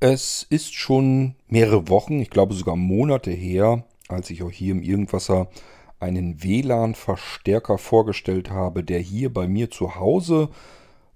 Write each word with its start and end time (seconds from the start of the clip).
Es 0.00 0.46
ist 0.48 0.74
schon 0.74 1.34
mehrere 1.48 1.88
Wochen, 1.88 2.20
ich 2.20 2.30
glaube 2.30 2.54
sogar 2.54 2.76
Monate 2.76 3.32
her, 3.32 3.84
als 4.06 4.30
ich 4.30 4.44
euch 4.44 4.56
hier 4.56 4.70
im 4.70 4.80
Irgendwasser 4.80 5.48
einen 5.98 6.40
WLAN-Verstärker 6.40 7.78
vorgestellt 7.78 8.48
habe, 8.48 8.84
der 8.84 9.00
hier 9.00 9.34
bei 9.34 9.48
mir 9.48 9.70
zu 9.72 9.96
Hause 9.96 10.50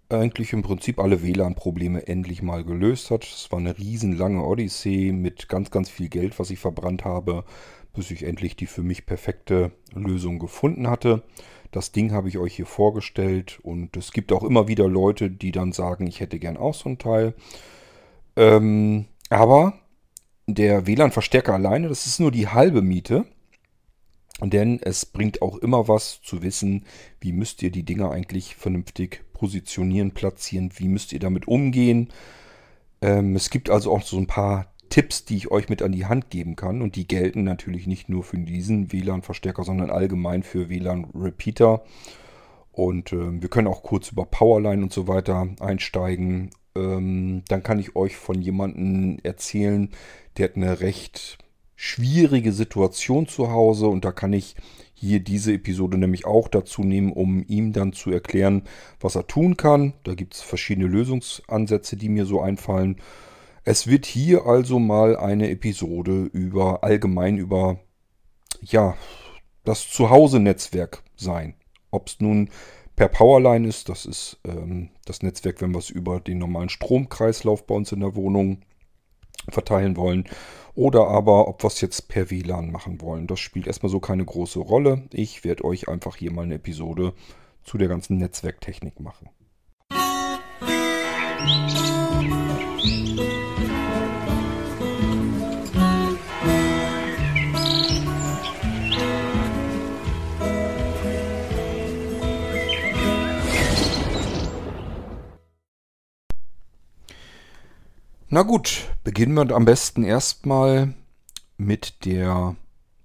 eigentlich 0.09 0.53
im 0.53 0.63
Prinzip 0.63 0.99
alle 0.99 1.23
WLAN-Probleme 1.23 2.09
endlich 2.09 2.43
mal 2.43 2.65
gelöst 2.65 3.13
hat. 3.13 3.23
Es 3.23 3.53
war 3.53 3.61
eine 3.61 3.79
riesenlange 3.79 4.45
Odyssee 4.45 5.13
mit 5.13 5.49
ganz, 5.49 5.71
ganz 5.71 5.89
viel 5.89 6.09
Geld, 6.09 6.41
was 6.41 6.51
ich 6.51 6.59
verbrannt 6.59 7.05
habe, 7.05 7.45
bis 7.95 8.11
ich 8.11 8.25
endlich 8.25 8.57
die 8.57 8.67
für 8.67 8.83
mich 8.83 9.07
perfekte 9.07 9.71
Lösung 9.95 10.41
gefunden 10.41 10.91
hatte. 10.91 11.23
Das 11.71 11.93
Ding 11.93 12.11
habe 12.11 12.29
ich 12.29 12.37
euch 12.37 12.57
hier 12.57 12.67
vorgestellt 12.67 13.61
und 13.63 13.97
es 13.97 14.11
gibt 14.11 14.33
auch 14.33 14.43
immer 14.43 14.67
wieder 14.67 14.89
Leute, 14.89 15.31
die 15.31 15.53
dann 15.53 15.71
sagen, 15.71 16.09
ich 16.09 16.19
hätte 16.19 16.41
gern 16.41 16.57
auch 16.57 16.75
so 16.75 16.89
ein 16.89 16.99
Teil. 16.99 17.35
Ähm, 18.37 19.07
aber 19.31 19.75
der 20.47 20.87
WLAN-Verstärker 20.87 21.55
alleine, 21.55 21.89
das 21.89 22.07
ist 22.07 22.21
nur 22.21 22.31
die 22.31 22.49
halbe 22.49 22.83
Miete. 22.83 23.25
Denn 24.41 24.81
es 24.83 25.07
bringt 25.07 25.41
auch 25.41 25.57
immer 25.59 25.87
was 25.89 26.21
zu 26.23 26.43
wissen, 26.43 26.85
wie 27.21 27.33
müsst 27.33 27.63
ihr 27.63 27.71
die 27.71 27.85
Dinger 27.85 28.11
eigentlich 28.11 28.57
vernünftig 28.57 29.23
positionieren, 29.35 30.13
platzieren, 30.13 30.71
wie 30.77 30.89
müsst 30.89 31.13
ihr 31.13 31.21
damit 31.21 31.47
umgehen. 31.47 32.09
Ähm, 33.01 33.37
es 33.37 33.51
gibt 33.51 33.71
also 33.71 33.93
auch 33.93 34.03
so 34.03 34.17
ein 34.17 34.27
paar 34.27 34.73
Tipps, 34.89 35.25
die 35.25 35.37
ich 35.37 35.51
euch 35.51 35.69
mit 35.69 35.81
an 35.81 35.93
die 35.93 36.07
Hand 36.07 36.31
geben 36.31 36.57
kann. 36.57 36.83
Und 36.83 36.97
die 36.97 37.07
gelten 37.07 37.45
natürlich 37.45 37.87
nicht 37.87 38.09
nur 38.09 38.25
für 38.25 38.39
diesen 38.39 38.93
WLAN-Verstärker, 38.93 39.65
sondern 39.65 39.91
allgemein 39.91 40.43
für 40.43 40.69
WLAN-Repeater. 40.69 41.85
Und 42.73 43.13
äh, 43.13 43.41
wir 43.41 43.49
können 43.49 43.69
auch 43.69 43.83
kurz 43.83 44.11
über 44.11 44.27
Powerline 44.27 44.83
und 44.83 44.93
so 44.93 45.07
weiter 45.07 45.49
einsteigen 45.61 46.51
ähm, 46.75 47.43
dann 47.49 47.63
kann 47.63 47.79
ich 47.79 47.97
euch 47.97 48.17
von 48.17 48.41
jemandem 48.41 49.19
erzählen, 49.23 49.91
der 50.37 50.49
hat 50.49 50.57
eine 50.57 50.81
recht 50.81 51.39
schwierige 51.77 52.53
Situation 52.53 53.27
zu 53.27 53.51
Hause 53.51 53.89
und 53.89 54.05
da 54.05 54.13
kann 54.13 54.33
ich 54.33 54.55
hier 54.95 55.19
diese 55.19 55.53
Episode 55.53 55.99
nämlich 55.99 56.27
auch 56.27 56.47
dazu 56.47 56.85
nehmen, 56.85 57.13
um 57.13 57.45
ihm 57.49 57.73
dann 57.73 57.93
zu 57.93 58.13
erklären, 58.13 58.63
was 59.01 59.17
er 59.17 59.27
tun 59.27 59.57
kann. 59.57 59.95
Da 60.05 60.15
gibt 60.15 60.35
es 60.35 60.43
verschiedene 60.43 60.87
Lösungsansätze, 60.87 61.97
die 61.97 62.09
mir 62.09 62.25
so 62.25 62.41
einfallen. 62.41 63.01
Es 63.65 63.89
wird 63.89 64.07
hier 64.07 64.47
also 64.47 64.79
mal 64.79 65.17
eine 65.17 65.51
Episode 65.51 66.31
über 66.33 66.85
allgemein 66.85 67.37
über 67.37 67.81
ja 68.61 68.97
das 69.65 69.91
Zuhause-Netzwerk 69.91 71.03
sein. 71.17 71.55
Ob 71.91 72.07
es 72.09 72.21
nun 72.21 72.51
per 73.03 73.09
Powerline 73.09 73.67
ist. 73.67 73.89
Das 73.89 74.07
ist 74.07 74.39
ähm, 74.45 74.91
das 75.07 75.25
Netzwerk, 75.25 75.61
wenn 75.61 75.73
wir 75.73 75.81
es 75.81 75.91
über 75.91 76.21
den 76.21 76.39
normalen 76.39 76.69
Stromkreislauf 76.69 77.67
bei 77.67 77.75
uns 77.75 77.91
in 77.91 77.99
der 77.99 78.15
Wohnung 78.15 78.61
verteilen 79.49 79.97
wollen. 79.97 80.29
Oder 80.77 81.09
aber, 81.09 81.49
ob 81.49 81.65
wir 81.65 81.67
es 81.67 81.81
jetzt 81.81 82.07
per 82.09 82.31
WLAN 82.31 82.71
machen 82.71 83.01
wollen. 83.01 83.27
Das 83.27 83.41
spielt 83.41 83.67
erstmal 83.67 83.91
so 83.91 83.99
keine 83.99 84.25
große 84.25 84.61
Rolle. 84.61 85.03
Ich 85.13 85.43
werde 85.43 85.65
euch 85.65 85.89
einfach 85.89 86.15
hier 86.15 86.31
mal 86.31 86.45
eine 86.45 86.55
Episode 86.55 87.13
zu 87.65 87.77
der 87.77 87.89
ganzen 87.89 88.19
Netzwerktechnik 88.19 89.01
machen. 89.01 89.31
Musik 91.41 92.52
Na 108.35 108.45
gut, 108.45 108.89
beginnen 109.05 109.35
wir 109.35 109.55
am 109.55 109.67
besten 109.67 110.05
erstmal 110.05 110.95
mit 111.59 112.07
der 112.07 112.57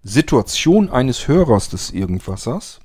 Situation 0.02 0.89
eines 0.89 1.28
Hörers 1.28 1.67
des 1.67 1.92
Irgendwassers. 1.92 2.80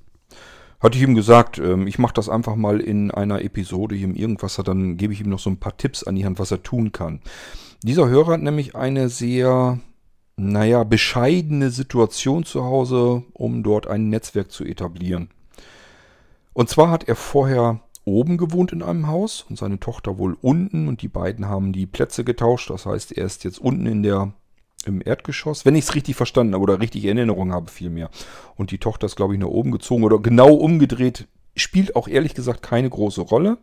Hatte 0.81 0.99
ich 0.99 1.05
ihm 1.05 1.15
gesagt, 1.15 1.59
ähm, 1.59 1.87
ich 1.87 2.01
mache 2.01 2.15
das 2.15 2.29
einfach 2.29 2.57
mal 2.57 2.81
in 2.81 3.13
einer 3.13 3.43
Episode 3.43 3.95
hier 3.95 4.09
im 4.09 4.17
Irgendwasser, 4.17 4.65
dann 4.65 4.97
gebe 4.97 5.13
ich 5.13 5.21
ihm 5.21 5.29
noch 5.29 5.39
so 5.39 5.51
ein 5.51 5.61
paar 5.61 5.77
Tipps 5.77 6.03
an 6.03 6.17
die 6.17 6.25
Hand, 6.25 6.41
was 6.41 6.51
er 6.51 6.65
tun 6.65 6.91
kann. 6.91 7.21
Dieser 7.85 8.09
Hörer 8.09 8.33
hat 8.33 8.43
nämlich 8.43 8.75
eine 8.75 9.09
sehr, 9.09 9.79
naja, 10.35 10.83
bescheidene 10.83 11.71
Situation 11.71 12.43
zu 12.43 12.65
Hause, 12.65 13.23
um 13.35 13.63
dort 13.63 13.87
ein 13.87 14.09
Netzwerk 14.09 14.51
zu 14.51 14.65
etablieren. 14.65 15.31
Und 16.55 16.69
zwar 16.69 16.91
hat 16.91 17.05
er 17.07 17.15
vorher 17.15 17.79
oben 18.05 18.37
gewohnt 18.37 18.73
in 18.73 18.83
einem 18.83 19.07
Haus 19.07 19.45
und 19.49 19.57
seine 19.57 19.79
Tochter 19.79 20.19
wohl 20.19 20.37
unten 20.41 20.89
und 20.89 21.03
die 21.03 21.09
beiden 21.09 21.49
haben 21.49 21.73
die 21.73 21.87
Plätze 21.87 22.25
getauscht. 22.25 22.71
Das 22.71 22.87
heißt, 22.87 23.17
er 23.17 23.25
ist 23.25 23.45
jetzt 23.45 23.61
unten 23.61 23.87
in 23.87 24.03
der 24.03 24.33
im 24.85 25.01
Erdgeschoss, 25.05 25.65
wenn 25.65 25.77
ich 25.77 25.85
es 25.85 25.95
richtig 25.95 26.17
verstanden 26.17 26.55
habe 26.55 26.63
oder 26.65 26.81
richtig 26.81 27.05
in 27.05 27.17
Erinnerung 27.17 27.53
habe 27.53 27.71
vielmehr. 27.71 28.11
Und 28.57 28.73
die 28.73 28.79
Tochter 28.79 29.07
ist, 29.07 29.15
glaube 29.15 29.35
ich, 29.35 29.41
nach 29.41 29.47
oben 29.47 29.71
gezogen 29.71 30.03
oder 30.03 30.19
genau 30.19 30.53
umgedreht. 30.55 31.29
Spielt 31.55 31.95
auch 31.95 32.09
ehrlich 32.09 32.35
gesagt 32.35 32.63
keine 32.63 32.91
große 32.91 33.21
Rolle. 33.21 33.59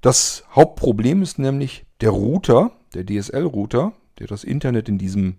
Das 0.00 0.44
Hauptproblem 0.54 1.20
ist 1.20 1.38
nämlich 1.38 1.84
der 2.00 2.10
Router, 2.10 2.70
der 2.94 3.04
DSL-Router, 3.04 3.92
der 4.18 4.28
das 4.28 4.44
Internet 4.44 4.88
in 4.88 4.96
diesem 4.96 5.36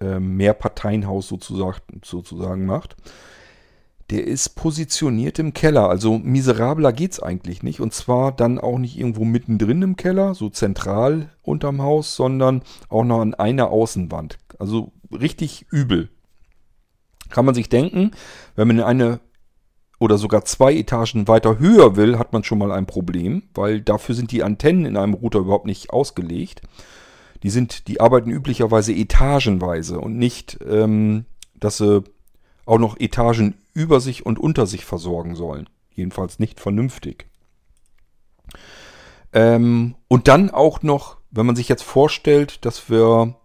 äh, 0.00 0.18
Mehrparteienhaus 0.18 1.28
sozusagen, 1.28 1.80
sozusagen 2.02 2.66
macht 2.66 2.96
der 4.10 4.24
ist 4.26 4.50
positioniert 4.50 5.38
im 5.38 5.52
Keller. 5.52 5.88
Also 5.88 6.18
miserabler 6.18 6.92
geht's 6.92 7.20
eigentlich 7.20 7.62
nicht. 7.62 7.80
Und 7.80 7.92
zwar 7.92 8.32
dann 8.32 8.58
auch 8.58 8.78
nicht 8.78 8.96
irgendwo 8.96 9.24
mittendrin 9.24 9.82
im 9.82 9.96
Keller, 9.96 10.34
so 10.34 10.48
zentral 10.48 11.30
unterm 11.42 11.82
Haus, 11.82 12.14
sondern 12.14 12.62
auch 12.88 13.04
noch 13.04 13.20
an 13.20 13.34
einer 13.34 13.70
Außenwand. 13.70 14.38
Also 14.58 14.92
richtig 15.10 15.66
übel. 15.70 16.08
Kann 17.30 17.44
man 17.44 17.56
sich 17.56 17.68
denken, 17.68 18.12
wenn 18.54 18.68
man 18.68 18.78
in 18.78 18.84
eine 18.84 19.20
oder 19.98 20.18
sogar 20.18 20.44
zwei 20.44 20.74
Etagen 20.74 21.26
weiter 21.26 21.58
höher 21.58 21.96
will, 21.96 22.18
hat 22.18 22.32
man 22.32 22.44
schon 22.44 22.58
mal 22.58 22.70
ein 22.70 22.86
Problem, 22.86 23.44
weil 23.54 23.80
dafür 23.80 24.14
sind 24.14 24.30
die 24.30 24.42
Antennen 24.42 24.84
in 24.84 24.96
einem 24.96 25.14
Router 25.14 25.40
überhaupt 25.40 25.66
nicht 25.66 25.90
ausgelegt. 25.90 26.60
Die 27.42 27.50
sind, 27.50 27.88
die 27.88 28.00
arbeiten 28.00 28.30
üblicherweise 28.30 28.92
etagenweise 28.92 29.98
und 29.98 30.16
nicht, 30.16 30.58
ähm, 30.68 31.24
dass 31.54 31.78
sie 31.78 32.04
auch 32.66 32.78
noch 32.78 32.98
Etagen 32.98 33.54
über 33.76 34.00
sich 34.00 34.24
und 34.24 34.38
unter 34.38 34.66
sich 34.66 34.84
versorgen 34.84 35.36
sollen. 35.36 35.68
Jedenfalls 35.90 36.38
nicht 36.38 36.58
vernünftig. 36.60 37.26
Ähm, 39.32 39.94
und 40.08 40.28
dann 40.28 40.50
auch 40.50 40.82
noch, 40.82 41.18
wenn 41.30 41.46
man 41.46 41.56
sich 41.56 41.68
jetzt 41.68 41.82
vorstellt, 41.82 42.64
dass 42.64 42.88
wir 42.88 43.36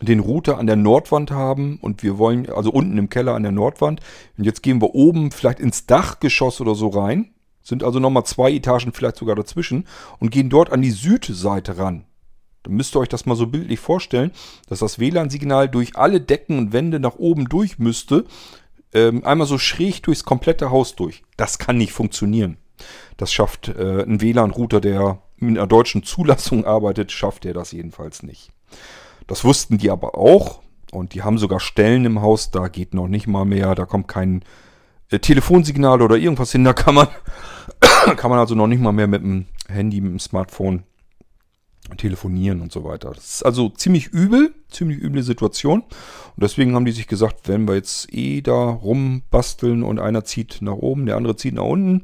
den 0.00 0.20
Router 0.20 0.58
an 0.58 0.66
der 0.66 0.76
Nordwand 0.76 1.30
haben 1.30 1.78
und 1.80 2.02
wir 2.02 2.16
wollen, 2.18 2.48
also 2.50 2.70
unten 2.70 2.96
im 2.96 3.10
Keller 3.10 3.34
an 3.34 3.42
der 3.42 3.52
Nordwand, 3.52 4.00
und 4.38 4.44
jetzt 4.44 4.62
gehen 4.62 4.80
wir 4.80 4.94
oben 4.94 5.32
vielleicht 5.32 5.58
ins 5.58 5.86
Dachgeschoss 5.86 6.60
oder 6.60 6.74
so 6.74 6.88
rein, 6.88 7.34
sind 7.62 7.82
also 7.82 7.98
nochmal 7.98 8.24
zwei 8.24 8.52
Etagen 8.52 8.92
vielleicht 8.92 9.16
sogar 9.16 9.34
dazwischen 9.34 9.86
und 10.20 10.30
gehen 10.30 10.48
dort 10.48 10.70
an 10.70 10.82
die 10.82 10.92
Südseite 10.92 11.78
ran. 11.78 12.04
Dann 12.62 12.74
müsst 12.74 12.94
ihr 12.94 13.00
euch 13.00 13.08
das 13.08 13.26
mal 13.26 13.36
so 13.36 13.46
bildlich 13.46 13.80
vorstellen, 13.80 14.32
dass 14.68 14.80
das 14.80 14.98
WLAN-Signal 14.98 15.68
durch 15.68 15.96
alle 15.96 16.20
Decken 16.20 16.58
und 16.58 16.72
Wände 16.72 17.00
nach 17.00 17.16
oben 17.16 17.48
durch 17.48 17.78
müsste. 17.78 18.24
Ähm, 18.92 19.24
einmal 19.24 19.46
so 19.46 19.58
schräg 19.58 20.02
durchs 20.02 20.24
komplette 20.24 20.70
Haus 20.70 20.96
durch. 20.96 21.22
Das 21.36 21.58
kann 21.58 21.76
nicht 21.76 21.92
funktionieren. 21.92 22.56
Das 23.16 23.32
schafft 23.32 23.68
äh, 23.68 24.02
ein 24.02 24.20
WLAN-Router, 24.20 24.80
der 24.80 25.22
mit 25.36 25.56
einer 25.56 25.66
deutschen 25.66 26.02
Zulassung 26.02 26.64
arbeitet, 26.66 27.12
schafft 27.12 27.44
er 27.44 27.54
das 27.54 27.72
jedenfalls 27.72 28.22
nicht. 28.22 28.52
Das 29.26 29.44
wussten 29.44 29.78
die 29.78 29.90
aber 29.90 30.16
auch. 30.16 30.60
Und 30.92 31.14
die 31.14 31.22
haben 31.22 31.38
sogar 31.38 31.60
Stellen 31.60 32.04
im 32.04 32.22
Haus, 32.22 32.52
da 32.52 32.68
geht 32.68 32.94
noch 32.94 33.08
nicht 33.08 33.26
mal 33.26 33.44
mehr, 33.44 33.74
da 33.74 33.86
kommt 33.86 34.06
kein 34.06 34.44
äh, 35.10 35.18
Telefonsignal 35.18 36.00
oder 36.00 36.16
irgendwas 36.16 36.52
hin, 36.52 36.64
da 36.64 36.72
kann 36.72 36.94
man, 36.94 37.08
kann 38.16 38.30
man 38.30 38.38
also 38.38 38.54
noch 38.54 38.68
nicht 38.68 38.80
mal 38.80 38.92
mehr 38.92 39.08
mit 39.08 39.22
dem 39.22 39.46
Handy, 39.68 40.00
mit 40.00 40.12
dem 40.12 40.20
Smartphone 40.20 40.84
telefonieren 41.96 42.60
und 42.60 42.72
so 42.72 42.84
weiter. 42.84 43.12
Das 43.14 43.36
ist 43.36 43.42
also 43.44 43.68
ziemlich 43.68 44.08
übel, 44.08 44.54
ziemlich 44.70 44.98
üble 44.98 45.22
Situation. 45.22 45.82
Und 45.82 46.42
deswegen 46.42 46.74
haben 46.74 46.84
die 46.84 46.92
sich 46.92 47.06
gesagt, 47.06 47.48
wenn 47.48 47.68
wir 47.68 47.76
jetzt 47.76 48.12
eh 48.12 48.40
da 48.42 48.52
rumbasteln 48.52 49.82
und 49.82 49.98
einer 49.98 50.24
zieht 50.24 50.58
nach 50.60 50.74
oben, 50.74 51.06
der 51.06 51.16
andere 51.16 51.36
zieht 51.36 51.54
nach 51.54 51.64
unten, 51.64 52.02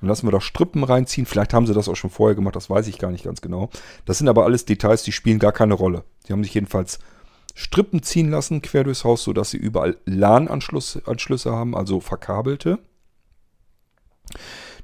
dann 0.00 0.08
lassen 0.08 0.26
wir 0.26 0.32
da 0.32 0.40
Strippen 0.40 0.84
reinziehen. 0.84 1.26
Vielleicht 1.26 1.52
haben 1.52 1.66
sie 1.66 1.74
das 1.74 1.88
auch 1.88 1.96
schon 1.96 2.10
vorher 2.10 2.34
gemacht, 2.34 2.56
das 2.56 2.70
weiß 2.70 2.86
ich 2.86 2.98
gar 2.98 3.10
nicht 3.10 3.24
ganz 3.24 3.40
genau. 3.40 3.70
Das 4.04 4.18
sind 4.18 4.28
aber 4.28 4.44
alles 4.44 4.64
Details, 4.64 5.02
die 5.02 5.12
spielen 5.12 5.38
gar 5.38 5.52
keine 5.52 5.74
Rolle. 5.74 6.04
Sie 6.26 6.32
haben 6.32 6.44
sich 6.44 6.54
jedenfalls 6.54 6.98
Strippen 7.54 8.02
ziehen 8.02 8.30
lassen 8.30 8.62
quer 8.62 8.84
durchs 8.84 9.04
Haus, 9.04 9.24
sodass 9.24 9.50
sie 9.50 9.58
überall 9.58 9.96
LAN-Anschlüsse 10.06 11.52
haben, 11.52 11.76
also 11.76 12.00
verkabelte. 12.00 12.78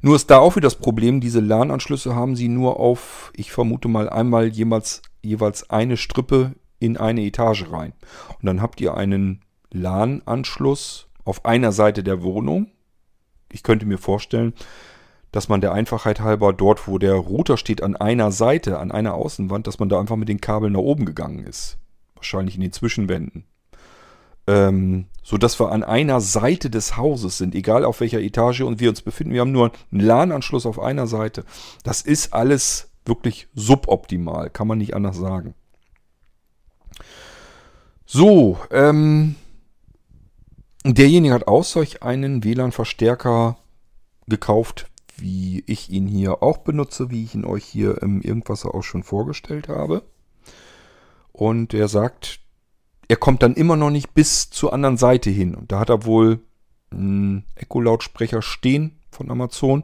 Nur 0.03 0.17
ist 0.17 0.31
da 0.31 0.39
auch 0.39 0.57
wieder 0.57 0.67
das 0.67 0.77
Problem, 0.77 1.21
diese 1.21 1.41
LAN-Anschlüsse 1.41 2.15
haben 2.15 2.35
sie 2.35 2.49
nur 2.49 2.81
auf, 2.81 3.33
ich 3.37 3.53
vermute 3.53 3.89
mal, 3.89 4.09
einmal 4.09 4.49
jemals, 4.49 5.03
jeweils 5.23 5.69
eine 5.69 5.97
Strippe 5.97 6.55
in 6.79 6.97
eine 6.97 7.23
Etage 7.23 7.71
rein. 7.71 7.93
Und 8.39 8.47
dann 8.47 8.63
habt 8.63 8.81
ihr 8.81 8.95
einen 8.95 9.43
LAN-Anschluss 9.71 11.09
auf 11.25 11.45
einer 11.45 11.73
Seite 11.73 12.03
der 12.03 12.23
Wohnung. 12.23 12.71
Ich 13.53 13.63
könnte 13.63 13.85
mir 13.85 13.99
vorstellen, 13.99 14.55
dass 15.33 15.49
man 15.49 15.61
der 15.61 15.73
Einfachheit 15.73 16.21
halber 16.21 16.53
dort, 16.53 16.89
wo 16.89 16.99
der 16.99 17.15
Router 17.15 17.57
steht, 17.57 17.83
an 17.83 17.95
einer 17.95 18.33
Seite, 18.33 18.79
an 18.79 18.91
einer 18.91 19.15
Außenwand, 19.15 19.67
dass 19.67 19.79
man 19.79 19.89
da 19.89 20.01
einfach 20.01 20.17
mit 20.17 20.29
den 20.29 20.41
Kabeln 20.41 20.73
nach 20.73 20.81
oben 20.81 21.05
gegangen 21.05 21.45
ist. 21.45 21.79
Wahrscheinlich 22.15 22.55
in 22.55 22.63
den 22.63 22.73
Zwischenwänden. 22.73 23.45
Ähm, 24.51 25.07
so 25.23 25.37
dass 25.37 25.61
wir 25.61 25.71
an 25.71 25.85
einer 25.85 26.21
Seite 26.21 26.71
des 26.71 26.97
Hauses 26.97 27.39
sind, 27.39 27.55
egal 27.55 27.85
auf 27.85 28.01
welcher 28.01 28.21
Etage 28.21 28.63
und 28.63 28.81
wir 28.81 28.89
uns 28.89 29.01
befinden. 29.01 29.33
Wir 29.33 29.43
haben 29.43 29.53
nur 29.53 29.71
einen 29.93 30.01
LAN-Anschluss 30.01 30.67
auf 30.67 30.81
einer 30.81 31.07
Seite. 31.07 31.45
Das 31.85 32.03
ist 32.03 32.35
alles 32.35 32.91
wirklich 33.05 33.47
suboptimal, 33.55 34.51
kann 34.51 34.67
man 34.67 34.79
nicht 34.79 34.95
anders 34.95 35.17
sagen. 35.17 35.55
So, 38.05 38.59
ähm, 38.73 39.37
derjenige 40.85 41.33
hat 41.33 41.47
auch 41.47 41.63
solch 41.63 42.03
einen 42.03 42.43
WLAN-Verstärker 42.43 43.57
gekauft, 44.27 44.91
wie 45.17 45.63
ich 45.69 45.91
ihn 45.91 46.09
hier 46.09 46.43
auch 46.43 46.59
benutze, 46.59 47.11
wie 47.11 47.23
ich 47.23 47.37
ihn 47.37 47.45
euch 47.45 47.65
hier 47.65 48.03
im 48.03 48.21
Irgendwasser 48.21 48.75
auch 48.75 48.83
schon 48.83 49.05
vorgestellt 49.05 49.69
habe. 49.69 50.03
Und 51.31 51.73
er 51.73 51.87
sagt, 51.87 52.41
er 53.11 53.17
kommt 53.17 53.43
dann 53.43 53.55
immer 53.55 53.75
noch 53.75 53.91
nicht 53.91 54.15
bis 54.15 54.51
zur 54.51 54.73
anderen 54.73 54.97
Seite 54.97 55.31
hin. 55.31 55.57
Und 55.57 55.73
da 55.73 55.81
hat 55.81 55.91
er 55.91 56.05
wohl 56.05 56.39
einen 56.93 57.45
Echo-Lautsprecher 57.57 58.41
stehen 58.41 59.01
von 59.11 59.33
Amazon. 59.33 59.83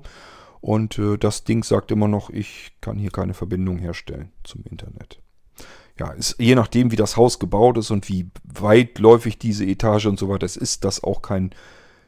Und 0.61 0.96
äh, 1.00 1.19
das 1.19 1.43
Ding 1.43 1.64
sagt 1.64 1.90
immer 1.90 2.06
noch, 2.06 2.31
ich 2.31 2.76
kann 2.81 2.99
hier 2.99 3.11
keine 3.11 3.34
Verbindung 3.34 3.78
herstellen 3.78 4.31
zum 4.44 4.62
Internet. 4.70 5.20
Ja, 5.99 6.12
ist, 6.12 6.37
je 6.38 6.55
nachdem, 6.55 6.93
wie 6.93 6.96
das 6.96 7.17
Haus 7.17 7.40
gebaut 7.40 7.78
ist 7.78 7.90
und 7.90 8.08
wie 8.08 8.31
weitläufig 8.44 9.40
diese 9.40 9.67
Etage 9.67 10.06
und 10.06 10.20
so 10.20 10.29
weiter 10.29 10.46
ist, 10.46 10.56
ist 10.56 10.84
das 10.84 11.02
auch 11.02 11.20
kein, 11.20 11.50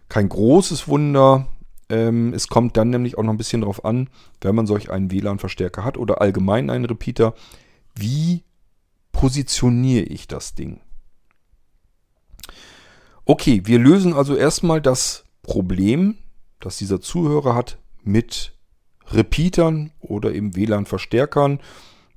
kein 0.08 0.28
großes 0.28 0.86
Wunder. 0.86 1.48
Ähm, 1.88 2.32
es 2.32 2.46
kommt 2.46 2.76
dann 2.76 2.90
nämlich 2.90 3.18
auch 3.18 3.24
noch 3.24 3.32
ein 3.32 3.38
bisschen 3.38 3.62
darauf 3.62 3.84
an, 3.84 4.08
wenn 4.40 4.54
man 4.54 4.68
solch 4.68 4.88
einen 4.88 5.10
WLAN-Verstärker 5.10 5.82
hat 5.82 5.98
oder 5.98 6.20
allgemein 6.20 6.70
einen 6.70 6.84
Repeater, 6.84 7.34
wie 7.96 8.44
positioniere 9.10 10.04
ich 10.04 10.28
das 10.28 10.54
Ding? 10.54 10.80
Okay, 13.28 13.62
wir 13.64 13.78
lösen 13.78 14.14
also 14.14 14.34
erstmal 14.34 14.80
das 14.80 15.24
Problem, 15.42 16.16
das 16.60 16.78
dieser 16.78 17.00
Zuhörer 17.00 17.54
hat 17.54 17.78
mit 18.02 18.54
Repeatern 19.06 19.92
oder 20.00 20.34
eben 20.34 20.56
WLAN-Verstärkern. 20.56 21.60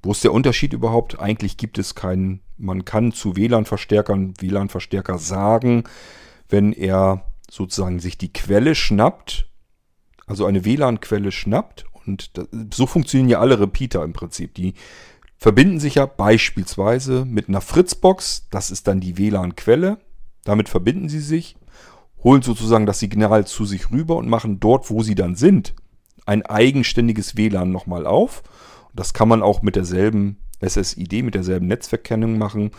Wo 0.02 0.12
ist 0.12 0.24
der 0.24 0.34
Unterschied 0.34 0.74
überhaupt? 0.74 1.20
Eigentlich 1.20 1.58
gibt 1.58 1.78
es 1.78 1.94
keinen, 1.94 2.42
man 2.58 2.86
kann 2.86 3.12
zu 3.12 3.36
WLAN-Verstärkern 3.36 4.34
WLAN-Verstärker 4.40 5.20
sagen, 5.20 5.84
wenn 6.50 6.74
er 6.74 7.26
sozusagen 7.50 8.00
sich 8.00 8.18
die 8.18 8.34
Quelle 8.34 8.74
schnappt 8.74 9.52
also 10.32 10.46
eine 10.46 10.64
WLAN-Quelle 10.64 11.32
schnappt. 11.32 11.86
Und 12.06 12.38
das, 12.38 12.48
so 12.74 12.88
funktionieren 12.88 13.30
ja 13.30 13.40
alle 13.40 13.60
Repeater 13.60 14.04
im 14.04 14.14
Prinzip. 14.14 14.56
Die 14.56 14.74
verbinden 15.38 15.80
sich 15.80 15.96
ja 15.96 16.06
beispielsweise 16.06 17.26
mit 17.26 17.50
einer 17.50 17.62
Fritzbox. 17.62 18.48
Das 18.50 18.72
ist 18.72 18.88
dann 18.88 19.02
die 19.02 19.18
WLAN-Quelle. 19.18 20.00
Damit 20.44 20.70
verbinden 20.70 21.10
sie 21.10 21.20
sich, 21.20 21.56
holen 22.24 22.42
sozusagen 22.42 22.86
das 22.86 23.00
Signal 23.00 23.46
zu 23.46 23.66
sich 23.66 23.92
rüber 23.92 24.16
und 24.18 24.30
machen 24.30 24.60
dort, 24.60 24.90
wo 24.90 25.04
sie 25.04 25.16
dann 25.16 25.36
sind, 25.36 25.74
ein 26.26 26.46
eigenständiges 26.46 27.36
WLAN 27.36 27.72
nochmal 27.72 28.06
auf. 28.06 28.44
Das 28.94 29.14
kann 29.14 29.28
man 29.28 29.42
auch 29.42 29.62
mit 29.62 29.76
derselben 29.76 30.38
SSID, 30.64 31.24
mit 31.24 31.36
derselben 31.36 31.68
Netzverkennung 31.68 32.38
machen 32.38 32.72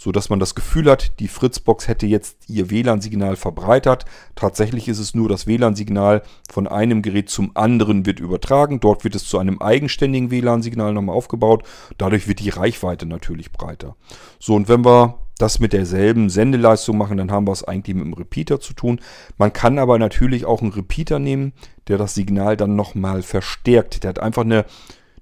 so 0.00 0.12
dass 0.12 0.30
man 0.30 0.40
das 0.40 0.54
Gefühl 0.54 0.90
hat, 0.90 1.20
die 1.20 1.28
Fritzbox 1.28 1.86
hätte 1.86 2.06
jetzt 2.06 2.48
ihr 2.48 2.70
WLAN-Signal 2.70 3.36
verbreitert. 3.36 4.06
Tatsächlich 4.34 4.88
ist 4.88 4.98
es 4.98 5.14
nur 5.14 5.28
das 5.28 5.46
WLAN-Signal 5.46 6.22
von 6.50 6.66
einem 6.66 7.02
Gerät 7.02 7.28
zum 7.28 7.54
anderen 7.54 8.06
wird 8.06 8.18
übertragen. 8.18 8.80
Dort 8.80 9.04
wird 9.04 9.14
es 9.14 9.26
zu 9.26 9.36
einem 9.36 9.60
eigenständigen 9.60 10.30
WLAN-Signal 10.30 10.94
nochmal 10.94 11.14
aufgebaut. 11.14 11.64
Dadurch 11.98 12.28
wird 12.28 12.40
die 12.40 12.48
Reichweite 12.48 13.04
natürlich 13.04 13.52
breiter. 13.52 13.94
So, 14.38 14.54
und 14.54 14.70
wenn 14.70 14.86
wir 14.86 15.18
das 15.40 15.60
mit 15.60 15.72
derselben 15.72 16.30
Sendeleistung 16.30 16.96
machen, 16.98 17.16
dann 17.16 17.30
haben 17.30 17.46
wir 17.46 17.52
es 17.52 17.64
eigentlich 17.64 17.96
mit 17.96 18.04
einem 18.04 18.14
Repeater 18.14 18.60
zu 18.60 18.72
tun. 18.72 19.00
Man 19.38 19.52
kann 19.52 19.78
aber 19.78 19.98
natürlich 19.98 20.44
auch 20.44 20.62
einen 20.62 20.72
Repeater 20.72 21.18
nehmen, 21.18 21.52
der 21.88 21.98
das 21.98 22.14
Signal 22.14 22.56
dann 22.56 22.76
nochmal 22.76 23.22
verstärkt. 23.22 24.02
Der 24.02 24.10
hat 24.10 24.18
einfach 24.18 24.42
eine, 24.42 24.64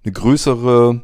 eine 0.05 0.13
größere 0.13 1.01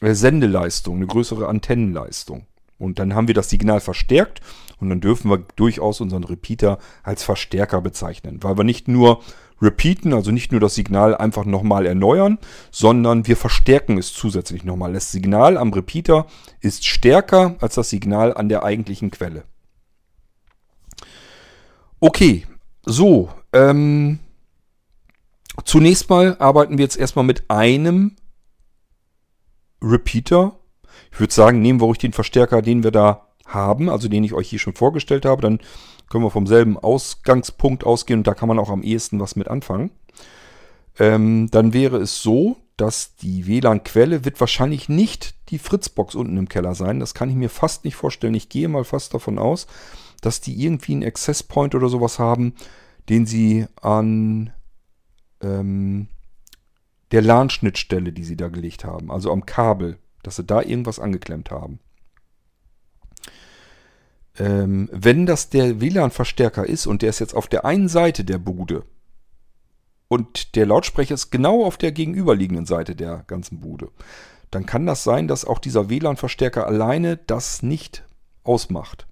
äh, 0.00 0.14
Sendeleistung, 0.14 0.96
eine 0.96 1.06
größere 1.06 1.48
Antennenleistung. 1.48 2.46
Und 2.78 2.98
dann 2.98 3.14
haben 3.14 3.28
wir 3.28 3.34
das 3.34 3.50
Signal 3.50 3.80
verstärkt 3.80 4.40
und 4.80 4.90
dann 4.90 5.00
dürfen 5.00 5.30
wir 5.30 5.44
durchaus 5.56 6.00
unseren 6.00 6.24
Repeater 6.24 6.78
als 7.02 7.22
Verstärker 7.22 7.80
bezeichnen, 7.80 8.42
weil 8.42 8.56
wir 8.58 8.64
nicht 8.64 8.88
nur 8.88 9.22
repeaten, 9.60 10.12
also 10.12 10.30
nicht 10.30 10.52
nur 10.52 10.60
das 10.60 10.74
Signal 10.74 11.14
einfach 11.14 11.44
nochmal 11.44 11.86
erneuern, 11.86 12.38
sondern 12.70 13.26
wir 13.26 13.36
verstärken 13.36 13.98
es 13.98 14.12
zusätzlich 14.12 14.64
nochmal. 14.64 14.92
Das 14.92 15.12
Signal 15.12 15.56
am 15.56 15.72
Repeater 15.72 16.26
ist 16.60 16.86
stärker 16.86 17.56
als 17.60 17.74
das 17.74 17.90
Signal 17.90 18.34
an 18.34 18.48
der 18.48 18.62
eigentlichen 18.64 19.10
Quelle. 19.10 19.44
Okay, 22.00 22.46
so. 22.84 23.30
Ähm, 23.52 24.18
zunächst 25.64 26.10
mal 26.10 26.36
arbeiten 26.38 26.76
wir 26.78 26.84
jetzt 26.84 26.96
erstmal 26.96 27.24
mit 27.24 27.48
einem 27.48 28.16
Repeater 29.80 30.58
ich 31.14 31.20
würde 31.20 31.32
sagen, 31.32 31.62
nehmen 31.62 31.80
wir 31.80 31.86
ruhig 31.86 31.98
den 31.98 32.12
Verstärker, 32.12 32.60
den 32.60 32.82
wir 32.82 32.90
da 32.90 33.28
haben, 33.46 33.88
also 33.88 34.08
den 34.08 34.24
ich 34.24 34.32
euch 34.32 34.48
hier 34.48 34.58
schon 34.58 34.74
vorgestellt 34.74 35.24
habe. 35.24 35.42
Dann 35.42 35.60
können 36.08 36.24
wir 36.24 36.30
vom 36.30 36.46
selben 36.46 36.78
Ausgangspunkt 36.78 37.84
ausgehen 37.84 38.20
und 38.20 38.26
da 38.26 38.34
kann 38.34 38.48
man 38.48 38.58
auch 38.58 38.70
am 38.70 38.82
ehesten 38.82 39.20
was 39.20 39.36
mit 39.36 39.48
anfangen. 39.48 39.90
Ähm, 40.98 41.48
dann 41.50 41.72
wäre 41.72 41.98
es 41.98 42.22
so, 42.22 42.56
dass 42.76 43.16
die 43.16 43.46
WLAN-Quelle 43.46 44.24
wird 44.24 44.40
wahrscheinlich 44.40 44.88
nicht 44.88 45.34
die 45.50 45.58
Fritzbox 45.58 46.14
unten 46.14 46.36
im 46.36 46.48
Keller 46.48 46.74
sein. 46.74 47.00
Das 47.00 47.14
kann 47.14 47.30
ich 47.30 47.36
mir 47.36 47.50
fast 47.50 47.84
nicht 47.84 47.96
vorstellen. 47.96 48.34
Ich 48.34 48.48
gehe 48.48 48.68
mal 48.68 48.84
fast 48.84 49.14
davon 49.14 49.38
aus, 49.38 49.66
dass 50.20 50.40
die 50.40 50.60
irgendwie 50.60 50.92
einen 50.92 51.04
Access 51.04 51.42
Point 51.42 51.74
oder 51.74 51.88
sowas 51.88 52.18
haben, 52.18 52.54
den 53.08 53.26
sie 53.26 53.66
an 53.80 54.52
ähm, 55.40 56.08
der 57.12 57.22
LAN-Schnittstelle, 57.22 58.12
die 58.12 58.24
sie 58.24 58.36
da 58.36 58.48
gelegt 58.48 58.84
haben, 58.84 59.10
also 59.10 59.30
am 59.30 59.46
Kabel 59.46 59.98
dass 60.24 60.36
sie 60.36 60.44
da 60.44 60.60
irgendwas 60.60 60.98
angeklemmt 60.98 61.52
haben. 61.52 61.78
Ähm, 64.38 64.88
wenn 64.92 65.26
das 65.26 65.48
der 65.48 65.80
WLAN-Verstärker 65.80 66.66
ist 66.66 66.86
und 66.86 67.02
der 67.02 67.10
ist 67.10 67.20
jetzt 67.20 67.34
auf 67.34 67.46
der 67.46 67.64
einen 67.64 67.88
Seite 67.88 68.24
der 68.24 68.38
Bude 68.38 68.84
und 70.08 70.56
der 70.56 70.66
Lautsprecher 70.66 71.14
ist 71.14 71.30
genau 71.30 71.64
auf 71.64 71.76
der 71.76 71.92
gegenüberliegenden 71.92 72.66
Seite 72.66 72.96
der 72.96 73.24
ganzen 73.26 73.60
Bude, 73.60 73.90
dann 74.50 74.66
kann 74.66 74.86
das 74.86 75.04
sein, 75.04 75.28
dass 75.28 75.44
auch 75.44 75.58
dieser 75.58 75.88
WLAN-Verstärker 75.88 76.66
alleine 76.66 77.16
das 77.16 77.62
nicht 77.62 78.04
ausmacht. 78.42 79.06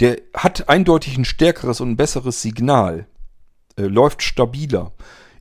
Der 0.00 0.18
hat 0.34 0.68
eindeutig 0.68 1.16
ein 1.16 1.24
stärkeres 1.24 1.80
und 1.80 1.90
ein 1.90 1.96
besseres 1.96 2.42
Signal, 2.42 3.06
äh, 3.76 3.82
läuft 3.82 4.22
stabiler. 4.22 4.92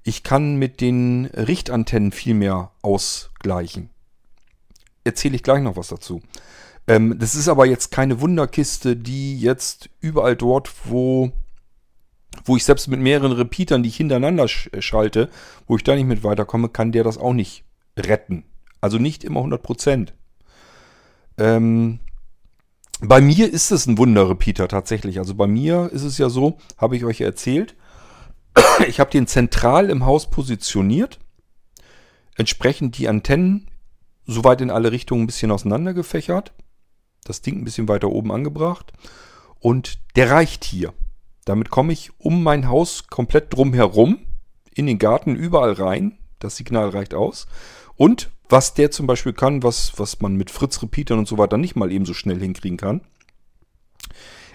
Ich 0.03 0.23
kann 0.23 0.57
mit 0.57 0.81
den 0.81 1.25
Richtantennen 1.25 2.11
viel 2.11 2.33
mehr 2.33 2.71
ausgleichen. 2.81 3.89
Erzähle 5.03 5.35
ich 5.35 5.43
gleich 5.43 5.61
noch 5.61 5.75
was 5.75 5.87
dazu. 5.87 6.21
Ähm, 6.87 7.17
das 7.17 7.35
ist 7.35 7.47
aber 7.47 7.65
jetzt 7.65 7.91
keine 7.91 8.19
Wunderkiste, 8.21 8.95
die 8.95 9.39
jetzt 9.39 9.89
überall 10.01 10.35
dort, 10.35 10.71
wo, 10.85 11.31
wo 12.45 12.57
ich 12.57 12.65
selbst 12.65 12.87
mit 12.87 12.99
mehreren 12.99 13.31
Repeatern, 13.31 13.83
die 13.83 13.89
ich 13.89 13.97
hintereinander 13.97 14.47
sch 14.47 14.69
schalte, 14.79 15.29
wo 15.67 15.77
ich 15.77 15.83
da 15.83 15.95
nicht 15.95 16.07
mit 16.07 16.23
weiterkomme, 16.23 16.69
kann 16.69 16.91
der 16.91 17.03
das 17.03 17.17
auch 17.17 17.33
nicht 17.33 17.63
retten. 17.97 18.43
Also 18.81 18.97
nicht 18.97 19.23
immer 19.23 19.41
100%. 19.41 20.09
Ähm, 21.37 21.99
bei 22.99 23.21
mir 23.21 23.51
ist 23.51 23.71
es 23.71 23.85
ein 23.85 23.97
Wunderrepeater 23.97 24.67
tatsächlich. 24.67 25.19
Also 25.19 25.35
bei 25.35 25.47
mir 25.47 25.89
ist 25.91 26.03
es 26.03 26.17
ja 26.17 26.29
so, 26.29 26.57
habe 26.77 26.95
ich 26.95 27.05
euch 27.05 27.21
erzählt, 27.21 27.75
ich 28.87 28.99
habe 28.99 29.11
den 29.11 29.27
zentral 29.27 29.89
im 29.89 30.05
Haus 30.05 30.29
positioniert. 30.29 31.19
Entsprechend 32.35 32.97
die 32.97 33.07
Antennen 33.07 33.67
soweit 34.25 34.61
in 34.61 34.71
alle 34.71 34.91
Richtungen 34.91 35.23
ein 35.23 35.27
bisschen 35.27 35.51
auseinander 35.51 35.93
gefächert. 35.93 36.53
Das 37.23 37.41
Ding 37.41 37.59
ein 37.59 37.63
bisschen 37.63 37.87
weiter 37.87 38.09
oben 38.09 38.31
angebracht. 38.31 38.93
Und 39.59 39.99
der 40.15 40.31
reicht 40.31 40.63
hier. 40.63 40.93
Damit 41.45 41.69
komme 41.69 41.93
ich 41.93 42.11
um 42.19 42.43
mein 42.43 42.67
Haus 42.67 43.07
komplett 43.07 43.53
drumherum, 43.53 44.19
in 44.73 44.87
den 44.87 44.99
Garten, 44.99 45.35
überall 45.35 45.73
rein. 45.73 46.17
Das 46.39 46.57
Signal 46.57 46.89
reicht 46.89 47.13
aus. 47.13 47.47
Und 47.95 48.31
was 48.49 48.73
der 48.73 48.91
zum 48.91 49.07
Beispiel 49.07 49.33
kann, 49.33 49.63
was, 49.63 49.97
was 49.97 50.21
man 50.21 50.35
mit 50.35 50.51
Fritz-Repeatern 50.51 51.19
und 51.19 51.27
so 51.27 51.37
weiter 51.37 51.57
nicht 51.57 51.75
mal 51.75 51.91
eben 51.91 52.05
so 52.05 52.13
schnell 52.13 52.39
hinkriegen 52.39 52.77
kann. 52.77 53.01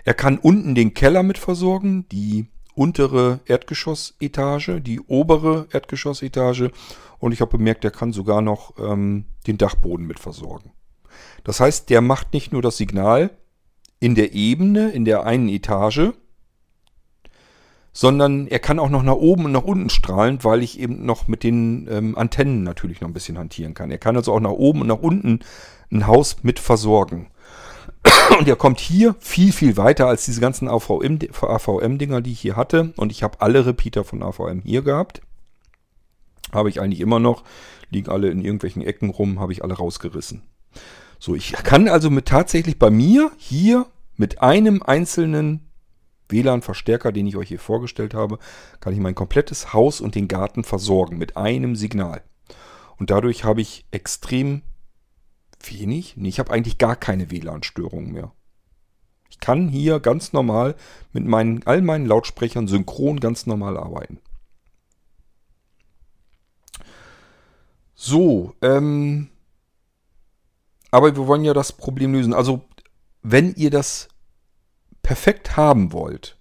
Er 0.05 0.15
kann 0.15 0.39
unten 0.39 0.75
den 0.75 0.95
Keller 0.95 1.23
mit 1.23 1.39
versorgen, 1.39 2.07
die 2.11 2.47
untere 2.75 3.41
Erdgeschossetage, 3.47 4.81
die 4.81 5.01
obere 5.01 5.67
Erdgeschossetage 5.73 6.71
und 7.19 7.33
ich 7.33 7.41
habe 7.41 7.59
bemerkt, 7.59 7.85
der 7.85 7.91
kann 7.91 8.13
sogar 8.13 8.41
noch 8.41 8.75
ähm, 8.79 9.25
den 9.47 9.59
Dachboden 9.59 10.07
mit 10.07 10.21
versorgen. 10.21 10.71
Das 11.45 11.61
heißt, 11.61 11.91
der 11.91 12.01
macht 12.01 12.33
nicht 12.33 12.53
nur 12.53 12.63
das 12.63 12.77
Signal 12.77 13.31
in 14.01 14.15
der 14.15 14.33
Ebene, 14.33 14.91
in 14.91 15.05
der 15.05 15.25
einen 15.25 15.49
Etage, 15.49 16.13
sondern 17.93 18.47
er 18.47 18.61
kann 18.61 18.79
auch 18.79 18.91
noch 18.91 19.03
nach 19.03 19.15
oben 19.15 19.47
und 19.47 19.53
nach 19.53 19.65
unten 19.65 19.91
strahlen, 19.91 20.45
weil 20.45 20.63
ich 20.63 20.79
eben 20.79 21.05
noch 21.05 21.27
mit 21.27 21.43
den 21.43 21.89
ähm, 21.91 22.17
Antennen 22.17 22.63
natürlich 22.63 23.01
noch 23.01 23.09
ein 23.09 23.15
bisschen 23.15 23.39
hantieren 23.39 23.75
kann. 23.75 23.91
Er 23.91 23.99
kann 23.99 24.17
also 24.17 24.33
auch 24.33 24.41
nach 24.41 24.51
oben 24.51 24.83
und 24.83 24.87
nach 24.87 25.01
unten 25.01 25.41
ein 25.91 26.07
Haus 26.07 26.37
mit 26.43 26.59
versorgen. 26.61 27.29
Und 28.39 28.47
er 28.47 28.57
kommt 28.57 28.79
hier 28.79 29.17
viel, 29.19 29.53
viel 29.53 29.77
weiter 29.77 30.07
als 30.07 30.25
diese 30.25 30.41
ganzen 30.41 30.69
AVM-Dinger, 30.69 32.21
die 32.21 32.33
ich 32.33 32.41
hier 32.41 32.55
hatte. 32.55 32.93
Und 32.97 33.11
ich 33.11 33.23
habe 33.23 33.41
alle 33.41 33.67
Repeater 33.67 34.05
von 34.05 34.23
AVM 34.23 34.61
hier 34.63 34.83
gehabt. 34.83 35.23
Habe 36.53 36.69
ich 36.69 36.81
eigentlich 36.81 37.01
immer 37.01 37.19
noch. 37.19 37.43
Liegen 37.91 38.11
alle 38.11 38.29
in 38.29 38.45
irgendwelchen 38.45 38.83
Ecken 38.83 39.11
rum, 39.11 39.41
habe 39.41 39.53
ich 39.53 39.65
alle 39.65 39.75
rausgerissen. 39.75 40.43
So, 41.19 41.35
ich 41.35 41.53
kann 41.53 41.89
also 41.89 42.11
mit 42.11 42.27
tatsächlich 42.27 42.79
bei 42.79 42.91
mir 42.91 43.33
hier 43.37 43.87
mit 44.17 44.41
einem 44.41 44.83
einzelnen 44.83 45.69
WLAN-Verstärker, 46.29 47.13
den 47.13 47.27
ich 47.27 47.37
euch 47.37 47.49
hier 47.49 47.59
vorgestellt 47.59 48.15
habe, 48.15 48.39
kann 48.81 48.93
ich 48.93 49.01
mein 49.01 49.15
komplettes 49.15 49.73
Haus 49.73 50.01
und 50.01 50.15
den 50.15 50.29
Garten 50.29 50.63
versorgen 50.63 51.19
mit 51.19 51.37
einem 51.37 51.75
Signal. 51.75 52.23
Und 52.99 53.11
dadurch 53.11 53.45
habe 53.45 53.61
ich 53.61 53.87
extrem 53.91 54.63
wenig, 55.65 56.17
nee, 56.17 56.29
ich 56.29 56.39
habe 56.39 56.53
eigentlich 56.53 56.79
gar 56.79 56.97
keine 56.97 57.31
WLAN-Störungen 57.31 58.13
mehr. 58.13 58.33
Ich 59.31 59.41
kann 59.41 59.69
hier 59.69 60.01
ganz 60.01 60.33
normal 60.33 60.75
mit 61.13 61.25
meinen, 61.25 61.63
all 61.65 61.83
meinen 61.83 62.07
Lautsprechern 62.07 62.69
synchron 62.69 63.21
ganz 63.21 63.47
normal 63.47 63.77
arbeiten. 63.77 64.21
So, 67.95 68.55
ähm, 68.63 69.29
aber 70.91 71.15
wir 71.17 71.27
wollen 71.27 71.45
ja 71.45 71.55
das 71.55 71.73
Problem 71.73 72.13
lösen. 72.15 72.35
Also, 72.35 72.63
wenn 73.23 73.55
ihr 73.55 73.71
das 73.71 74.09
perfekt 75.03 75.57
haben 75.57 75.93
wollt, 75.93 76.39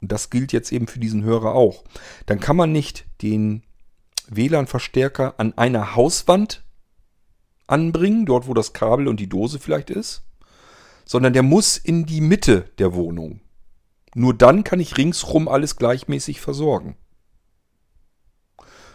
und 0.00 0.10
das 0.10 0.30
gilt 0.30 0.52
jetzt 0.52 0.72
eben 0.72 0.88
für 0.88 0.98
diesen 0.98 1.22
Hörer 1.22 1.54
auch, 1.54 1.84
dann 2.26 2.40
kann 2.40 2.56
man 2.56 2.72
nicht 2.72 3.06
den 3.22 3.62
WLAN-Verstärker 4.28 5.34
an 5.38 5.56
einer 5.56 5.94
Hauswand 5.94 6.64
anbringen, 7.66 8.26
dort 8.26 8.46
wo 8.46 8.54
das 8.54 8.72
Kabel 8.72 9.08
und 9.08 9.20
die 9.20 9.28
Dose 9.28 9.58
vielleicht 9.58 9.90
ist, 9.90 10.24
sondern 11.04 11.32
der 11.32 11.42
muss 11.42 11.76
in 11.76 12.06
die 12.06 12.20
Mitte 12.20 12.70
der 12.78 12.94
Wohnung. 12.94 13.40
Nur 14.14 14.34
dann 14.34 14.64
kann 14.64 14.80
ich 14.80 14.98
ringsrum 14.98 15.48
alles 15.48 15.76
gleichmäßig 15.76 16.40
versorgen. 16.40 16.96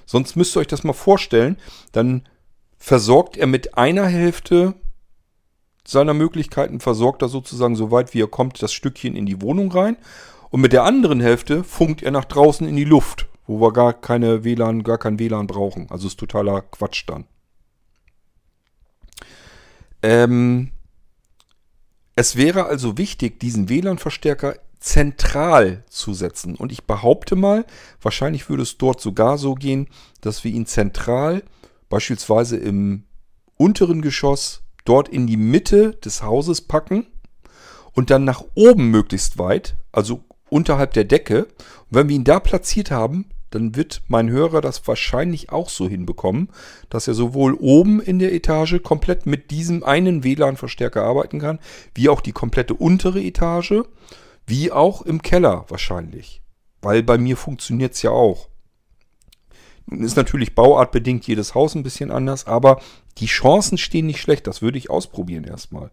Sonst 0.06 0.36
müsst 0.36 0.56
ihr 0.56 0.62
euch 0.62 0.68
das 0.68 0.84
mal 0.84 0.94
vorstellen, 0.94 1.58
dann 1.92 2.28
versorgt 2.78 3.36
er 3.36 3.48
mit 3.48 3.78
einer 3.78 4.06
Hälfte 4.06 4.76
seiner 5.88 6.14
Möglichkeiten 6.14 6.80
versorgt 6.80 7.22
er 7.22 7.30
sozusagen 7.30 7.76
so 7.76 7.92
weit 7.92 8.14
wie 8.14 8.22
er 8.22 8.28
kommt 8.28 8.62
das 8.62 8.74
Stückchen 8.74 9.16
in 9.16 9.26
die 9.26 9.42
Wohnung 9.42 9.72
rein 9.72 9.98
und 10.50 10.62
mit 10.62 10.74
der 10.74 10.84
anderen 10.84 11.22
Hälfte 11.22 11.64
funkt 11.64 12.04
er 12.04 12.12
nach 12.12 12.26
draußen 12.26 12.68
in 12.68 12.76
die 12.76 12.84
Luft, 12.84 13.28
wo 13.48 13.62
wir 13.62 13.72
gar 13.72 13.94
keine 13.94 14.44
WLAN, 14.44 14.84
gar 14.84 14.98
kein 14.98 15.18
WLAN 15.18 15.48
brauchen. 15.48 15.88
Also 15.90 16.08
ist 16.08 16.20
totaler 16.20 16.62
Quatsch 16.62 17.06
dann. 17.08 17.26
Ähm, 20.04 20.72
es 22.16 22.36
wäre 22.36 22.66
also 22.66 22.98
wichtig, 22.98 23.40
diesen 23.40 23.70
WLAN-Verstärker 23.70 24.56
zentral 24.80 25.84
zu 25.90 26.14
setzen. 26.14 26.56
Und 26.56 26.72
ich 26.72 26.84
behaupte 26.84 27.36
mal, 27.36 27.66
wahrscheinlich 28.02 28.50
würde 28.50 28.64
es 28.64 28.78
dort 28.78 29.02
sogar 29.02 29.38
so 29.38 29.56
gehen, 29.56 29.88
dass 30.22 30.44
wir 30.44 30.52
ihn 30.52 30.66
zentral, 30.66 31.44
beispielsweise 31.90 32.58
im 32.58 33.04
unteren 33.56 34.02
Geschoss, 34.02 34.64
dort 34.88 35.10
in 35.10 35.28
die 35.28 35.38
Mitte 35.38 35.96
des 35.96 36.24
Hauses 36.24 36.62
packen 36.62 37.08
und 37.94 38.10
dann 38.10 38.24
nach 38.24 38.44
oben 38.56 38.90
möglichst 38.90 39.38
weit, 39.38 39.76
also 39.92 40.24
unterhalb 40.50 40.94
der 40.94 41.04
Decke. 41.04 41.46
Und 41.46 41.56
wenn 41.90 42.10
wir 42.10 42.16
ihn 42.16 42.24
da 42.24 42.40
platziert 42.40 42.92
haben, 42.92 43.30
dann 43.50 43.76
wird 43.76 44.02
mein 44.08 44.30
Hörer 44.30 44.62
das 44.62 44.88
wahrscheinlich 44.88 45.52
auch 45.52 45.70
so 45.70 45.88
hinbekommen, 45.88 46.50
dass 46.90 47.08
er 47.08 47.14
sowohl 47.14 47.54
oben 47.54 48.02
in 48.02 48.20
der 48.20 48.34
Etage 48.34 48.82
komplett 48.84 49.26
mit 49.26 49.52
diesem 49.52 49.84
einen 49.84 50.24
WLAN-Verstärker 50.24 51.04
arbeiten 51.04 51.40
kann, 51.40 51.60
wie 51.96 52.10
auch 52.10 52.22
die 52.22 52.34
komplette 52.34 52.74
untere 52.74 53.22
Etage, 53.22 53.84
wie 54.46 54.72
auch 54.72 55.02
im 55.02 55.22
Keller 55.22 55.66
wahrscheinlich. 55.70 56.42
Weil 56.82 57.04
bei 57.04 57.18
mir 57.18 57.38
funktioniert 57.38 57.94
es 57.94 58.02
ja 58.02 58.12
auch. 58.12 58.50
Ist 59.90 60.18
natürlich 60.18 60.54
bauartbedingt 60.54 61.26
jedes 61.28 61.56
Haus 61.56 61.76
ein 61.76 61.84
bisschen 61.84 62.12
anders, 62.12 62.46
aber 62.46 62.82
die 63.20 63.26
Chancen 63.26 63.78
stehen 63.78 64.06
nicht 64.06 64.22
schlecht. 64.22 64.46
Das 64.48 64.62
würde 64.62 64.78
ich 64.78 64.90
ausprobieren 64.90 65.46
erstmal. 65.46 65.92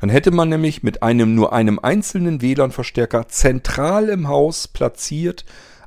Dann 0.00 0.10
hätte 0.10 0.32
man 0.32 0.48
nämlich 0.48 0.82
mit 0.82 1.02
einem 1.02 1.34
nur 1.34 1.52
einem 1.52 1.78
einzelnen 1.78 2.42
WLAN-Verstärker 2.42 3.28
zentral 3.28 4.08
im 4.08 4.28
Haus 4.28 4.68
platziert 4.68 5.44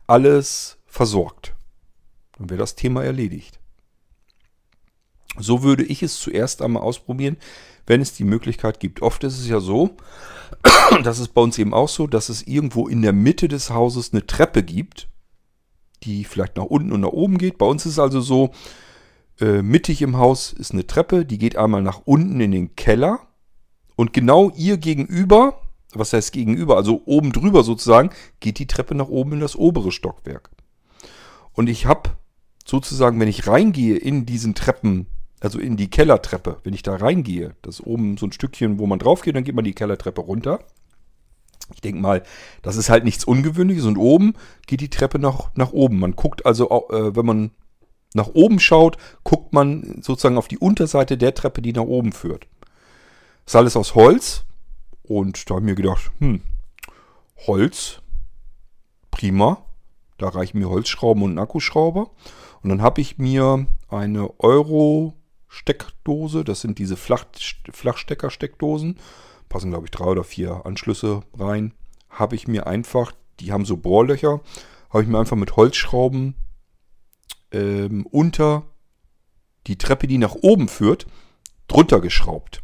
alles 0.08 0.78
versorgt. 0.86 1.54
Dann 2.38 2.50
wäre 2.50 2.60
das 2.60 2.76
Thema 2.76 3.04
erledigt. 3.04 3.60
So 5.38 5.62
würde 5.62 5.84
ich 5.84 6.02
es 6.02 6.20
zuerst 6.20 6.62
einmal 6.62 6.84
ausprobieren, 6.84 7.38
wenn 7.86 8.02
es 8.02 8.14
die 8.14 8.24
Möglichkeit 8.24 8.80
gibt. 8.80 9.02
Oft 9.02 9.24
ist 9.24 9.38
es 9.38 9.48
ja 9.48 9.60
so, 9.60 9.96
das 11.04 11.20
ist 11.20 11.34
bei 11.34 11.42
uns 11.42 11.58
eben 11.58 11.74
auch 11.74 11.90
so, 11.90 12.08
dass 12.08 12.30
es 12.30 12.48
irgendwo 12.48 12.88
in 12.88 13.02
der 13.02 13.14
Mitte 13.14 13.48
des 13.48 13.70
Hauses 13.70 14.14
eine 14.14 14.26
Treppe 14.26 14.64
gibt, 14.64 15.10
die 16.04 16.24
vielleicht 16.24 16.58
nach 16.58 16.66
unten 16.66 16.92
und 16.92 17.02
nach 17.02 17.10
oben 17.10 17.38
geht. 17.38 17.58
Bei 17.58 17.66
uns 17.66 17.86
ist 17.86 17.94
es 17.94 18.00
also 18.00 18.22
so, 18.22 18.52
äh, 19.40 19.62
mittig 19.62 20.02
im 20.02 20.18
Haus 20.18 20.52
ist 20.54 20.72
eine 20.72 20.88
Treppe, 20.88 21.26
die 21.26 21.38
geht 21.38 21.58
einmal 21.58 21.82
nach 21.82 22.02
unten 22.06 22.40
in 22.42 22.52
den 22.52 22.76
Keller. 22.76 23.20
Und 23.96 24.14
genau 24.14 24.52
ihr 24.56 24.78
gegenüber, 24.78 25.62
was 25.94 26.14
heißt 26.14 26.32
gegenüber, 26.32 26.76
also 26.76 27.02
oben 27.06 27.32
drüber 27.32 27.64
sozusagen, 27.64 28.12
geht 28.40 28.60
die 28.60 28.68
Treppe 28.68 28.96
nach 28.96 29.10
oben 29.10 29.34
in 29.34 29.40
das 29.40 29.56
obere 29.56 29.92
Stockwerk. 29.92 30.52
Und 31.54 31.68
ich 31.70 31.86
habe 31.86 32.12
sozusagen, 32.66 33.20
wenn 33.20 33.28
ich 33.28 33.48
reingehe 33.48 33.96
in 33.96 34.26
diesen 34.26 34.54
Treppen, 34.54 35.08
also 35.40 35.60
in 35.60 35.78
die 35.78 35.90
Kellertreppe, 35.90 36.58
wenn 36.64 36.74
ich 36.74 36.84
da 36.84 36.96
reingehe, 36.96 37.56
das 37.62 37.80
ist 37.80 37.86
oben 37.86 38.18
so 38.18 38.26
ein 38.26 38.32
Stückchen, 38.32 38.80
wo 38.80 38.88
man 38.88 39.00
drauf 39.00 39.22
geht, 39.22 39.36
dann 39.36 39.44
geht 39.44 39.56
man 39.56 39.66
die 39.66 39.74
Kellertreppe 39.74 40.22
runter. 40.22 40.60
Ich 41.74 41.82
denke 41.82 42.02
mal, 42.02 42.24
das 42.62 42.78
ist 42.78 42.90
halt 42.90 43.04
nichts 43.04 43.26
Ungewöhnliches 43.26 43.86
und 43.86 43.98
oben 43.98 44.34
geht 44.68 44.82
die 44.82 44.90
Treppe 44.90 45.20
nach, 45.20 45.52
nach 45.56 45.72
oben. 45.72 46.00
Man 46.00 46.16
guckt 46.16 46.46
also, 46.46 46.88
äh, 46.90 47.16
wenn 47.16 47.26
man 47.26 47.52
nach 48.14 48.30
oben 48.34 48.60
schaut, 48.60 48.98
guckt 49.24 49.54
man 49.54 50.02
sozusagen 50.02 50.38
auf 50.38 50.48
die 50.48 50.58
Unterseite 50.58 51.18
der 51.18 51.34
Treppe, 51.34 51.62
die 51.62 51.74
nach 51.74 51.84
oben 51.84 52.14
führt. 52.14 52.48
Das 53.46 53.54
ist 53.54 53.56
alles 53.56 53.78
aus 53.78 53.96
Holz 53.96 54.44
und 55.04 55.50
da 55.50 55.56
habe 55.56 55.66
ich 55.66 55.70
mir 55.70 55.76
gedacht, 55.76 56.12
hm, 56.20 56.42
Holz, 57.46 58.02
prima. 59.12 59.64
Da 60.18 60.30
reichen 60.30 60.60
mir 60.60 60.70
Holzschrauben 60.70 61.24
und 61.24 61.36
ein 61.36 61.40
Akkuschrauber. 61.40 62.10
Und 62.64 62.70
dann 62.70 62.82
habe 62.82 63.02
ich 63.02 63.20
mir 63.20 63.68
eine 63.90 64.40
Euro-Steckdose, 64.40 66.44
das 66.44 66.62
sind 66.62 66.80
diese 66.80 66.98
Flach 66.98 67.26
Flachstecker-Steckdosen, 67.72 68.98
passen 69.50 69.72
glaube 69.72 69.86
ich 69.86 69.92
drei 69.92 70.06
oder 70.06 70.24
vier 70.24 70.66
Anschlüsse 70.66 71.22
rein, 71.38 71.74
habe 72.10 72.36
ich 72.36 72.48
mir 72.48 72.68
einfach, 72.68 73.14
die 73.40 73.52
haben 73.52 73.66
so 73.66 73.78
Bohrlöcher, 73.78 74.42
habe 74.90 75.04
ich 75.04 75.10
mir 75.10 75.20
einfach 75.20 75.38
mit 75.38 75.56
Holzschrauben 75.56 76.36
ähm, 77.52 78.06
unter 78.08 78.64
die 79.68 79.78
Treppe, 79.78 80.08
die 80.08 80.18
nach 80.18 80.36
oben 80.36 80.68
führt, 80.68 81.08
drunter 81.68 82.00
geschraubt. 82.00 82.62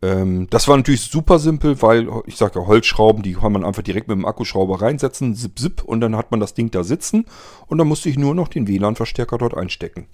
Ähm, 0.00 0.46
das 0.50 0.68
war 0.68 0.76
natürlich 0.76 1.02
super 1.02 1.38
simpel, 1.38 1.82
weil 1.82 2.08
ich 2.26 2.36
sage 2.36 2.60
ja, 2.60 2.66
Holzschrauben, 2.66 3.22
die 3.22 3.34
kann 3.34 3.52
man 3.52 3.64
einfach 3.64 3.82
direkt 3.82 4.06
mit 4.06 4.16
dem 4.16 4.26
Akkuschrauber 4.26 4.80
reinsetzen, 4.80 5.34
zip, 5.34 5.58
zip, 5.58 5.82
und 5.82 6.00
dann 6.00 6.16
hat 6.16 6.30
man 6.30 6.38
das 6.38 6.54
Ding 6.54 6.70
da 6.70 6.84
sitzen 6.84 7.24
und 7.66 7.78
dann 7.78 7.88
musste 7.88 8.08
ich 8.08 8.16
nur 8.16 8.34
noch 8.34 8.48
den 8.48 8.68
WLAN-Verstärker 8.68 9.38
dort 9.38 9.56
einstecken. 9.56 10.06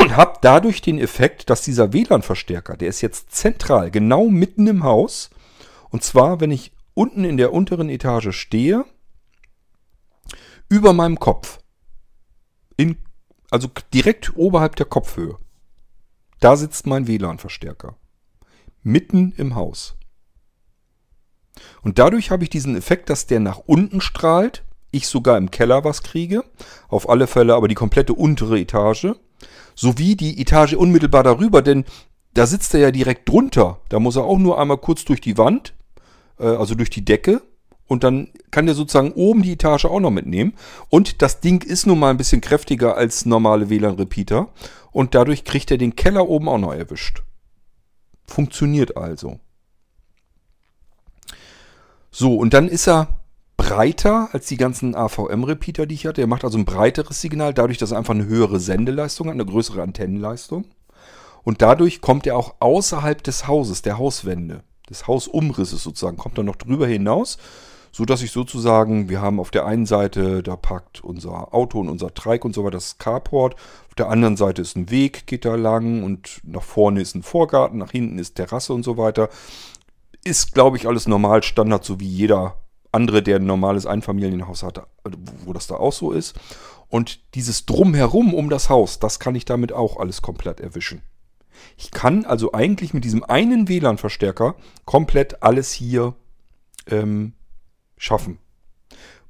Und 0.00 0.16
habe 0.16 0.38
dadurch 0.40 0.82
den 0.82 0.98
Effekt, 0.98 1.50
dass 1.50 1.62
dieser 1.62 1.92
WLAN-Verstärker, 1.92 2.76
der 2.76 2.88
ist 2.88 3.00
jetzt 3.00 3.32
zentral, 3.32 3.90
genau 3.90 4.28
mitten 4.28 4.66
im 4.66 4.82
Haus, 4.82 5.30
und 5.90 6.02
zwar, 6.02 6.40
wenn 6.40 6.50
ich 6.50 6.72
unten 6.94 7.24
in 7.24 7.36
der 7.36 7.52
unteren 7.52 7.90
Etage 7.90 8.32
stehe, 8.32 8.84
über 10.68 10.92
meinem 10.92 11.18
Kopf, 11.20 11.58
in, 12.76 12.96
also 13.50 13.68
direkt 13.94 14.36
oberhalb 14.36 14.74
der 14.76 14.86
Kopfhöhe, 14.86 15.36
da 16.40 16.56
sitzt 16.56 16.86
mein 16.86 17.06
WLAN-Verstärker 17.06 17.94
mitten 18.82 19.32
im 19.36 19.54
Haus. 19.54 19.96
Und 21.82 21.98
dadurch 21.98 22.30
habe 22.30 22.44
ich 22.44 22.50
diesen 22.50 22.76
Effekt, 22.76 23.10
dass 23.10 23.26
der 23.26 23.40
nach 23.40 23.58
unten 23.58 24.00
strahlt, 24.00 24.64
ich 24.90 25.06
sogar 25.06 25.36
im 25.38 25.50
Keller 25.50 25.84
was 25.84 26.02
kriege, 26.02 26.44
auf 26.88 27.08
alle 27.08 27.26
Fälle 27.26 27.54
aber 27.54 27.68
die 27.68 27.74
komplette 27.74 28.14
untere 28.14 28.58
Etage, 28.58 29.08
sowie 29.74 30.16
die 30.16 30.40
Etage 30.40 30.74
unmittelbar 30.74 31.22
darüber, 31.22 31.62
denn 31.62 31.84
da 32.34 32.46
sitzt 32.46 32.74
er 32.74 32.80
ja 32.80 32.90
direkt 32.90 33.28
drunter. 33.28 33.80
Da 33.88 33.98
muss 33.98 34.16
er 34.16 34.24
auch 34.24 34.38
nur 34.38 34.58
einmal 34.60 34.78
kurz 34.78 35.04
durch 35.04 35.20
die 35.20 35.38
Wand, 35.38 35.74
äh, 36.38 36.46
also 36.46 36.74
durch 36.74 36.90
die 36.90 37.04
Decke, 37.04 37.42
und 37.90 38.04
dann 38.04 38.28
kann 38.52 38.66
der 38.66 38.76
sozusagen 38.76 39.10
oben 39.12 39.42
die 39.42 39.54
Etage 39.54 39.86
auch 39.86 39.98
noch 39.98 40.12
mitnehmen. 40.12 40.54
Und 40.90 41.22
das 41.22 41.40
Ding 41.40 41.64
ist 41.64 41.88
nun 41.88 41.98
mal 41.98 42.10
ein 42.10 42.18
bisschen 42.18 42.40
kräftiger 42.40 42.96
als 42.96 43.26
normale 43.26 43.68
WLAN-Repeater 43.68 44.48
und 44.92 45.16
dadurch 45.16 45.42
kriegt 45.42 45.72
er 45.72 45.78
den 45.78 45.96
Keller 45.96 46.28
oben 46.28 46.48
auch 46.48 46.58
noch 46.58 46.72
erwischt. 46.72 47.24
Funktioniert 48.30 48.96
also. 48.96 49.40
So, 52.12 52.36
und 52.36 52.54
dann 52.54 52.68
ist 52.68 52.88
er 52.88 53.20
breiter 53.56 54.28
als 54.32 54.46
die 54.46 54.56
ganzen 54.56 54.94
AVM-Repeater, 54.94 55.86
die 55.86 55.96
ich 55.96 56.06
hatte. 56.06 56.20
Er 56.20 56.26
macht 56.28 56.44
also 56.44 56.56
ein 56.56 56.64
breiteres 56.64 57.20
Signal, 57.20 57.52
dadurch, 57.52 57.78
dass 57.78 57.90
er 57.90 57.98
einfach 57.98 58.14
eine 58.14 58.26
höhere 58.26 58.60
Sendeleistung 58.60 59.26
hat, 59.26 59.34
eine 59.34 59.44
größere 59.44 59.82
Antennenleistung. 59.82 60.64
Und 61.42 61.60
dadurch 61.60 62.00
kommt 62.00 62.26
er 62.26 62.36
auch 62.36 62.54
außerhalb 62.60 63.22
des 63.22 63.48
Hauses, 63.48 63.82
der 63.82 63.98
Hauswände, 63.98 64.62
des 64.88 65.08
Hausumrisses 65.08 65.82
sozusagen, 65.82 66.16
kommt 66.16 66.38
er 66.38 66.44
noch 66.44 66.56
drüber 66.56 66.86
hinaus, 66.86 67.36
so 67.92 68.04
dass 68.04 68.22
ich 68.22 68.30
sozusagen, 68.30 69.08
wir 69.08 69.20
haben 69.20 69.40
auf 69.40 69.50
der 69.50 69.66
einen 69.66 69.86
Seite, 69.86 70.42
da 70.42 70.56
parkt 70.56 71.02
unser 71.02 71.54
Auto 71.54 71.80
und 71.80 71.88
unser 71.88 72.14
Trike 72.14 72.46
und 72.46 72.54
so 72.54 72.62
weiter, 72.64 72.72
das 72.72 72.98
Carport. 72.98 73.54
Auf 73.88 73.94
der 73.96 74.08
anderen 74.08 74.36
Seite 74.36 74.62
ist 74.62 74.76
ein 74.76 74.90
Weg, 74.90 75.26
geht 75.26 75.44
da 75.44 75.56
lang 75.56 76.02
und 76.02 76.40
nach 76.44 76.62
vorne 76.62 77.00
ist 77.00 77.14
ein 77.14 77.22
Vorgarten, 77.22 77.78
nach 77.78 77.90
hinten 77.90 78.18
ist 78.18 78.34
Terrasse 78.34 78.72
und 78.72 78.84
so 78.84 78.96
weiter. 78.96 79.28
Ist, 80.22 80.52
glaube 80.54 80.76
ich, 80.76 80.86
alles 80.86 81.08
normal 81.08 81.42
Standard, 81.42 81.84
so 81.84 81.98
wie 81.98 82.08
jeder 82.08 82.56
andere, 82.92 83.22
der 83.22 83.36
ein 83.36 83.46
normales 83.46 83.86
Einfamilienhaus 83.86 84.62
hat, 84.62 84.86
wo 85.44 85.52
das 85.52 85.66
da 85.66 85.76
auch 85.76 85.92
so 85.92 86.12
ist. 86.12 86.38
Und 86.88 87.20
dieses 87.34 87.66
Drumherum 87.66 88.34
um 88.34 88.50
das 88.50 88.68
Haus, 88.68 88.98
das 88.98 89.20
kann 89.20 89.34
ich 89.34 89.44
damit 89.44 89.72
auch 89.72 89.98
alles 89.98 90.22
komplett 90.22 90.60
erwischen. 90.60 91.02
Ich 91.76 91.90
kann 91.90 92.24
also 92.24 92.52
eigentlich 92.52 92.94
mit 92.94 93.04
diesem 93.04 93.24
einen 93.24 93.68
WLAN-Verstärker 93.68 94.56
komplett 94.84 95.42
alles 95.42 95.72
hier 95.72 96.14
ähm, 96.88 97.34
schaffen. 98.00 98.38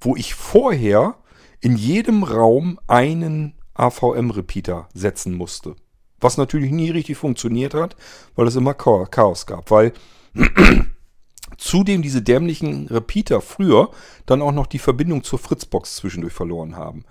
Wo 0.00 0.16
ich 0.16 0.34
vorher 0.34 1.16
in 1.60 1.76
jedem 1.76 2.22
Raum 2.22 2.80
einen 2.86 3.54
AVM-Repeater 3.74 4.88
setzen 4.94 5.34
musste. 5.34 5.76
Was 6.20 6.38
natürlich 6.38 6.70
nie 6.70 6.90
richtig 6.90 7.18
funktioniert 7.18 7.74
hat, 7.74 7.96
weil 8.34 8.46
es 8.46 8.56
immer 8.56 8.74
Chaos 8.74 9.46
gab. 9.46 9.70
Weil 9.70 9.92
zudem 11.58 12.00
diese 12.00 12.22
dämlichen 12.22 12.86
Repeater 12.88 13.40
früher 13.40 13.90
dann 14.26 14.40
auch 14.40 14.52
noch 14.52 14.66
die 14.66 14.78
Verbindung 14.78 15.24
zur 15.24 15.38
Fritzbox 15.38 15.96
zwischendurch 15.96 16.32
verloren 16.32 16.76
haben. 16.76 17.04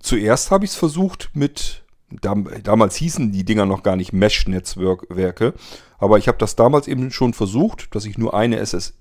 Zuerst 0.00 0.50
habe 0.50 0.64
ich 0.64 0.72
es 0.72 0.76
versucht 0.76 1.30
mit 1.32 1.82
damals 2.20 2.96
hießen 2.96 3.32
die 3.32 3.44
Dinger 3.44 3.66
noch 3.66 3.82
gar 3.82 3.96
nicht 3.96 4.12
Mesh-Netzwerke, 4.12 5.54
aber 5.98 6.18
ich 6.18 6.28
habe 6.28 6.38
das 6.38 6.54
damals 6.54 6.86
eben 6.86 7.10
schon 7.10 7.34
versucht, 7.34 7.94
dass 7.94 8.04
ich 8.04 8.16
nur 8.16 8.34
eine, 8.34 8.58
SS 8.58 8.94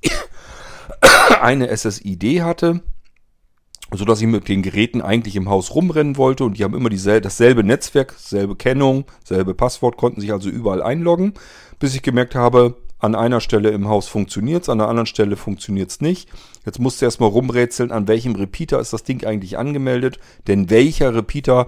eine 1.41 1.75
SSID 1.75 2.41
hatte, 2.41 2.81
sodass 3.91 4.21
ich 4.21 4.27
mit 4.27 4.47
den 4.47 4.61
Geräten 4.61 5.01
eigentlich 5.01 5.35
im 5.35 5.49
Haus 5.49 5.73
rumrennen 5.75 6.17
wollte 6.17 6.43
und 6.43 6.57
die 6.57 6.63
haben 6.63 6.73
immer 6.73 6.89
dieselbe, 6.89 7.21
dasselbe 7.21 7.63
Netzwerk, 7.63 8.13
selbe 8.17 8.55
Kennung, 8.55 9.05
selbe 9.23 9.53
Passwort, 9.53 9.97
konnten 9.97 10.21
sich 10.21 10.31
also 10.31 10.49
überall 10.49 10.81
einloggen, 10.81 11.33
bis 11.79 11.95
ich 11.95 12.01
gemerkt 12.01 12.35
habe, 12.35 12.77
an 12.97 13.13
einer 13.13 13.41
Stelle 13.41 13.69
im 13.69 13.87
Haus 13.87 14.07
funktioniert 14.07 14.63
es, 14.63 14.69
an 14.69 14.79
der 14.79 14.87
anderen 14.87 15.05
Stelle 15.05 15.35
funktioniert 15.35 15.91
es 15.91 16.01
nicht. 16.01 16.29
Jetzt 16.65 16.79
musst 16.79 17.01
du 17.01 17.05
erstmal 17.05 17.29
rumrätseln, 17.29 17.91
an 17.91 18.07
welchem 18.07 18.35
Repeater 18.35 18.79
ist 18.79 18.93
das 18.93 19.03
Ding 19.03 19.23
eigentlich 19.25 19.57
angemeldet, 19.57 20.19
denn 20.47 20.69
welcher 20.69 21.13
Repeater 21.13 21.67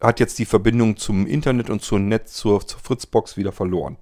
hat 0.00 0.20
jetzt 0.20 0.38
die 0.38 0.46
Verbindung 0.46 0.96
zum 0.96 1.26
Internet 1.26 1.68
und 1.68 1.82
zum 1.82 2.08
Netz, 2.08 2.34
zur, 2.34 2.66
zur 2.66 2.80
Fritzbox 2.80 3.36
wieder 3.36 3.52
verloren. 3.52 3.98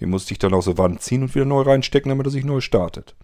Den 0.00 0.10
musste 0.10 0.32
ich 0.32 0.38
dann 0.38 0.54
aus 0.54 0.64
der 0.64 0.78
Wand 0.78 1.02
ziehen 1.02 1.22
und 1.22 1.34
wieder 1.34 1.44
neu 1.44 1.62
reinstecken, 1.62 2.08
damit 2.08 2.26
er 2.26 2.30
sich 2.30 2.44
neu 2.44 2.60
startet. 2.60 3.14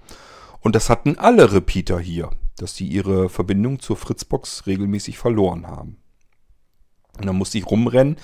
Und 0.60 0.74
das 0.74 0.90
hatten 0.90 1.18
alle 1.18 1.52
Repeater 1.52 1.98
hier, 1.98 2.30
dass 2.56 2.74
die 2.74 2.86
ihre 2.86 3.28
Verbindung 3.28 3.78
zur 3.80 3.96
Fritzbox 3.96 4.66
regelmäßig 4.66 5.18
verloren 5.18 5.66
haben. 5.66 5.98
Und 7.16 7.26
dann 7.26 7.36
musste 7.36 7.58
ich 7.58 7.66
rumrennen 7.66 8.16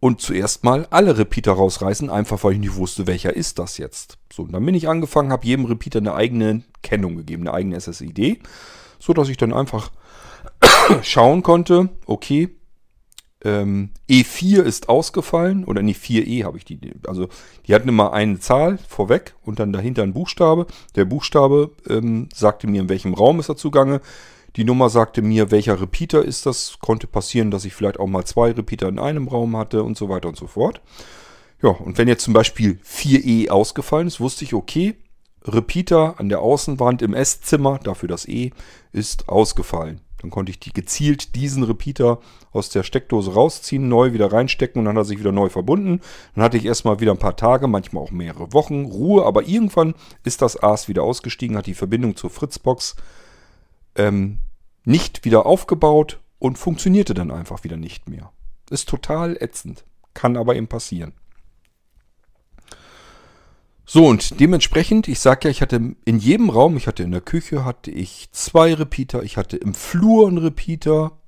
und 0.00 0.20
zuerst 0.20 0.64
mal 0.64 0.86
alle 0.90 1.16
Repeater 1.16 1.52
rausreißen, 1.52 2.10
einfach 2.10 2.44
weil 2.44 2.52
ich 2.52 2.58
nicht 2.58 2.74
wusste, 2.76 3.06
welcher 3.06 3.34
ist 3.34 3.58
das 3.58 3.78
jetzt. 3.78 4.18
So, 4.32 4.42
und 4.42 4.52
dann 4.52 4.64
bin 4.64 4.74
ich 4.74 4.88
angefangen, 4.88 5.32
habe 5.32 5.46
jedem 5.46 5.64
Repeater 5.64 5.98
eine 5.98 6.14
eigene 6.14 6.62
Kennung 6.82 7.16
gegeben, 7.16 7.48
eine 7.48 7.54
eigene 7.56 7.80
SSID, 7.80 8.40
so 8.98 9.14
dass 9.14 9.28
ich 9.28 9.36
dann 9.36 9.54
einfach 9.54 9.90
schauen 11.02 11.42
konnte, 11.42 11.88
okay, 12.06 12.54
ähm, 13.44 13.90
E4 14.08 14.62
ist 14.62 14.88
ausgefallen, 14.88 15.64
oder 15.64 15.82
nee, 15.82 15.92
4E 15.92 16.44
habe 16.44 16.56
ich 16.56 16.64
die. 16.64 16.78
Also 17.06 17.28
die 17.66 17.74
hatten 17.74 17.88
immer 17.88 18.12
eine 18.12 18.40
Zahl 18.40 18.78
vorweg 18.88 19.34
und 19.42 19.58
dann 19.58 19.72
dahinter 19.72 20.02
ein 20.02 20.14
Buchstabe. 20.14 20.66
Der 20.96 21.04
Buchstabe 21.04 21.70
ähm, 21.88 22.28
sagte 22.34 22.66
mir, 22.66 22.80
in 22.80 22.88
welchem 22.88 23.14
Raum 23.14 23.40
ist 23.40 23.48
er 23.48 23.56
zugange. 23.56 24.00
Die 24.56 24.64
Nummer 24.64 24.88
sagte 24.88 25.20
mir, 25.20 25.50
welcher 25.50 25.80
Repeater 25.80 26.24
ist 26.24 26.46
das. 26.46 26.78
Konnte 26.80 27.06
passieren, 27.06 27.50
dass 27.50 27.64
ich 27.64 27.74
vielleicht 27.74 28.00
auch 28.00 28.06
mal 28.06 28.24
zwei 28.24 28.52
Repeater 28.52 28.88
in 28.88 28.98
einem 28.98 29.28
Raum 29.28 29.56
hatte 29.56 29.82
und 29.82 29.96
so 29.96 30.08
weiter 30.08 30.28
und 30.28 30.36
so 30.36 30.46
fort. 30.46 30.80
Ja, 31.62 31.70
und 31.70 31.98
wenn 31.98 32.08
jetzt 32.08 32.24
zum 32.24 32.34
Beispiel 32.34 32.78
4E 32.86 33.48
ausgefallen 33.48 34.06
ist, 34.06 34.20
wusste 34.20 34.44
ich, 34.44 34.54
okay, 34.54 34.94
Repeater 35.44 36.14
an 36.18 36.28
der 36.28 36.40
Außenwand 36.40 37.02
im 37.02 37.14
Esszimmer, 37.14 37.78
dafür 37.82 38.08
das 38.08 38.26
E, 38.26 38.50
ist 38.92 39.28
ausgefallen. 39.28 40.00
Dann 40.24 40.30
konnte 40.30 40.48
ich 40.48 40.58
die 40.58 40.72
gezielt 40.72 41.34
diesen 41.34 41.64
Repeater 41.64 42.18
aus 42.50 42.70
der 42.70 42.82
Steckdose 42.82 43.34
rausziehen, 43.34 43.90
neu 43.90 44.14
wieder 44.14 44.32
reinstecken 44.32 44.80
und 44.80 44.86
dann 44.86 44.96
hat 44.96 45.02
er 45.02 45.04
sich 45.04 45.18
wieder 45.18 45.32
neu 45.32 45.50
verbunden. 45.50 46.00
Dann 46.34 46.44
hatte 46.44 46.56
ich 46.56 46.64
erstmal 46.64 46.98
wieder 46.98 47.12
ein 47.12 47.18
paar 47.18 47.36
Tage, 47.36 47.68
manchmal 47.68 48.02
auch 48.02 48.10
mehrere 48.10 48.54
Wochen 48.54 48.86
Ruhe, 48.86 49.26
aber 49.26 49.46
irgendwann 49.46 49.94
ist 50.24 50.40
das 50.40 50.56
AS 50.62 50.88
wieder 50.88 51.02
ausgestiegen, 51.02 51.58
hat 51.58 51.66
die 51.66 51.74
Verbindung 51.74 52.16
zur 52.16 52.30
Fritzbox 52.30 52.96
ähm, 53.96 54.38
nicht 54.86 55.26
wieder 55.26 55.44
aufgebaut 55.44 56.20
und 56.38 56.56
funktionierte 56.56 57.12
dann 57.12 57.30
einfach 57.30 57.62
wieder 57.62 57.76
nicht 57.76 58.08
mehr. 58.08 58.32
Ist 58.70 58.88
total 58.88 59.36
ätzend, 59.38 59.84
kann 60.14 60.38
aber 60.38 60.56
eben 60.56 60.68
passieren. 60.68 61.12
So, 63.86 64.06
und 64.06 64.40
dementsprechend, 64.40 65.08
ich 65.08 65.20
sag 65.20 65.44
ja, 65.44 65.50
ich 65.50 65.60
hatte 65.60 65.94
in 66.04 66.18
jedem 66.18 66.48
Raum, 66.48 66.76
ich 66.76 66.86
hatte 66.86 67.02
in 67.02 67.10
der 67.10 67.20
Küche, 67.20 67.64
hatte 67.64 67.90
ich 67.90 68.30
zwei 68.32 68.72
Repeater, 68.72 69.22
ich 69.22 69.36
hatte 69.36 69.58
im 69.58 69.74
Flur 69.74 70.26
einen 70.26 70.38
Repeater, 70.38 71.18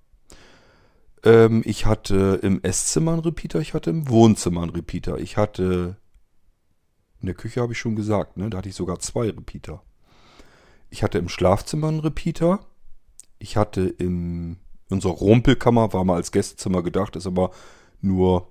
ähm, 1.22 1.62
ich 1.66 1.84
hatte 1.84 2.40
im 2.42 2.62
Esszimmer 2.62 3.12
einen 3.12 3.20
Repeater, 3.20 3.60
ich 3.60 3.74
hatte 3.74 3.90
im 3.90 4.08
Wohnzimmer 4.08 4.62
einen 4.62 4.70
Repeater, 4.70 5.18
ich 5.18 5.36
hatte, 5.36 5.98
in 7.20 7.26
der 7.26 7.34
Küche 7.34 7.60
habe 7.60 7.74
ich 7.74 7.78
schon 7.78 7.94
gesagt, 7.94 8.38
ne, 8.38 8.48
da 8.48 8.58
hatte 8.58 8.70
ich 8.70 8.74
sogar 8.74 9.00
zwei 9.00 9.26
Repeater. 9.26 9.82
Ich 10.88 11.02
hatte 11.02 11.18
im 11.18 11.28
Schlafzimmer 11.28 11.88
einen 11.88 12.00
Repeater, 12.00 12.60
ich 13.38 13.58
hatte 13.58 13.82
im, 13.82 14.56
in 14.88 14.94
unserer 14.94 15.12
Rumpelkammer, 15.12 15.92
war 15.92 16.04
mal 16.04 16.16
als 16.16 16.32
Gästezimmer 16.32 16.82
gedacht, 16.82 17.16
ist 17.16 17.26
aber 17.26 17.50
nur 18.00 18.48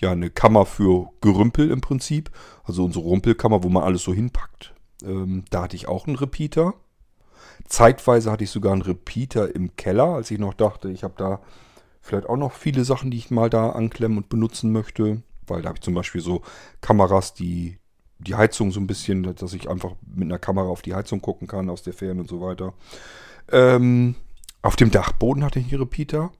ja, 0.00 0.12
eine 0.12 0.30
Kammer 0.30 0.66
für 0.66 1.08
Gerümpel 1.20 1.70
im 1.70 1.80
Prinzip. 1.80 2.30
Also 2.64 2.84
unsere 2.84 3.04
Rumpelkammer, 3.04 3.62
wo 3.64 3.68
man 3.68 3.82
alles 3.82 4.02
so 4.02 4.12
hinpackt. 4.12 4.74
Ähm, 5.02 5.44
da 5.50 5.62
hatte 5.62 5.76
ich 5.76 5.88
auch 5.88 6.06
einen 6.06 6.16
Repeater. 6.16 6.74
Zeitweise 7.66 8.30
hatte 8.30 8.44
ich 8.44 8.50
sogar 8.50 8.72
einen 8.72 8.82
Repeater 8.82 9.54
im 9.54 9.76
Keller, 9.76 10.14
als 10.14 10.30
ich 10.30 10.38
noch 10.38 10.54
dachte, 10.54 10.90
ich 10.90 11.02
habe 11.02 11.14
da 11.16 11.40
vielleicht 12.00 12.28
auch 12.28 12.36
noch 12.36 12.52
viele 12.52 12.84
Sachen, 12.84 13.10
die 13.10 13.18
ich 13.18 13.30
mal 13.30 13.50
da 13.50 13.70
anklemmen 13.70 14.18
und 14.18 14.28
benutzen 14.28 14.72
möchte. 14.72 15.22
Weil 15.46 15.62
da 15.62 15.68
habe 15.68 15.78
ich 15.78 15.84
zum 15.84 15.94
Beispiel 15.94 16.20
so 16.20 16.42
Kameras, 16.80 17.34
die 17.34 17.78
die 18.18 18.34
Heizung 18.34 18.72
so 18.72 18.80
ein 18.80 18.86
bisschen, 18.86 19.34
dass 19.34 19.52
ich 19.52 19.70
einfach 19.70 19.94
mit 20.04 20.24
einer 20.24 20.38
Kamera 20.38 20.68
auf 20.68 20.82
die 20.82 20.94
Heizung 20.94 21.20
gucken 21.20 21.46
kann 21.46 21.70
aus 21.70 21.82
der 21.82 21.92
Ferne 21.92 22.20
und 22.20 22.28
so 22.28 22.40
weiter. 22.40 22.74
Ähm, 23.50 24.16
auf 24.62 24.76
dem 24.76 24.90
Dachboden 24.90 25.44
hatte 25.44 25.60
ich 25.60 25.70
einen 25.70 25.80
Repeater. 25.82 26.32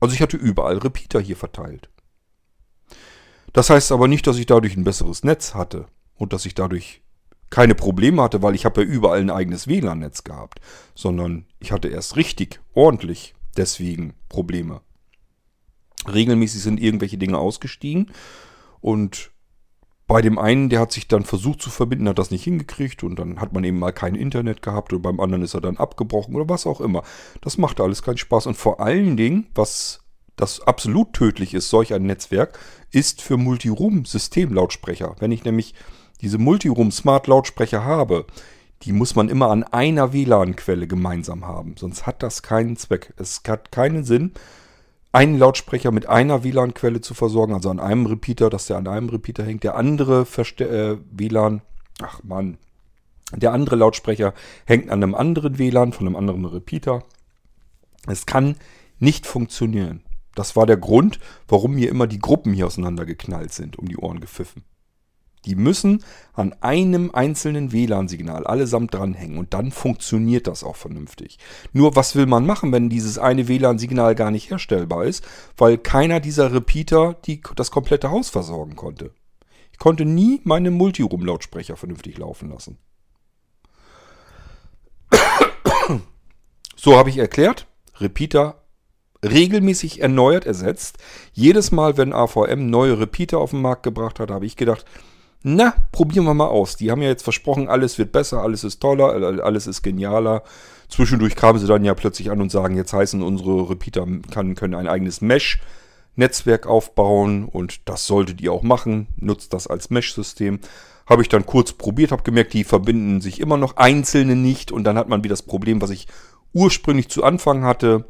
Also 0.00 0.14
ich 0.14 0.22
hatte 0.22 0.38
überall 0.38 0.78
Repeater 0.78 1.20
hier 1.20 1.36
verteilt. 1.36 1.90
Das 3.52 3.70
heißt 3.70 3.92
aber 3.92 4.08
nicht, 4.08 4.26
dass 4.26 4.38
ich 4.38 4.46
dadurch 4.46 4.76
ein 4.76 4.84
besseres 4.84 5.24
Netz 5.24 5.54
hatte 5.54 5.86
und 6.16 6.32
dass 6.32 6.46
ich 6.46 6.54
dadurch 6.54 7.02
keine 7.50 7.74
Probleme 7.74 8.22
hatte, 8.22 8.42
weil 8.42 8.54
ich 8.54 8.64
habe 8.64 8.82
ja 8.82 8.86
überall 8.86 9.20
ein 9.20 9.30
eigenes 9.30 9.66
WLAN-Netz 9.66 10.22
gehabt, 10.22 10.60
sondern 10.94 11.46
ich 11.58 11.72
hatte 11.72 11.88
erst 11.88 12.16
richtig, 12.16 12.60
ordentlich 12.74 13.34
deswegen 13.56 14.14
Probleme. 14.28 14.82
Regelmäßig 16.10 16.62
sind 16.62 16.80
irgendwelche 16.80 17.18
Dinge 17.18 17.38
ausgestiegen 17.38 18.12
und 18.80 19.32
bei 20.06 20.22
dem 20.22 20.38
einen, 20.38 20.70
der 20.70 20.80
hat 20.80 20.90
sich 20.90 21.06
dann 21.06 21.24
versucht 21.24 21.62
zu 21.62 21.70
verbinden, 21.70 22.08
hat 22.08 22.18
das 22.18 22.32
nicht 22.32 22.42
hingekriegt 22.42 23.04
und 23.04 23.16
dann 23.16 23.40
hat 23.40 23.52
man 23.52 23.62
eben 23.62 23.78
mal 23.78 23.92
kein 23.92 24.16
Internet 24.16 24.60
gehabt 24.60 24.92
und 24.92 25.02
beim 25.02 25.20
anderen 25.20 25.44
ist 25.44 25.54
er 25.54 25.60
dann 25.60 25.76
abgebrochen 25.76 26.34
oder 26.34 26.48
was 26.48 26.66
auch 26.66 26.80
immer. 26.80 27.04
Das 27.42 27.58
macht 27.58 27.80
alles 27.80 28.02
keinen 28.02 28.16
Spaß 28.16 28.46
und 28.46 28.56
vor 28.56 28.80
allen 28.80 29.16
Dingen, 29.16 29.46
was 29.54 30.00
das 30.36 30.60
absolut 30.60 31.12
tödlich 31.12 31.54
ist, 31.54 31.68
solch 31.68 31.92
ein 31.92 32.04
Netzwerk, 32.04 32.58
ist 32.90 33.22
für 33.22 33.36
Multiroom-Systemlautsprecher. 33.36 35.16
Wenn 35.18 35.32
ich 35.32 35.44
nämlich 35.44 35.74
diese 36.20 36.38
Multiroom-Smart-Lautsprecher 36.38 37.84
habe, 37.84 38.26
die 38.82 38.92
muss 38.92 39.14
man 39.14 39.28
immer 39.28 39.50
an 39.50 39.62
einer 39.62 40.12
WLAN-Quelle 40.12 40.86
gemeinsam 40.86 41.46
haben. 41.46 41.74
Sonst 41.76 42.06
hat 42.06 42.22
das 42.22 42.42
keinen 42.42 42.76
Zweck. 42.76 43.12
Es 43.16 43.42
hat 43.46 43.72
keinen 43.72 44.04
Sinn, 44.04 44.32
einen 45.12 45.38
Lautsprecher 45.38 45.90
mit 45.90 46.08
einer 46.08 46.44
WLAN-Quelle 46.44 47.00
zu 47.00 47.14
versorgen, 47.14 47.52
also 47.52 47.68
an 47.68 47.80
einem 47.80 48.06
Repeater, 48.06 48.48
dass 48.48 48.66
der 48.66 48.78
an 48.78 48.86
einem 48.86 49.08
Repeater 49.08 49.44
hängt. 49.44 49.64
Der 49.64 49.74
andere 49.74 50.24
Verste 50.24 50.68
äh, 50.68 50.98
WLAN, 51.10 51.62
ach 52.00 52.22
man, 52.22 52.58
der 53.34 53.52
andere 53.52 53.76
Lautsprecher 53.76 54.34
hängt 54.64 54.90
an 54.90 55.02
einem 55.02 55.14
anderen 55.14 55.58
WLAN 55.58 55.92
von 55.92 56.06
einem 56.06 56.16
anderen 56.16 56.44
Repeater. 56.46 57.04
Es 58.06 58.24
kann 58.24 58.56
nicht 58.98 59.26
funktionieren. 59.26 60.02
Das 60.34 60.56
war 60.56 60.66
der 60.66 60.76
Grund, 60.76 61.18
warum 61.48 61.74
mir 61.74 61.88
immer 61.88 62.06
die 62.06 62.18
Gruppen 62.18 62.52
hier 62.52 62.66
auseinandergeknallt 62.66 63.52
sind, 63.52 63.78
um 63.78 63.88
die 63.88 63.96
Ohren 63.96 64.20
gepfiffen. 64.20 64.64
Die 65.46 65.54
müssen 65.54 66.04
an 66.34 66.54
einem 66.60 67.10
einzelnen 67.12 67.72
WLAN-Signal 67.72 68.46
allesamt 68.46 68.92
dranhängen 68.92 69.38
und 69.38 69.54
dann 69.54 69.72
funktioniert 69.72 70.46
das 70.46 70.62
auch 70.62 70.76
vernünftig. 70.76 71.38
Nur 71.72 71.96
was 71.96 72.14
will 72.14 72.26
man 72.26 72.44
machen, 72.44 72.72
wenn 72.72 72.90
dieses 72.90 73.18
eine 73.18 73.48
WLAN-Signal 73.48 74.14
gar 74.14 74.30
nicht 74.30 74.50
herstellbar 74.50 75.06
ist, 75.06 75.26
weil 75.56 75.78
keiner 75.78 76.20
dieser 76.20 76.52
Repeater 76.52 77.16
die, 77.24 77.40
das 77.56 77.70
komplette 77.70 78.10
Haus 78.10 78.28
versorgen 78.28 78.76
konnte. 78.76 79.12
Ich 79.72 79.78
konnte 79.78 80.04
nie 80.04 80.42
meine 80.44 80.70
Multiroom-Lautsprecher 80.70 81.76
vernünftig 81.76 82.18
laufen 82.18 82.50
lassen. 82.50 82.78
So 86.76 86.96
habe 86.96 87.10
ich 87.10 87.18
erklärt, 87.18 87.66
Repeater 87.98 88.59
regelmäßig 89.24 90.00
erneuert 90.00 90.46
ersetzt. 90.46 90.98
Jedes 91.32 91.72
Mal, 91.72 91.96
wenn 91.96 92.12
AVM 92.12 92.70
neue 92.70 92.98
Repeater 92.98 93.38
auf 93.38 93.50
den 93.50 93.62
Markt 93.62 93.82
gebracht 93.82 94.18
hat, 94.18 94.30
habe 94.30 94.46
ich 94.46 94.56
gedacht, 94.56 94.84
na, 95.42 95.74
probieren 95.92 96.26
wir 96.26 96.34
mal 96.34 96.48
aus. 96.48 96.76
Die 96.76 96.90
haben 96.90 97.02
ja 97.02 97.08
jetzt 97.08 97.22
versprochen, 97.22 97.68
alles 97.68 97.98
wird 97.98 98.12
besser, 98.12 98.42
alles 98.42 98.62
ist 98.62 98.80
toller, 98.80 99.42
alles 99.42 99.66
ist 99.66 99.82
genialer. 99.82 100.42
Zwischendurch 100.88 101.34
kamen 101.34 101.58
sie 101.58 101.66
dann 101.66 101.84
ja 101.84 101.94
plötzlich 101.94 102.30
an 102.30 102.40
und 102.40 102.50
sagen, 102.50 102.76
jetzt 102.76 102.92
heißen 102.92 103.22
unsere 103.22 103.70
Repeater 103.70 104.06
kann, 104.30 104.54
können 104.54 104.74
ein 104.74 104.88
eigenes 104.88 105.20
Mesh-Netzwerk 105.22 106.66
aufbauen 106.66 107.46
und 107.46 107.88
das 107.88 108.06
solltet 108.06 108.40
ihr 108.42 108.52
auch 108.52 108.62
machen. 108.62 109.08
Nutzt 109.16 109.54
das 109.54 109.66
als 109.66 109.88
Mesh-System. 109.88 110.60
Habe 111.06 111.22
ich 111.22 111.28
dann 111.28 111.46
kurz 111.46 111.72
probiert, 111.72 112.12
habe 112.12 112.22
gemerkt, 112.22 112.52
die 112.52 112.64
verbinden 112.64 113.20
sich 113.20 113.40
immer 113.40 113.56
noch 113.56 113.76
einzelne 113.76 114.36
nicht 114.36 114.72
und 114.72 114.84
dann 114.84 114.98
hat 114.98 115.08
man 115.08 115.24
wieder 115.24 115.32
das 115.32 115.42
Problem, 115.42 115.80
was 115.80 115.90
ich 115.90 116.06
ursprünglich 116.52 117.08
zu 117.08 117.24
Anfang 117.24 117.64
hatte, 117.64 118.04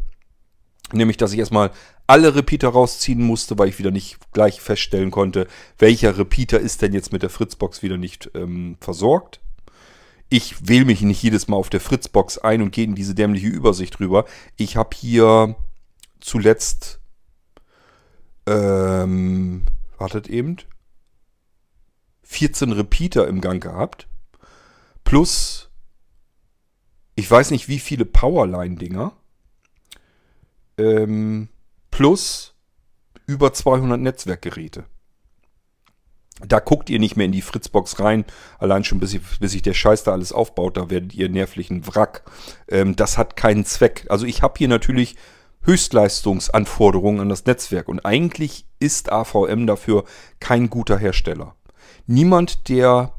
nämlich 0.93 1.17
dass 1.17 1.33
ich 1.33 1.39
erstmal 1.39 1.71
alle 2.07 2.35
Repeater 2.35 2.69
rausziehen 2.69 3.23
musste, 3.23 3.59
weil 3.59 3.69
ich 3.69 3.79
wieder 3.79 3.91
nicht 3.91 4.19
gleich 4.33 4.61
feststellen 4.61 5.11
konnte, 5.11 5.47
welcher 5.79 6.19
Repeater 6.19 6.59
ist 6.59 6.83
denn 6.83 6.93
jetzt 6.93 7.13
mit 7.13 7.23
der 7.23 7.31
Fritzbox 7.31 7.83
wieder 7.83 7.97
nicht 7.97 8.31
ähm, 8.35 8.77
versorgt. 8.81 9.41
Ich 10.29 10.69
wähle 10.69 10.85
mich 10.85 11.03
nicht 11.03 11.23
jedes 11.23 11.49
Mal 11.49 11.57
auf 11.57 11.71
der 11.71 11.81
Fritzbox 11.81 12.39
ein 12.39 12.63
und 12.63 12.73
gehe 12.73 12.85
in 12.85 12.95
diese 12.95 13.15
dämliche 13.15 13.49
Übersicht 13.49 13.99
rüber. 13.99 14.25
Ich 14.57 14.77
habe 14.77 14.91
hier 14.97 15.57
zuletzt, 16.21 17.01
ähm, 18.47 19.65
wartet 19.99 20.29
eben, 20.29 20.57
14 22.23 22.71
Repeater 22.73 23.27
im 23.27 23.41
Gang 23.41 23.61
gehabt. 23.61 24.07
Plus, 25.03 25.69
ich 27.17 27.29
weiß 27.29 27.51
nicht 27.51 27.69
wie 27.69 27.81
viele 27.81 28.05
Powerline-Dinger. 28.05 29.13
Ähm, 30.81 31.49
plus 31.91 32.55
über 33.27 33.53
200 33.53 34.01
Netzwerkgeräte. 34.01 34.85
Da 36.47 36.59
guckt 36.59 36.89
ihr 36.89 36.99
nicht 36.99 37.17
mehr 37.17 37.27
in 37.27 37.33
die 37.33 37.43
Fritzbox 37.43 38.01
rein, 38.01 38.25
allein 38.59 38.83
schon 38.83 38.99
bis, 38.99 39.13
ich, 39.13 39.21
bis 39.41 39.53
sich 39.53 39.61
der 39.61 39.75
Scheiß 39.75 40.05
da 40.05 40.13
alles 40.13 40.33
aufbaut, 40.33 40.79
da 40.79 40.89
werdet 40.89 41.15
ihr 41.15 41.29
nervlichen 41.29 41.87
Wrack. 41.87 42.23
Ähm, 42.69 42.97
das 42.97 43.19
hat 43.19 43.37
keinen 43.37 43.67
Zweck. 43.67 44.07
Also 44.09 44.25
ich 44.25 44.41
habe 44.43 44.55
hier 44.57 44.69
natürlich 44.69 45.17
Höchstleistungsanforderungen 45.63 47.21
an 47.21 47.29
das 47.29 47.45
Netzwerk 47.45 47.89
und 47.89 48.07
eigentlich 48.07 48.65
ist 48.79 49.13
AVM 49.13 49.67
dafür 49.67 50.05
kein 50.39 50.71
guter 50.71 50.97
Hersteller. 50.97 51.57
Niemand, 52.07 52.71
der 52.71 53.13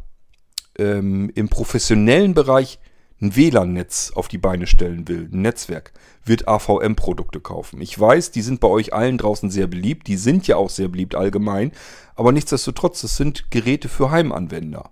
ähm, 0.79 1.31
im 1.35 1.49
professionellen 1.49 2.33
Bereich 2.33 2.79
ein 3.21 3.35
WLAN-Netz 3.35 4.11
auf 4.15 4.27
die 4.27 4.37
Beine 4.37 4.67
stellen 4.67 5.07
will, 5.07 5.29
ein 5.31 5.41
Netzwerk, 5.41 5.93
wird 6.25 6.47
AVM-Produkte 6.47 7.39
kaufen. 7.39 7.79
Ich 7.81 7.97
weiß, 7.99 8.31
die 8.31 8.41
sind 8.41 8.59
bei 8.59 8.67
euch 8.67 8.93
allen 8.93 9.17
draußen 9.17 9.49
sehr 9.49 9.67
beliebt, 9.67 10.07
die 10.07 10.17
sind 10.17 10.47
ja 10.47 10.57
auch 10.57 10.69
sehr 10.69 10.87
beliebt 10.87 11.15
allgemein, 11.15 11.71
aber 12.15 12.31
nichtsdestotrotz, 12.31 13.01
das 13.01 13.17
sind 13.17 13.51
Geräte 13.51 13.89
für 13.89 14.11
Heimanwender. 14.11 14.91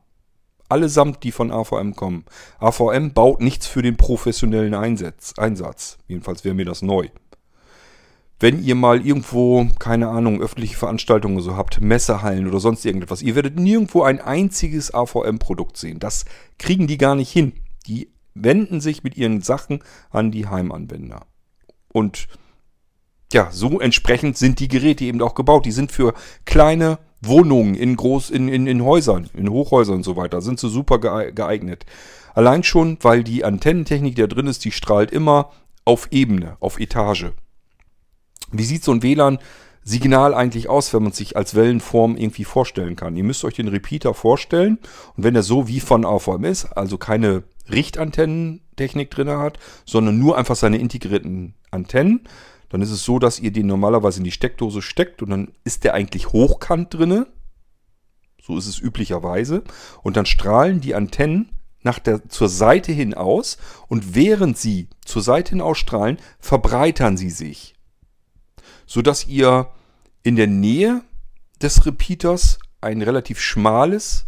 Allesamt, 0.69 1.23
die 1.23 1.31
von 1.31 1.51
AVM 1.51 1.95
kommen. 1.95 2.25
AVM 2.59 3.13
baut 3.13 3.41
nichts 3.41 3.65
für 3.65 3.81
den 3.81 3.97
professionellen 3.97 4.75
Einsatz. 4.75 5.33
Einsatz. 5.35 5.97
Jedenfalls 6.07 6.45
wäre 6.45 6.53
mir 6.53 6.65
das 6.65 6.83
neu. 6.83 7.07
Wenn 8.39 8.63
ihr 8.63 8.75
mal 8.75 9.05
irgendwo, 9.05 9.67
keine 9.79 10.09
Ahnung, 10.09 10.41
öffentliche 10.41 10.77
Veranstaltungen 10.77 11.41
so 11.41 11.57
habt, 11.57 11.81
Messehallen 11.81 12.47
oder 12.47 12.59
sonst 12.59 12.85
irgendetwas, 12.85 13.23
ihr 13.23 13.35
werdet 13.35 13.59
nirgendwo 13.59 14.03
ein 14.03 14.21
einziges 14.21 14.93
AVM-Produkt 14.93 15.75
sehen. 15.75 15.99
Das 15.99 16.25
kriegen 16.59 16.85
die 16.85 16.99
gar 16.99 17.15
nicht 17.15 17.31
hin. 17.31 17.53
Die 17.87 18.09
wenden 18.43 18.81
sich 18.81 19.03
mit 19.03 19.17
ihren 19.17 19.41
Sachen 19.41 19.83
an 20.09 20.31
die 20.31 20.47
Heimanwender. 20.47 21.25
Und 21.91 22.27
ja, 23.31 23.49
so 23.51 23.79
entsprechend 23.79 24.37
sind 24.37 24.59
die 24.59 24.67
Geräte 24.67 25.05
eben 25.05 25.21
auch 25.21 25.35
gebaut. 25.35 25.65
Die 25.65 25.71
sind 25.71 25.91
für 25.91 26.13
kleine 26.45 26.97
Wohnungen 27.21 27.75
in 27.75 27.95
Groß, 27.95 28.29
in, 28.29 28.47
in, 28.47 28.65
in 28.65 28.83
Häusern, 28.83 29.29
in 29.33 29.49
Hochhäusern 29.49 29.97
und 29.97 30.03
so 30.03 30.15
weiter, 30.15 30.41
sind 30.41 30.59
so 30.59 30.69
super 30.69 30.99
geeignet. 30.99 31.85
Allein 32.33 32.63
schon, 32.63 32.97
weil 33.01 33.23
die 33.23 33.43
Antennentechnik, 33.43 34.15
die 34.15 34.21
da 34.21 34.27
drin 34.27 34.47
ist, 34.47 34.63
die 34.65 34.71
strahlt 34.71 35.11
immer 35.11 35.51
auf 35.85 36.07
Ebene, 36.11 36.57
auf 36.59 36.79
Etage. 36.79 37.31
Wie 38.51 38.63
sieht 38.63 38.83
so 38.83 38.91
ein 38.91 39.03
WLAN-Signal 39.03 40.33
eigentlich 40.33 40.69
aus, 40.69 40.93
wenn 40.93 41.03
man 41.03 41.11
sich 41.11 41.35
als 41.35 41.55
Wellenform 41.55 42.15
irgendwie 42.15 42.45
vorstellen 42.45 42.95
kann? 42.95 43.15
Ihr 43.15 43.23
müsst 43.23 43.43
euch 43.43 43.55
den 43.55 43.67
Repeater 43.67 44.13
vorstellen 44.13 44.79
und 45.17 45.23
wenn 45.23 45.35
er 45.35 45.43
so 45.43 45.67
wie 45.67 45.79
von 45.79 46.05
AVM 46.05 46.45
ist, 46.45 46.65
also 46.65 46.97
keine 46.97 47.43
Richtantennentechnik 47.71 49.09
drin 49.11 49.29
hat, 49.29 49.59
sondern 49.85 50.19
nur 50.19 50.37
einfach 50.37 50.55
seine 50.55 50.77
integrierten 50.77 51.55
Antennen. 51.71 52.21
Dann 52.69 52.81
ist 52.81 52.91
es 52.91 53.03
so, 53.03 53.19
dass 53.19 53.39
ihr 53.39 53.51
den 53.51 53.67
normalerweise 53.67 54.19
in 54.19 54.23
die 54.23 54.31
Steckdose 54.31 54.81
steckt 54.81 55.21
und 55.21 55.31
dann 55.31 55.51
ist 55.63 55.83
der 55.83 55.93
eigentlich 55.93 56.31
hochkant 56.31 56.93
drinne. 56.93 57.27
So 58.41 58.57
ist 58.57 58.67
es 58.67 58.79
üblicherweise. 58.79 59.63
Und 60.03 60.17
dann 60.17 60.25
strahlen 60.25 60.81
die 60.81 60.95
Antennen 60.95 61.49
nach 61.81 61.99
der, 61.99 62.27
zur 62.29 62.49
Seite 62.49 62.91
hin 62.91 63.13
aus 63.13 63.57
und 63.87 64.15
während 64.15 64.57
sie 64.57 64.89
zur 65.05 65.21
Seite 65.21 65.51
hin 65.51 65.61
ausstrahlen, 65.61 66.17
verbreitern 66.39 67.17
sie 67.17 67.29
sich. 67.29 67.75
Sodass 68.85 69.27
ihr 69.27 69.71
in 70.23 70.35
der 70.35 70.47
Nähe 70.47 71.01
des 71.61 71.85
Repeaters 71.85 72.59
ein 72.81 73.01
relativ 73.01 73.39
schmales 73.39 74.25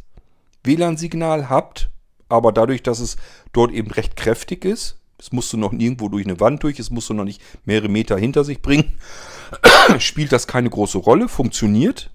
WLAN-Signal 0.63 1.49
habt, 1.49 1.90
aber 2.31 2.51
dadurch, 2.51 2.83
dass 2.83 2.99
es 2.99 3.17
dort 3.53 3.71
eben 3.71 3.91
recht 3.91 4.15
kräftig 4.15 4.65
ist, 4.65 4.97
es 5.17 5.31
musst 5.31 5.53
du 5.53 5.57
noch 5.57 5.71
nirgendwo 5.71 6.09
durch 6.09 6.25
eine 6.25 6.39
Wand 6.39 6.63
durch, 6.63 6.79
es 6.79 6.89
musst 6.89 7.09
du 7.09 7.13
noch 7.13 7.25
nicht 7.25 7.41
mehrere 7.63 7.89
Meter 7.89 8.17
hinter 8.17 8.43
sich 8.43 8.61
bringen, 8.61 8.97
spielt 9.99 10.31
das 10.31 10.47
keine 10.47 10.69
große 10.69 10.97
Rolle, 10.97 11.27
funktioniert. 11.27 12.09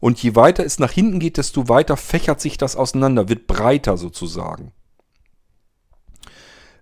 Und 0.00 0.22
je 0.22 0.34
weiter 0.34 0.64
es 0.64 0.78
nach 0.78 0.90
hinten 0.90 1.20
geht, 1.20 1.36
desto 1.36 1.68
weiter 1.68 1.96
fächert 1.96 2.40
sich 2.40 2.56
das 2.56 2.76
auseinander, 2.76 3.28
wird 3.28 3.46
breiter 3.46 3.96
sozusagen. 3.96 4.72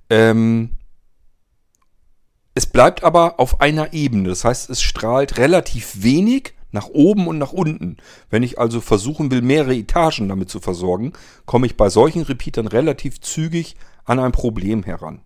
Ähm, 0.09 0.79
es 2.55 2.67
bleibt 2.67 3.05
aber 3.05 3.39
auf 3.41 3.61
einer 3.61 3.93
Ebene, 3.93 4.31
das 4.31 4.45
heißt, 4.45 4.71
es 4.71 4.81
strahlt 4.81 5.39
relativ 5.39 6.03
wenig 6.03 6.55
nach 6.71 6.89
oben 6.89 7.27
und 7.27 7.39
nach 7.39 7.53
unten. 7.53 7.97
Wenn 8.31 8.43
ich 8.43 8.59
also 8.59 8.81
versuchen 8.81 9.31
will, 9.31 9.43
mehrere 9.43 9.75
Etagen 9.75 10.29
damit 10.29 10.51
zu 10.51 10.61
versorgen, 10.61 11.13
komme 11.47 11.67
ich 11.67 11.77
bei 11.77 11.89
solchen 11.89 12.23
Repeatern 12.23 12.67
relativ 12.67 13.21
zügig 13.21 13.77
an 14.05 14.19
ein 14.19 14.33
Problem 14.33 14.83
heran. 14.83 15.23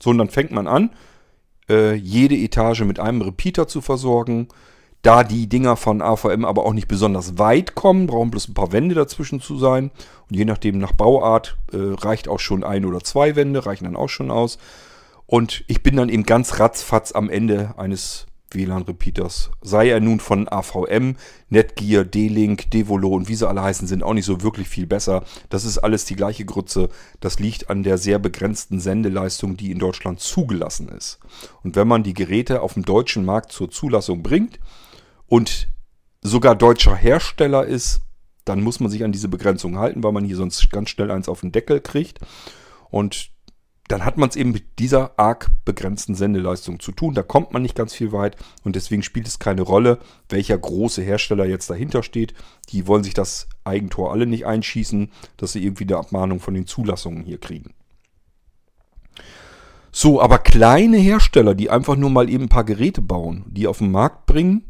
So, 0.00 0.10
und 0.10 0.18
dann 0.18 0.28
fängt 0.28 0.50
man 0.50 0.66
an, 0.66 0.90
äh, 1.68 1.94
jede 1.94 2.36
Etage 2.36 2.82
mit 2.82 3.00
einem 3.00 3.22
Repeater 3.22 3.68
zu 3.68 3.80
versorgen. 3.80 4.48
Da 5.02 5.22
die 5.22 5.48
Dinger 5.48 5.76
von 5.76 6.00
AVM 6.00 6.46
aber 6.46 6.64
auch 6.64 6.72
nicht 6.72 6.88
besonders 6.88 7.36
weit 7.36 7.74
kommen, 7.74 8.06
brauchen 8.06 8.30
bloß 8.30 8.48
ein 8.48 8.54
paar 8.54 8.72
Wände 8.72 8.94
dazwischen 8.94 9.40
zu 9.40 9.58
sein. 9.58 9.90
Und 10.30 10.36
je 10.36 10.46
nachdem 10.46 10.78
nach 10.78 10.92
Bauart 10.92 11.58
äh, 11.72 11.76
reicht 11.76 12.26
auch 12.26 12.40
schon 12.40 12.64
ein 12.64 12.86
oder 12.86 13.00
zwei 13.00 13.36
Wände, 13.36 13.66
reichen 13.66 13.84
dann 13.84 13.96
auch 13.96 14.08
schon 14.08 14.30
aus. 14.30 14.58
Und 15.26 15.64
ich 15.68 15.82
bin 15.82 15.96
dann 15.96 16.08
eben 16.08 16.24
ganz 16.24 16.58
ratzfatz 16.58 17.12
am 17.12 17.28
Ende 17.28 17.74
eines 17.76 18.26
WLAN-Repeaters. 18.54 19.50
Sei 19.62 19.88
er 19.88 20.00
nun 20.00 20.20
von 20.20 20.48
AVM, 20.48 21.16
Netgear, 21.48 22.04
D-Link, 22.04 22.70
Devolo 22.70 23.08
und 23.08 23.28
wie 23.28 23.34
sie 23.34 23.48
alle 23.48 23.62
heißen, 23.62 23.86
sind 23.86 24.02
auch 24.02 24.14
nicht 24.14 24.24
so 24.24 24.42
wirklich 24.42 24.68
viel 24.68 24.86
besser. 24.86 25.24
Das 25.48 25.64
ist 25.64 25.78
alles 25.78 26.04
die 26.04 26.16
gleiche 26.16 26.44
Grütze. 26.44 26.88
Das 27.20 27.38
liegt 27.38 27.70
an 27.70 27.82
der 27.82 27.98
sehr 27.98 28.18
begrenzten 28.18 28.80
Sendeleistung, 28.80 29.56
die 29.56 29.70
in 29.70 29.78
Deutschland 29.78 30.20
zugelassen 30.20 30.88
ist. 30.88 31.18
Und 31.62 31.76
wenn 31.76 31.88
man 31.88 32.02
die 32.02 32.14
Geräte 32.14 32.62
auf 32.62 32.74
dem 32.74 32.84
deutschen 32.84 33.24
Markt 33.24 33.52
zur 33.52 33.70
Zulassung 33.70 34.22
bringt 34.22 34.58
und 35.26 35.68
sogar 36.22 36.54
deutscher 36.54 36.94
Hersteller 36.96 37.64
ist, 37.64 38.00
dann 38.44 38.62
muss 38.62 38.80
man 38.80 38.90
sich 38.90 39.04
an 39.04 39.12
diese 39.12 39.28
Begrenzung 39.28 39.78
halten, 39.78 40.02
weil 40.02 40.12
man 40.12 40.24
hier 40.24 40.36
sonst 40.36 40.70
ganz 40.70 40.90
schnell 40.90 41.10
eins 41.10 41.28
auf 41.28 41.40
den 41.40 41.52
Deckel 41.52 41.80
kriegt. 41.80 42.18
Und 42.90 43.30
dann 43.88 44.04
hat 44.04 44.16
man 44.16 44.30
es 44.30 44.36
eben 44.36 44.52
mit 44.52 44.78
dieser 44.78 45.18
arg 45.18 45.50
begrenzten 45.64 46.14
Sendeleistung 46.14 46.80
zu 46.80 46.92
tun. 46.92 47.14
Da 47.14 47.22
kommt 47.22 47.52
man 47.52 47.62
nicht 47.62 47.74
ganz 47.74 47.92
viel 47.92 48.12
weit 48.12 48.36
und 48.62 48.76
deswegen 48.76 49.02
spielt 49.02 49.26
es 49.26 49.38
keine 49.38 49.62
Rolle, 49.62 49.98
welcher 50.28 50.56
große 50.56 51.02
Hersteller 51.02 51.44
jetzt 51.44 51.68
dahinter 51.68 52.02
steht. 52.02 52.32
Die 52.70 52.86
wollen 52.86 53.04
sich 53.04 53.14
das 53.14 53.48
Eigentor 53.62 54.10
alle 54.12 54.26
nicht 54.26 54.46
einschießen, 54.46 55.10
dass 55.36 55.52
sie 55.52 55.62
irgendwie 55.62 55.84
eine 55.84 55.98
Abmahnung 55.98 56.40
von 56.40 56.54
den 56.54 56.66
Zulassungen 56.66 57.24
hier 57.24 57.38
kriegen. 57.38 57.74
So, 59.92 60.20
aber 60.20 60.38
kleine 60.38 60.96
Hersteller, 60.96 61.54
die 61.54 61.70
einfach 61.70 61.94
nur 61.94 62.10
mal 62.10 62.28
eben 62.28 62.44
ein 62.44 62.48
paar 62.48 62.64
Geräte 62.64 63.02
bauen, 63.02 63.44
die 63.46 63.66
auf 63.66 63.78
den 63.78 63.92
Markt 63.92 64.26
bringen 64.26 64.64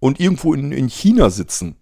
und 0.00 0.20
irgendwo 0.20 0.52
in, 0.52 0.72
in 0.72 0.88
China 0.88 1.30
sitzen, 1.30 1.76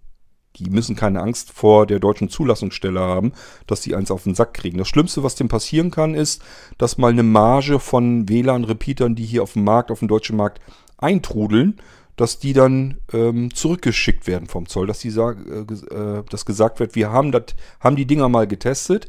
Die 0.56 0.68
müssen 0.68 0.96
keine 0.96 1.20
Angst 1.20 1.50
vor 1.52 1.86
der 1.86 1.98
deutschen 1.98 2.28
Zulassungsstelle 2.28 3.00
haben, 3.00 3.32
dass 3.66 3.80
die 3.80 3.94
eins 3.94 4.10
auf 4.10 4.24
den 4.24 4.34
Sack 4.34 4.54
kriegen. 4.54 4.78
Das 4.78 4.88
Schlimmste, 4.88 5.22
was 5.22 5.34
dem 5.34 5.48
passieren 5.48 5.90
kann, 5.90 6.14
ist, 6.14 6.42
dass 6.76 6.98
mal 6.98 7.10
eine 7.10 7.22
Marge 7.22 7.78
von 7.78 8.28
WLAN-Repeatern, 8.28 9.14
die 9.14 9.24
hier 9.24 9.42
auf 9.42 9.54
dem 9.54 9.64
Markt, 9.64 9.90
auf 9.90 10.00
dem 10.00 10.08
deutschen 10.08 10.36
Markt 10.36 10.60
eintrudeln, 10.98 11.80
dass 12.16 12.38
die 12.38 12.52
dann 12.52 12.98
ähm, 13.12 13.54
zurückgeschickt 13.54 14.26
werden 14.26 14.46
vom 14.46 14.68
Zoll, 14.68 14.86
dass, 14.86 14.98
die 14.98 15.10
sag, 15.10 15.38
äh, 15.46 15.60
äh, 15.94 16.22
dass 16.28 16.44
gesagt 16.44 16.78
wird, 16.80 16.94
wir 16.94 17.10
haben, 17.10 17.32
dat, 17.32 17.54
haben 17.80 17.96
die 17.96 18.06
Dinger 18.06 18.28
mal 18.28 18.46
getestet. 18.46 19.08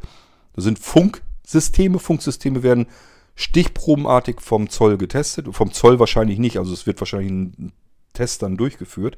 Das 0.53 0.63
sind 0.63 0.79
Funksysteme. 0.79 1.99
Funksysteme 1.99 2.63
werden 2.63 2.87
stichprobenartig 3.35 4.39
vom 4.39 4.69
Zoll 4.69 4.97
getestet. 4.97 5.47
Vom 5.51 5.73
Zoll 5.73 5.99
wahrscheinlich 5.99 6.39
nicht, 6.39 6.57
also 6.57 6.71
es 6.71 6.87
wird 6.87 7.01
wahrscheinlich 7.01 7.31
ein 7.31 7.73
Test 8.13 8.43
dann 8.43 8.55
durchgeführt 8.55 9.17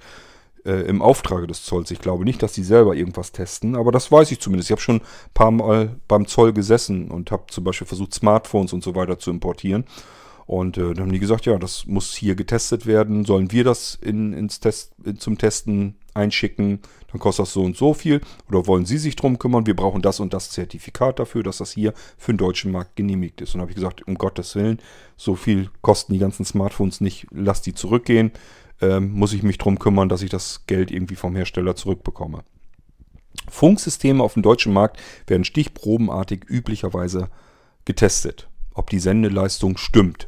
äh, 0.66 0.82
im 0.82 1.02
Auftrage 1.02 1.48
des 1.48 1.64
Zolls. 1.64 1.92
Ich 1.92 2.00
glaube 2.00 2.26
nicht, 2.26 2.42
dass 2.42 2.54
die 2.54 2.64
selber 2.64 2.96
irgendwas 2.96 3.32
testen, 3.32 3.76
aber 3.76 3.92
das 3.92 4.12
weiß 4.12 4.32
ich 4.32 4.40
zumindest. 4.40 4.70
Ich 4.70 4.72
habe 4.72 4.82
schon 4.82 4.98
ein 4.98 5.34
paar 5.34 5.52
Mal 5.52 5.96
beim 6.08 6.28
Zoll 6.28 6.54
gesessen 6.54 7.12
und 7.12 7.32
habe 7.32 7.46
zum 7.50 7.64
Beispiel 7.64 7.88
versucht, 7.88 8.14
Smartphones 8.14 8.74
und 8.74 8.84
so 8.84 8.96
weiter 8.96 9.20
zu 9.20 9.32
importieren. 9.32 9.86
Und 10.48 10.78
äh, 10.78 10.94
dann 10.94 11.06
haben 11.06 11.12
die 11.12 11.20
gesagt, 11.20 11.46
ja, 11.46 11.58
das 11.58 11.88
muss 11.88 12.14
hier 12.14 12.36
getestet 12.36 12.86
werden. 12.86 13.26
Sollen 13.26 13.52
wir 13.52 13.64
das 13.64 13.98
in, 14.00 14.34
ins 14.34 14.60
Test, 14.60 14.94
in, 15.04 15.18
zum 15.18 15.38
Testen 15.40 15.96
einschicken? 16.14 16.80
Dann 17.12 17.20
kostet 17.20 17.44
das 17.44 17.54
so 17.54 17.64
und 17.64 17.76
so 17.76 17.96
viel. 17.96 18.22
Oder 18.48 18.68
wollen 18.68 18.86
Sie 18.86 19.00
sich 19.00 19.16
drum 19.16 19.40
kümmern? 19.40 19.66
Wir 19.66 19.76
brauchen 19.76 20.04
das 20.04 20.20
und 20.20 20.34
das 20.34 20.52
Zertifikat 20.52 21.18
dafür, 21.18 21.42
dass 21.42 21.58
das 21.58 21.72
hier 21.72 21.94
für 22.18 22.32
den 22.32 22.38
deutschen 22.38 22.72
Markt 22.72 22.96
genehmigt 22.96 23.42
ist. 23.42 23.56
Und 23.56 23.62
habe 23.62 23.72
ich 23.72 23.76
gesagt, 23.76 24.08
um 24.08 24.16
Gottes 24.16 24.56
Willen, 24.56 24.80
so 25.18 25.36
viel 25.36 25.72
kosten 25.82 26.14
die 26.14 26.20
ganzen 26.20 26.46
Smartphones 26.46 27.02
nicht. 27.02 27.26
Lass 27.32 27.64
die 27.64 27.74
zurückgehen 27.74 28.32
ähm, 28.82 29.12
muss 29.12 29.34
ich 29.34 29.44
mich 29.44 29.58
darum 29.58 29.80
kümmern, 29.80 30.10
dass 30.10 30.22
ich 30.22 30.30
das 30.30 30.66
Geld 30.68 30.92
irgendwie 30.92 31.16
vom 31.16 31.36
Hersteller 31.36 31.76
zurückbekomme. 31.76 32.44
Funksysteme 33.50 34.24
auf 34.24 34.34
dem 34.34 34.44
deutschen 34.44 34.74
Markt 34.74 35.00
werden 35.28 35.46
stichprobenartig 35.46 36.46
üblicherweise 36.46 37.30
getestet, 37.86 38.50
ob 38.74 38.90
die 38.90 39.00
Sendeleistung 39.00 39.78
stimmt. 39.78 40.28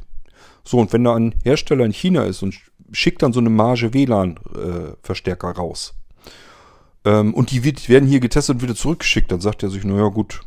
So, 0.64 0.78
und 0.78 0.92
wenn 0.92 1.04
da 1.04 1.14
ein 1.14 1.34
Hersteller 1.44 1.84
in 1.84 1.92
China 1.92 2.24
ist 2.24 2.42
und 2.42 2.60
schickt 2.92 3.22
dann 3.22 3.32
so 3.32 3.40
eine 3.40 3.50
Marge 3.50 3.94
WLAN-Verstärker 3.94 5.48
äh, 5.48 5.52
raus, 5.52 5.94
ähm, 7.04 7.34
und 7.34 7.50
die 7.50 7.64
wird, 7.64 7.88
werden 7.88 8.08
hier 8.08 8.20
getestet 8.20 8.56
und 8.56 8.62
wieder 8.62 8.74
zurückgeschickt, 8.74 9.32
dann 9.32 9.40
sagt 9.40 9.62
er 9.62 9.70
sich, 9.70 9.84
naja 9.84 10.08
gut, 10.08 10.40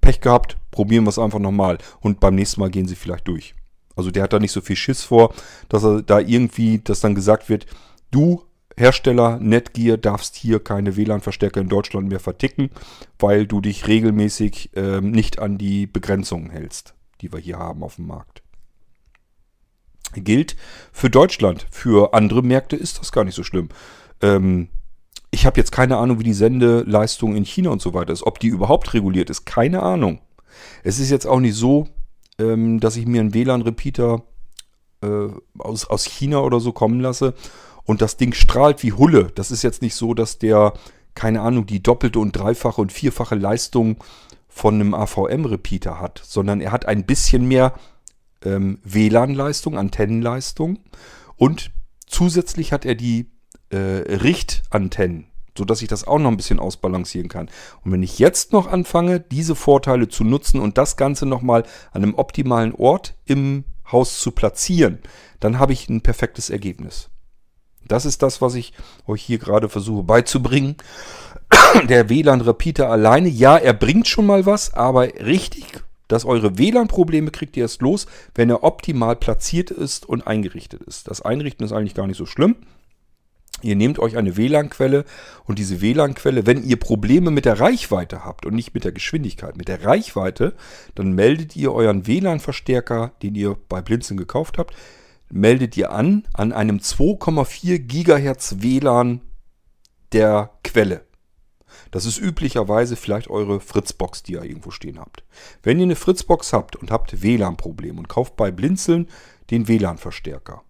Pech 0.00 0.20
gehabt, 0.20 0.56
probieren 0.70 1.04
wir 1.04 1.10
es 1.10 1.18
einfach 1.18 1.38
nochmal. 1.38 1.78
Und 2.00 2.20
beim 2.20 2.34
nächsten 2.34 2.60
Mal 2.60 2.70
gehen 2.70 2.88
sie 2.88 2.94
vielleicht 2.94 3.28
durch. 3.28 3.54
Also 3.96 4.10
der 4.10 4.22
hat 4.22 4.32
da 4.32 4.38
nicht 4.38 4.52
so 4.52 4.60
viel 4.60 4.76
Schiss 4.76 5.02
vor, 5.02 5.34
dass 5.68 5.82
er 5.82 6.02
da 6.02 6.20
irgendwie, 6.20 6.78
dass 6.78 7.00
dann 7.00 7.14
gesagt 7.14 7.48
wird, 7.48 7.66
du 8.10 8.42
Hersteller 8.76 9.38
Netgear 9.40 9.96
darfst 9.96 10.36
hier 10.36 10.60
keine 10.60 10.96
WLAN-Verstärker 10.96 11.60
in 11.62 11.70
Deutschland 11.70 12.08
mehr 12.08 12.20
verticken, 12.20 12.70
weil 13.18 13.46
du 13.46 13.62
dich 13.62 13.88
regelmäßig 13.88 14.70
ähm, 14.74 15.10
nicht 15.12 15.38
an 15.38 15.56
die 15.56 15.86
Begrenzungen 15.86 16.50
hältst, 16.50 16.94
die 17.22 17.32
wir 17.32 17.40
hier 17.40 17.58
haben 17.58 17.82
auf 17.82 17.96
dem 17.96 18.06
Markt. 18.06 18.42
Gilt 20.14 20.56
für 20.92 21.08
Deutschland. 21.08 21.66
Für 21.70 22.12
andere 22.12 22.42
Märkte 22.42 22.76
ist 22.76 23.00
das 23.00 23.12
gar 23.12 23.24
nicht 23.24 23.34
so 23.34 23.42
schlimm. 23.42 23.70
Ähm, 24.20 24.68
ich 25.30 25.46
habe 25.46 25.58
jetzt 25.58 25.72
keine 25.72 25.96
Ahnung, 25.96 26.20
wie 26.20 26.24
die 26.24 26.32
Sendeleistung 26.32 27.34
in 27.34 27.44
China 27.44 27.70
und 27.70 27.82
so 27.82 27.94
weiter 27.94 28.12
ist. 28.12 28.22
Ob 28.24 28.40
die 28.40 28.48
überhaupt 28.48 28.94
reguliert 28.94 29.30
ist, 29.30 29.46
keine 29.46 29.82
Ahnung. 29.82 30.20
Es 30.84 30.98
ist 30.98 31.10
jetzt 31.10 31.26
auch 31.26 31.40
nicht 31.40 31.56
so, 31.56 31.88
ähm, 32.38 32.80
dass 32.80 32.96
ich 32.96 33.06
mir 33.06 33.20
einen 33.20 33.34
WLAN-Repeater 33.34 34.22
äh, 35.02 35.28
aus, 35.58 35.86
aus 35.86 36.04
China 36.04 36.40
oder 36.40 36.60
so 36.60 36.72
kommen 36.72 37.00
lasse. 37.00 37.34
Und 37.84 38.02
das 38.02 38.16
Ding 38.16 38.34
strahlt 38.34 38.82
wie 38.82 38.92
Hulle. 38.92 39.30
Das 39.34 39.50
ist 39.50 39.62
jetzt 39.62 39.82
nicht 39.82 39.94
so, 39.94 40.12
dass 40.14 40.38
der, 40.38 40.72
keine 41.14 41.40
Ahnung, 41.40 41.66
die 41.66 41.82
doppelte 41.82 42.18
und 42.18 42.32
dreifache 42.32 42.80
und 42.80 42.92
vierfache 42.92 43.36
Leistung 43.36 43.98
von 44.48 44.74
einem 44.74 44.94
AVM-Repeater 44.94 46.00
hat, 46.00 46.20
sondern 46.24 46.60
er 46.60 46.72
hat 46.72 46.86
ein 46.86 47.04
bisschen 47.04 47.46
mehr 47.46 47.74
ähm, 48.44 48.80
WLAN-Leistung, 48.84 49.78
Antennenleistung. 49.78 50.80
Und 51.36 51.70
zusätzlich 52.06 52.72
hat 52.72 52.84
er 52.84 52.94
die 52.94 53.30
äh, 53.70 53.76
Richtantennen 53.76 55.26
sodass 55.56 55.82
ich 55.82 55.88
das 55.88 56.06
auch 56.06 56.18
noch 56.18 56.30
ein 56.30 56.36
bisschen 56.36 56.60
ausbalancieren 56.60 57.28
kann. 57.28 57.48
Und 57.84 57.92
wenn 57.92 58.02
ich 58.02 58.18
jetzt 58.18 58.52
noch 58.52 58.66
anfange, 58.66 59.20
diese 59.20 59.54
Vorteile 59.54 60.08
zu 60.08 60.24
nutzen 60.24 60.60
und 60.60 60.78
das 60.78 60.96
Ganze 60.96 61.26
nochmal 61.26 61.64
an 61.92 62.02
einem 62.02 62.14
optimalen 62.14 62.74
Ort 62.74 63.14
im 63.24 63.64
Haus 63.90 64.20
zu 64.20 64.32
platzieren, 64.32 64.98
dann 65.40 65.58
habe 65.58 65.72
ich 65.72 65.88
ein 65.88 66.00
perfektes 66.00 66.50
Ergebnis. 66.50 67.10
Das 67.86 68.04
ist 68.04 68.22
das, 68.22 68.42
was 68.42 68.54
ich 68.54 68.72
euch 69.06 69.22
hier 69.22 69.38
gerade 69.38 69.68
versuche 69.68 70.02
beizubringen. 70.02 70.76
Der 71.88 72.08
WLAN-Repeater 72.08 72.90
alleine, 72.90 73.28
ja, 73.28 73.56
er 73.56 73.74
bringt 73.74 74.08
schon 74.08 74.26
mal 74.26 74.46
was, 74.46 74.74
aber 74.74 75.02
richtig, 75.04 75.64
dass 76.08 76.24
eure 76.24 76.58
WLAN-Probleme 76.58 77.30
kriegt 77.30 77.56
ihr 77.56 77.64
erst 77.64 77.82
los, 77.82 78.06
wenn 78.34 78.50
er 78.50 78.64
optimal 78.64 79.16
platziert 79.16 79.70
ist 79.70 80.06
und 80.06 80.26
eingerichtet 80.26 80.82
ist. 80.82 81.08
Das 81.08 81.22
Einrichten 81.22 81.64
ist 81.64 81.72
eigentlich 81.72 81.94
gar 81.94 82.06
nicht 82.06 82.16
so 82.16 82.26
schlimm. 82.26 82.56
Ihr 83.66 83.74
nehmt 83.74 83.98
euch 83.98 84.16
eine 84.16 84.36
WLAN-Quelle 84.36 85.04
und 85.44 85.58
diese 85.58 85.80
WLAN-Quelle, 85.80 86.46
wenn 86.46 86.62
ihr 86.62 86.76
Probleme 86.76 87.32
mit 87.32 87.46
der 87.46 87.58
Reichweite 87.58 88.24
habt 88.24 88.46
und 88.46 88.54
nicht 88.54 88.74
mit 88.74 88.84
der 88.84 88.92
Geschwindigkeit, 88.92 89.56
mit 89.56 89.66
der 89.66 89.84
Reichweite, 89.84 90.54
dann 90.94 91.10
meldet 91.10 91.56
ihr 91.56 91.72
euren 91.72 92.06
WLAN-Verstärker, 92.06 93.10
den 93.24 93.34
ihr 93.34 93.56
bei 93.68 93.82
Blinzeln 93.82 94.18
gekauft 94.18 94.58
habt, 94.58 94.76
meldet 95.32 95.76
ihr 95.76 95.90
an 95.90 96.28
an 96.32 96.52
einem 96.52 96.78
2,4 96.78 97.78
Gigahertz 97.78 98.56
WLAN 98.60 99.22
der 100.12 100.50
Quelle. 100.62 101.04
Das 101.90 102.06
ist 102.06 102.18
üblicherweise 102.18 102.94
vielleicht 102.94 103.28
eure 103.28 103.58
Fritzbox, 103.58 104.22
die 104.22 104.34
ihr 104.34 104.44
irgendwo 104.44 104.70
stehen 104.70 105.00
habt. 105.00 105.24
Wenn 105.64 105.80
ihr 105.80 105.86
eine 105.86 105.96
Fritzbox 105.96 106.52
habt 106.52 106.76
und 106.76 106.92
habt 106.92 107.20
WLAN-Probleme 107.20 107.98
und 107.98 108.08
kauft 108.08 108.36
bei 108.36 108.52
Blinzeln 108.52 109.08
den 109.50 109.66
WLAN-Verstärker, 109.66 110.62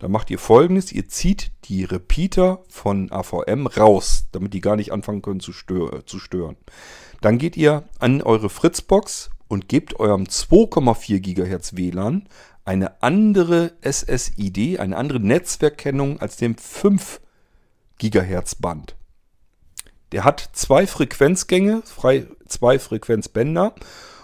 dann 0.00 0.10
macht 0.10 0.30
ihr 0.30 0.38
folgendes, 0.38 0.92
ihr 0.92 1.08
zieht 1.08 1.52
die 1.66 1.84
Repeater 1.84 2.64
von 2.68 3.12
AVM 3.12 3.66
raus, 3.66 4.26
damit 4.32 4.54
die 4.54 4.60
gar 4.60 4.76
nicht 4.76 4.92
anfangen 4.92 5.22
können 5.22 5.40
zu, 5.40 5.52
stör 5.52 6.04
zu 6.06 6.18
stören. 6.18 6.56
Dann 7.20 7.38
geht 7.38 7.56
ihr 7.56 7.84
an 7.98 8.22
eure 8.22 8.48
Fritzbox 8.48 9.30
und 9.46 9.68
gebt 9.68 10.00
eurem 10.00 10.24
2,4 10.24 11.20
GHz 11.20 11.76
WLAN 11.76 12.28
eine 12.64 13.02
andere 13.02 13.72
SSID, 13.82 14.78
eine 14.80 14.96
andere 14.96 15.20
Netzwerkkennung 15.20 16.20
als 16.20 16.36
dem 16.36 16.56
5 16.56 17.20
GHz 17.98 18.54
Band. 18.54 18.96
Der 20.12 20.24
hat 20.24 20.50
zwei 20.54 20.86
Frequenzgänge, 20.86 21.82
zwei 21.84 22.78
Frequenzbänder 22.78 23.74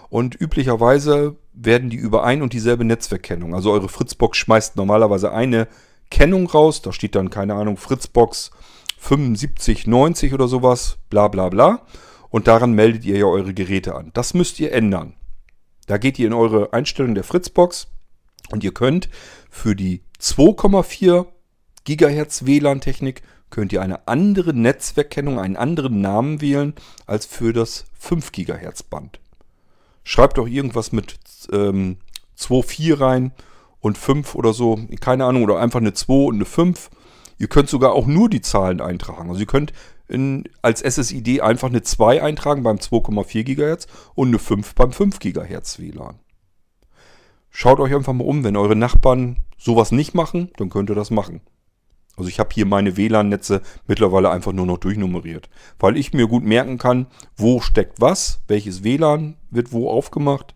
und 0.09 0.39
üblicherweise 0.39 1.35
werden 1.59 1.89
die 1.89 1.97
über 1.97 2.23
ein 2.23 2.41
und 2.41 2.53
dieselbe 2.53 2.85
Netzwerkkennung. 2.85 3.55
Also 3.55 3.71
eure 3.71 3.89
Fritzbox 3.89 4.37
schmeißt 4.37 4.75
normalerweise 4.75 5.31
eine 5.31 5.67
Kennung 6.09 6.47
raus. 6.47 6.81
Da 6.81 6.93
steht 6.93 7.15
dann, 7.15 7.29
keine 7.29 7.55
Ahnung, 7.55 7.77
Fritzbox 7.77 8.51
7590 8.99 10.33
oder 10.33 10.47
sowas, 10.47 10.97
bla 11.09 11.27
bla 11.27 11.49
bla. 11.49 11.81
Und 12.29 12.47
daran 12.47 12.73
meldet 12.73 13.05
ihr 13.05 13.17
ja 13.17 13.25
eure 13.25 13.53
Geräte 13.53 13.95
an. 13.95 14.11
Das 14.13 14.33
müsst 14.33 14.59
ihr 14.59 14.71
ändern. 14.71 15.13
Da 15.87 15.97
geht 15.97 16.19
ihr 16.19 16.27
in 16.27 16.33
eure 16.33 16.73
Einstellung 16.73 17.15
der 17.15 17.23
Fritzbox 17.23 17.87
und 18.51 18.63
ihr 18.63 18.73
könnt 18.73 19.09
für 19.49 19.75
die 19.75 20.03
2,4 20.21 21.25
GHz 21.85 22.45
WLAN-Technik 22.45 23.21
könnt 23.49 23.71
ihr 23.71 23.81
eine 23.81 24.07
andere 24.07 24.53
Netzwerkkennung, 24.53 25.39
einen 25.39 25.55
anderen 25.55 26.01
Namen 26.01 26.41
wählen 26.41 26.73
als 27.05 27.25
für 27.25 27.53
das 27.53 27.85
5 27.97 28.33
GHz 28.33 28.83
Band. 28.83 29.19
Schreibt 30.07 30.37
doch 30.37 30.47
irgendwas 30.47 30.93
mit 30.93 31.19
ähm, 31.51 31.97
2,4 32.39 33.01
rein 33.01 33.33
und 33.81 33.97
5 33.97 34.35
oder 34.35 34.53
so. 34.53 34.79
Keine 35.01 35.25
Ahnung, 35.25 35.43
oder 35.43 35.59
einfach 35.59 35.81
eine 35.81 35.93
2 35.93 36.13
und 36.27 36.35
eine 36.35 36.45
5. 36.45 36.89
Ihr 37.39 37.49
könnt 37.49 37.67
sogar 37.67 37.91
auch 37.91 38.07
nur 38.07 38.29
die 38.29 38.39
Zahlen 38.39 38.79
eintragen. 38.79 39.27
Also 39.27 39.41
ihr 39.41 39.47
könnt 39.47 39.73
in, 40.07 40.45
als 40.61 40.79
SSID 40.79 41.41
einfach 41.41 41.67
eine 41.67 41.81
2 41.81 42.23
eintragen 42.23 42.63
beim 42.63 42.77
2,4 42.77 43.43
GHz 43.43 43.87
und 44.15 44.29
eine 44.29 44.39
5 44.39 44.75
beim 44.75 44.93
5 44.93 45.19
GHz 45.19 45.79
WLAN. 45.79 46.17
Schaut 47.49 47.81
euch 47.81 47.93
einfach 47.93 48.13
mal 48.13 48.23
um, 48.23 48.45
wenn 48.45 48.55
eure 48.55 48.77
Nachbarn 48.77 49.43
sowas 49.57 49.91
nicht 49.91 50.13
machen, 50.13 50.51
dann 50.55 50.69
könnt 50.69 50.89
ihr 50.89 50.95
das 50.95 51.11
machen. 51.11 51.41
Also 52.17 52.29
ich 52.29 52.39
habe 52.39 52.49
hier 52.51 52.65
meine 52.65 52.97
WLAN-Netze 52.97 53.61
mittlerweile 53.85 54.31
einfach 54.31 54.51
nur 54.51 54.65
noch 54.65 54.79
durchnummeriert, 54.79 55.49
weil 55.77 55.95
ich 55.97 56.13
mir 56.13 56.27
gut 56.27 56.43
merken 56.43 56.79
kann, 56.79 57.05
wo 57.37 57.61
steckt 57.61 58.01
was, 58.01 58.41
welches 58.47 58.83
WLAN 58.83 59.37
wird 59.51 59.71
wo 59.71 59.89
aufgemacht. 59.89 60.55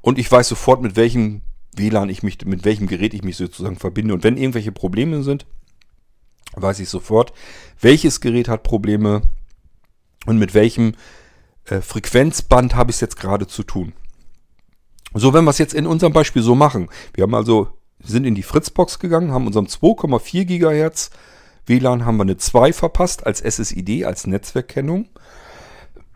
Und 0.00 0.18
ich 0.18 0.30
weiß 0.30 0.48
sofort, 0.48 0.80
mit 0.80 0.94
welchem 0.94 1.42
WLAN 1.74 2.08
ich 2.10 2.22
mich, 2.22 2.44
mit 2.44 2.64
welchem 2.64 2.86
Gerät 2.86 3.12
ich 3.12 3.24
mich 3.24 3.36
sozusagen 3.36 3.76
verbinde. 3.76 4.14
Und 4.14 4.22
wenn 4.22 4.36
irgendwelche 4.36 4.72
Probleme 4.72 5.24
sind, 5.24 5.46
weiß 6.54 6.78
ich 6.78 6.88
sofort, 6.88 7.32
welches 7.80 8.20
Gerät 8.20 8.48
hat 8.48 8.62
Probleme 8.62 9.22
und 10.26 10.38
mit 10.38 10.54
welchem 10.54 10.94
äh, 11.64 11.80
Frequenzband 11.80 12.76
habe 12.76 12.90
ich 12.90 12.96
es 12.96 13.00
jetzt 13.00 13.18
gerade 13.18 13.48
zu 13.48 13.64
tun. 13.64 13.92
So, 15.14 15.32
wenn 15.34 15.44
wir 15.44 15.50
es 15.50 15.58
jetzt 15.58 15.74
in 15.74 15.86
unserem 15.86 16.12
Beispiel 16.12 16.42
so 16.42 16.54
machen, 16.54 16.88
wir 17.14 17.22
haben 17.22 17.34
also 17.34 17.77
sind 18.02 18.24
in 18.24 18.34
die 18.34 18.42
Fritzbox 18.42 18.98
gegangen, 18.98 19.32
haben 19.32 19.46
unserem 19.46 19.66
2,4 19.66 20.44
GHz 20.44 21.10
WLAN 21.68 22.04
haben 22.04 22.16
wir 22.16 22.22
eine 22.22 22.36
2 22.36 22.72
verpasst 22.72 23.26
als 23.26 23.40
SSID, 23.40 24.04
als 24.04 24.26
Netzwerkkennung. 24.26 25.08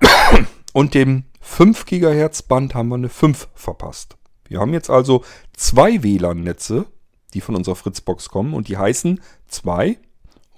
Und 0.72 0.94
dem 0.94 1.24
5 1.40 1.84
GHz 1.84 2.42
Band 2.42 2.74
haben 2.74 2.88
wir 2.88 2.94
eine 2.96 3.08
5 3.08 3.48
verpasst. 3.54 4.16
Wir 4.48 4.60
haben 4.60 4.72
jetzt 4.72 4.90
also 4.90 5.24
zwei 5.54 6.02
WLAN-Netze, 6.02 6.86
die 7.32 7.40
von 7.40 7.56
unserer 7.56 7.74
Fritzbox 7.74 8.28
kommen 8.28 8.52
und 8.52 8.68
die 8.68 8.76
heißen 8.76 9.20
2 9.48 9.98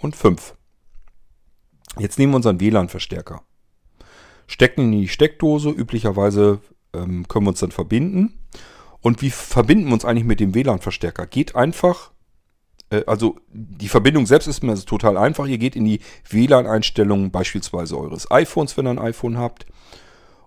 und 0.00 0.16
5. 0.16 0.56
Jetzt 1.98 2.18
nehmen 2.18 2.32
wir 2.32 2.36
unseren 2.36 2.58
WLAN-Verstärker. 2.58 3.42
Stecken 4.48 4.92
in 4.92 5.00
die 5.00 5.08
Steckdose. 5.08 5.70
Üblicherweise 5.70 6.60
ähm, 6.92 7.28
können 7.28 7.46
wir 7.46 7.50
uns 7.50 7.60
dann 7.60 7.70
verbinden. 7.70 8.43
Und 9.04 9.20
wie 9.20 9.28
verbinden 9.28 9.88
wir 9.88 9.92
uns 9.92 10.06
eigentlich 10.06 10.24
mit 10.24 10.40
dem 10.40 10.54
WLAN-Verstärker? 10.54 11.26
Geht 11.26 11.54
einfach, 11.54 12.12
äh, 12.88 13.02
also 13.06 13.36
die 13.52 13.88
Verbindung 13.88 14.24
selbst 14.24 14.46
ist 14.46 14.62
mir 14.62 14.74
total 14.76 15.18
einfach. 15.18 15.44
Ihr 15.44 15.58
geht 15.58 15.76
in 15.76 15.84
die 15.84 16.00
WLAN-Einstellungen 16.30 17.30
beispielsweise 17.30 17.98
eures 17.98 18.30
iPhones, 18.30 18.78
wenn 18.78 18.86
ihr 18.86 18.92
ein 18.92 18.98
iPhone 18.98 19.36
habt 19.36 19.66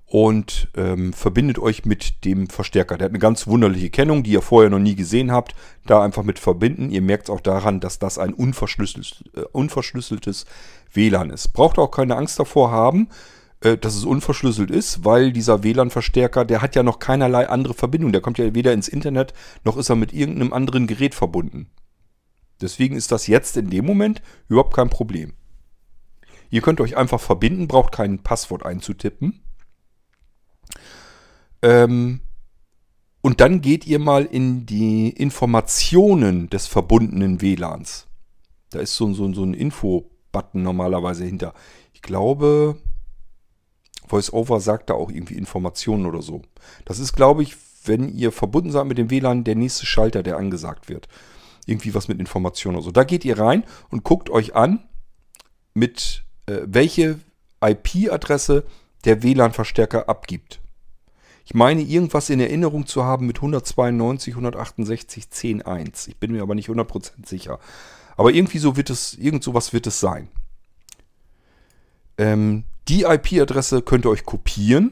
und 0.08 0.70
ähm, 0.76 1.14
verbindet 1.14 1.60
euch 1.60 1.86
mit 1.86 2.26
dem 2.26 2.50
Verstärker. 2.50 2.98
Der 2.98 3.06
hat 3.06 3.12
eine 3.12 3.20
ganz 3.20 3.46
wunderliche 3.46 3.92
Kennung, 3.92 4.24
die 4.24 4.32
ihr 4.32 4.42
vorher 4.42 4.72
noch 4.72 4.80
nie 4.80 4.96
gesehen 4.96 5.32
habt. 5.32 5.54
Da 5.86 6.02
einfach 6.02 6.24
mit 6.24 6.40
verbinden. 6.40 6.90
Ihr 6.90 7.04
merkt 7.04 7.26
es 7.26 7.30
auch 7.30 7.42
daran, 7.42 7.80
dass 7.80 8.00
das 8.00 8.18
ein 8.18 8.34
unverschlüsselt, 8.34 9.24
äh, 9.36 9.42
unverschlüsseltes 9.52 10.48
WLAN 10.92 11.30
ist. 11.30 11.50
Braucht 11.50 11.78
auch 11.78 11.92
keine 11.92 12.16
Angst 12.16 12.40
davor 12.40 12.72
haben, 12.72 13.10
äh, 13.62 13.78
dass 13.78 13.96
es 13.96 14.06
unverschlüsselt 14.06 14.70
ist, 14.70 15.04
weil 15.04 15.32
dieser 15.32 15.64
WLAN-Verstärker, 15.64 16.46
der 16.46 16.62
hat 16.62 16.76
ja 16.76 16.84
noch 16.84 17.00
keinerlei 17.00 17.50
andere 17.50 17.74
Verbindung. 17.74 18.12
Der 18.12 18.22
kommt 18.22 18.38
ja 18.38 18.54
weder 18.54 18.74
ins 18.74 18.88
Internet, 18.88 19.34
noch 19.64 19.78
ist 19.78 19.90
er 19.90 19.96
mit 19.96 20.14
irgendeinem 20.14 20.54
anderen 20.54 20.86
Gerät 20.86 21.16
verbunden. 21.16 21.68
Deswegen 22.62 22.96
ist 22.96 23.12
das 23.12 23.28
jetzt 23.28 23.58
in 23.58 23.70
dem 23.70 23.86
Moment 23.86 24.22
überhaupt 24.48 24.76
kein 24.76 24.90
Problem. 24.90 25.34
Ihr 26.50 26.62
könnt 26.62 26.82
euch 26.82 26.98
einfach 26.98 27.20
verbinden, 27.20 27.68
braucht 27.68 27.92
kein 27.92 28.20
Passwort 28.20 28.66
einzutippen. 28.66 29.42
Ähm, 31.62 32.22
und 33.22 33.42
dann 33.42 33.62
geht 33.62 33.86
ihr 33.86 34.00
mal 34.00 34.26
in 34.26 34.66
die 34.66 35.10
Informationen 35.10 36.50
des 36.50 36.68
verbundenen 36.68 37.42
WLANs. 37.42 38.08
Da 38.70 38.80
ist 38.80 38.96
so, 38.96 39.12
so, 39.14 39.34
so 39.34 39.44
ein 39.44 39.54
Info-Button 39.54 40.62
normalerweise 40.62 41.26
hinter. 41.26 41.54
Ich 41.94 42.02
glaube, 42.02 42.78
VoiceOver 44.08 44.60
sagt 44.60 44.90
da 44.90 44.94
auch 44.94 45.10
irgendwie 45.10 45.36
Informationen 45.36 46.06
oder 46.06 46.22
so. 46.22 46.42
Das 46.86 47.00
ist, 47.00 47.14
glaube 47.14 47.44
ich, 47.44 47.56
wenn 47.86 48.10
ihr 48.10 48.32
verbunden 48.32 48.72
seid 48.72 48.86
mit 48.86 48.98
dem 48.98 49.10
WLAN, 49.10 49.44
der 49.44 49.56
nächste 49.56 49.86
Schalter, 49.86 50.24
der 50.24 50.38
angesagt 50.38 50.90
wird. 50.90 51.08
Irgendwie 51.66 51.94
was 51.94 52.08
mit 52.08 52.20
Informationen 52.20 52.78
oder 52.78 52.86
so. 52.86 52.92
Da 52.92 53.04
geht 53.04 53.26
ihr 53.26 53.40
rein 53.40 53.64
und 53.90 54.04
guckt 54.04 54.30
euch 54.30 54.56
an, 54.56 54.80
mit 55.74 56.24
äh, 56.48 56.62
welche 56.66 57.20
IP-Adresse 57.64 58.64
der 59.06 59.24
WLAN-Verstärker 59.24 60.10
abgibt. 60.10 60.60
Ich 61.46 61.54
meine, 61.54 61.82
irgendwas 61.82 62.30
in 62.30 62.42
Erinnerung 62.42 62.88
zu 62.88 63.06
haben 63.06 63.26
mit 63.26 63.38
192, 63.38 64.34
168, 64.34 65.26
10.1. 65.26 66.10
Ich 66.10 66.18
bin 66.18 66.34
mir 66.34 66.42
aber 66.42 66.56
nicht 66.56 66.70
100% 66.70 67.26
sicher. 67.26 67.60
Aber 68.18 68.34
irgendwie 68.34 68.58
so 68.58 68.76
wird 68.76 68.90
es, 68.90 69.14
irgend 69.14 69.44
sowas 69.44 69.72
wird 69.72 69.88
es 69.88 70.00
sein. 70.00 70.28
Ähm, 72.18 72.64
die 72.88 73.04
IP-Adresse 73.04 73.82
könnt 73.82 74.06
ihr 74.06 74.10
euch 74.10 74.26
kopieren, 74.26 74.92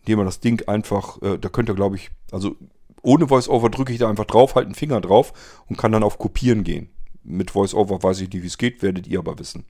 indem 0.00 0.20
ihr 0.20 0.24
das 0.24 0.40
Ding 0.40 0.66
einfach, 0.68 1.20
äh, 1.22 1.38
da 1.38 1.48
könnt 1.48 1.68
ihr, 1.68 1.74
glaube 1.74 1.96
ich, 1.96 2.10
also 2.30 2.56
ohne 3.02 3.30
VoiceOver 3.30 3.70
drücke 3.70 3.92
ich 3.92 3.98
da 3.98 4.08
einfach 4.08 4.24
drauf, 4.24 4.54
halte 4.54 4.66
einen 4.66 4.74
Finger 4.74 5.00
drauf 5.00 5.32
und 5.66 5.76
kann 5.76 5.92
dann 5.92 6.02
auf 6.02 6.18
Kopieren 6.18 6.64
gehen. 6.64 6.90
Mit 7.22 7.54
VoiceOver 7.54 8.02
weiß 8.02 8.20
ich 8.20 8.30
nicht, 8.30 8.42
wie 8.42 8.46
es 8.46 8.58
geht, 8.58 8.82
werdet 8.82 9.06
ihr 9.06 9.18
aber 9.18 9.38
wissen. 9.38 9.64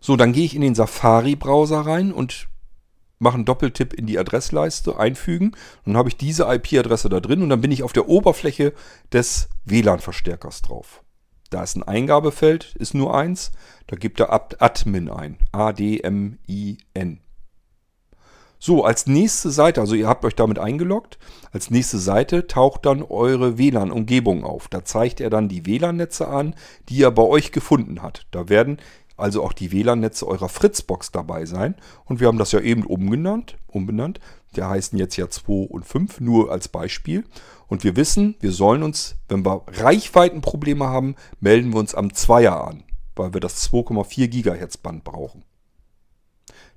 So, 0.00 0.16
dann 0.16 0.32
gehe 0.32 0.44
ich 0.44 0.54
in 0.54 0.62
den 0.62 0.74
Safari-Browser 0.74 1.80
rein 1.80 2.12
und 2.12 2.48
mache 3.18 3.34
einen 3.34 3.44
Doppeltipp 3.44 3.92
in 3.92 4.06
die 4.06 4.18
Adressleiste, 4.18 4.98
einfügen. 4.98 5.52
Dann 5.84 5.96
habe 5.96 6.08
ich 6.08 6.16
diese 6.16 6.44
IP-Adresse 6.44 7.08
da 7.08 7.20
drin 7.20 7.42
und 7.42 7.50
dann 7.50 7.60
bin 7.60 7.70
ich 7.70 7.82
auf 7.82 7.92
der 7.92 8.08
Oberfläche 8.08 8.72
des 9.12 9.48
WLAN-Verstärkers 9.66 10.62
drauf. 10.62 11.04
Da 11.50 11.62
ist 11.64 11.76
ein 11.76 11.82
Eingabefeld, 11.82 12.76
ist 12.78 12.94
nur 12.94 13.14
eins. 13.14 13.50
Da 13.88 13.96
gibt 13.96 14.20
er 14.20 14.32
Admin 14.32 15.10
ein. 15.10 15.36
A-D-M-I-N. 15.52 17.20
So, 18.62 18.84
als 18.84 19.06
nächste 19.06 19.50
Seite, 19.50 19.80
also 19.80 19.94
ihr 19.94 20.06
habt 20.06 20.24
euch 20.24 20.34
damit 20.34 20.58
eingeloggt, 20.58 21.18
als 21.50 21.70
nächste 21.70 21.98
Seite 21.98 22.46
taucht 22.46 22.84
dann 22.84 23.02
eure 23.02 23.56
WLAN-Umgebung 23.56 24.44
auf. 24.44 24.68
Da 24.68 24.84
zeigt 24.84 25.20
er 25.20 25.30
dann 25.30 25.48
die 25.48 25.64
WLAN-Netze 25.64 26.28
an, 26.28 26.54
die 26.90 27.02
er 27.02 27.10
bei 27.10 27.22
euch 27.22 27.52
gefunden 27.52 28.02
hat. 28.02 28.26
Da 28.30 28.50
werden 28.50 28.76
also 29.16 29.42
auch 29.42 29.54
die 29.54 29.72
WLAN-Netze 29.72 30.26
eurer 30.26 30.50
Fritzbox 30.50 31.10
dabei 31.10 31.46
sein. 31.46 31.74
Und 32.04 32.20
wir 32.20 32.28
haben 32.28 32.38
das 32.38 32.52
ja 32.52 32.60
eben 32.60 32.84
umbenannt. 32.84 33.56
Der 34.56 34.68
heißen 34.68 34.98
jetzt 34.98 35.16
ja 35.16 35.28
2 35.28 35.68
und 35.68 35.84
5, 35.84 36.20
nur 36.20 36.50
als 36.50 36.68
Beispiel. 36.68 37.24
Und 37.68 37.84
wir 37.84 37.96
wissen, 37.96 38.36
wir 38.40 38.52
sollen 38.52 38.82
uns, 38.82 39.16
wenn 39.28 39.44
wir 39.44 39.62
Reichweitenprobleme 39.66 40.86
haben, 40.86 41.14
melden 41.38 41.72
wir 41.72 41.78
uns 41.78 41.94
am 41.94 42.12
Zweier 42.14 42.66
an, 42.66 42.82
weil 43.14 43.32
wir 43.32 43.40
das 43.40 43.70
2,4 43.70 44.28
GHz 44.28 44.78
Band 44.78 45.04
brauchen. 45.04 45.44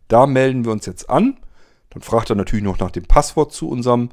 Da 0.08 0.28
melden 0.28 0.66
wir 0.66 0.72
uns 0.72 0.86
jetzt 0.86 1.10
an. 1.10 1.40
Dann 1.90 2.02
fragt 2.02 2.30
er 2.30 2.36
natürlich 2.36 2.64
noch 2.64 2.80
nach 2.80 2.92
dem 2.92 3.06
Passwort 3.06 3.54
zu 3.54 3.70
unserem 3.70 4.10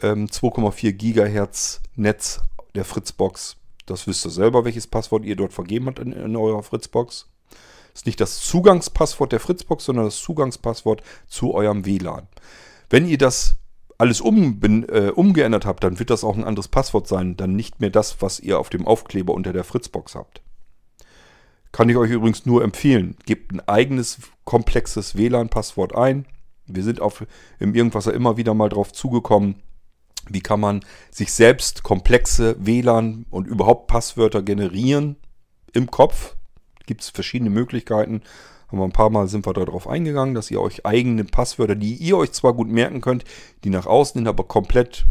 ähm, 0.00 0.26
2,4 0.26 0.92
GHz 0.92 1.80
Netz 1.96 2.40
der 2.74 2.84
Fritzbox. 2.84 3.56
Das 3.84 4.06
wisst 4.06 4.24
ihr 4.26 4.30
selber, 4.30 4.64
welches 4.64 4.86
Passwort 4.86 5.24
ihr 5.24 5.36
dort 5.36 5.52
vergeben 5.52 5.86
habt 5.86 5.98
in, 5.98 6.12
in 6.12 6.36
eurer 6.36 6.62
Fritzbox 6.62 7.28
ist 7.96 8.06
nicht 8.06 8.20
das 8.20 8.40
Zugangspasswort 8.40 9.32
der 9.32 9.40
Fritzbox, 9.40 9.86
sondern 9.86 10.04
das 10.04 10.20
Zugangspasswort 10.20 11.02
zu 11.26 11.54
eurem 11.54 11.86
WLAN. 11.86 12.28
Wenn 12.90 13.06
ihr 13.06 13.18
das 13.18 13.56
alles 13.98 14.20
um, 14.20 14.60
äh, 14.62 15.10
umgeändert 15.10 15.64
habt, 15.64 15.82
dann 15.82 15.98
wird 15.98 16.10
das 16.10 16.24
auch 16.24 16.36
ein 16.36 16.44
anderes 16.44 16.68
Passwort 16.68 17.08
sein, 17.08 17.36
dann 17.36 17.56
nicht 17.56 17.80
mehr 17.80 17.90
das, 17.90 18.20
was 18.20 18.40
ihr 18.40 18.58
auf 18.58 18.68
dem 18.68 18.86
Aufkleber 18.86 19.32
unter 19.32 19.52
der 19.52 19.64
Fritzbox 19.64 20.14
habt. 20.14 20.42
Kann 21.72 21.88
ich 21.88 21.96
euch 21.96 22.10
übrigens 22.10 22.46
nur 22.46 22.62
empfehlen. 22.62 23.16
Gebt 23.26 23.52
ein 23.52 23.60
eigenes 23.60 24.18
komplexes 24.44 25.16
WLAN-Passwort 25.16 25.94
ein. 25.94 26.26
Wir 26.66 26.82
sind 26.82 27.00
auf, 27.00 27.26
im 27.58 27.74
Irgendwasser 27.74 28.14
immer 28.14 28.36
wieder 28.36 28.54
mal 28.54 28.68
drauf 28.68 28.92
zugekommen. 28.92 29.56
Wie 30.28 30.40
kann 30.40 30.60
man 30.60 30.84
sich 31.10 31.32
selbst 31.32 31.82
komplexe 31.82 32.56
WLAN 32.58 33.26
und 33.30 33.46
überhaupt 33.46 33.86
Passwörter 33.86 34.42
generieren 34.42 35.16
im 35.72 35.90
Kopf? 35.90 36.36
gibt 36.86 37.02
es 37.02 37.10
verschiedene 37.10 37.50
Möglichkeiten. 37.50 38.22
Haben 38.76 38.82
wir 38.82 38.88
ein 38.88 38.92
paar 38.92 39.08
Mal 39.08 39.26
sind 39.26 39.46
wir 39.46 39.54
darauf 39.54 39.88
eingegangen, 39.88 40.34
dass 40.34 40.50
ihr 40.50 40.60
euch 40.60 40.84
eigene 40.84 41.24
Passwörter, 41.24 41.74
die 41.74 41.94
ihr 41.94 42.18
euch 42.18 42.32
zwar 42.32 42.52
gut 42.52 42.68
merken 42.68 43.00
könnt, 43.00 43.24
die 43.64 43.70
nach 43.70 43.86
außen 43.86 44.18
hin 44.18 44.28
aber 44.28 44.44
komplett 44.44 45.06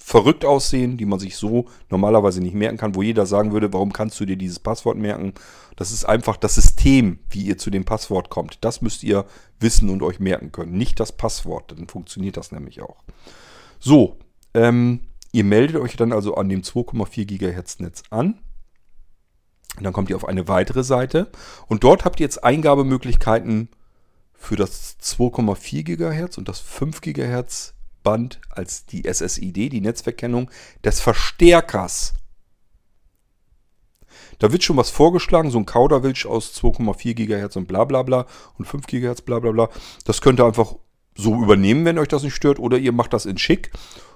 verrückt 0.00 0.44
aussehen, 0.44 0.96
die 0.96 1.04
man 1.04 1.18
sich 1.18 1.36
so 1.36 1.66
normalerweise 1.90 2.40
nicht 2.40 2.54
merken 2.54 2.76
kann, 2.76 2.94
wo 2.94 3.02
jeder 3.02 3.26
sagen 3.26 3.50
würde, 3.50 3.72
warum 3.72 3.92
kannst 3.92 4.20
du 4.20 4.26
dir 4.26 4.36
dieses 4.36 4.60
Passwort 4.60 4.96
merken? 4.96 5.34
Das 5.74 5.90
ist 5.90 6.04
einfach 6.04 6.36
das 6.36 6.54
System, 6.54 7.18
wie 7.30 7.42
ihr 7.42 7.58
zu 7.58 7.70
dem 7.70 7.84
Passwort 7.84 8.30
kommt. 8.30 8.58
Das 8.64 8.80
müsst 8.80 9.02
ihr 9.02 9.24
wissen 9.58 9.90
und 9.90 10.02
euch 10.02 10.20
merken 10.20 10.52
können, 10.52 10.78
nicht 10.78 11.00
das 11.00 11.10
Passwort. 11.10 11.72
Dann 11.72 11.88
funktioniert 11.88 12.36
das 12.36 12.52
nämlich 12.52 12.80
auch. 12.80 13.02
So, 13.80 14.18
ähm, 14.54 15.00
ihr 15.32 15.42
meldet 15.42 15.76
euch 15.76 15.96
dann 15.96 16.12
also 16.12 16.36
an 16.36 16.48
dem 16.48 16.62
2,4 16.62 17.24
GHz 17.24 17.80
Netz 17.80 18.04
an. 18.10 18.38
Und 19.76 19.84
dann 19.84 19.92
kommt 19.92 20.10
ihr 20.10 20.16
auf 20.16 20.28
eine 20.28 20.46
weitere 20.48 20.84
Seite 20.84 21.30
und 21.66 21.84
dort 21.84 22.04
habt 22.04 22.20
ihr 22.20 22.24
jetzt 22.24 22.44
Eingabemöglichkeiten 22.44 23.68
für 24.32 24.56
das 24.56 24.96
2,4 25.02 25.82
GHz 25.82 26.38
und 26.38 26.48
das 26.48 26.60
5 26.60 27.00
GHz 27.00 27.74
Band 28.02 28.40
als 28.50 28.86
die 28.86 29.02
SSID, 29.10 29.72
die 29.72 29.80
Netzwerkkennung 29.80 30.50
des 30.84 31.00
Verstärkers. 31.00 32.14
Da 34.38 34.52
wird 34.52 34.62
schon 34.62 34.76
was 34.76 34.90
vorgeschlagen, 34.90 35.50
so 35.50 35.58
ein 35.58 35.66
Kauderwelsch 35.66 36.26
aus 36.26 36.54
2,4 36.54 37.14
GHz 37.14 37.56
und 37.56 37.66
bla 37.66 37.84
bla 37.84 38.02
bla 38.02 38.26
und 38.58 38.66
5 38.66 38.86
GHz 38.86 39.22
bla 39.22 39.38
bla 39.38 39.52
bla. 39.52 39.68
Das 40.04 40.20
könnt 40.20 40.40
ihr 40.40 40.44
einfach 40.44 40.76
so 41.16 41.42
übernehmen, 41.42 41.84
wenn 41.84 41.98
euch 41.98 42.08
das 42.08 42.22
nicht 42.22 42.34
stört. 42.34 42.58
Oder 42.58 42.78
ihr 42.78 42.92
macht 42.92 43.12
das 43.12 43.26
in 43.26 43.38
schick 43.38 43.70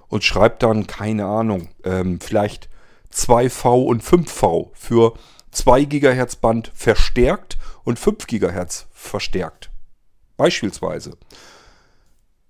und 0.08 0.24
schreibt 0.24 0.62
dann, 0.62 0.86
keine 0.86 1.26
Ahnung, 1.26 1.68
ähm, 1.84 2.20
vielleicht 2.20 2.68
2V 3.12 3.84
und 3.86 4.02
5V 4.02 4.70
für 4.74 5.14
2 5.58 5.84
GHz 5.84 6.36
Band 6.36 6.70
verstärkt 6.74 7.58
und 7.84 7.98
5 7.98 8.26
GHz 8.26 8.86
verstärkt. 8.92 9.70
Beispielsweise. 10.36 11.16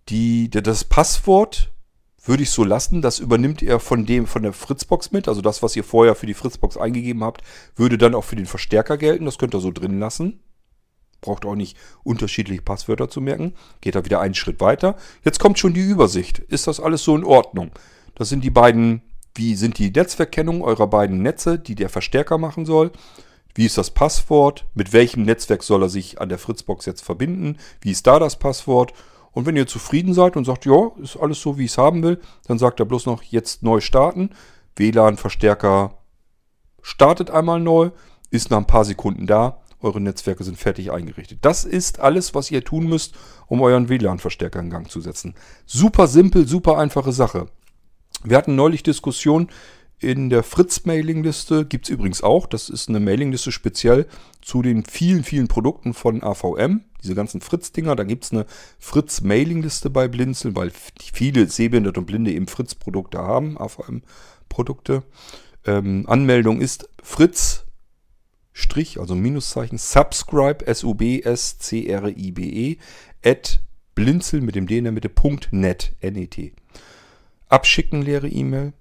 Die, 0.08 0.50
das 0.50 0.84
Passwort 0.84 1.70
würde 2.22 2.42
ich 2.42 2.50
so 2.50 2.64
lassen, 2.64 3.00
das 3.00 3.18
übernimmt 3.18 3.62
er 3.62 3.80
von 3.80 4.04
dem 4.04 4.26
von 4.26 4.42
der 4.42 4.52
Fritzbox 4.52 5.12
mit, 5.12 5.28
also 5.28 5.40
das, 5.40 5.62
was 5.62 5.74
ihr 5.74 5.84
vorher 5.84 6.14
für 6.14 6.26
die 6.26 6.34
Fritzbox 6.34 6.76
eingegeben 6.76 7.24
habt, 7.24 7.42
würde 7.74 7.96
dann 7.96 8.14
auch 8.14 8.24
für 8.24 8.36
den 8.36 8.46
Verstärker 8.46 8.98
gelten, 8.98 9.24
das 9.24 9.38
könnt 9.38 9.54
ihr 9.54 9.60
so 9.60 9.70
drin 9.70 9.98
lassen. 9.98 10.40
Braucht 11.22 11.46
auch 11.46 11.56
nicht 11.56 11.76
unterschiedliche 12.04 12.62
Passwörter 12.62 13.08
zu 13.08 13.20
merken. 13.20 13.54
Geht 13.80 13.96
da 13.96 14.04
wieder 14.04 14.20
einen 14.20 14.34
Schritt 14.34 14.60
weiter. 14.60 14.96
Jetzt 15.24 15.40
kommt 15.40 15.58
schon 15.58 15.74
die 15.74 15.80
Übersicht. 15.80 16.38
Ist 16.38 16.68
das 16.68 16.78
alles 16.78 17.02
so 17.02 17.16
in 17.16 17.24
Ordnung? 17.24 17.72
Das 18.14 18.28
sind 18.28 18.44
die 18.44 18.50
beiden 18.50 19.02
wie 19.38 19.54
sind 19.54 19.78
die 19.78 19.90
Netzwerkkennungen 19.90 20.62
eurer 20.62 20.88
beiden 20.88 21.22
Netze, 21.22 21.58
die 21.58 21.74
der 21.74 21.88
Verstärker 21.88 22.38
machen 22.38 22.66
soll. 22.66 22.90
Wie 23.54 23.66
ist 23.66 23.78
das 23.78 23.90
Passwort? 23.90 24.66
Mit 24.74 24.92
welchem 24.92 25.22
Netzwerk 25.22 25.62
soll 25.62 25.82
er 25.82 25.88
sich 25.88 26.20
an 26.20 26.28
der 26.28 26.38
Fritzbox 26.38 26.86
jetzt 26.86 27.02
verbinden? 27.02 27.56
Wie 27.80 27.92
ist 27.92 28.06
da 28.06 28.18
das 28.18 28.38
Passwort? 28.38 28.92
Und 29.32 29.46
wenn 29.46 29.56
ihr 29.56 29.66
zufrieden 29.66 30.14
seid 30.14 30.36
und 30.36 30.44
sagt, 30.44 30.66
ja, 30.66 30.90
ist 31.02 31.16
alles 31.16 31.40
so, 31.40 31.58
wie 31.58 31.64
ich 31.64 31.70
es 31.70 31.78
haben 31.78 32.02
will, 32.02 32.20
dann 32.46 32.58
sagt 32.58 32.80
er 32.80 32.86
bloß 32.86 33.06
noch 33.06 33.22
jetzt 33.22 33.62
neu 33.62 33.80
starten. 33.80 34.30
WLAN-Verstärker 34.76 35.94
startet 36.82 37.30
einmal 37.30 37.60
neu, 37.60 37.90
ist 38.30 38.50
nach 38.50 38.58
ein 38.58 38.66
paar 38.66 38.84
Sekunden 38.84 39.26
da. 39.26 39.60
Eure 39.80 40.00
Netzwerke 40.00 40.42
sind 40.42 40.58
fertig 40.58 40.90
eingerichtet. 40.90 41.38
Das 41.42 41.64
ist 41.64 42.00
alles, 42.00 42.34
was 42.34 42.50
ihr 42.50 42.64
tun 42.64 42.88
müsst, 42.88 43.14
um 43.46 43.60
euren 43.60 43.88
WLAN-Verstärker 43.88 44.58
in 44.58 44.70
Gang 44.70 44.90
zu 44.90 45.00
setzen. 45.00 45.34
Super 45.66 46.08
simpel, 46.08 46.48
super 46.48 46.78
einfache 46.78 47.12
Sache. 47.12 47.46
Wir 48.24 48.36
hatten 48.36 48.56
neulich 48.56 48.82
Diskussionen 48.82 49.48
in 50.00 50.28
der 50.30 50.42
Fritz-Mailingliste, 50.42 51.64
gibt 51.66 51.86
es 51.86 51.90
übrigens 51.90 52.22
auch. 52.22 52.46
Das 52.46 52.68
ist 52.68 52.88
eine 52.88 53.00
Mailingliste 53.00 53.52
speziell 53.52 54.06
zu 54.40 54.62
den 54.62 54.84
vielen, 54.84 55.24
vielen 55.24 55.48
Produkten 55.48 55.92
von 55.94 56.22
AVM. 56.22 56.84
Diese 57.02 57.14
ganzen 57.14 57.40
Fritz-Dinger, 57.40 57.96
da 57.96 58.04
gibt 58.04 58.24
es 58.24 58.32
eine 58.32 58.46
Fritz-Mailingliste 58.78 59.90
bei 59.90 60.08
Blinzeln, 60.08 60.56
weil 60.56 60.72
viele 61.12 61.48
Sehbehinderte 61.48 62.00
und 62.00 62.06
Blinde 62.06 62.32
eben 62.32 62.48
Fritz-Produkte 62.48 63.18
haben, 63.18 63.58
AVM-Produkte. 63.58 65.02
Ähm, 65.64 66.04
Anmeldung 66.08 66.60
ist 66.60 66.88
Fritz, 67.02 67.64
Strich, 68.52 68.98
also 68.98 69.14
Minuszeichen, 69.14 69.78
subscribe, 69.78 70.66
S-U-B-S-C-R-I-B-E, 70.66 71.18
at 73.24 73.60
blinzeln 73.94 74.44
mit 74.44 74.56
dem 74.56 74.66
D 74.66 74.78
in 74.78 74.84
der 74.84 74.92
Mitte, 74.92 75.10
.net, 75.52 75.94
N-E-T. 76.00 76.52
Abschicken 77.48 78.02
leere 78.02 78.28
E-Mail. 78.28 78.72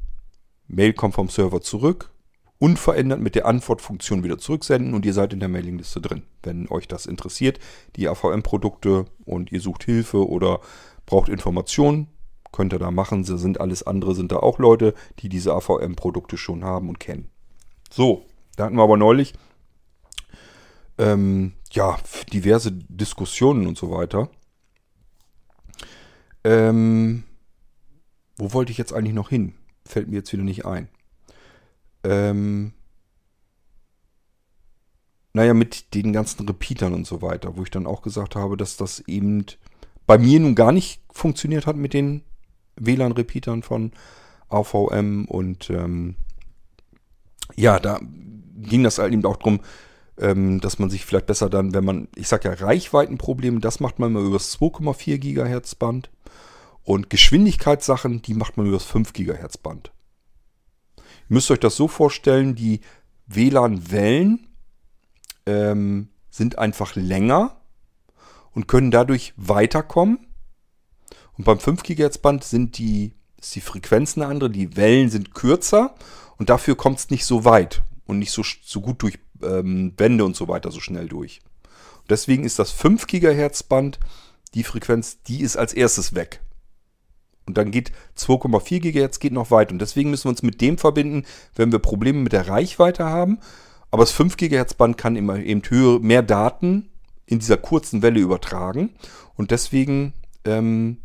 Mail 0.68 0.94
kommt 0.94 1.16
vom 1.16 1.30
Server 1.30 1.62
zurück. 1.62 2.12
Unverändert 2.60 3.20
mit 3.20 3.36
der 3.36 3.46
Antwortfunktion 3.46 4.24
wieder 4.24 4.40
zurücksenden 4.40 4.96
und 4.96 5.06
ihr 5.06 5.14
seid 5.14 5.32
in 5.32 5.40
der 5.40 5.50
Mailingliste 5.50 6.02
drin. 6.02 6.24
Wenn 6.42 6.68
euch 6.70 6.88
das 6.88 7.06
interessiert, 7.06 7.60
die 7.96 8.10
AVM-Produkte 8.10 9.06
und 9.26 9.52
ihr 9.52 9.62
sucht 9.62 9.84
Hilfe 9.84 10.28
oder 10.28 10.60
braucht 11.06 11.30
Informationen, 11.30 12.08
könnt 12.52 12.74
ihr 12.74 12.80
da 12.80 12.90
machen. 12.90 13.24
Sie 13.24 13.38
sind 13.38 13.62
alles 13.62 13.84
andere, 13.84 14.16
sind 14.16 14.32
da 14.32 14.38
auch 14.38 14.58
Leute, 14.58 14.96
die 15.20 15.30
diese 15.30 15.54
AVM-Produkte 15.54 16.38
schon 16.38 16.64
haben 16.64 16.90
und 16.90 17.00
kennen. 17.00 17.30
So, 17.92 18.26
da 18.56 18.66
hatten 18.66 18.76
wir 18.76 18.84
aber 18.84 18.98
neulich 18.98 19.34
ähm, 20.98 21.54
ja, 21.72 21.98
diverse 22.34 22.72
Diskussionen 22.72 23.68
und 23.68 23.78
so 23.78 23.92
weiter. 23.92 24.30
Ähm, 26.44 27.24
wo 28.38 28.54
wollte 28.54 28.72
ich 28.72 28.78
jetzt 28.78 28.94
eigentlich 28.94 29.14
noch 29.14 29.30
hin? 29.30 29.54
Fällt 29.86 30.08
mir 30.08 30.18
jetzt 30.18 30.32
wieder 30.34 30.44
nicht 30.44 30.66
ein. 30.66 30.90
Ähm, 32.04 32.74
naja, 35.34 35.54
mit 35.54 35.94
den 35.94 36.14
ganzen 36.14 36.48
Repeatern 36.48 36.94
und 36.94 37.06
so 37.06 37.22
weiter, 37.22 37.58
wo 37.58 37.64
ich 37.64 37.72
dann 37.72 37.88
auch 37.88 38.02
gesagt 38.02 38.36
habe, 38.36 38.58
dass 38.58 38.78
das 38.78 39.00
eben 39.02 39.46
bei 40.06 40.18
mir 40.18 40.40
nun 40.40 40.56
gar 40.56 40.72
nicht 40.72 41.02
funktioniert 41.12 41.68
hat 41.68 41.76
mit 41.76 41.94
den 41.94 42.24
WLAN-Repeatern 42.78 43.62
von 43.62 43.92
AVM 44.50 45.26
und 45.26 45.70
ähm, 45.70 46.16
ja, 47.56 47.80
da 47.80 48.00
ging 48.02 48.84
das 48.84 48.98
halt 48.98 49.14
eben 49.14 49.26
auch 49.26 49.38
darum, 49.38 49.60
ähm, 50.20 50.60
dass 50.60 50.80
man 50.80 50.90
sich 50.90 51.06
vielleicht 51.06 51.28
besser 51.28 51.50
dann, 51.50 51.74
wenn 51.74 51.86
man, 51.86 52.08
ich 52.16 52.28
sag 52.28 52.44
ja 52.44 52.54
Reichweitenprobleme, 52.54 53.60
das 53.60 53.80
macht 53.80 54.00
man 54.00 54.14
mal 54.14 54.24
über 54.24 54.38
das 54.38 54.60
2,4 54.60 55.18
Gigahertz 55.18 55.76
Band. 55.76 56.10
Und 56.88 57.10
Geschwindigkeitssachen, 57.10 58.22
die 58.22 58.34
macht 58.34 58.56
man 58.56 58.66
über 58.66 58.78
das 58.78 58.86
5 58.86 59.12
GHz 59.12 59.58
Band. 59.58 59.92
Ihr 60.96 61.04
müsst 61.28 61.52
euch 61.52 61.60
das 61.60 61.76
so 61.76 61.90
vorstellen, 61.90 62.56
die 62.56 62.80
WLAN-Wellen 63.26 64.48
ähm, 65.46 66.08
sind 66.30 66.58
einfach 66.58 66.96
länger 66.96 67.60
und 68.54 68.70
können 68.70 68.90
dadurch 68.90 69.34
weiterkommen. 69.36 70.28
Und 71.38 71.44
beim 71.44 71.60
5 71.60 71.84
GHz 71.84 72.20
Band 72.20 72.46
sind 72.46 72.78
die, 72.78 73.12
ist 73.38 73.54
die 73.56 73.62
Frequenz 73.62 74.16
eine 74.16 74.28
andere, 74.28 74.50
die 74.50 74.78
Wellen 74.78 75.10
sind 75.10 75.34
kürzer 75.34 75.94
und 76.38 76.50
dafür 76.50 76.78
kommt 76.78 77.00
es 77.00 77.10
nicht 77.10 77.26
so 77.26 77.44
weit 77.44 77.84
und 78.06 78.18
nicht 78.18 78.32
so, 78.32 78.44
so 78.64 78.80
gut 78.80 79.02
durch 79.02 79.20
ähm, 79.44 79.92
Wände 79.98 80.24
und 80.24 80.38
so 80.38 80.48
weiter 80.48 80.72
so 80.72 80.80
schnell 80.80 81.10
durch. 81.10 81.42
Und 81.98 82.12
deswegen 82.12 82.46
ist 82.46 82.60
das 82.60 82.72
5 82.72 83.08
GHz 83.08 83.64
Band 83.64 84.00
die 84.54 84.64
Frequenz, 84.64 85.22
die 85.24 85.42
ist 85.42 85.58
als 85.58 85.74
erstes 85.74 86.16
weg. 86.16 86.40
Und 87.48 87.58
dann 87.58 87.72
geht 87.72 87.92
2,4 88.18 88.80
GHz 88.80 89.20
geht 89.20 89.34
noch 89.34 89.52
weit. 89.52 89.72
Und 89.72 89.80
deswegen 89.80 90.12
müssen 90.12 90.26
wir 90.26 90.32
uns 90.32 90.44
mit 90.44 90.62
dem 90.62 90.78
verbinden, 90.78 91.26
wenn 91.56 91.72
wir 91.72 91.80
Probleme 91.80 92.20
mit 92.20 92.34
der 92.34 92.48
Reichweite 92.48 93.06
haben. 93.06 93.40
Aber 93.90 94.04
das 94.04 94.12
5 94.12 94.38
GHz 94.38 94.74
Band 94.74 94.98
kann 94.98 95.16
immer 95.16 95.38
eben 95.38 95.62
höher, 95.68 96.00
mehr 96.00 96.22
Daten 96.22 96.90
in 97.26 97.40
dieser 97.40 97.58
kurzen 97.58 98.02
Welle 98.02 98.20
übertragen. 98.20 98.92
Und 99.36 99.52
deswegen 99.52 100.14
ähm, 100.46 100.98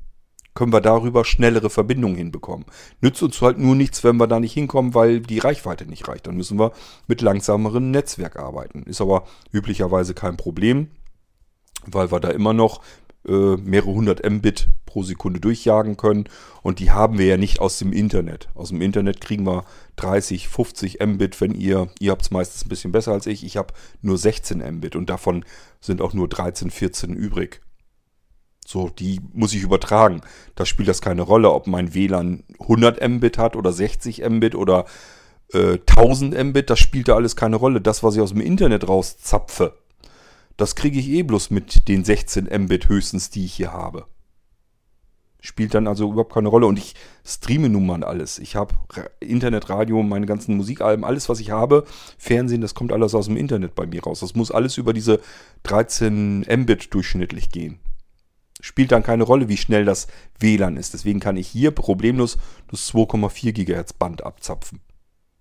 können 0.55 0.73
wir 0.73 0.81
darüber 0.81 1.25
schnellere 1.25 1.71
Verbindungen 1.71 2.17
hinbekommen. 2.17 2.67
Nützt 3.01 3.23
uns 3.23 3.41
halt 3.41 3.59
nur 3.59 3.75
nichts, 3.75 4.05
wenn 4.05 4.17
wir 4.17 4.27
da 4.27 4.41
nicht 4.41 4.53
hinkommen, 4.53 4.95
weil 4.95 5.21
die 5.21 5.39
Reichweite 5.39 5.87
nicht 5.87 6.09
reicht. 6.09 6.27
Dann 6.27 6.37
müssen 6.37 6.59
wir 6.59 6.73
mit 7.07 7.23
langsameren 7.23 7.91
Netzwerk 7.91 8.37
arbeiten. 8.37 8.83
Ist 8.83 9.01
aber 9.01 9.25
üblicherweise 9.53 10.15
kein 10.15 10.37
Problem, 10.37 10.89
weil 11.87 12.11
wir 12.11 12.21
da 12.21 12.29
immer 12.29 12.53
noch 12.53 12.83
äh, 13.27 13.57
mehrere 13.57 13.93
hundert 13.93 14.29
Mbit 14.29 14.69
pro 14.93 15.03
Sekunde 15.03 15.41
durchjagen 15.41 15.97
können. 15.97 16.25
Und 16.63 16.79
die 16.79 16.91
haben 16.91 17.19
wir 17.19 17.27
ja 17.27 17.37
nicht 17.39 17.61
aus 17.61 17.79
dem 17.79 17.93
Internet. 17.93 18.49
Aus 18.55 18.69
dem 18.69 18.83
Internet 18.83 19.21
kriegen 19.21 19.47
wir 19.47 19.65
30, 19.97 20.49
50 20.49 20.99
Mbit, 21.05 21.41
wenn 21.41 21.55
ihr, 21.55 21.89
ihr 21.99 22.11
habt 22.11 22.23
es 22.23 22.31
meistens 22.31 22.67
ein 22.67 22.69
bisschen 22.69 22.93
besser 22.93 23.13
als 23.13 23.27
ich. 23.27 23.43
Ich 23.43 23.57
habe 23.57 23.73
nur 24.03 24.19
16 24.19 24.59
Mbit 24.59 24.95
und 24.95 25.09
davon 25.09 25.45
sind 25.81 26.03
auch 26.03 26.13
nur 26.13 26.29
13, 26.29 26.71
14 26.71 27.15
übrig. 27.15 27.63
So, 28.67 28.91
die 28.91 29.21
muss 29.33 29.55
ich 29.55 29.63
übertragen. 29.63 30.21
Da 30.55 30.67
spielt 30.67 30.89
das 30.89 31.01
keine 31.01 31.23
Rolle, 31.23 31.51
ob 31.51 31.67
mein 31.67 31.95
WLAN 31.95 32.45
100 32.61 33.07
Mbit 33.09 33.39
hat 33.39 33.57
oder 33.57 33.73
60 33.73 34.29
Mbit 34.29 34.55
oder 34.55 34.85
äh, 35.55 35.79
1000 35.89 36.39
Mbit. 36.45 36.69
Das 36.69 36.79
spielt 36.79 37.09
da 37.09 37.17
alles 37.17 37.35
keine 37.35 37.57
Rolle. 37.57 37.81
Das, 37.81 38.03
was 38.03 38.15
ich 38.15 38.21
aus 38.21 38.31
dem 38.31 38.43
Internet 38.43 38.87
rauszapfe, 38.87 39.75
das 40.59 40.77
kriege 40.77 40.99
ich 40.99 41.09
eh 41.09 41.23
bloß 41.23 41.51
mit 41.51 41.89
den 41.89 42.05
16 42.05 42.45
Mbit 42.45 42.89
höchstens, 42.89 43.31
die 43.31 43.47
ich 43.47 43.55
hier 43.55 43.73
habe. 43.73 44.07
Spielt 45.45 45.75
dann 45.75 45.89
also 45.89 46.09
überhaupt 46.09 46.33
keine 46.33 46.49
Rolle. 46.49 46.67
Und 46.67 46.79
ich 46.79 46.95
streame 47.27 47.69
nun 47.69 47.85
mal 47.85 48.05
alles. 48.05 48.39
Ich 48.39 48.55
habe 48.55 48.75
Internet, 49.19 49.69
Radio, 49.69 50.01
meine 50.05 50.25
ganzen 50.25 50.57
Musikalben, 50.57 51.05
alles, 51.05 51.29
was 51.29 51.41
ich 51.41 51.51
habe. 51.51 51.85
Fernsehen, 52.17 52.61
das 52.61 52.75
kommt 52.75 52.93
alles 52.93 53.13
aus 53.13 53.27
dem 53.27 53.37
Internet 53.37 53.75
bei 53.75 53.85
mir 53.85 54.05
raus. 54.05 54.21
Das 54.21 54.37
muss 54.37 54.53
alles 54.53 54.79
über 54.79 54.93
diese 54.93 55.21
13 55.65 56.47
Mbit 56.49 56.95
durchschnittlich 56.95 57.51
gehen. 57.51 57.81
Spielt 58.61 58.93
dann 58.93 59.03
keine 59.03 59.25
Rolle, 59.25 59.49
wie 59.49 59.57
schnell 59.57 59.85
das 59.85 60.07
WLAN 60.39 60.77
ist. 60.77 60.95
Deswegen 60.95 61.19
kann 61.19 61.37
ich 61.37 61.49
hier 61.49 61.73
problemlos 61.73 62.39
das 62.71 62.89
2,4 62.95 63.51
GHz 63.53 63.95
Band 63.95 64.23
abzapfen. 64.23 64.79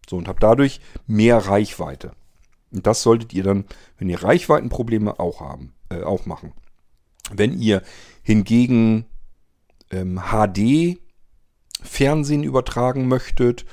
So, 0.09 0.17
und 0.17 0.27
habe 0.27 0.39
dadurch 0.39 0.81
mehr 1.05 1.37
Reichweite. 1.37 2.13
Und 2.71 2.87
das 2.87 3.03
solltet 3.03 3.33
ihr 3.33 3.43
dann, 3.43 3.65
wenn 3.99 4.09
ihr 4.09 4.23
Reichweitenprobleme 4.23 5.19
auch 5.19 5.41
haben, 5.41 5.73
äh, 5.89 6.01
auch 6.01 6.25
machen. 6.25 6.53
Wenn 7.31 7.59
ihr 7.59 7.83
hingegen 8.23 9.05
ähm, 9.91 10.19
HD 10.31 10.99
Fernsehen 11.83 12.43
übertragen 12.43 13.07
möchtet 13.07 13.65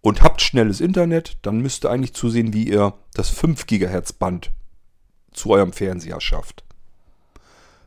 und 0.00 0.22
habt 0.22 0.40
schnelles 0.40 0.80
Internet, 0.80 1.38
dann 1.42 1.60
müsst 1.60 1.84
ihr 1.84 1.90
eigentlich 1.90 2.14
zusehen, 2.14 2.52
wie 2.52 2.68
ihr 2.68 2.94
das 3.14 3.28
5 3.30 3.66
GHz 3.66 4.12
Band 4.12 4.52
zu 5.32 5.50
eurem 5.50 5.72
Fernseher 5.72 6.20
schafft. 6.20 6.64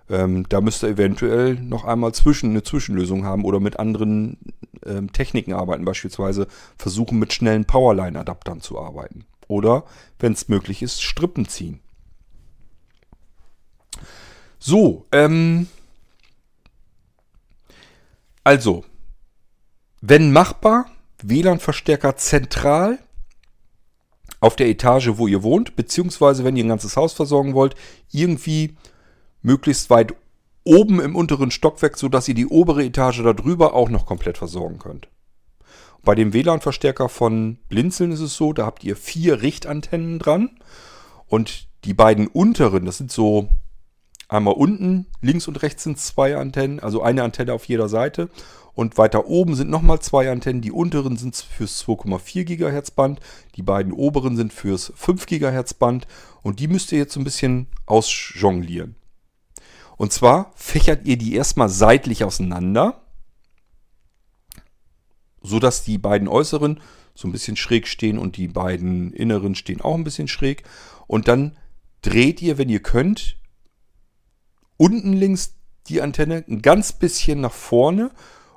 Ähm, 0.10 0.48
da 0.50 0.62
müsst 0.62 0.84
ihr 0.84 0.90
eventuell 0.90 1.56
noch 1.56 1.86
einmal 1.86 2.14
zwischen, 2.14 2.52
eine 2.52 2.64
Zwischenlösung 2.64 3.26
haben 3.26 3.46
oder 3.46 3.60
mit 3.60 3.80
anderen 3.80 4.38
ähm, 4.86 5.12
Techniken 5.14 5.54
arbeiten, 5.54 5.86
beispielsweise 5.86 6.48
versuchen 6.78 7.20
mit 7.20 7.34
schnellen 7.34 7.66
Powerline-Adaptern 7.66 8.62
zu 8.62 8.80
arbeiten. 8.80 9.26
Oder, 9.48 9.84
wenn 10.20 10.34
es 10.34 10.48
möglich 10.48 10.82
ist, 10.82 11.02
Strippen 11.02 11.48
ziehen. 11.48 11.80
So, 14.60 15.06
ähm, 15.12 15.68
also, 18.44 18.86
wenn 20.02 20.32
machbar, 20.32 20.86
WLAN-Verstärker 21.22 22.16
zentral 22.16 23.00
auf 24.40 24.56
der 24.56 24.68
Etage, 24.70 25.12
wo 25.16 25.28
ihr 25.28 25.44
wohnt, 25.44 25.76
beziehungsweise 25.76 26.44
wenn 26.44 26.56
ihr 26.56 26.64
ein 26.64 26.70
ganzes 26.70 26.96
Haus 26.96 27.14
versorgen 27.14 27.54
wollt, 27.54 27.76
irgendwie 28.12 28.78
möglichst 29.42 29.90
weit 29.90 30.14
oben 30.64 31.00
im 31.00 31.16
unteren 31.16 31.52
Stockwerk, 31.52 31.98
sodass 31.98 32.28
ihr 32.28 32.36
die 32.36 32.48
obere 32.48 32.84
Etage 32.84 33.22
darüber 33.24 33.74
auch 33.74 33.90
noch 33.90 34.06
komplett 34.06 34.38
versorgen 34.38 34.80
könnt. 34.80 35.10
Bei 36.04 36.16
dem 36.16 36.34
WLAN-Verstärker 36.34 37.10
von 37.10 37.58
Blinzeln 37.68 38.12
ist 38.12 38.22
es 38.22 38.36
so, 38.36 38.54
da 38.54 38.66
habt 38.66 38.84
ihr 38.84 38.96
vier 38.96 39.42
Richtantennen 39.42 40.20
dran 40.20 40.52
und 41.28 41.68
die 41.84 41.94
beiden 41.94 42.28
unteren, 42.28 42.86
das 42.86 42.98
sind 42.98 43.12
so 43.12 43.50
Einmal 44.30 44.54
unten, 44.54 45.08
links 45.22 45.48
und 45.48 45.62
rechts 45.64 45.84
sind 45.84 46.00
zwei 46.00 46.38
Antennen, 46.38 46.80
also 46.80 47.02
eine 47.02 47.24
Antenne 47.24 47.52
auf 47.52 47.66
jeder 47.66 47.90
Seite. 47.90 48.30
Und 48.76 48.98
weiter 48.98 49.26
oben 49.26 49.56
sind 49.56 49.70
nochmal 49.70 50.00
zwei 50.00 50.32
Antennen. 50.32 50.62
Die 50.62 50.72
unteren 50.72 51.18
sind 51.18 51.36
fürs 51.36 51.84
2,4 51.86 52.46
GHz 52.46 52.92
Band. 52.92 53.20
Die 53.56 53.64
beiden 53.64 53.92
oberen 53.92 54.38
sind 54.38 54.54
fürs 54.54 54.94
5 54.96 55.26
GHz 55.26 55.74
Band. 55.74 56.08
Und 56.44 56.60
die 56.60 56.68
müsst 56.68 56.92
ihr 56.92 57.00
jetzt 57.00 57.14
so 57.14 57.20
ein 57.20 57.26
bisschen 57.26 57.68
ausjonglieren. 57.88 58.96
Und 59.98 60.14
zwar 60.14 60.54
fächert 60.56 61.06
ihr 61.06 61.18
die 61.18 61.36
erstmal 61.36 61.68
seitlich 61.68 62.24
auseinander, 62.24 63.02
sodass 65.42 65.84
die 65.84 65.98
beiden 65.98 66.30
äußeren 66.30 66.80
so 67.16 67.28
ein 67.28 67.34
bisschen 67.34 67.58
schräg 67.58 67.86
stehen 67.86 68.18
und 68.18 68.38
die 68.38 68.48
beiden 68.48 69.12
inneren 69.12 69.56
stehen 69.56 69.82
auch 69.82 69.96
ein 69.96 70.06
bisschen 70.06 70.30
schräg. 70.30 70.64
Und 71.06 71.28
dann 71.28 71.58
dreht 72.02 72.42
ihr, 72.42 72.58
wenn 72.58 72.70
ihr 72.70 72.82
könnt, 72.82 73.36
unten 74.80 75.14
links 75.14 75.56
die 75.88 76.02
Antenne 76.02 76.44
ein 76.48 76.62
ganz 76.62 76.94
bisschen 76.94 77.42
nach 77.42 77.52
vorne 77.52 78.12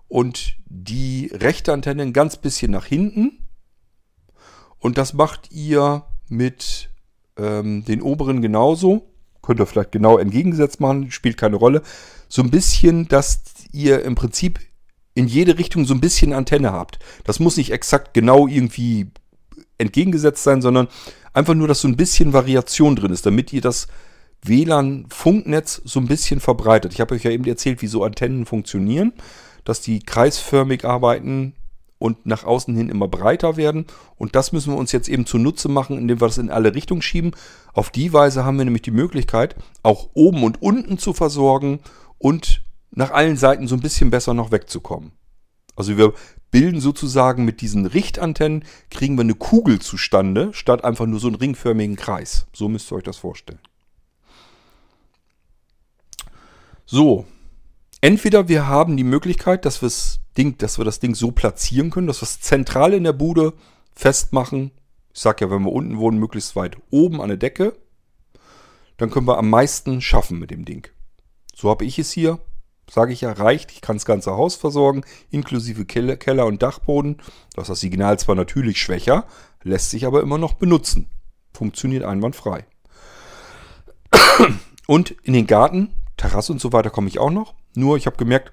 und 0.09 0.57
die 0.67 1.31
rechte 1.33 1.73
Antenne 1.73 2.03
ein 2.03 2.13
ganz 2.13 2.37
bisschen 2.37 2.71
nach 2.71 2.87
hinten. 2.87 3.49
Und 4.79 4.99
das 4.99 5.15
macht 5.15 5.51
ihr 5.51 6.05
mit 6.29 6.91
ähm, 7.37 7.85
den 7.85 8.03
oberen 8.03 8.41
genauso. 8.41 9.11
Könnt 9.43 9.61
ihr 9.61 9.67
vielleicht 9.67 9.93
genau 9.93 10.17
entgegengesetzt 10.17 10.81
machen, 10.81 11.11
spielt 11.11 11.37
keine 11.37 11.57
Rolle. 11.57 11.83
So 12.29 12.43
ein 12.43 12.51
bisschen, 12.51 13.09
dass 13.09 13.43
ihr 13.73 14.05
im 14.05 14.15
Prinzip 14.15 14.61
in 15.15 15.27
jede 15.27 15.59
Richtung 15.59 15.85
so 15.85 15.95
ein 15.95 16.01
bisschen 16.01 16.33
Antenne 16.33 16.73
habt. 16.73 17.01
Das 17.25 17.41
muss 17.41 17.57
nicht 17.57 17.73
exakt 17.73 18.15
genau 18.15 18.47
irgendwie 18.47 19.09
entgegengesetzt 19.79 20.45
sein, 20.45 20.63
sondern 20.63 20.89
einfach 21.33 21.55
nur, 21.55 21.67
dass 21.67 21.81
so 21.81 21.89
ein 21.89 21.97
bisschen 21.97 22.33
Variation 22.33 22.95
drin 22.95 23.13
ist, 23.13 23.27
damit 23.27 23.53
ihr 23.53 23.61
das 23.61 23.89
WLAN-Funknetz 24.45 25.83
so 25.85 26.01
ein 26.01 26.09
bisschen 26.09 26.41
verbreitet. 26.41 26.93
Ich 26.93 27.01
habe 27.01 27.15
euch 27.15 27.23
ja 27.23 27.31
eben 27.31 27.45
erzählt, 27.45 27.83
wie 27.83 27.87
so 27.87 28.03
Antennen 28.05 28.47
funktionieren 28.47 29.13
dass 29.65 29.81
die 29.81 30.01
kreisförmig 30.01 30.85
arbeiten 30.85 31.55
und 31.99 32.27
nach 32.27 32.45
außen 32.45 32.75
hin 32.75 32.89
immer 32.89 33.09
breiter 33.09 33.57
werden. 33.57 33.87
Und 34.17 34.35
das 34.35 34.53
müssen 34.53 34.73
wir 34.73 34.79
uns 34.79 34.93
jetzt 34.93 35.09
eben 35.09 35.27
zunutze 35.27 35.69
machen, 35.69 35.99
indem 35.99 36.21
wir 36.21 36.27
das 36.27 36.39
in 36.39 36.51
alle 36.51 36.75
Richtungen 36.75 37.03
schieben. 37.03 37.33
Auf 37.73 37.91
die 37.91 38.13
Weise 38.13 38.45
haben 38.45 38.59
wir 38.59 38.65
nämlich 38.65 38.83
die 38.83 38.91
Möglichkeit, 38.91 39.55
auch 39.83 40.11
oben 40.15 40.43
und 40.43 40.61
unten 40.61 40.99
zu 40.99 41.13
versorgen 41.13 41.81
und 42.19 42.63
nach 42.91 43.13
allen 43.13 43.37
Seiten 43.37 43.69
so 43.69 43.77
ein 43.77 43.81
bisschen 43.81 44.11
besser 44.11 44.35
noch 44.35 44.51
wegzukommen. 44.51 45.13
Also 45.77 45.97
wir 45.97 46.13
bilden 46.51 46.81
sozusagen 46.81 47.47
mit 47.47 47.63
diesen 47.63 47.87
Richtantennen, 47.87 48.65
kriegen 48.91 49.17
wir 49.17 49.23
eine 49.23 49.35
Kugel 49.35 49.79
zustande, 49.79 50.51
statt 50.53 50.85
einfach 50.85 51.07
nur 51.07 51.19
so 51.19 51.29
einen 51.29 51.37
ringförmigen 51.37 51.97
Kreis. 51.97 52.47
So 52.53 52.69
müsst 52.69 52.93
ihr 52.93 52.97
euch 52.97 53.05
das 53.05 53.17
vorstellen. 53.17 53.61
So, 56.87 57.27
Entweder 58.05 58.49
wir 58.49 58.67
haben 58.67 58.97
die 58.97 59.05
Möglichkeit, 59.05 59.65
dass, 59.65 60.19
Ding, 60.37 60.59
dass 60.59 60.77
wir 60.77 60.85
das 60.85 60.99
Ding 60.99 61.15
so 61.15 61.31
platzieren 61.31 61.91
können, 61.91 62.09
dass 62.09 62.21
wir 62.21 62.27
es 62.27 62.41
zentral 62.41 62.95
in 62.95 63.05
der 63.05 63.13
Bude 63.13 63.53
festmachen. 63.95 64.73
Ich 65.15 65.21
sage 65.21 65.45
ja, 65.45 65.51
wenn 65.53 65.63
wir 65.63 65.71
unten 65.71 65.99
wohnen, 65.99 66.19
möglichst 66.19 66.57
weit 66.57 66.77
oben 66.91 67.23
an 67.23 67.29
der 67.29 67.37
Decke. 67.37 67.79
Dann 68.97 69.11
können 69.11 69.29
wir 69.29 69.39
am 69.39 69.49
meisten 69.49 70.01
schaffen 70.01 70.41
mit 70.41 70.51
dem 70.51 70.65
Ding. 70.65 70.89
So 71.55 71.71
habe 71.71 71.85
ich 71.85 72.01
es 72.01 72.11
hier. 72.11 72.41
Sage 72.91 73.13
ich 73.13 73.21
ja, 73.21 73.31
reicht. 73.31 73.71
Ich 73.71 73.83
kann 73.83 73.97
das 73.97 74.05
ganze 74.05 74.33
Haus 74.33 74.57
versorgen, 74.57 75.05
inklusive 75.31 75.85
Keller 75.85 76.47
und 76.47 76.61
Dachboden. 76.61 77.19
Das 77.55 77.65
ist 77.65 77.71
das 77.71 77.81
Signal 77.81 78.19
zwar 78.19 78.35
natürlich 78.35 78.81
schwächer, 78.81 79.29
lässt 79.63 79.91
sich 79.91 80.07
aber 80.07 80.23
immer 80.23 80.39
noch 80.39 80.55
benutzen. 80.55 81.09
Funktioniert 81.55 82.03
einwandfrei. 82.03 82.67
Und 84.89 85.13
in 85.23 85.35
den 85.35 85.47
Garten, 85.47 85.95
Terrasse 86.17 86.53
und 86.53 86.61
so 86.61 86.73
weiter 86.73 86.91
komme 86.91 87.09
ich 87.09 87.19
auch 87.19 87.31
noch. 87.31 87.55
Nur 87.75 87.97
ich 87.97 88.07
habe 88.07 88.17
gemerkt, 88.17 88.53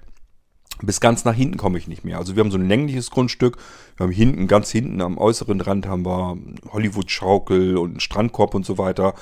bis 0.82 1.00
ganz 1.00 1.24
nach 1.24 1.34
hinten 1.34 1.58
komme 1.58 1.78
ich 1.78 1.88
nicht 1.88 2.04
mehr. 2.04 2.18
Also 2.18 2.36
wir 2.36 2.42
haben 2.42 2.50
so 2.50 2.58
ein 2.58 2.68
längliches 2.68 3.10
Grundstück. 3.10 3.58
Wir 3.96 4.04
haben 4.04 4.12
hinten, 4.12 4.46
ganz 4.48 4.70
hinten 4.70 5.00
am 5.00 5.18
äußeren 5.18 5.60
Rand 5.60 5.86
haben 5.86 6.06
wir 6.06 6.38
Hollywood-Schaukel 6.72 7.76
und 7.76 7.90
einen 7.90 8.00
Strandkorb 8.00 8.54
und 8.54 8.64
so 8.64 8.78
weiter. 8.78 9.14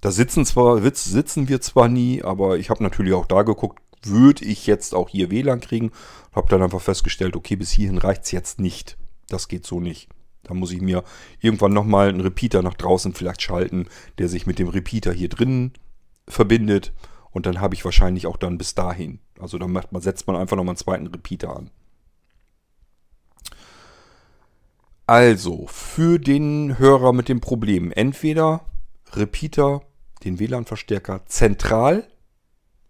Da 0.00 0.10
sitzen, 0.10 0.44
zwar, 0.44 0.80
sitzen 0.92 1.48
wir 1.48 1.60
zwar 1.60 1.88
nie, 1.88 2.22
aber 2.22 2.58
ich 2.58 2.70
habe 2.70 2.82
natürlich 2.82 3.14
auch 3.14 3.26
da 3.26 3.42
geguckt, 3.42 3.80
würde 4.02 4.44
ich 4.44 4.66
jetzt 4.66 4.94
auch 4.94 5.08
hier 5.08 5.30
WLAN 5.30 5.60
kriegen. 5.60 5.92
Habe 6.34 6.48
dann 6.48 6.62
einfach 6.62 6.80
festgestellt, 6.80 7.36
okay, 7.36 7.56
bis 7.56 7.70
hierhin 7.70 7.98
reicht 7.98 8.24
es 8.24 8.30
jetzt 8.30 8.60
nicht. 8.60 8.96
Das 9.28 9.48
geht 9.48 9.66
so 9.66 9.80
nicht. 9.80 10.08
Da 10.42 10.52
muss 10.52 10.72
ich 10.72 10.82
mir 10.82 11.04
irgendwann 11.40 11.72
nochmal 11.72 12.08
einen 12.08 12.20
Repeater 12.20 12.62
nach 12.62 12.74
draußen 12.74 13.14
vielleicht 13.14 13.40
schalten, 13.42 13.86
der 14.18 14.28
sich 14.28 14.46
mit 14.46 14.58
dem 14.58 14.68
Repeater 14.68 15.12
hier 15.12 15.28
drinnen 15.28 15.72
verbindet. 16.28 16.92
Und 17.34 17.46
dann 17.46 17.60
habe 17.60 17.74
ich 17.74 17.84
wahrscheinlich 17.84 18.26
auch 18.26 18.38
dann 18.38 18.56
bis 18.56 18.74
dahin. 18.74 19.18
Also 19.38 19.58
dann 19.58 19.72
macht 19.72 19.92
man, 19.92 20.00
setzt 20.00 20.26
man 20.26 20.36
einfach 20.36 20.56
nochmal 20.56 20.72
einen 20.72 20.78
zweiten 20.78 21.08
Repeater 21.08 21.54
an. 21.54 21.70
Also, 25.06 25.66
für 25.66 26.18
den 26.18 26.78
Hörer 26.78 27.12
mit 27.12 27.28
dem 27.28 27.42
Problem, 27.42 27.92
entweder 27.92 28.64
Repeater, 29.12 29.82
den 30.24 30.38
WLAN-Verstärker 30.38 31.26
zentral 31.26 32.08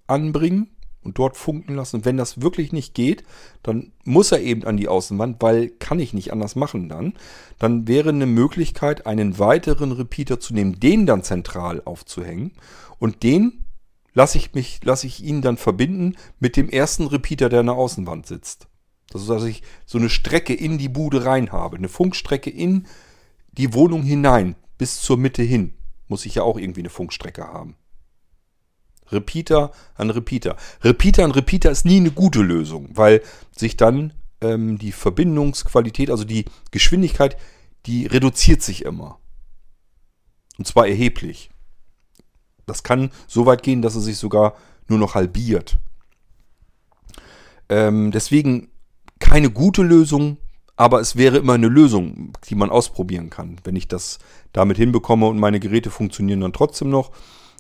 anbringen 0.07 0.69
und 1.03 1.19
dort 1.19 1.37
funken 1.37 1.75
lassen. 1.75 2.05
Wenn 2.05 2.17
das 2.17 2.41
wirklich 2.41 2.71
nicht 2.71 2.95
geht, 2.95 3.25
dann 3.63 3.93
muss 4.05 4.31
er 4.31 4.43
eben 4.43 4.65
an 4.65 4.77
die 4.77 4.89
Außenwand, 4.89 5.43
weil 5.43 5.71
kann 5.71 5.99
ich 5.99 6.13
nicht 6.13 6.33
anders 6.33 6.55
machen 6.55 6.89
dann. 6.89 7.15
Dann 7.59 7.89
wäre 7.89 8.11
eine 8.11 8.27
Möglichkeit, 8.27 9.07
einen 9.07 9.39
weiteren 9.39 9.91
Repeater 9.91 10.39
zu 10.39 10.55
nehmen, 10.55 10.79
den 10.79 11.07
dann 11.07 11.23
zentral 11.25 11.83
aufzuhängen 11.85 12.53
und 12.99 13.23
den 13.23 13.64
lasse 14.15 14.39
ich 14.39 14.55
mich, 14.55 14.81
lasse 14.83 15.07
ich 15.07 15.23
ihn 15.23 15.43
dann 15.43 15.57
verbinden 15.57 16.17
mit 16.41 16.57
dem 16.57 16.71
ersten 16.71 17.07
Repeater, 17.07 17.49
der 17.49 17.61
an 17.61 17.67
der 17.67 17.75
Außenwand 17.75 18.27
sitzt. 18.27 18.69
Das 19.11 19.23
ist, 19.23 19.31
dass 19.31 19.45
ich 19.45 19.63
so 19.85 19.99
eine 19.99 20.09
Strecke 20.09 20.55
in 20.55 20.79
die 20.79 20.89
Bude 20.89 21.25
rein 21.25 21.53
habe. 21.53 21.77
Eine 21.77 21.89
Funkstrecke 21.89 22.51
in 22.51 22.87
die 23.53 23.75
Wohnung 23.75 24.03
hinein, 24.03 24.57
bis 24.79 25.01
zur 25.01 25.19
Mitte 25.19 25.43
hin. 25.43 25.75
Muss 26.09 26.27
ich 26.27 26.37
ja 26.37 26.43
auch 26.43 26.59
irgendwie 26.59 26.81
eine 26.81 26.91
Funkstrecke 26.91 27.47
haben. 27.47 27.77
Repeater 29.13 29.73
an 29.95 30.11
Repeater. 30.11 30.57
Repeater 30.83 31.25
an 31.25 31.31
Repeater 31.31 31.71
ist 31.71 31.85
nie 31.85 31.99
eine 31.99 32.11
gute 32.11 32.41
Lösung, 32.41 32.89
weil 32.93 33.23
sich 33.57 33.77
dann 33.77 34.15
ähm, 34.41 34.79
die 34.79 34.93
Verbindungsqualität, 34.93 36.11
also 36.11 36.25
die 36.25 36.47
Geschwindigkeit, 36.71 37.37
die 37.87 38.07
reduziert 38.07 38.63
sich 38.63 38.85
immer. 38.85 39.19
Und 40.59 40.67
zwar 40.67 40.89
erheblich. 40.89 41.51
Das 42.67 42.83
kann 42.83 43.11
so 43.27 43.47
weit 43.47 43.63
gehen, 43.63 43.83
dass 43.83 43.95
es 43.95 44.05
sich 44.05 44.19
sogar 44.19 44.55
nur 44.89 44.99
noch 44.99 45.15
halbiert. 45.15 45.79
Ähm, 47.69 48.11
deswegen 48.11 48.69
keine 49.19 49.51
gute 49.51 49.83
Lösung, 49.83 50.37
aber 50.77 51.01
es 51.01 51.17
wäre 51.17 51.39
immer 51.39 51.55
eine 51.55 51.69
Lösung, 51.69 52.33
die 52.49 52.55
man 52.55 52.71
ausprobieren 52.71 53.31
kann. 53.31 53.57
Wenn 53.65 53.77
ich 53.77 53.89
das 53.89 54.19
damit 54.53 54.77
hinbekomme 54.77 55.27
und 55.27 55.39
meine 55.39 55.61
Geräte 55.61 55.91
funktionieren 55.91 56.41
dann 56.41 56.53
trotzdem 56.53 56.91
noch, 56.91 57.11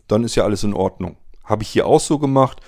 dann 0.09 0.25
ist 0.25 0.35
ja 0.35 0.45
alles 0.45 0.65
in 0.65 0.75
Ordnung. 0.75 1.17
Habe 1.45 1.63
ich 1.63 1.69
hier 1.69 1.87
auch 1.87 2.01
so 2.01 2.19
gemacht. 2.19 2.61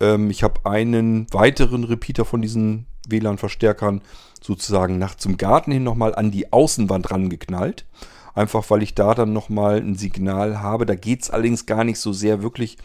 Ähm, 0.00 0.30
ich 0.30 0.42
habe 0.42 0.66
einen 0.66 1.26
weiteren 1.32 1.84
Repeater 1.84 2.24
von 2.24 2.42
diesen 2.42 2.86
WLAN-Verstärkern 3.10 4.02
sozusagen 4.42 4.98
nach 4.98 5.14
zum 5.14 5.36
Garten 5.36 5.72
hin 5.72 5.84
nochmal 5.84 6.14
an 6.14 6.30
die 6.30 6.52
Außenwand 6.52 7.10
rangeknallt 7.10 7.86
einfach 8.34 8.68
weil 8.68 8.82
ich 8.82 8.94
da 8.94 9.14
dann 9.14 9.32
nochmal 9.32 9.78
ein 9.78 9.94
Signal 9.94 10.60
habe. 10.60 10.86
Da 10.86 10.94
geht 10.94 11.22
es 11.22 11.30
allerdings 11.30 11.66
gar 11.66 11.84
nicht 11.84 11.98
so 11.98 12.12
sehr 12.12 12.42
wirklich 12.42 12.76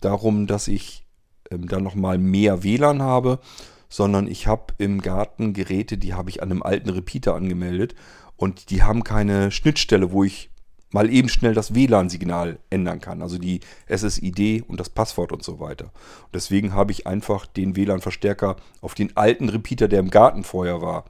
darum, 0.00 0.46
dass 0.46 0.68
ich 0.68 1.04
ähm, 1.50 1.66
da 1.66 1.80
nochmal 1.80 2.18
mehr 2.18 2.62
WLAN 2.62 3.02
habe, 3.02 3.40
sondern 3.88 4.26
ich 4.26 4.46
habe 4.46 4.74
im 4.78 5.00
Garten 5.00 5.54
Geräte, 5.54 5.96
die 5.98 6.14
habe 6.14 6.30
ich 6.30 6.42
an 6.42 6.50
einem 6.50 6.62
alten 6.62 6.90
Repeater 6.90 7.34
angemeldet 7.34 7.94
und 8.36 8.70
die 8.70 8.82
haben 8.82 9.02
keine 9.02 9.50
Schnittstelle, 9.50 10.12
wo 10.12 10.24
ich 10.24 10.50
mal 10.90 11.10
eben 11.12 11.28
schnell 11.28 11.54
das 11.54 11.74
WLAN-Signal 11.74 12.58
ändern 12.70 13.00
kann, 13.00 13.22
also 13.22 13.38
die 13.38 13.60
SSID 13.88 14.64
und 14.66 14.80
das 14.80 14.88
Passwort 14.88 15.32
und 15.32 15.42
so 15.42 15.60
weiter. 15.60 15.86
Und 15.86 16.34
deswegen 16.34 16.72
habe 16.74 16.92
ich 16.92 17.06
einfach 17.06 17.46
den 17.46 17.76
WLAN-Verstärker 17.76 18.56
auf 18.80 18.94
den 18.94 19.16
alten 19.16 19.48
Repeater, 19.48 19.88
der 19.88 20.00
im 20.00 20.10
Garten 20.10 20.44
vorher 20.44 20.80
war, 20.80 21.04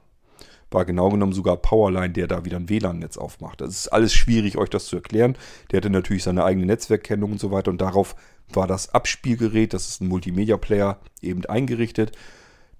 war 0.71 0.85
genau 0.85 1.09
genommen 1.09 1.33
sogar 1.33 1.57
Powerline, 1.57 2.11
der 2.11 2.27
da 2.27 2.45
wieder 2.45 2.57
ein 2.57 2.69
WLAN-Netz 2.69 3.17
aufmacht. 3.17 3.61
Das 3.61 3.69
ist 3.69 3.87
alles 3.87 4.13
schwierig, 4.13 4.57
euch 4.57 4.69
das 4.69 4.85
zu 4.85 4.97
erklären. 4.97 5.35
Der 5.71 5.77
hatte 5.77 5.89
natürlich 5.89 6.23
seine 6.23 6.43
eigene 6.43 6.65
Netzwerkkennung 6.65 7.31
und 7.31 7.39
so 7.39 7.51
weiter 7.51 7.71
und 7.71 7.81
darauf 7.81 8.15
war 8.51 8.67
das 8.67 8.93
Abspielgerät, 8.93 9.73
das 9.73 9.87
ist 9.87 10.01
ein 10.01 10.07
Multimedia-Player, 10.07 10.99
eben 11.21 11.45
eingerichtet. 11.45 12.11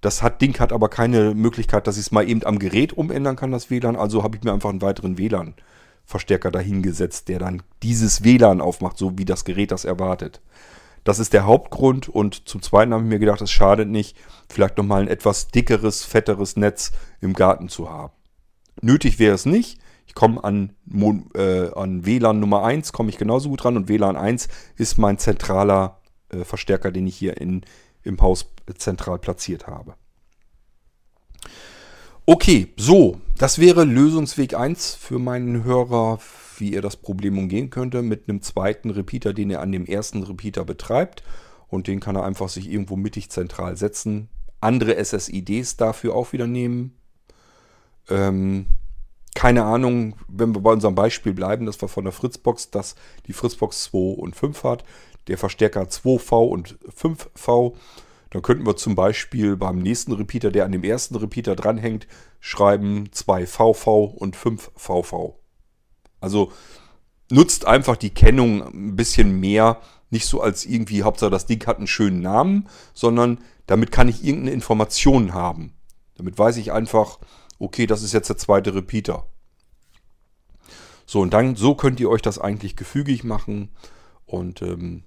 Das 0.00 0.22
hat, 0.22 0.40
Ding 0.40 0.58
hat 0.58 0.72
aber 0.72 0.88
keine 0.88 1.34
Möglichkeit, 1.34 1.86
dass 1.86 1.96
ich 1.96 2.06
es 2.06 2.12
mal 2.12 2.28
eben 2.28 2.44
am 2.44 2.58
Gerät 2.58 2.92
umändern 2.92 3.36
kann, 3.36 3.52
das 3.52 3.70
WLAN. 3.70 3.96
Also 3.96 4.22
habe 4.22 4.36
ich 4.36 4.42
mir 4.42 4.52
einfach 4.52 4.70
einen 4.70 4.82
weiteren 4.82 5.18
WLAN-Verstärker 5.18 5.62
dahingesetzt, 6.50 7.28
der 7.28 7.38
dann 7.38 7.62
dieses 7.82 8.24
WLAN 8.24 8.60
aufmacht, 8.60 8.98
so 8.98 9.18
wie 9.18 9.24
das 9.24 9.44
Gerät 9.44 9.70
das 9.70 9.84
erwartet. 9.84 10.40
Das 11.04 11.18
ist 11.18 11.32
der 11.32 11.46
Hauptgrund 11.46 12.08
und 12.08 12.48
zum 12.48 12.60
Zweiten 12.60 12.92
habe 12.92 13.04
ich 13.04 13.08
mir 13.08 13.18
gedacht, 13.18 13.40
es 13.40 13.50
schadet 13.50 13.88
nicht, 13.88 14.16
vielleicht 14.48 14.76
nochmal 14.76 15.02
ein 15.02 15.08
etwas 15.08 15.48
dickeres, 15.48 16.04
fetteres 16.04 16.56
Netz 16.56 16.92
im 17.20 17.32
Garten 17.32 17.68
zu 17.68 17.90
haben. 17.90 18.12
Nötig 18.82 19.18
wäre 19.18 19.34
es 19.34 19.46
nicht. 19.46 19.80
Ich 20.06 20.14
komme 20.14 20.42
an, 20.44 20.74
äh, 21.34 21.70
an 21.74 22.04
WLAN 22.04 22.40
Nummer 22.40 22.64
1, 22.64 22.92
komme 22.92 23.08
ich 23.08 23.16
genauso 23.16 23.48
gut 23.48 23.64
ran 23.64 23.76
und 23.76 23.88
WLAN 23.88 24.16
1 24.16 24.48
ist 24.76 24.98
mein 24.98 25.18
zentraler 25.18 26.00
WLAN-Verstärker, 26.30 26.90
den 26.90 27.06
ich 27.06 27.16
hier 27.16 27.40
in, 27.40 27.62
im 28.02 28.20
Haus 28.20 28.50
zentral 28.76 29.18
platziert 29.18 29.66
habe. 29.66 29.94
Okay, 32.32 32.68
so, 32.76 33.20
das 33.38 33.58
wäre 33.58 33.82
Lösungsweg 33.82 34.54
1 34.54 34.94
für 34.94 35.18
meinen 35.18 35.64
Hörer, 35.64 36.20
wie 36.58 36.74
er 36.74 36.80
das 36.80 36.94
Problem 36.94 37.36
umgehen 37.36 37.70
könnte, 37.70 38.02
mit 38.02 38.28
einem 38.28 38.40
zweiten 38.40 38.90
Repeater, 38.90 39.32
den 39.32 39.50
er 39.50 39.60
an 39.60 39.72
dem 39.72 39.84
ersten 39.84 40.22
Repeater 40.22 40.64
betreibt. 40.64 41.24
Und 41.66 41.88
den 41.88 41.98
kann 41.98 42.14
er 42.14 42.22
einfach 42.22 42.48
sich 42.48 42.70
irgendwo 42.70 42.94
mittig 42.94 43.30
zentral 43.30 43.76
setzen. 43.76 44.28
Andere 44.60 45.04
SSIDs 45.04 45.76
dafür 45.76 46.14
auch 46.14 46.32
wieder 46.32 46.46
nehmen. 46.46 46.96
Ähm, 48.08 48.66
keine 49.34 49.64
Ahnung, 49.64 50.14
wenn 50.28 50.54
wir 50.54 50.60
bei 50.60 50.70
unserem 50.70 50.94
Beispiel 50.94 51.32
bleiben, 51.32 51.66
dass 51.66 51.82
wir 51.82 51.88
von 51.88 52.04
der 52.04 52.12
Fritzbox, 52.12 52.70
dass 52.70 52.94
die 53.26 53.32
Fritzbox 53.32 53.82
2 53.90 53.98
und 53.98 54.36
5 54.36 54.62
hat, 54.62 54.84
der 55.26 55.36
Verstärker 55.36 55.82
2V 55.82 56.48
und 56.48 56.78
5V, 56.96 57.74
dann 58.30 58.42
könnten 58.42 58.66
wir 58.66 58.76
zum 58.76 58.94
Beispiel 58.94 59.56
beim 59.56 59.78
nächsten 59.78 60.12
Repeater, 60.12 60.50
der 60.50 60.64
an 60.64 60.72
dem 60.72 60.84
ersten 60.84 61.16
Repeater 61.16 61.56
dranhängt, 61.56 62.06
schreiben 62.38 63.08
2VV 63.12 64.14
und 64.14 64.36
5VV. 64.36 65.34
Also 66.20 66.52
nutzt 67.30 67.66
einfach 67.66 67.96
die 67.96 68.10
Kennung 68.10 68.62
ein 68.62 68.96
bisschen 68.96 69.38
mehr, 69.40 69.80
nicht 70.10 70.26
so 70.26 70.40
als 70.40 70.64
irgendwie, 70.64 71.02
Hauptsache 71.02 71.30
das 71.30 71.46
Ding 71.46 71.64
hat 71.66 71.78
einen 71.78 71.86
schönen 71.86 72.20
Namen, 72.20 72.68
sondern 72.94 73.38
damit 73.66 73.92
kann 73.92 74.08
ich 74.08 74.24
irgendeine 74.24 74.52
Information 74.52 75.34
haben. 75.34 75.74
Damit 76.16 76.38
weiß 76.38 76.56
ich 76.56 76.72
einfach, 76.72 77.18
okay, 77.58 77.86
das 77.86 78.02
ist 78.02 78.12
jetzt 78.12 78.28
der 78.28 78.36
zweite 78.36 78.74
Repeater. 78.74 79.26
So, 81.06 81.20
und 81.20 81.32
dann, 81.32 81.56
so 81.56 81.74
könnt 81.74 81.98
ihr 81.98 82.10
euch 82.10 82.22
das 82.22 82.38
eigentlich 82.38 82.76
gefügig 82.76 83.24
machen 83.24 83.70
und 84.26 84.62
ähm, 84.62 85.04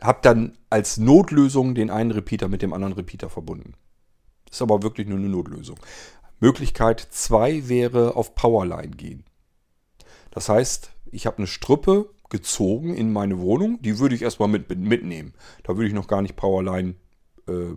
habt 0.00 0.24
dann 0.24 0.56
als 0.70 0.98
Notlösung 0.98 1.74
den 1.74 1.90
einen 1.90 2.10
Repeater 2.10 2.48
mit 2.48 2.62
dem 2.62 2.72
anderen 2.72 2.94
Repeater 2.94 3.30
verbunden. 3.30 3.74
Ist 4.50 4.62
aber 4.62 4.82
wirklich 4.82 5.06
nur 5.06 5.18
eine 5.18 5.28
Notlösung. 5.28 5.78
Möglichkeit 6.40 7.00
2 7.00 7.68
wäre 7.68 8.16
auf 8.16 8.34
Powerline 8.34 8.96
gehen. 8.96 9.24
Das 10.30 10.48
heißt, 10.48 10.90
ich 11.10 11.26
habe 11.26 11.38
eine 11.38 11.46
Strüppe 11.46 12.10
gezogen 12.28 12.94
in 12.94 13.12
meine 13.12 13.38
Wohnung, 13.38 13.80
die 13.82 13.98
würde 13.98 14.14
ich 14.14 14.22
erstmal 14.22 14.48
mit, 14.48 14.68
mitnehmen. 14.76 15.34
Da 15.62 15.76
würde 15.76 15.86
ich 15.86 15.94
noch 15.94 16.08
gar 16.08 16.22
nicht 16.22 16.36
Powerline 16.36 16.96
äh, 17.46 17.74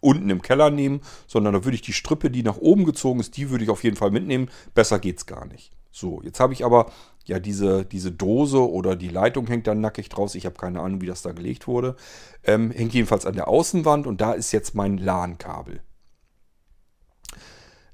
unten 0.00 0.28
im 0.28 0.42
Keller 0.42 0.70
nehmen, 0.70 1.00
sondern 1.26 1.54
da 1.54 1.64
würde 1.64 1.74
ich 1.76 1.82
die 1.82 1.94
Strippe, 1.94 2.30
die 2.30 2.42
nach 2.42 2.58
oben 2.58 2.84
gezogen 2.84 3.20
ist, 3.20 3.36
die 3.36 3.50
würde 3.50 3.64
ich 3.64 3.70
auf 3.70 3.82
jeden 3.82 3.96
Fall 3.96 4.10
mitnehmen. 4.10 4.50
Besser 4.74 4.98
geht 4.98 5.18
es 5.18 5.26
gar 5.26 5.46
nicht. 5.46 5.72
So, 5.90 6.20
jetzt 6.22 6.40
habe 6.40 6.52
ich 6.52 6.64
aber 6.64 6.92
ja 7.26 7.38
diese, 7.38 7.84
diese 7.84 8.12
Dose 8.12 8.68
oder 8.68 8.96
die 8.96 9.08
Leitung 9.08 9.46
hängt 9.46 9.66
dann 9.66 9.80
nackig 9.80 10.08
draus. 10.08 10.34
Ich 10.34 10.46
habe 10.46 10.56
keine 10.56 10.80
Ahnung, 10.80 11.00
wie 11.00 11.06
das 11.06 11.22
da 11.22 11.32
gelegt 11.32 11.66
wurde. 11.66 11.96
Ähm, 12.44 12.70
hängt 12.70 12.94
jedenfalls 12.94 13.26
an 13.26 13.34
der 13.34 13.48
Außenwand 13.48 14.06
und 14.06 14.20
da 14.20 14.32
ist 14.32 14.52
jetzt 14.52 14.74
mein 14.74 14.98
LAN-Kabel. 14.98 15.80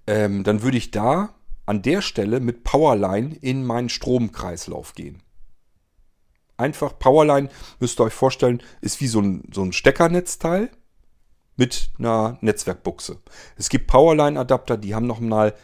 Ähm, 0.06 0.42
dann 0.42 0.62
würde 0.62 0.78
ich 0.78 0.90
da 0.90 1.34
an 1.66 1.82
der 1.82 2.02
Stelle 2.02 2.40
mit 2.40 2.64
Powerline 2.64 3.36
in 3.40 3.64
meinen 3.64 3.88
Stromkreislauf 3.88 4.94
gehen. 4.94 5.22
Einfach 6.56 6.98
Powerline, 6.98 7.48
müsst 7.78 8.00
ihr 8.00 8.04
euch 8.04 8.12
vorstellen, 8.12 8.62
ist 8.80 9.00
wie 9.00 9.06
so 9.06 9.20
ein, 9.20 9.44
so 9.54 9.62
ein 9.62 9.72
Steckernetzteil 9.72 10.70
mit 11.56 11.90
einer 11.98 12.38
Netzwerkbuchse. 12.40 13.18
Es 13.56 13.68
gibt 13.68 13.86
Powerline-Adapter, 13.86 14.76
die 14.76 14.94
haben 14.94 15.06
nochmal 15.06 15.54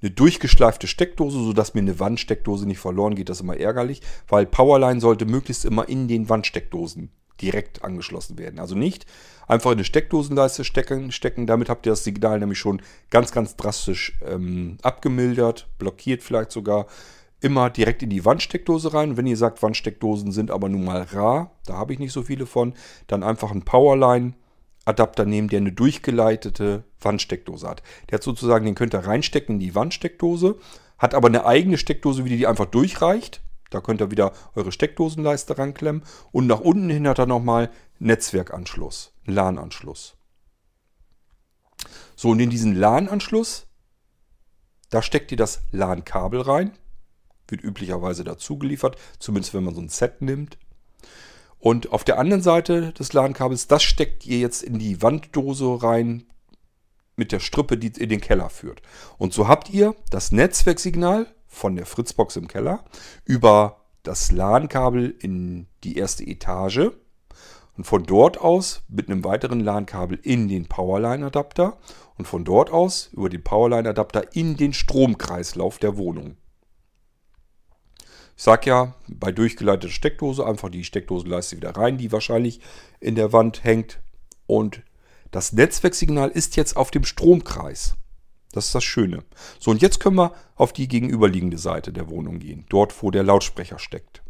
eine 0.00 0.10
durchgeschleifte 0.10 0.86
Steckdose, 0.86 1.42
sodass 1.42 1.74
mir 1.74 1.80
eine 1.80 1.98
Wandsteckdose 1.98 2.66
nicht 2.66 2.78
verloren 2.78 3.14
geht. 3.14 3.28
Das 3.28 3.38
ist 3.38 3.42
immer 3.42 3.56
ärgerlich, 3.56 4.02
weil 4.28 4.46
Powerline 4.46 5.00
sollte 5.00 5.26
möglichst 5.26 5.64
immer 5.64 5.88
in 5.88 6.08
den 6.08 6.28
Wandsteckdosen 6.28 7.10
direkt 7.40 7.84
angeschlossen 7.84 8.38
werden. 8.38 8.58
Also 8.58 8.74
nicht 8.74 9.06
einfach 9.46 9.70
in 9.70 9.78
eine 9.78 9.84
Steckdosenleiste 9.84 10.64
stecken, 10.64 11.12
stecken. 11.12 11.46
Damit 11.46 11.68
habt 11.68 11.86
ihr 11.86 11.92
das 11.92 12.04
Signal 12.04 12.38
nämlich 12.38 12.58
schon 12.58 12.82
ganz, 13.10 13.32
ganz 13.32 13.56
drastisch 13.56 14.18
ähm, 14.26 14.76
abgemildert, 14.82 15.68
blockiert 15.78 16.22
vielleicht 16.22 16.52
sogar. 16.52 16.86
Immer 17.40 17.70
direkt 17.70 18.02
in 18.02 18.10
die 18.10 18.24
Wandsteckdose 18.24 18.94
rein. 18.94 19.16
Wenn 19.16 19.26
ihr 19.28 19.36
sagt, 19.36 19.62
Wandsteckdosen 19.62 20.32
sind 20.32 20.50
aber 20.50 20.68
nun 20.68 20.84
mal 20.84 21.02
rar, 21.02 21.52
da 21.66 21.74
habe 21.74 21.92
ich 21.92 22.00
nicht 22.00 22.12
so 22.12 22.22
viele 22.22 22.46
von, 22.46 22.74
dann 23.06 23.22
einfach 23.22 23.52
ein 23.52 23.62
Powerline 23.62 24.34
Adapter 24.88 25.24
nehmen, 25.24 25.48
der 25.48 25.58
eine 25.58 25.72
durchgeleitete 25.72 26.84
Wandsteckdose 27.00 27.68
hat. 27.68 27.82
Der 28.08 28.16
hat 28.16 28.22
sozusagen, 28.22 28.64
den 28.64 28.74
könnt 28.74 28.94
ihr 28.94 29.06
reinstecken 29.06 29.56
in 29.56 29.60
die 29.60 29.74
Wandsteckdose, 29.74 30.56
hat 30.96 31.14
aber 31.14 31.28
eine 31.28 31.46
eigene 31.46 31.78
Steckdose, 31.78 32.24
wie 32.24 32.36
die 32.36 32.46
einfach 32.46 32.66
durchreicht. 32.66 33.42
Da 33.70 33.80
könnt 33.80 34.00
ihr 34.00 34.10
wieder 34.10 34.32
eure 34.54 34.72
Steckdosenleiste 34.72 35.58
ranklemmen. 35.58 36.02
Und 36.32 36.46
nach 36.46 36.60
unten 36.60 36.88
hin 36.88 37.06
hat 37.06 37.18
er 37.18 37.26
nochmal 37.26 37.70
Netzwerkanschluss, 37.98 39.12
LAN-Anschluss. 39.26 40.16
So, 42.16 42.30
und 42.30 42.40
in 42.40 42.50
diesen 42.50 42.74
LAN-Anschluss, 42.74 43.66
da 44.90 45.02
steckt 45.02 45.30
ihr 45.30 45.36
das 45.36 45.60
LAN-Kabel 45.70 46.40
rein. 46.40 46.72
Wird 47.46 47.62
üblicherweise 47.62 48.24
dazu 48.24 48.58
geliefert, 48.58 48.96
zumindest 49.18 49.54
wenn 49.54 49.64
man 49.64 49.74
so 49.74 49.80
ein 49.80 49.88
Set 49.88 50.22
nimmt. 50.22 50.58
Und 51.60 51.92
auf 51.92 52.04
der 52.04 52.18
anderen 52.18 52.42
Seite 52.42 52.92
des 52.92 53.12
LAN-Kabels, 53.12 53.66
das 53.66 53.82
steckt 53.82 54.26
ihr 54.26 54.38
jetzt 54.38 54.62
in 54.62 54.78
die 54.78 55.02
Wanddose 55.02 55.82
rein 55.82 56.24
mit 57.16 57.32
der 57.32 57.40
Strippe, 57.40 57.76
die 57.76 57.88
in 58.00 58.08
den 58.08 58.20
Keller 58.20 58.48
führt. 58.48 58.80
Und 59.18 59.32
so 59.32 59.48
habt 59.48 59.70
ihr 59.70 59.94
das 60.10 60.30
Netzwerksignal 60.30 61.26
von 61.46 61.74
der 61.74 61.86
Fritzbox 61.86 62.36
im 62.36 62.46
Keller 62.46 62.84
über 63.24 63.80
das 64.04 64.30
LAN-Kabel 64.30 65.14
in 65.18 65.66
die 65.82 65.96
erste 65.96 66.24
Etage 66.24 66.92
und 67.76 67.84
von 67.84 68.04
dort 68.04 68.38
aus 68.40 68.82
mit 68.88 69.08
einem 69.08 69.24
weiteren 69.24 69.60
LAN-Kabel 69.60 70.18
in 70.22 70.48
den 70.48 70.66
Powerline-Adapter 70.66 71.78
und 72.16 72.26
von 72.26 72.44
dort 72.44 72.70
aus 72.70 73.10
über 73.12 73.28
den 73.28 73.42
Powerline-Adapter 73.42 74.36
in 74.36 74.56
den 74.56 74.72
Stromkreislauf 74.72 75.78
der 75.78 75.96
Wohnung. 75.96 76.36
Ich 78.38 78.44
sag 78.44 78.66
ja, 78.66 78.94
bei 79.08 79.32
durchgeleiteter 79.32 79.92
Steckdose 79.92 80.46
einfach 80.46 80.68
die 80.68 80.84
Steckdosenleiste 80.84 81.56
wieder 81.56 81.70
rein, 81.70 81.98
die 81.98 82.12
wahrscheinlich 82.12 82.60
in 83.00 83.16
der 83.16 83.32
Wand 83.32 83.64
hängt. 83.64 83.98
Und 84.46 84.82
das 85.32 85.52
Netzwerksignal 85.52 86.28
ist 86.28 86.54
jetzt 86.54 86.76
auf 86.76 86.92
dem 86.92 87.02
Stromkreis. 87.02 87.96
Das 88.52 88.66
ist 88.66 88.76
das 88.76 88.84
Schöne. 88.84 89.24
So, 89.58 89.72
und 89.72 89.82
jetzt 89.82 89.98
können 89.98 90.14
wir 90.14 90.34
auf 90.54 90.72
die 90.72 90.86
gegenüberliegende 90.86 91.58
Seite 91.58 91.92
der 91.92 92.08
Wohnung 92.08 92.38
gehen. 92.38 92.64
Dort, 92.68 93.02
wo 93.02 93.10
der 93.10 93.24
Lautsprecher 93.24 93.80
steckt. 93.80 94.22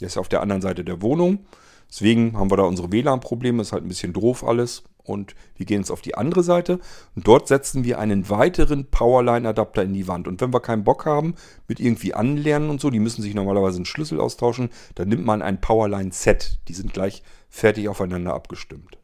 Der 0.00 0.08
ist 0.08 0.18
auf 0.18 0.28
der 0.28 0.40
anderen 0.40 0.60
Seite 0.60 0.84
der 0.84 1.00
Wohnung. 1.00 1.46
Deswegen 1.88 2.38
haben 2.38 2.50
wir 2.50 2.56
da 2.56 2.64
unsere 2.64 2.90
WLAN-Probleme. 2.92 3.62
Ist 3.62 3.72
halt 3.72 3.84
ein 3.84 3.88
bisschen 3.88 4.12
doof 4.12 4.44
alles 4.44 4.84
und 5.04 5.34
wir 5.56 5.66
gehen 5.66 5.80
jetzt 5.80 5.90
auf 5.90 6.00
die 6.00 6.14
andere 6.14 6.42
Seite 6.42 6.80
und 7.14 7.28
dort 7.28 7.46
setzen 7.46 7.84
wir 7.84 7.98
einen 7.98 8.28
weiteren 8.30 8.86
Powerline-Adapter 8.86 9.82
in 9.82 9.92
die 9.92 10.08
Wand. 10.08 10.26
Und 10.26 10.40
wenn 10.40 10.52
wir 10.52 10.60
keinen 10.60 10.84
Bock 10.84 11.06
haben 11.06 11.34
mit 11.68 11.78
irgendwie 11.78 12.14
anlernen 12.14 12.70
und 12.70 12.80
so, 12.80 12.90
die 12.90 13.00
müssen 13.00 13.22
sich 13.22 13.34
normalerweise 13.34 13.76
einen 13.76 13.84
Schlüssel 13.84 14.20
austauschen, 14.20 14.70
dann 14.94 15.08
nimmt 15.08 15.24
man 15.24 15.42
ein 15.42 15.60
Powerline-Set. 15.60 16.60
Die 16.68 16.74
sind 16.74 16.92
gleich 16.92 17.22
fertig 17.48 17.88
aufeinander 17.88 18.34
abgestimmt. 18.34 18.98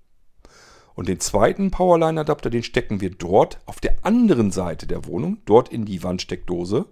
Und 0.95 1.09
den 1.09 1.21
zweiten 1.21 1.71
Powerline-Adapter, 1.71 2.51
den 2.51 2.63
stecken 2.63 3.01
wir 3.01 3.11
dort 3.11 3.61
auf 3.67 3.81
der 3.81 4.05
anderen 4.05 4.51
Seite 4.51 4.87
der 4.87 5.07
Wohnung, 5.07 5.39
dort 5.45 5.69
in 5.69 5.85
die 5.85 6.03
Wandsteckdose. 6.03 6.87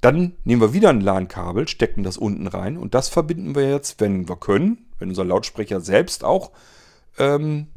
Dann 0.00 0.34
nehmen 0.44 0.60
wir 0.60 0.72
wieder 0.72 0.90
ein 0.90 1.00
LAN-Kabel, 1.00 1.66
stecken 1.66 2.02
das 2.02 2.18
unten 2.18 2.46
rein 2.46 2.76
und 2.76 2.94
das 2.94 3.08
verbinden 3.08 3.54
wir 3.54 3.68
jetzt, 3.68 4.00
wenn 4.00 4.28
wir 4.28 4.36
können, 4.36 4.86
wenn 4.98 5.08
unser 5.08 5.24
Lautsprecher 5.24 5.80
selbst 5.80 6.24
auch 6.24 6.52
ähm, 7.18 7.68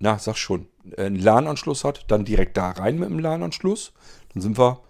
na, 0.00 0.18
sag 0.18 0.36
schon, 0.36 0.66
einen 0.96 1.16
LAN-Anschluss 1.16 1.84
hat, 1.84 2.06
dann 2.08 2.24
direkt 2.24 2.56
da 2.56 2.70
rein 2.70 2.98
mit 2.98 3.10
dem 3.10 3.18
LAN-Anschluss. 3.18 3.92
Dann 4.32 4.42
sind 4.42 4.58
wir 4.58 4.80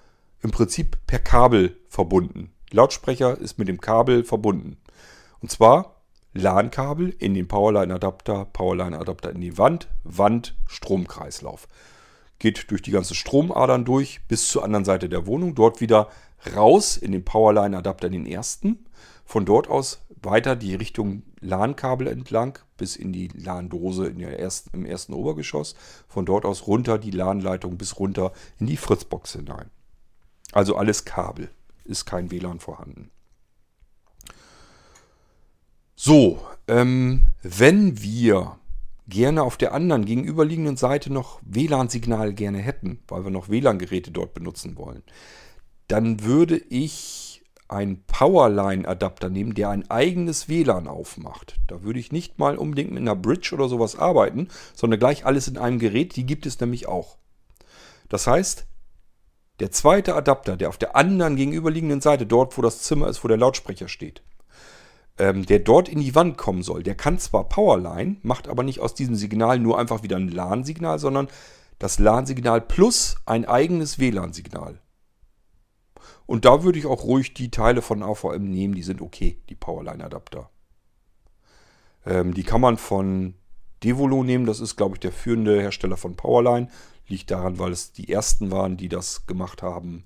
im 0.41 0.53
Prinzip 0.53 0.97
per 1.07 1.18
Kabel 1.18 1.76
verbunden. 1.88 2.53
Lautsprecher 2.70 3.36
ist 3.36 3.59
mit 3.59 3.66
dem 3.66 3.80
Kabel 3.80 4.22
verbunden. 4.24 4.76
Und 5.41 5.51
zwar 5.51 5.97
LAN-Kabel 6.32 7.12
in 7.18 7.34
den 7.34 7.49
Powerline-Adapter, 7.49 8.47
Powerline-Adapter 8.47 9.32
in 9.32 9.41
die 9.41 9.59
Wand, 9.59 9.88
Wand, 10.05 10.57
Stromkreislauf. 10.68 11.66
Geht 12.38 12.70
durch 12.70 12.80
die 12.80 12.93
ganzen 12.93 13.14
Stromadern 13.14 13.84
durch 13.84 14.20
bis 14.28 14.49
zur 14.49 14.62
anderen 14.62 14.84
Seite 14.84 15.09
der 15.09 15.26
Wohnung. 15.26 15.57
Dort 15.57 15.80
wieder 15.80 16.09
raus 16.55 16.97
in 16.97 17.11
den 17.11 17.24
Powerline-Adapter 17.24 18.07
in 18.07 18.12
den 18.12 18.26
ersten. 18.26 18.86
Von 19.24 19.45
dort 19.45 19.68
aus 19.68 20.03
weiter 20.23 20.57
die 20.57 20.75
Richtung 20.75 21.23
LAN-Kabel 21.41 22.07
entlang 22.07 22.59
bis 22.77 22.97
in 22.97 23.12
die 23.12 23.29
LAN-Dose 23.29 24.14
ersten, 24.39 24.71
im 24.73 24.85
ersten 24.85 25.12
Obergeschoss. 25.12 25.75
Von 26.09 26.27
dort 26.27 26.45
aus 26.45 26.66
runter 26.66 26.99
die 26.99 27.11
LAN-Leitung 27.11 27.77
bis 27.77 27.99
runter 27.99 28.33
in 28.59 28.66
die 28.66 28.77
Fritzbox 28.77 29.33
hinein. 29.33 29.71
Also 30.53 30.77
alles 30.77 31.05
Kabel. 31.05 31.51
Ist 31.85 32.07
kein 32.07 32.31
WLAN 32.31 32.61
vorhanden. 32.61 33.11
So, 35.97 36.41
ähm, 36.68 37.27
wenn 37.43 38.01
wir 38.01 38.59
gerne 39.09 39.43
auf 39.43 39.57
der 39.57 39.75
anderen 39.75 40.07
gegenüberliegenden 40.07 40.77
Seite 40.77 41.12
noch 41.12 41.41
WLAN-Signal 41.45 42.33
gerne 42.33 42.59
hätten, 42.59 43.01
weil 43.09 43.25
wir 43.25 43.31
noch 43.31 43.49
WLAN-Geräte 43.49 44.11
dort 44.11 44.33
benutzen 44.33 44.77
wollen, 44.77 45.03
dann 45.89 46.23
würde 46.23 46.57
ich 46.57 47.30
einen 47.71 48.03
Powerline-Adapter 48.05 49.31
nehmen, 49.31 49.55
der 49.55 49.71
ein 49.71 49.89
eigenes 49.91 50.49
WLAN 50.49 50.89
aufmacht. 50.89 51.57
Da 51.68 51.83
würde 51.83 52.01
ich 52.01 52.12
nicht 52.12 52.39
mal 52.39 52.57
unbedingt 52.57 52.91
mit 52.91 53.01
einer 53.01 53.16
Bridge 53.16 53.55
oder 53.55 53.68
sowas 53.68 53.97
arbeiten, 53.97 54.49
sondern 54.75 54.99
gleich 54.99 55.25
alles 55.25 55.49
in 55.49 55.59
einem 55.59 55.79
Gerät. 55.79 56.16
Die 56.16 56.27
gibt 56.27 56.47
es 56.47 56.59
nämlich 56.61 56.89
auch. 56.89 57.16
Das 58.09 58.27
heißt, 58.27 58.66
der 59.61 59.71
zweite 59.71 60.14
Adapter, 60.14 60.57
der 60.57 60.68
auf 60.68 60.79
der 60.79 60.97
anderen 60.97 61.37
gegenüberliegenden 61.37 62.01
Seite, 62.01 62.27
dort 62.27 62.57
wo 62.57 62.62
das 62.62 62.83
Zimmer 62.83 63.09
ist, 63.09 63.23
wo 63.23 63.29
der 63.29 63.37
Lautsprecher 63.37 63.89
steht, 63.89 64.23
ähm, 65.18 65.45
der 65.47 65.59
dort 65.59 65.89
in 65.89 66.01
die 66.01 66.14
Wand 66.14 66.39
kommen 66.39 66.62
soll, 66.62 66.83
der 66.83 66.95
kann 66.95 67.18
zwar 67.18 67.49
Powerline, 67.49 68.16
macht 68.23 68.49
aber 68.49 68.62
nicht 68.62 68.81
aus 68.81 68.95
diesem 68.95 69.14
Signal 69.14 69.59
nur 69.59 69.79
einfach 69.79 70.03
wieder 70.03 70.16
ein 70.16 70.29
LAN-Signal, 70.29 70.99
sondern 70.99 71.29
das 71.79 71.99
LAN-Signal 71.99 72.62
plus 72.62 73.16
ein 73.27 73.45
eigenes 73.45 73.99
WLAN-Signal. 73.99 74.81
Und 76.31 76.45
da 76.45 76.62
würde 76.62 76.78
ich 76.78 76.87
auch 76.87 77.03
ruhig 77.03 77.35
die 77.35 77.51
Teile 77.51 77.83
von 77.83 78.05
AVM 78.05 78.45
nehmen, 78.45 78.76
die 78.76 78.85
sind 78.85 79.01
okay, 79.01 79.43
die 79.49 79.57
Powerline-Adapter. 79.57 80.49
Ähm, 82.07 82.35
die 82.35 82.45
kann 82.45 82.61
man 82.61 82.76
von 82.76 83.35
Devolo 83.83 84.22
nehmen, 84.22 84.47
das 84.47 84.61
ist, 84.61 84.76
glaube 84.76 84.95
ich, 84.95 85.01
der 85.01 85.11
führende 85.11 85.61
Hersteller 85.61 85.97
von 85.97 86.14
Powerline. 86.14 86.68
Liegt 87.09 87.33
daran, 87.33 87.59
weil 87.59 87.72
es 87.72 87.91
die 87.91 88.12
ersten 88.12 88.53
waren, 88.53 88.76
die 88.76 88.89
das 88.89 89.26
gemacht 89.26 89.61
haben. 89.61 90.05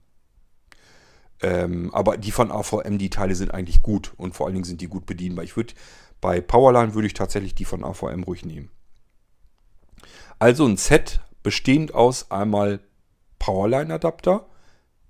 Ähm, 1.42 1.92
aber 1.92 2.16
die 2.16 2.30
von 2.30 2.50
AVM, 2.50 2.96
die 2.96 3.10
Teile 3.10 3.34
sind 3.34 3.52
eigentlich 3.52 3.82
gut 3.82 4.14
und 4.16 4.34
vor 4.34 4.46
allen 4.46 4.54
Dingen 4.54 4.64
sind 4.64 4.80
die 4.80 4.88
gut 4.88 5.04
bedienbar. 5.04 5.44
Ich 5.44 5.58
würde 5.58 5.74
bei 6.22 6.40
Powerline 6.40 6.94
würde 6.94 7.06
ich 7.06 7.12
tatsächlich 7.12 7.54
die 7.54 7.66
von 7.66 7.84
AVM 7.84 8.22
ruhig 8.22 8.46
nehmen. 8.46 8.70
Also 10.38 10.64
ein 10.64 10.78
Set 10.78 11.20
bestehend 11.42 11.92
aus 11.92 12.30
einmal 12.30 12.80
Powerline-Adapter, 13.40 14.46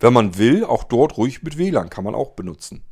wenn 0.01 0.13
man 0.13 0.37
will, 0.39 0.65
auch 0.65 0.85
dort 0.85 1.17
ruhig 1.17 1.43
mit 1.43 1.59
WLAN 1.59 1.91
kann 1.91 2.05
man 2.05 2.15
auch 2.15 2.33
benutzen. 2.33 2.85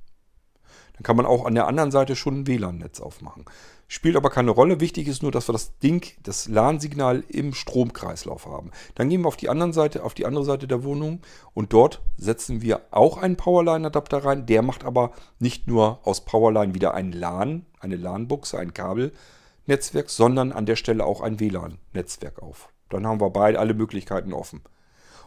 Dann 0.95 1.03
kann 1.03 1.17
man 1.17 1.27
auch 1.27 1.47
an 1.47 1.55
der 1.55 1.67
anderen 1.67 1.91
Seite 1.91 2.17
schon 2.17 2.41
ein 2.41 2.47
WLAN-Netz 2.47 3.01
aufmachen. 3.01 3.45
Spielt 3.89 4.17
aber 4.17 4.31
keine 4.31 4.53
Rolle. 4.53 4.81
Wichtig 4.81 5.07
ist 5.07 5.23
nur, 5.23 5.33
dass 5.33 5.49
wir 5.49 5.53
das 5.53 5.79
Ding, 5.79 6.07
das 6.23 6.49
LAN-Signal 6.49 7.25
im 7.29 7.53
Stromkreislauf 7.53 8.47
haben. 8.47 8.71
Dann 8.95 9.09
gehen 9.09 9.23
wir 9.23 9.29
auf 9.29 9.37
die 9.37 9.51
andere 9.51 9.73
Seite, 9.73 10.03
auf 10.03 10.15
die 10.15 10.25
andere 10.25 10.45
Seite 10.45 10.67
der 10.67 10.83
Wohnung 10.85 11.21
und 11.53 11.73
dort 11.73 12.01
setzen 12.17 12.63
wir 12.63 12.83
auch 12.91 13.19
einen 13.19 13.37
Powerline-Adapter 13.37 14.25
rein. 14.25 14.47
Der 14.47 14.63
macht 14.63 14.85
aber 14.85 15.13
nicht 15.39 15.67
nur 15.67 15.99
aus 16.05 16.25
Powerline 16.25 16.75
wieder 16.75 16.95
ein 16.95 17.13
LAN, 17.13 17.67
eine 17.81 17.97
LAN-Buchse, 17.97 18.59
ein 18.59 18.73
Kabelnetzwerk, 18.73 20.09
sondern 20.09 20.53
an 20.53 20.65
der 20.65 20.77
Stelle 20.77 21.05
auch 21.05 21.21
ein 21.21 21.39
WLAN-Netzwerk 21.39 22.41
auf. 22.41 22.71
Dann 22.89 23.07
haben 23.07 23.21
wir 23.21 23.31
beide 23.31 23.59
alle 23.59 23.75
Möglichkeiten 23.75 24.33
offen. 24.33 24.63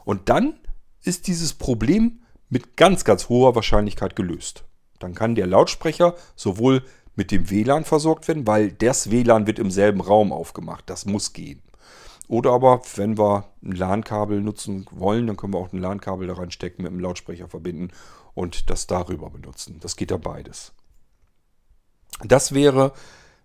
Und 0.05 0.30
dann 0.30 0.59
ist 1.05 1.27
dieses 1.27 1.53
Problem 1.53 2.21
mit 2.49 2.77
ganz, 2.77 3.03
ganz 3.05 3.29
hoher 3.29 3.55
Wahrscheinlichkeit 3.55 4.15
gelöst. 4.15 4.65
Dann 4.99 5.13
kann 5.13 5.35
der 5.35 5.47
Lautsprecher 5.47 6.15
sowohl 6.35 6.83
mit 7.15 7.31
dem 7.31 7.49
WLAN 7.49 7.85
versorgt 7.85 8.27
werden, 8.27 8.47
weil 8.47 8.71
das 8.71 9.11
WLAN 9.11 9.47
wird 9.47 9.59
im 9.59 9.71
selben 9.71 10.01
Raum 10.01 10.31
aufgemacht. 10.31 10.89
Das 10.89 11.05
muss 11.05 11.33
gehen. 11.33 11.61
Oder 12.27 12.51
aber, 12.51 12.81
wenn 12.95 13.17
wir 13.17 13.45
ein 13.63 13.73
LAN-Kabel 13.73 14.41
nutzen 14.41 14.87
wollen, 14.91 15.27
dann 15.27 15.37
können 15.37 15.53
wir 15.53 15.59
auch 15.59 15.71
ein 15.71 15.79
LAN-Kabel 15.79 16.27
da 16.27 16.33
reinstecken, 16.33 16.83
mit 16.83 16.91
dem 16.91 16.99
Lautsprecher 16.99 17.47
verbinden 17.47 17.91
und 18.33 18.69
das 18.69 18.87
darüber 18.87 19.29
benutzen. 19.29 19.77
Das 19.79 19.95
geht 19.95 20.11
ja 20.11 20.17
beides. 20.17 20.73
Das 22.23 22.53
wäre 22.53 22.93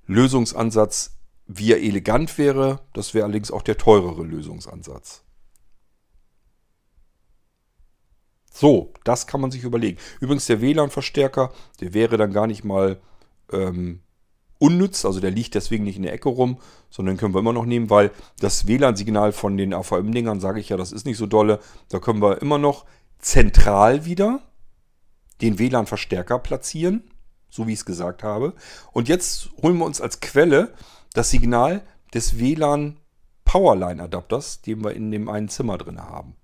Lösungsansatz, 0.07 1.19
wie 1.47 1.73
er 1.73 1.83
elegant 1.83 2.39
wäre. 2.39 2.81
Das 2.95 3.13
wäre 3.13 3.25
allerdings 3.25 3.51
auch 3.51 3.63
der 3.63 3.77
teurere 3.77 4.25
Lösungsansatz. 4.25 5.25
So, 8.53 8.93
das 9.05 9.27
kann 9.27 9.41
man 9.41 9.53
sich 9.53 9.63
überlegen. 9.63 9.99
Übrigens, 10.21 10.47
der 10.47 10.61
WLAN-Verstärker, 10.61 11.53
der 11.81 11.95
wäre 11.95 12.17
dann 12.17 12.33
gar 12.33 12.49
nicht 12.49 12.65
mal 12.65 13.01
ähm, 13.53 14.01
unnütz, 14.59 15.05
also 15.05 15.21
der 15.21 15.31
liegt 15.31 15.55
deswegen 15.55 15.85
nicht 15.85 15.97
in 15.97 16.03
der 16.03 16.13
Ecke 16.13 16.29
rum, 16.29 16.59
sondern 16.91 17.17
können 17.17 17.33
wir 17.33 17.39
immer 17.39 17.53
noch 17.53 17.65
nehmen, 17.65 17.89
weil 17.89 18.11
das 18.41 18.67
WLAN-Signal 18.67 19.33
von 19.33 19.57
den 19.57 19.73
AVM-Dingern, 19.73 20.41
sage 20.41 20.61
ich 20.61 20.69
ja, 20.69 20.77
das 20.77 20.93
ist 20.93 21.07
nicht 21.07 21.17
so 21.17 21.27
dolle. 21.27 21.61
Da 21.89 22.01
können 22.01 22.21
wir 22.21 22.43
immer 22.43 22.59
noch 22.59 22.85
zentral 23.21 24.05
wieder 24.05 24.43
den 25.41 25.59
WLAN-Verstärker 25.59 26.41
platzieren, 26.41 27.05
so 27.51 27.69
wie 27.69 27.73
ich 27.73 27.79
es 27.79 27.85
gesagt 27.87 28.25
habe. 28.25 28.55
Und 28.93 29.09
jetzt 29.09 29.51
holen 29.63 29.79
wir 29.79 29.87
uns 29.87 30.01
als 30.01 30.21
Quelle 30.21 30.75
das 31.15 31.31
Signal 31.31 31.83
des 32.13 32.39
WLAN 32.39 32.99
Powerline-Adapters, 33.45 34.61
den 34.63 34.85
wir 34.85 34.93
in 34.93 35.11
dem 35.13 35.29
einen 35.29 35.49
Zimmer 35.49 35.79
drin 35.79 36.03
haben 36.03 36.37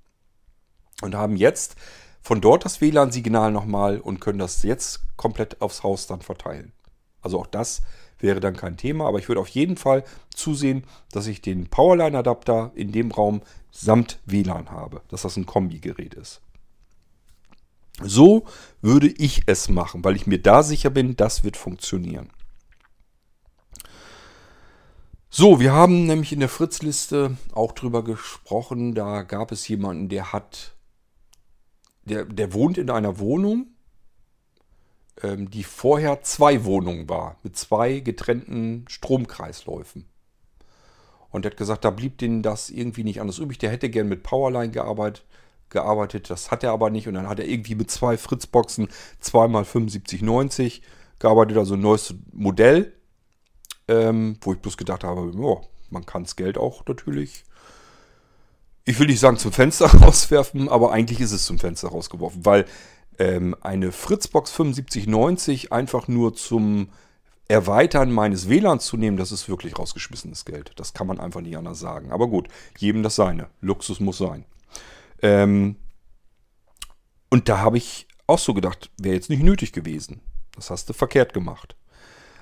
und 1.03 1.14
haben 1.14 1.36
jetzt 1.36 1.76
von 2.22 2.40
dort 2.40 2.64
das 2.64 2.80
WLAN-Signal 2.80 3.53
nochmal 3.53 4.01
und 4.01 4.20
können 4.20 4.38
das 4.38 4.62
jetzt 4.62 5.01
komplett 5.16 5.61
aufs 5.61 5.82
Haus 5.82 6.07
dann 6.07 6.22
verteilen. 6.22 6.72
Also 7.22 7.40
auch 7.40 7.47
das 7.47 7.82
wäre 8.18 8.40
dann 8.40 8.57
kein 8.57 8.76
Thema, 8.76 9.07
aber 9.07 9.18
ich 9.18 9.28
würde 9.28 9.40
auf 9.40 9.49
jeden 9.49 9.76
Fall 9.76 10.05
zusehen, 10.34 10.84
dass 11.12 11.26
ich 11.26 11.42
den 11.42 11.68
Powerline-Adapter 11.68 12.72
in 12.74 12.92
dem 12.92 13.12
Raum 13.12 13.42
samt 13.70 14.18
WLAN 14.26 14.70
habe, 14.70 15.03
dass 15.09 15.22
das 15.22 15.36
ein 15.36 15.47
Kombi-Gerät 15.47 16.14
ist. 16.14 16.40
So 18.03 18.44
würde 18.80 19.09
ich 19.09 19.42
es 19.47 19.68
machen, 19.68 20.05
weil 20.05 20.16
ich 20.16 20.26
mir 20.26 20.40
da 20.40 20.62
sicher 20.62 20.90
bin, 20.90 21.16
das 21.16 21.44
wird 21.44 21.57
funktionieren. 21.57 22.30
So, 25.30 25.61
wir 25.61 25.72
haben 25.72 26.07
nämlich 26.07 26.32
in 26.32 26.40
der 26.40 26.49
Fritz-Liste 26.49 27.36
auch 27.53 27.72
drüber 27.72 28.03
gesprochen. 28.03 28.94
Da 28.94 29.22
gab 29.22 29.53
es 29.53 29.68
jemanden, 29.68 30.09
der 30.09 30.32
hat 30.32 30.76
der, 32.07 32.24
der 32.24 32.52
wohnt 32.54 32.78
in 32.78 32.90
einer 32.90 33.18
Wohnung, 33.18 33.68
ähm, 35.22 35.50
die 35.50 35.64
vorher 35.64 36.22
zwei 36.22 36.64
Wohnungen 36.64 37.09
war, 37.09 37.38
mit 37.42 37.57
zwei 37.57 38.00
getrennten 38.00 38.84
Stromkreisläufen. 38.88 40.07
Und 41.30 41.44
er 41.44 41.50
hat 41.50 41.59
gesagt, 41.59 41.84
da 41.84 41.90
blieb 41.90 42.18
denen 42.18 42.42
das 42.42 42.70
irgendwie 42.70 43.04
nicht 43.04 43.20
anders 43.20 43.38
übrig. 43.38 43.59
Der 43.59 43.70
hätte 43.70 43.90
gern 43.90 44.09
mit 44.09 44.22
Powerline 44.22 44.70
gearbeitet, 44.70 45.24
gearbeitet, 45.68 46.30
das 46.30 46.50
hat 46.50 46.62
er 46.62 46.70
aber 46.70 46.90
nicht. 46.90 47.09
Und 47.09 47.14
dann 47.14 47.28
hat 47.28 47.40
er 47.40 47.46
irgendwie 47.46 47.74
mit 47.74 47.90
zwei 47.90 48.16
Fritzboxen 48.16 48.88
zweimal 49.20 49.64
7590 49.64 50.82
gearbeitet, 51.18 51.59
also 51.59 51.74
ein 51.74 51.80
neues 51.80 52.14
Modell, 52.32 52.92
ähm, 53.88 54.38
wo 54.40 54.52
ich 54.52 54.61
bloß 54.61 54.76
gedacht 54.76 55.04
habe, 55.04 55.32
ja, 55.34 55.57
man 55.90 56.07
kann 56.07 56.24
das 56.24 56.36
Geld 56.36 56.57
auch 56.57 56.84
natürlich 56.86 57.44
ich 58.87 58.99
will 58.99 59.09
nicht 59.09 59.20
sagen 59.20 59.37
zum 59.37 59.53
Fenster 59.53 59.87
rauswerfen, 60.03 60.68
aber 60.68 60.93
eigentlich 60.93 61.20
ist 61.20 61.32
es 61.32 61.45
zum 61.45 61.59
Fenster 61.59 61.89
rausgeworfen, 61.89 62.47
weil 62.47 62.64
ähm, 63.18 63.55
eine 63.61 63.93
Fritzbox 63.93 64.55
7590 64.55 65.72
einfach 65.72 66.09
nur 66.09 66.34
zum 66.34 66.89
Erweitern 67.49 68.11
meines 68.11 68.49
WLANs 68.49 68.87
zu 68.87 68.97
nehmen, 68.97 69.16
das 69.16 69.30
ist 69.30 69.49
wirklich 69.49 69.78
rausgeschmissenes 69.78 70.45
Geld. 70.45 70.72
Das 70.76 70.95
kann 70.95 71.07
man 71.07 71.20
einfach 71.20 71.41
nicht 71.41 71.57
anders 71.57 71.78
sagen. 71.78 72.11
Aber 72.11 72.26
gut, 72.26 72.49
jedem 72.78 73.03
das 73.03 73.16
seine. 73.16 73.49
Luxus 73.61 74.01
muss 74.01 74.18
sein. 74.18 74.45
Ähm, 75.22 75.76
und 77.30 77.49
da 77.49 77.59
habe 77.59 77.78
ich 77.78 78.09
auch 78.26 78.39
so 78.39 78.53
gedacht, 78.53 78.91
wäre 78.99 79.14
jetzt 79.14 79.30
nicht 79.30 79.43
nötig 79.43 79.72
gewesen. 79.72 80.20
Das 80.57 80.70
hast 80.70 80.89
du 80.89 80.93
verkehrt 80.93 81.34
gemacht. 81.34 81.76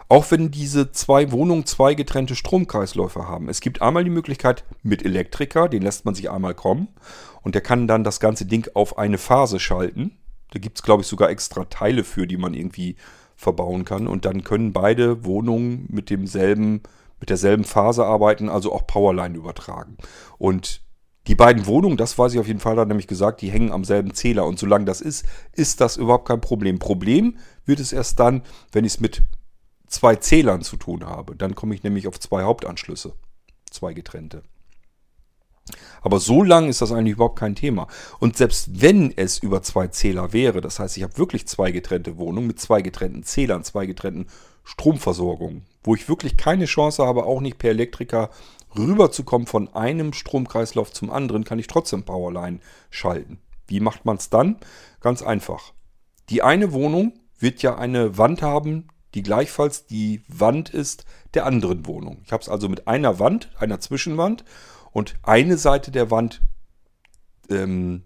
Auch 0.08 0.30
wenn 0.30 0.50
diese 0.50 0.92
zwei 0.92 1.32
Wohnungen 1.32 1.66
zwei 1.66 1.94
getrennte 1.94 2.34
Stromkreisläufe 2.34 3.26
haben. 3.26 3.48
Es 3.48 3.60
gibt 3.60 3.82
einmal 3.82 4.04
die 4.04 4.10
Möglichkeit 4.10 4.64
mit 4.82 5.04
Elektriker, 5.04 5.68
den 5.68 5.82
lässt 5.82 6.04
man 6.04 6.14
sich 6.14 6.30
einmal 6.30 6.54
kommen 6.54 6.88
und 7.42 7.54
der 7.54 7.62
kann 7.62 7.86
dann 7.86 8.04
das 8.04 8.20
ganze 8.20 8.46
Ding 8.46 8.68
auf 8.74 8.98
eine 8.98 9.18
Phase 9.18 9.60
schalten. 9.60 10.12
Da 10.52 10.60
gibt 10.60 10.78
es, 10.78 10.82
glaube 10.82 11.02
ich, 11.02 11.08
sogar 11.08 11.30
extra 11.30 11.64
Teile 11.64 12.04
für, 12.04 12.26
die 12.26 12.36
man 12.36 12.54
irgendwie 12.54 12.96
verbauen 13.36 13.84
kann. 13.84 14.06
Und 14.06 14.24
dann 14.24 14.44
können 14.44 14.72
beide 14.72 15.24
Wohnungen 15.24 15.86
mit 15.90 16.10
demselben, 16.10 16.82
mit 17.20 17.30
derselben 17.30 17.64
Phase 17.64 18.04
arbeiten, 18.04 18.48
also 18.48 18.72
auch 18.72 18.86
Powerline 18.86 19.36
übertragen. 19.36 19.96
Und 20.38 20.80
die 21.26 21.34
beiden 21.34 21.66
Wohnungen, 21.66 21.96
das 21.96 22.18
weiß 22.18 22.34
ich 22.34 22.38
auf 22.38 22.46
jeden 22.46 22.60
Fall, 22.60 22.76
hat 22.76 22.88
nämlich 22.88 23.06
gesagt, 23.06 23.40
die 23.40 23.50
hängen 23.50 23.72
am 23.72 23.84
selben 23.84 24.14
Zähler. 24.14 24.46
Und 24.46 24.58
solange 24.58 24.84
das 24.84 25.00
ist, 25.00 25.24
ist 25.52 25.80
das 25.80 25.96
überhaupt 25.96 26.28
kein 26.28 26.40
Problem. 26.40 26.78
Problem 26.78 27.38
wird 27.64 27.80
es 27.80 27.92
erst 27.92 28.20
dann, 28.20 28.42
wenn 28.72 28.84
ich 28.84 28.94
es 28.94 29.00
mit 29.00 29.22
zwei 29.94 30.16
Zählern 30.16 30.62
zu 30.62 30.76
tun 30.76 31.04
habe. 31.04 31.36
Dann 31.36 31.54
komme 31.54 31.74
ich 31.74 31.82
nämlich 31.82 32.08
auf 32.08 32.20
zwei 32.20 32.42
Hauptanschlüsse, 32.42 33.14
zwei 33.70 33.94
getrennte. 33.94 34.42
Aber 36.02 36.20
so 36.20 36.42
lang 36.42 36.68
ist 36.68 36.82
das 36.82 36.92
eigentlich 36.92 37.14
überhaupt 37.14 37.38
kein 37.38 37.54
Thema. 37.54 37.86
Und 38.20 38.36
selbst 38.36 38.82
wenn 38.82 39.16
es 39.16 39.38
über 39.38 39.62
zwei 39.62 39.88
Zähler 39.88 40.32
wäre, 40.32 40.60
das 40.60 40.78
heißt, 40.78 40.96
ich 40.96 41.02
habe 41.02 41.16
wirklich 41.16 41.46
zwei 41.46 41.70
getrennte 41.70 42.18
Wohnungen 42.18 42.46
mit 42.46 42.60
zwei 42.60 42.82
getrennten 42.82 43.22
Zählern, 43.22 43.64
zwei 43.64 43.86
getrennten 43.86 44.26
Stromversorgungen, 44.64 45.64
wo 45.82 45.94
ich 45.94 46.08
wirklich 46.08 46.36
keine 46.36 46.66
Chance 46.66 47.04
habe, 47.06 47.24
auch 47.24 47.40
nicht 47.40 47.58
per 47.58 47.70
Elektriker 47.70 48.30
rüberzukommen 48.76 49.46
von 49.46 49.72
einem 49.74 50.12
Stromkreislauf 50.12 50.92
zum 50.92 51.10
anderen, 51.10 51.44
kann 51.44 51.58
ich 51.58 51.66
trotzdem 51.66 52.02
Powerline 52.02 52.58
schalten. 52.90 53.38
Wie 53.66 53.80
macht 53.80 54.04
man 54.04 54.16
es 54.16 54.30
dann? 54.30 54.56
Ganz 55.00 55.22
einfach. 55.22 55.72
Die 56.28 56.42
eine 56.42 56.72
Wohnung 56.72 57.14
wird 57.38 57.62
ja 57.62 57.76
eine 57.76 58.18
Wand 58.18 58.42
haben, 58.42 58.88
die 59.14 59.22
gleichfalls 59.22 59.86
die 59.86 60.22
Wand 60.28 60.70
ist 60.70 61.04
der 61.34 61.46
anderen 61.46 61.86
Wohnung. 61.86 62.20
Ich 62.24 62.32
habe 62.32 62.42
es 62.42 62.48
also 62.48 62.68
mit 62.68 62.88
einer 62.88 63.18
Wand, 63.18 63.50
einer 63.58 63.80
Zwischenwand 63.80 64.44
und 64.92 65.14
eine 65.22 65.56
Seite 65.56 65.90
der 65.90 66.10
Wand 66.10 66.42
ähm, 67.48 68.02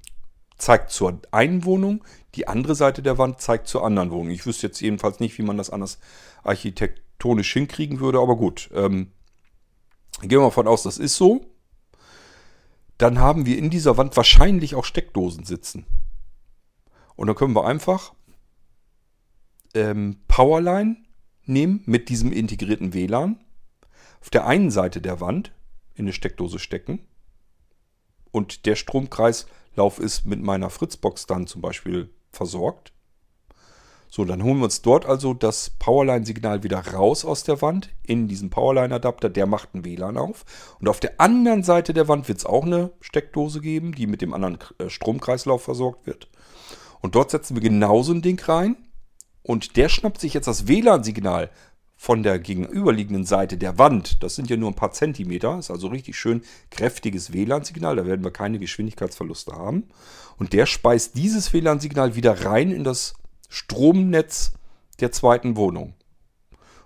zeigt 0.59 0.90
zur 0.90 1.20
einen 1.30 1.64
Wohnung, 1.64 2.04
die 2.34 2.46
andere 2.46 2.74
Seite 2.74 3.02
der 3.02 3.18
Wand 3.18 3.40
zeigt 3.40 3.68
zur 3.68 3.84
anderen 3.84 4.11
Wohnung. 4.11 4.30
Ich 4.30 4.44
wüsste 4.44 4.66
jetzt 4.66 4.80
jedenfalls 4.80 5.20
nicht, 5.20 5.38
wie 5.38 5.42
man 5.42 5.56
das 5.56 5.70
anders 5.70 5.98
architektonisch 6.42 7.52
hinkriegen 7.52 8.00
würde, 8.00 8.18
aber 8.18 8.36
gut. 8.36 8.70
Ähm, 8.74 9.12
gehen 10.20 10.30
wir 10.30 10.40
mal 10.40 10.50
von 10.50 10.68
aus, 10.68 10.82
das 10.82 10.98
ist 10.98 11.16
so. 11.16 11.46
Dann 12.98 13.18
haben 13.18 13.46
wir 13.46 13.56
in 13.56 13.70
dieser 13.70 13.96
Wand 13.96 14.16
wahrscheinlich 14.16 14.74
auch 14.74 14.84
Steckdosen 14.84 15.44
sitzen. 15.44 15.86
Und 17.16 17.28
dann 17.28 17.36
können 17.36 17.54
wir 17.54 17.64
einfach 17.64 18.12
ähm, 19.74 20.20
Powerline 20.28 20.96
nehmen 21.44 21.82
mit 21.86 22.08
diesem 22.08 22.32
integrierten 22.32 22.94
WLAN. 22.94 23.40
Auf 24.20 24.30
der 24.30 24.46
einen 24.46 24.70
Seite 24.70 25.00
der 25.00 25.20
Wand 25.20 25.52
in 25.94 26.04
eine 26.04 26.12
Steckdose 26.12 26.58
stecken. 26.58 27.00
Und 28.30 28.66
der 28.66 28.76
Stromkreislauf 28.76 29.98
ist 29.98 30.26
mit 30.26 30.42
meiner 30.42 30.70
Fritzbox 30.70 31.26
dann 31.26 31.46
zum 31.46 31.62
Beispiel 31.62 32.10
versorgt. 32.30 32.92
So, 34.10 34.24
dann 34.24 34.42
holen 34.42 34.58
wir 34.58 34.64
uns 34.64 34.80
dort 34.80 35.04
also 35.04 35.34
das 35.34 35.70
Powerline-Signal 35.78 36.62
wieder 36.62 36.78
raus 36.94 37.26
aus 37.26 37.44
der 37.44 37.60
Wand 37.60 37.90
in 38.02 38.26
diesen 38.26 38.48
Powerline-Adapter. 38.48 39.28
Der 39.28 39.46
macht 39.46 39.74
ein 39.74 39.84
WLAN 39.84 40.16
auf. 40.16 40.44
Und 40.80 40.88
auf 40.88 40.98
der 41.00 41.20
anderen 41.20 41.62
Seite 41.62 41.92
der 41.92 42.08
Wand 42.08 42.26
wird 42.28 42.38
es 42.38 42.46
auch 42.46 42.64
eine 42.64 42.90
Steckdose 43.00 43.60
geben, 43.60 43.94
die 43.94 44.06
mit 44.06 44.22
dem 44.22 44.32
anderen 44.32 44.58
äh, 44.78 44.88
Stromkreislauf 44.88 45.62
versorgt 45.62 46.06
wird. 46.06 46.28
Und 47.00 47.14
dort 47.14 47.30
setzen 47.30 47.54
wir 47.54 47.62
genauso 47.62 48.12
ein 48.12 48.22
Ding 48.22 48.40
rein. 48.40 48.76
Und 49.43 49.76
der 49.76 49.89
schnappt 49.89 50.20
sich 50.20 50.34
jetzt 50.34 50.47
das 50.47 50.68
WLAN-Signal 50.68 51.51
von 51.97 52.22
der 52.22 52.39
gegenüberliegenden 52.39 53.24
Seite 53.24 53.59
der 53.59 53.76
Wand. 53.76 54.22
Das 54.22 54.36
sind 54.36 54.49
ja 54.49 54.57
nur 54.57 54.70
ein 54.70 54.76
paar 54.76 54.93
Zentimeter. 54.93 55.59
Ist 55.59 55.70
also 55.70 55.89
richtig 55.89 56.16
schön 56.16 56.43
kräftiges 56.70 57.32
WLAN-Signal. 57.32 57.97
Da 57.97 58.07
werden 58.07 58.24
wir 58.24 58.30
keine 58.30 58.61
Geschwindigkeitsverluste 58.61 59.53
haben. 59.53 59.89
Und 60.39 60.53
der 60.53 60.66
speist 60.66 61.16
dieses 61.16 61.53
WLAN-Signal 61.53 62.14
wieder 62.14 62.45
rein 62.45 62.70
in 62.70 62.84
das 62.84 63.14
Stromnetz 63.49 64.53
der 65.01 65.11
zweiten 65.11 65.57
Wohnung. 65.57 65.95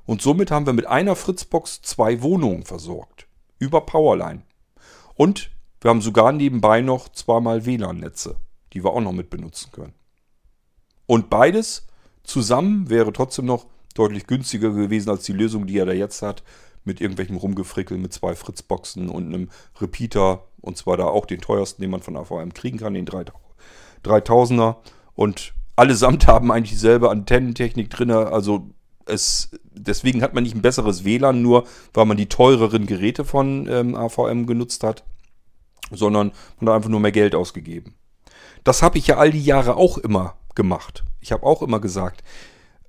Und 0.06 0.22
somit 0.22 0.50
haben 0.50 0.66
wir 0.66 0.72
mit 0.72 0.86
einer 0.86 1.14
Fritzbox 1.14 1.82
zwei 1.82 2.22
Wohnungen 2.22 2.64
versorgt. 2.64 3.26
Über 3.58 3.82
Powerline. 3.82 4.42
Und 5.14 5.50
wir 5.82 5.90
haben 5.90 6.00
sogar 6.00 6.32
nebenbei 6.32 6.80
noch 6.80 7.10
zweimal 7.10 7.66
WLAN-Netze, 7.66 8.36
die 8.72 8.82
wir 8.82 8.92
auch 8.92 9.00
noch 9.00 9.12
mit 9.12 9.28
benutzen 9.30 9.70
können. 9.72 9.94
Und 11.06 11.28
beides 11.28 11.86
zusammen 12.24 12.90
wäre 12.90 13.12
trotzdem 13.12 13.46
noch 13.46 13.66
deutlich 13.94 14.26
günstiger 14.26 14.70
gewesen 14.70 15.10
als 15.10 15.24
die 15.24 15.32
Lösung, 15.32 15.66
die 15.66 15.78
er 15.78 15.86
da 15.86 15.92
jetzt 15.92 16.22
hat, 16.22 16.42
mit 16.84 17.00
irgendwelchem 17.00 17.36
Rumgefrickel 17.36 17.98
mit 17.98 18.12
zwei 18.12 18.34
Fritzboxen 18.34 19.08
und 19.08 19.26
einem 19.26 19.50
Repeater. 19.80 20.44
Und 20.60 20.76
zwar 20.76 20.96
da 20.96 21.04
auch 21.04 21.26
den 21.26 21.40
teuersten, 21.40 21.82
den 21.82 21.90
man 21.90 22.02
von 22.02 22.16
AVM 22.16 22.54
kriegen 22.54 22.78
kann, 22.78 22.94
den 22.94 23.06
3000er. 24.04 24.76
Und 25.14 25.54
allesamt 25.76 26.26
haben 26.26 26.50
eigentlich 26.50 26.70
dieselbe 26.70 27.10
Antennentechnik 27.10 27.90
drin. 27.90 28.10
Also 28.10 28.70
es, 29.06 29.50
deswegen 29.72 30.22
hat 30.22 30.34
man 30.34 30.44
nicht 30.44 30.54
ein 30.54 30.62
besseres 30.62 31.04
WLAN, 31.04 31.42
nur 31.42 31.64
weil 31.94 32.06
man 32.06 32.16
die 32.16 32.28
teureren 32.28 32.86
Geräte 32.86 33.24
von 33.24 33.68
ähm, 33.68 33.94
AVM 33.94 34.46
genutzt 34.46 34.84
hat, 34.84 35.04
sondern 35.90 36.32
man 36.58 36.68
hat 36.68 36.76
einfach 36.76 36.90
nur 36.90 37.00
mehr 37.00 37.12
Geld 37.12 37.34
ausgegeben. 37.34 37.94
Das 38.64 38.82
habe 38.82 38.98
ich 38.98 39.08
ja 39.08 39.16
all 39.16 39.32
die 39.32 39.44
Jahre 39.44 39.76
auch 39.76 39.98
immer 39.98 40.36
gemacht. 40.54 41.04
Ich 41.20 41.32
habe 41.32 41.44
auch 41.44 41.62
immer 41.62 41.80
gesagt, 41.80 42.22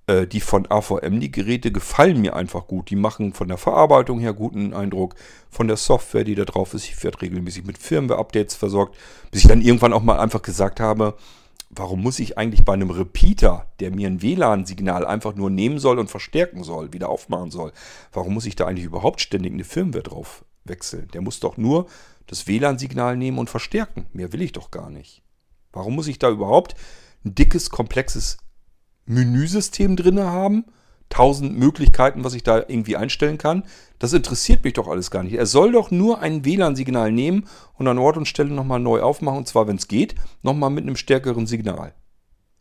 äh, 0.08 0.28
die 0.28 0.42
von 0.42 0.70
AVM, 0.70 1.20
die 1.20 1.32
Geräte 1.32 1.72
gefallen 1.72 2.20
mir 2.22 2.36
einfach 2.36 2.68
gut. 2.68 2.90
Die 2.90 2.96
machen 2.96 3.34
von 3.34 3.48
der 3.48 3.58
Verarbeitung 3.58 4.20
her 4.20 4.34
guten 4.34 4.74
Eindruck, 4.74 5.16
von 5.50 5.68
der 5.68 5.78
Software, 5.78 6.24
die 6.24 6.36
da 6.36 6.46
drauf 6.46 6.74
ist. 6.74 6.86
Ich 6.86 7.02
werde 7.04 7.22
regelmäßig 7.22 7.66
mit 7.66 7.78
Firmware-Updates 7.78 8.56
versorgt, 8.56 8.98
bis 9.32 9.42
ich 9.42 9.48
dann 9.48 9.62
irgendwann 9.62 9.94
auch 9.94 10.04
mal 10.04 10.20
einfach 10.20 10.42
gesagt 10.42 10.80
habe, 10.80 11.16
warum 11.70 12.02
muss 12.02 12.20
ich 12.20 12.38
eigentlich 12.38 12.64
bei 12.64 12.74
einem 12.74 12.92
Repeater, 12.92 13.66
der 13.80 13.92
mir 13.92 14.08
ein 14.08 14.22
WLAN-Signal 14.22 15.06
einfach 15.06 15.36
nur 15.36 15.50
nehmen 15.50 15.80
soll 15.80 16.00
und 16.00 16.10
verstärken 16.10 16.64
soll, 16.64 16.94
wieder 16.94 17.10
aufmachen 17.10 17.52
soll, 17.52 17.72
warum 18.12 18.34
muss 18.34 18.46
ich 18.46 18.56
da 18.56 18.66
eigentlich 18.66 18.86
überhaupt 18.86 19.22
ständig 19.22 19.54
eine 19.54 19.64
Firmware 19.64 20.04
drauf 20.04 20.46
wechseln? 20.66 21.08
Der 21.14 21.22
muss 21.22 21.40
doch 21.40 21.58
nur 21.58 21.88
das 22.28 22.48
WLAN-Signal 22.48 23.18
nehmen 23.18 23.38
und 23.38 23.50
verstärken. 23.50 24.08
Mehr 24.14 24.34
will 24.34 24.42
ich 24.42 24.52
doch 24.52 24.70
gar 24.70 24.90
nicht. 24.90 25.22
Warum 25.72 25.96
muss 25.96 26.08
ich 26.08 26.20
da 26.20 26.30
überhaupt 26.30 26.76
ein 27.26 27.36
dickes, 27.36 27.70
komplexes 27.70 28.38
Menüsystem 29.06 29.96
drin 29.96 30.20
haben? 30.20 30.66
tausend 31.14 31.58
Möglichkeiten, 31.58 32.24
was 32.24 32.34
ich 32.34 32.44
da 32.44 32.58
irgendwie 32.58 32.98
einstellen 32.98 33.38
kann. 33.38 33.64
Das 34.00 34.14
interessiert 34.14 34.64
mich 34.64 34.74
doch 34.74 34.88
alles 34.88 35.12
gar 35.12 35.24
nicht. 35.24 35.36
Er 35.36 35.46
soll 35.46 35.72
doch 35.72 35.92
nur 35.92 36.20
ein 36.22 36.44
WLAN-Signal 36.44 37.12
nehmen 37.12 37.46
und 37.76 37.88
an 37.88 38.00
Ort 38.00 38.18
und 38.18 38.28
Stelle 38.28 38.50
nochmal 38.50 38.80
neu 38.80 39.02
aufmachen. 39.02 39.40
Und 39.40 39.48
zwar, 39.48 39.68
wenn 39.68 39.76
es 39.76 39.88
geht, 39.88 40.16
nochmal 40.42 40.72
mit 40.72 40.84
einem 40.84 40.96
stärkeren 40.96 41.46
Signal. 41.46 41.94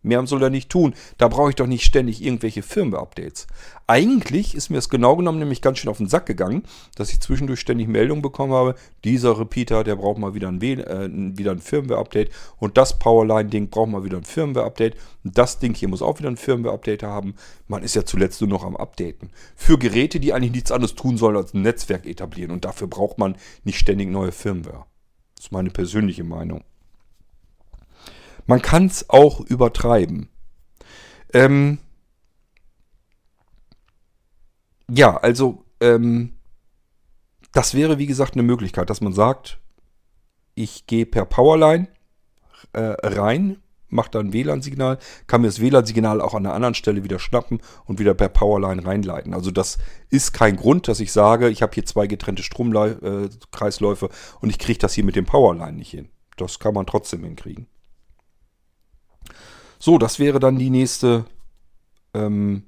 Mehr 0.02 0.26
soll 0.26 0.42
er 0.42 0.50
nicht 0.50 0.68
tun. 0.68 0.94
Da 1.16 1.28
brauche 1.28 1.50
ich 1.50 1.56
doch 1.56 1.66
nicht 1.66 1.84
ständig 1.84 2.22
irgendwelche 2.22 2.62
Firmware-Updates. 2.62 3.46
Eigentlich 3.86 4.54
ist 4.54 4.70
mir 4.70 4.76
das 4.76 4.88
genau 4.88 5.16
genommen 5.16 5.38
nämlich 5.38 5.62
ganz 5.62 5.78
schön 5.78 5.90
auf 5.90 5.98
den 5.98 6.08
Sack 6.08 6.26
gegangen, 6.26 6.64
dass 6.96 7.12
ich 7.12 7.20
zwischendurch 7.20 7.60
ständig 7.60 7.88
Meldungen 7.88 8.22
bekommen 8.22 8.52
habe, 8.52 8.74
dieser 9.04 9.38
Repeater, 9.38 9.84
der 9.84 9.96
braucht 9.96 10.18
mal 10.18 10.34
wieder 10.34 10.48
ein, 10.48 10.60
äh, 10.60 11.08
wieder 11.38 11.52
ein 11.52 11.60
Firmware-Update 11.60 12.30
und 12.58 12.76
das 12.76 12.98
Powerline-Ding 12.98 13.70
braucht 13.70 13.90
mal 13.90 14.04
wieder 14.04 14.16
ein 14.16 14.24
Firmware-Update 14.24 14.96
und 15.24 15.36
das 15.36 15.58
Ding 15.58 15.74
hier 15.74 15.88
muss 15.88 16.02
auch 16.02 16.18
wieder 16.18 16.30
ein 16.30 16.36
Firmware-Update 16.36 17.02
haben. 17.02 17.34
Man 17.68 17.82
ist 17.82 17.94
ja 17.94 18.04
zuletzt 18.04 18.40
nur 18.40 18.50
noch 18.50 18.64
am 18.64 18.76
Updaten. 18.76 19.30
Für 19.56 19.78
Geräte, 19.78 20.20
die 20.20 20.32
eigentlich 20.32 20.52
nichts 20.52 20.72
anderes 20.72 20.94
tun 20.94 21.16
sollen 21.16 21.36
als 21.36 21.54
ein 21.54 21.62
Netzwerk 21.62 22.06
etablieren 22.06 22.50
und 22.50 22.64
dafür 22.64 22.86
braucht 22.86 23.18
man 23.18 23.36
nicht 23.64 23.78
ständig 23.78 24.08
neue 24.08 24.32
Firmware. 24.32 24.86
Das 25.36 25.46
ist 25.46 25.52
meine 25.52 25.70
persönliche 25.70 26.24
Meinung. 26.24 26.64
Man 28.46 28.62
kann 28.62 28.86
es 28.86 29.08
auch 29.08 29.40
übertreiben. 29.40 30.28
Ähm, 31.32 31.78
ja, 34.90 35.16
also 35.16 35.64
ähm, 35.80 36.34
das 37.52 37.74
wäre 37.74 37.98
wie 37.98 38.06
gesagt 38.06 38.34
eine 38.34 38.42
Möglichkeit, 38.42 38.90
dass 38.90 39.00
man 39.00 39.12
sagt, 39.12 39.58
ich 40.54 40.86
gehe 40.86 41.06
per 41.06 41.24
Powerline 41.24 41.88
äh, 42.72 42.94
rein, 43.02 43.62
mache 43.88 44.10
dann 44.10 44.32
WLAN-Signal, 44.32 44.98
kann 45.26 45.42
mir 45.42 45.48
das 45.48 45.60
WLAN-Signal 45.60 46.20
auch 46.20 46.34
an 46.34 46.46
einer 46.46 46.54
anderen 46.54 46.74
Stelle 46.74 47.04
wieder 47.04 47.18
schnappen 47.18 47.60
und 47.84 47.98
wieder 47.98 48.14
per 48.14 48.28
Powerline 48.28 48.84
reinleiten. 48.84 49.34
Also 49.34 49.50
das 49.50 49.78
ist 50.08 50.32
kein 50.32 50.56
Grund, 50.56 50.88
dass 50.88 51.00
ich 51.00 51.12
sage, 51.12 51.48
ich 51.48 51.62
habe 51.62 51.74
hier 51.74 51.84
zwei 51.84 52.06
getrennte 52.06 52.42
Stromkreisläufe 52.42 54.06
äh, 54.06 54.38
und 54.40 54.50
ich 54.50 54.58
kriege 54.58 54.78
das 54.78 54.94
hier 54.94 55.04
mit 55.04 55.16
dem 55.16 55.26
Powerline 55.26 55.76
nicht 55.76 55.90
hin. 55.90 56.08
Das 56.36 56.58
kann 56.58 56.74
man 56.74 56.86
trotzdem 56.86 57.24
hinkriegen. 57.24 57.66
So, 59.78 59.98
das 59.98 60.18
wäre 60.18 60.40
dann 60.40 60.58
die 60.58 60.70
nächste 60.70 61.26
ähm, 62.14 62.64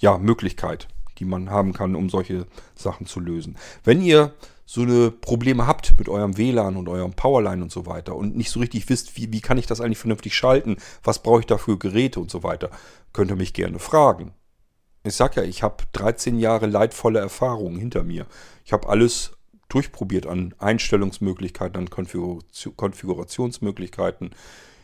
ja, 0.00 0.18
Möglichkeit, 0.18 0.88
die 1.18 1.24
man 1.24 1.50
haben 1.50 1.72
kann, 1.72 1.94
um 1.94 2.10
solche 2.10 2.46
Sachen 2.74 3.06
zu 3.06 3.20
lösen. 3.20 3.56
Wenn 3.84 4.02
ihr 4.02 4.34
so 4.64 4.82
eine 4.82 5.10
Probleme 5.10 5.66
habt 5.66 5.98
mit 5.98 6.08
eurem 6.10 6.36
WLAN 6.36 6.76
und 6.76 6.90
eurem 6.90 7.14
Powerline 7.14 7.62
und 7.62 7.72
so 7.72 7.86
weiter 7.86 8.14
und 8.14 8.36
nicht 8.36 8.50
so 8.50 8.60
richtig 8.60 8.86
wisst, 8.90 9.16
wie, 9.16 9.32
wie 9.32 9.40
kann 9.40 9.56
ich 9.56 9.66
das 9.66 9.80
eigentlich 9.80 9.96
vernünftig 9.96 10.34
schalten, 10.34 10.76
was 11.02 11.22
brauche 11.22 11.40
ich 11.40 11.46
da 11.46 11.56
für 11.56 11.78
Geräte 11.78 12.20
und 12.20 12.30
so 12.30 12.42
weiter, 12.42 12.68
könnt 13.14 13.30
ihr 13.30 13.36
mich 13.36 13.54
gerne 13.54 13.78
fragen. 13.78 14.34
Ich 15.04 15.14
sag 15.14 15.36
ja, 15.36 15.42
ich 15.42 15.62
habe 15.62 15.84
13 15.92 16.38
Jahre 16.38 16.66
leidvolle 16.66 17.18
Erfahrungen 17.18 17.78
hinter 17.78 18.04
mir. 18.04 18.26
Ich 18.64 18.74
habe 18.74 18.90
alles 18.90 19.32
durchprobiert 19.70 20.26
an 20.26 20.54
Einstellungsmöglichkeiten, 20.58 21.78
an 21.78 21.88
Konfigurationsmöglichkeiten. 21.88 24.34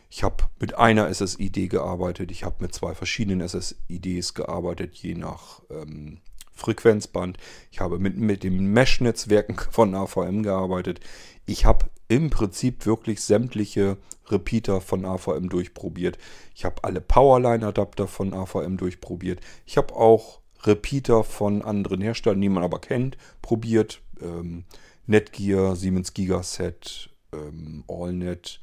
Ich 0.09 0.23
habe 0.23 0.45
mit 0.59 0.75
einer 0.75 1.13
SSID 1.13 1.69
gearbeitet, 1.69 2.31
ich 2.31 2.43
habe 2.43 2.55
mit 2.59 2.73
zwei 2.73 2.95
verschiedenen 2.95 3.47
SSIDs 3.47 4.33
gearbeitet, 4.33 4.95
je 4.95 5.15
nach 5.15 5.61
ähm, 5.69 6.19
Frequenzband. 6.53 7.37
Ich 7.71 7.79
habe 7.79 7.99
mit, 7.99 8.17
mit 8.17 8.43
den 8.43 8.65
Mesh-Netzwerken 8.67 9.57
von 9.71 9.93
AVM 9.93 10.43
gearbeitet. 10.43 10.99
Ich 11.45 11.65
habe 11.65 11.85
im 12.07 12.29
Prinzip 12.29 12.85
wirklich 12.85 13.21
sämtliche 13.21 13.97
Repeater 14.27 14.81
von 14.81 15.05
AVM 15.05 15.49
durchprobiert. 15.49 16.17
Ich 16.55 16.65
habe 16.65 16.83
alle 16.83 17.01
Powerline-Adapter 17.01 18.07
von 18.07 18.33
AVM 18.33 18.77
durchprobiert. 18.77 19.41
Ich 19.65 19.77
habe 19.77 19.95
auch 19.95 20.39
Repeater 20.63 21.23
von 21.23 21.61
anderen 21.61 22.01
Herstellern, 22.01 22.41
die 22.41 22.49
man 22.49 22.63
aber 22.63 22.79
kennt, 22.79 23.17
probiert. 23.41 24.01
Ähm, 24.21 24.65
Netgear, 25.07 25.75
Siemens 25.75 26.13
Gigaset, 26.13 27.09
ähm, 27.31 27.83
AllNet, 27.87 28.59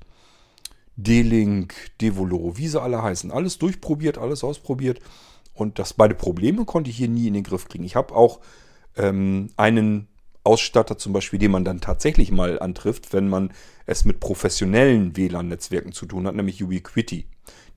D-Link, 0.97 1.75
Devolo, 2.01 2.57
wie 2.57 2.69
sie 2.69 2.81
alle 2.81 3.03
heißen. 3.03 3.31
Alles 3.31 3.59
durchprobiert, 3.59 4.19
alles 4.19 4.45
ausprobiert. 4.45 5.01
Und 5.55 5.79
das 5.79 5.95
beide 5.95 6.15
Probleme 6.15 6.65
konnte 6.65 6.91
ich 6.91 6.97
hier 6.97 7.09
nie 7.09 7.29
in 7.29 7.35
den 7.35 7.45
Griff 7.45 7.69
kriegen. 7.69 7.85
Ich 7.85 7.97
habe 7.97 8.15
auch 8.15 8.41
ähm, 8.97 9.51
einen 9.57 10.09
Ausstatter 10.45 10.99
zum 10.99 11.13
Beispiel, 11.13 11.39
den 11.39 11.53
man 11.53 11.65
dann 11.65 11.81
tatsächlich 11.81 12.33
mal 12.33 12.59
antrifft, 12.59 13.13
wenn 13.13 13.29
man 13.29 13.53
es 13.87 14.05
mit 14.05 14.21
professionellen 14.21 15.17
WLAN-Netzwerken 15.17 15.93
zu 15.93 16.07
tun 16.07 16.27
hat, 16.27 16.35
nämlich 16.35 16.63
Ubiquiti. 16.63 17.27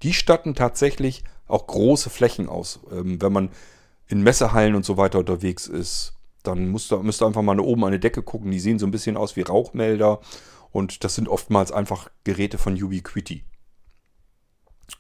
Die 0.02 0.14
statten 0.14 0.56
tatsächlich 0.56 1.24
auch 1.48 1.68
große 1.68 2.10
Flächen 2.10 2.50
aus. 2.50 2.80
Ähm, 2.92 3.22
wenn 3.22 3.34
man 3.34 3.50
in 4.08 4.22
Messehallen 4.24 4.76
und 4.76 4.86
so 4.86 4.98
weiter 4.98 5.20
unterwegs 5.20 5.68
ist, 5.68 6.14
dann 6.44 6.72
müsst 6.72 6.92
ihr, 6.92 7.00
müsst 7.00 7.22
ihr 7.22 7.28
einfach 7.28 7.42
mal 7.42 7.60
oben 7.60 7.86
an 7.86 7.92
die 7.92 8.00
Decke 8.00 8.22
gucken. 8.22 8.52
Die 8.52 8.60
sehen 8.60 8.80
so 8.80 8.86
ein 8.86 8.92
bisschen 8.92 9.18
aus 9.18 9.36
wie 9.36 9.42
Rauchmelder 9.42 10.20
und 10.76 11.06
das 11.06 11.16
sind 11.16 11.30
oftmals 11.30 11.72
einfach 11.72 12.10
Geräte 12.26 12.58
von 12.58 12.74
Ubiquiti. 12.74 13.46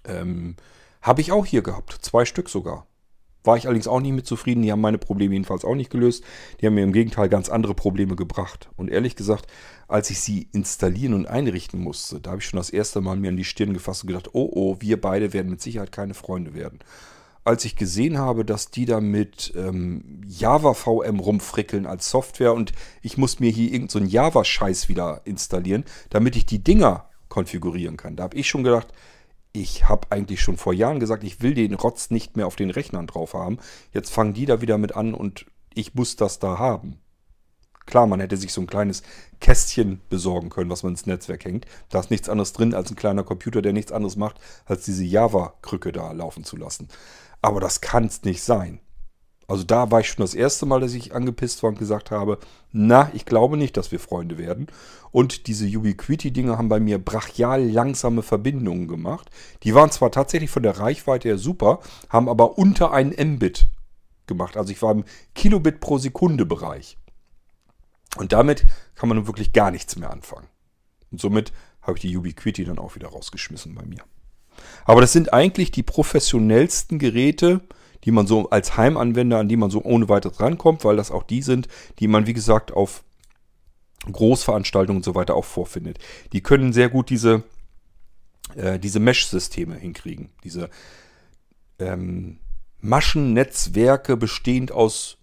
Ähm, 0.05 0.55
Habe 1.01 1.19
ich 1.19 1.33
auch 1.33 1.45
hier 1.45 1.63
gehabt. 1.63 1.97
Zwei 2.01 2.23
Stück 2.23 2.47
sogar. 2.47 2.87
War 3.43 3.57
ich 3.57 3.65
allerdings 3.65 3.89
auch 3.89 3.99
nicht 3.99 4.13
mit 4.13 4.25
zufrieden. 4.25 4.61
Die 4.61 4.71
haben 4.71 4.79
meine 4.79 4.97
Probleme 4.97 5.33
jedenfalls 5.33 5.65
auch 5.65 5.75
nicht 5.75 5.89
gelöst. 5.89 6.23
Die 6.61 6.65
haben 6.65 6.75
mir 6.75 6.83
im 6.85 6.93
Gegenteil 6.93 7.27
ganz 7.27 7.49
andere 7.49 7.73
Probleme 7.73 8.15
gebracht. 8.15 8.69
Und 8.77 8.89
ehrlich 8.89 9.17
gesagt, 9.17 9.47
als 9.89 10.09
ich 10.09 10.21
sie 10.21 10.47
installieren 10.53 11.13
und 11.13 11.27
einrichten 11.27 11.81
musste, 11.81 12.21
da 12.21 12.31
habe 12.31 12.39
ich 12.39 12.47
schon 12.47 12.57
das 12.57 12.69
erste 12.69 13.01
Mal 13.01 13.17
mir 13.17 13.27
an 13.27 13.37
die 13.37 13.43
Stirn 13.43 13.73
gefasst 13.73 14.03
und 14.03 14.07
gedacht, 14.07 14.29
oh 14.31 14.49
oh, 14.53 14.77
wir 14.79 15.01
beide 15.01 15.33
werden 15.33 15.51
mit 15.51 15.61
Sicherheit 15.61 15.91
keine 15.91 16.13
Freunde 16.13 16.53
werden. 16.53 16.79
Als 17.45 17.63
ich 17.63 17.75
gesehen 17.75 18.17
habe, 18.17 18.43
dass 18.43 18.71
die 18.71 18.85
da 18.85 18.99
mit 18.99 19.53
ähm, 19.55 20.21
Java 20.27 20.73
VM 20.73 21.19
rumfrickeln 21.19 21.85
als 21.85 22.09
Software 22.09 22.53
und 22.53 22.71
ich 23.03 23.17
muss 23.17 23.39
mir 23.39 23.51
hier 23.51 23.71
irgendeinen 23.71 24.07
so 24.07 24.11
Java-Scheiß 24.11 24.89
wieder 24.89 25.21
installieren, 25.25 25.85
damit 26.09 26.35
ich 26.35 26.47
die 26.47 26.63
Dinger 26.63 27.07
konfigurieren 27.29 27.97
kann. 27.97 28.15
Da 28.15 28.23
habe 28.23 28.35
ich 28.35 28.49
schon 28.49 28.63
gedacht, 28.63 28.87
ich 29.51 29.87
habe 29.87 30.07
eigentlich 30.09 30.41
schon 30.41 30.57
vor 30.57 30.73
Jahren 30.73 30.99
gesagt, 30.99 31.23
ich 31.23 31.41
will 31.41 31.53
den 31.53 31.75
Rotz 31.75 32.09
nicht 32.09 32.35
mehr 32.35 32.47
auf 32.47 32.55
den 32.55 32.71
Rechnern 32.71 33.07
drauf 33.07 33.35
haben. 33.35 33.59
Jetzt 33.93 34.11
fangen 34.11 34.33
die 34.33 34.45
da 34.45 34.59
wieder 34.59 34.77
mit 34.77 34.95
an 34.95 35.13
und 35.13 35.45
ich 35.73 35.93
muss 35.93 36.15
das 36.15 36.39
da 36.39 36.57
haben. 36.57 36.99
Klar, 37.85 38.07
man 38.07 38.19
hätte 38.19 38.37
sich 38.37 38.51
so 38.51 38.61
ein 38.61 38.67
kleines 38.67 39.03
Kästchen 39.39 40.01
besorgen 40.09 40.49
können, 40.49 40.71
was 40.71 40.81
man 40.81 40.93
ins 40.93 41.05
Netzwerk 41.05 41.45
hängt. 41.45 41.65
Da 41.89 41.99
ist 41.99 42.09
nichts 42.09 42.29
anderes 42.29 42.51
drin 42.51 42.73
als 42.73 42.89
ein 42.89 42.95
kleiner 42.95 43.23
Computer, 43.23 43.61
der 43.61 43.73
nichts 43.73 43.91
anderes 43.91 44.15
macht, 44.15 44.39
als 44.65 44.85
diese 44.85 45.03
Java-Krücke 45.03 45.91
da 45.91 46.11
laufen 46.11 46.43
zu 46.43 46.57
lassen. 46.57 46.87
Aber 47.41 47.59
das 47.59 47.81
kann 47.81 48.05
es 48.05 48.23
nicht 48.23 48.43
sein. 48.43 48.79
Also 49.47 49.63
da 49.63 49.91
war 49.91 49.99
ich 49.99 50.09
schon 50.09 50.23
das 50.23 50.33
erste 50.33 50.65
Mal, 50.65 50.79
dass 50.79 50.93
ich 50.93 51.13
angepisst 51.13 51.61
war 51.61 51.69
und 51.69 51.77
gesagt 51.77 52.09
habe, 52.09 52.39
na, 52.71 53.11
ich 53.13 53.25
glaube 53.25 53.57
nicht, 53.57 53.77
dass 53.77 53.91
wir 53.91 53.99
Freunde 53.99 54.37
werden. 54.37 54.67
Und 55.11 55.47
diese 55.47 55.67
Ubiquiti-Dinger 55.67 56.57
haben 56.57 56.69
bei 56.69 56.79
mir 56.79 56.97
brachial 56.97 57.63
langsame 57.63 58.23
Verbindungen 58.23 58.87
gemacht. 58.87 59.29
Die 59.63 59.75
waren 59.75 59.91
zwar 59.91 60.11
tatsächlich 60.11 60.49
von 60.49 60.63
der 60.63 60.79
Reichweite 60.79 61.27
her 61.27 61.37
super, 61.37 61.79
haben 62.09 62.27
aber 62.27 62.57
unter 62.57 62.91
einen 62.91 63.35
Mbit 63.35 63.67
gemacht. 64.25 64.57
Also 64.57 64.71
ich 64.71 64.81
war 64.81 64.91
im 64.91 65.05
Kilobit 65.35 65.79
pro 65.79 65.99
Sekunde 65.99 66.45
Bereich. 66.45 66.97
Und 68.17 68.33
damit 68.33 68.65
kann 68.95 69.09
man 69.09 69.17
nun 69.17 69.27
wirklich 69.27 69.53
gar 69.53 69.71
nichts 69.71 69.95
mehr 69.95 70.09
anfangen. 70.09 70.47
Und 71.11 71.21
somit 71.21 71.53
habe 71.81 71.97
ich 71.97 72.01
die 72.01 72.17
Ubiquiti 72.17 72.65
dann 72.65 72.79
auch 72.79 72.95
wieder 72.95 73.09
rausgeschmissen 73.09 73.75
bei 73.75 73.85
mir. 73.85 74.03
Aber 74.85 75.01
das 75.01 75.13
sind 75.13 75.33
eigentlich 75.33 75.71
die 75.71 75.83
professionellsten 75.83 76.99
Geräte, 76.99 77.61
die 78.03 78.11
man 78.11 78.27
so 78.27 78.49
als 78.49 78.77
Heimanwender, 78.77 79.39
an 79.39 79.49
die 79.49 79.57
man 79.57 79.71
so 79.71 79.83
ohne 79.83 80.09
weiteres 80.09 80.39
rankommt, 80.39 80.85
weil 80.85 80.95
das 80.95 81.11
auch 81.11 81.23
die 81.23 81.41
sind, 81.41 81.67
die 81.99 82.07
man, 82.07 82.27
wie 82.27 82.33
gesagt, 82.33 82.71
auf 82.71 83.03
Großveranstaltungen 84.11 84.97
und 84.97 85.05
so 85.05 85.15
weiter 85.15 85.35
auch 85.35 85.45
vorfindet. 85.45 85.97
Die 86.31 86.41
können 86.41 86.73
sehr 86.73 86.89
gut 86.89 87.09
diese, 87.09 87.43
äh, 88.55 88.77
diese 88.77 88.99
Mesh-Systeme 88.99 89.75
hinkriegen. 89.75 90.29
Diese 90.43 90.69
ähm, 91.79 92.37
Maschennetzwerke 92.79 94.17
bestehend 94.17 94.71
aus 94.71 95.17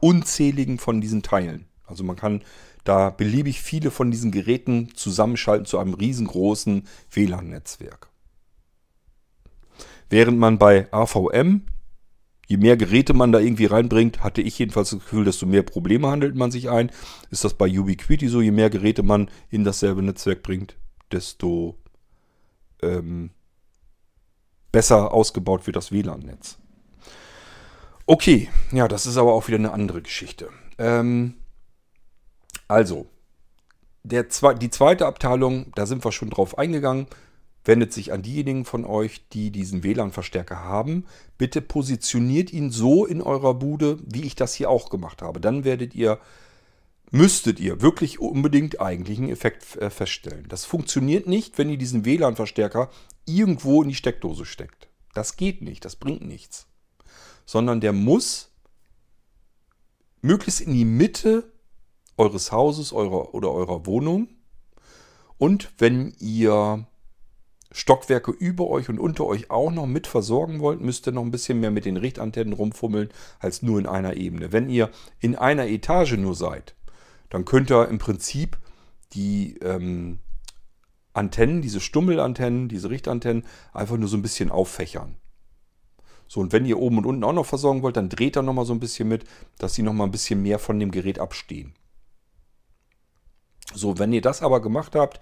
unzähligen 0.00 0.78
von 0.78 1.00
diesen 1.00 1.22
Teilen. 1.22 1.66
Also 1.86 2.02
man 2.02 2.16
kann 2.16 2.42
da 2.82 3.10
beliebig 3.10 3.62
viele 3.62 3.90
von 3.90 4.10
diesen 4.10 4.30
Geräten 4.30 4.94
zusammenschalten 4.94 5.66
zu 5.66 5.78
einem 5.78 5.94
riesengroßen 5.94 6.86
WLAN-Netzwerk. 7.10 8.10
Während 10.08 10.38
man 10.38 10.58
bei 10.58 10.92
AVM 10.92 11.62
je 12.46 12.56
mehr 12.56 12.76
Geräte 12.76 13.14
man 13.14 13.32
da 13.32 13.38
irgendwie 13.38 13.66
reinbringt, 13.66 14.22
hatte 14.22 14.42
ich 14.42 14.58
jedenfalls 14.58 14.90
das 14.90 15.00
Gefühl, 15.00 15.24
desto 15.24 15.46
mehr 15.46 15.62
Probleme 15.62 16.08
handelt 16.08 16.34
man 16.34 16.50
sich 16.50 16.70
ein. 16.70 16.90
Ist 17.30 17.44
das 17.44 17.54
bei 17.54 17.66
Ubiquiti 17.66 18.28
so? 18.28 18.40
Je 18.40 18.50
mehr 18.50 18.70
Geräte 18.70 19.02
man 19.02 19.30
in 19.50 19.64
dasselbe 19.64 20.02
Netzwerk 20.02 20.42
bringt, 20.42 20.76
desto 21.10 21.78
ähm, 22.82 23.30
besser 24.72 25.12
ausgebaut 25.12 25.66
wird 25.66 25.76
das 25.76 25.92
WLAN-Netz. 25.92 26.58
Okay, 28.06 28.50
ja, 28.72 28.88
das 28.88 29.06
ist 29.06 29.16
aber 29.16 29.32
auch 29.32 29.48
wieder 29.48 29.58
eine 29.58 29.72
andere 29.72 30.02
Geschichte. 30.02 30.50
Ähm, 30.76 31.34
also, 32.68 33.06
der, 34.02 34.24
die 34.24 34.70
zweite 34.70 35.06
Abteilung, 35.06 35.72
da 35.74 35.86
sind 35.86 36.04
wir 36.04 36.12
schon 36.12 36.28
drauf 36.28 36.58
eingegangen 36.58 37.06
wendet 37.64 37.92
sich 37.92 38.12
an 38.12 38.22
diejenigen 38.22 38.64
von 38.64 38.84
euch, 38.84 39.26
die 39.32 39.50
diesen 39.50 39.82
WLAN-Verstärker 39.82 40.62
haben. 40.64 41.06
Bitte 41.38 41.60
positioniert 41.62 42.52
ihn 42.52 42.70
so 42.70 43.06
in 43.06 43.22
eurer 43.22 43.54
Bude, 43.54 43.98
wie 44.04 44.22
ich 44.22 44.34
das 44.34 44.54
hier 44.54 44.70
auch 44.70 44.90
gemacht 44.90 45.22
habe. 45.22 45.40
Dann 45.40 45.64
werdet 45.64 45.94
ihr, 45.94 46.18
müsstet 47.10 47.60
ihr 47.60 47.80
wirklich 47.80 48.20
unbedingt 48.20 48.80
eigentlich 48.80 49.18
einen 49.18 49.30
Effekt 49.30 49.76
äh, 49.76 49.88
feststellen. 49.88 50.46
Das 50.48 50.64
funktioniert 50.64 51.26
nicht, 51.26 51.56
wenn 51.58 51.70
ihr 51.70 51.78
diesen 51.78 52.04
WLAN-Verstärker 52.04 52.90
irgendwo 53.24 53.82
in 53.82 53.88
die 53.88 53.94
Steckdose 53.94 54.44
steckt. 54.44 54.88
Das 55.14 55.36
geht 55.36 55.62
nicht, 55.62 55.84
das 55.84 55.96
bringt 55.96 56.22
nichts. 56.22 56.66
Sondern 57.46 57.80
der 57.80 57.92
muss 57.92 58.50
möglichst 60.20 60.60
in 60.60 60.72
die 60.74 60.84
Mitte 60.84 61.52
eures 62.16 62.52
Hauses 62.52 62.92
eurer, 62.92 63.34
oder 63.34 63.50
eurer 63.50 63.86
Wohnung. 63.86 64.28
Und 65.38 65.72
wenn 65.78 66.14
ihr 66.20 66.86
Stockwerke 67.76 68.30
über 68.30 68.68
euch 68.68 68.88
und 68.88 69.00
unter 69.00 69.26
euch 69.26 69.50
auch 69.50 69.72
noch 69.72 69.86
mit 69.86 70.06
versorgen 70.06 70.60
wollt, 70.60 70.80
müsst 70.80 71.08
ihr 71.08 71.12
noch 71.12 71.22
ein 71.22 71.32
bisschen 71.32 71.58
mehr 71.58 71.72
mit 71.72 71.84
den 71.84 71.96
Richtantennen 71.96 72.52
rumfummeln 72.52 73.08
als 73.40 73.62
nur 73.62 73.80
in 73.80 73.86
einer 73.86 74.16
Ebene. 74.16 74.52
Wenn 74.52 74.70
ihr 74.70 74.90
in 75.18 75.34
einer 75.34 75.66
Etage 75.66 76.16
nur 76.16 76.36
seid, 76.36 76.76
dann 77.30 77.44
könnt 77.44 77.72
ihr 77.72 77.88
im 77.88 77.98
Prinzip 77.98 78.58
die 79.12 79.58
ähm, 79.58 80.20
Antennen, 81.14 81.62
diese 81.62 81.80
Stummelantennen, 81.80 82.68
diese 82.68 82.90
Richtantennen 82.90 83.44
einfach 83.72 83.96
nur 83.96 84.08
so 84.08 84.16
ein 84.16 84.22
bisschen 84.22 84.52
auffächern. 84.52 85.16
So, 86.28 86.38
und 86.38 86.52
wenn 86.52 86.66
ihr 86.66 86.78
oben 86.78 86.98
und 86.98 87.06
unten 87.06 87.24
auch 87.24 87.32
noch 87.32 87.46
versorgen 87.46 87.82
wollt, 87.82 87.96
dann 87.96 88.08
dreht 88.08 88.36
er 88.36 88.42
nochmal 88.42 88.66
so 88.66 88.72
ein 88.72 88.80
bisschen 88.80 89.08
mit, 89.08 89.24
dass 89.58 89.74
sie 89.74 89.82
nochmal 89.82 90.06
ein 90.06 90.12
bisschen 90.12 90.40
mehr 90.42 90.60
von 90.60 90.78
dem 90.78 90.92
Gerät 90.92 91.18
abstehen. 91.18 91.74
So, 93.74 93.98
wenn 93.98 94.12
ihr 94.12 94.22
das 94.22 94.42
aber 94.42 94.62
gemacht 94.62 94.94
habt, 94.94 95.18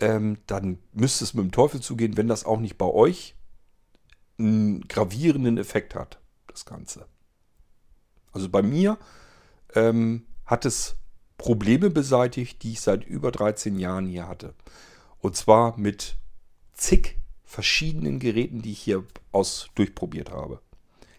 ähm, 0.00 0.38
dann 0.46 0.78
müsste 0.92 1.24
es 1.24 1.34
mit 1.34 1.44
dem 1.44 1.52
Teufel 1.52 1.80
zugehen, 1.80 2.16
wenn 2.16 2.28
das 2.28 2.44
auch 2.44 2.60
nicht 2.60 2.78
bei 2.78 2.86
euch 2.86 3.34
einen 4.38 4.82
gravierenden 4.82 5.58
Effekt 5.58 5.94
hat, 5.94 6.20
das 6.46 6.64
Ganze. 6.64 7.06
Also 8.32 8.48
bei 8.48 8.62
mir 8.62 8.98
ähm, 9.74 10.26
hat 10.46 10.64
es 10.64 10.96
Probleme 11.36 11.90
beseitigt, 11.90 12.62
die 12.62 12.72
ich 12.72 12.80
seit 12.80 13.04
über 13.04 13.30
13 13.30 13.78
Jahren 13.78 14.06
hier 14.06 14.28
hatte. 14.28 14.54
Und 15.20 15.36
zwar 15.36 15.78
mit 15.78 16.16
zig 16.74 17.16
verschiedenen 17.44 18.18
Geräten, 18.18 18.62
die 18.62 18.72
ich 18.72 18.80
hier 18.80 19.04
aus 19.32 19.68
durchprobiert 19.74 20.30
habe. 20.30 20.60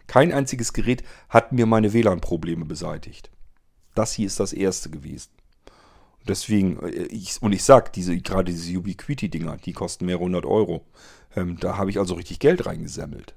Kein 0.06 0.32
einziges 0.32 0.72
Gerät 0.72 1.04
hat 1.28 1.52
mir 1.52 1.66
meine 1.66 1.92
WLAN-Probleme 1.92 2.64
beseitigt. 2.64 3.30
Das 3.94 4.12
hier 4.12 4.26
ist 4.26 4.40
das 4.40 4.52
erste 4.52 4.90
gewesen. 4.90 5.30
Deswegen, 6.26 6.80
äh, 6.82 7.04
ich, 7.06 7.40
und 7.42 7.52
ich 7.52 7.64
sag, 7.64 7.92
diese, 7.92 8.16
gerade 8.18 8.52
diese 8.52 8.78
Ubiquiti-Dinger, 8.78 9.58
die 9.58 9.72
kosten 9.72 10.06
mehrere 10.06 10.24
hundert 10.24 10.46
Euro. 10.46 10.86
Ähm, 11.36 11.58
da 11.60 11.76
habe 11.76 11.90
ich 11.90 11.98
also 11.98 12.14
richtig 12.14 12.38
Geld 12.38 12.66
reingesammelt. 12.66 13.34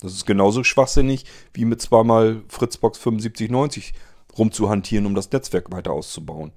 Das 0.00 0.12
ist 0.12 0.26
genauso 0.26 0.64
schwachsinnig, 0.64 1.24
wie 1.54 1.64
mit 1.64 1.80
zweimal 1.80 2.42
Fritzbox 2.48 2.98
7590 2.98 3.94
rumzuhantieren, 4.36 5.06
um 5.06 5.14
das 5.14 5.30
Netzwerk 5.30 5.70
weiter 5.70 5.92
auszubauen. 5.92 6.52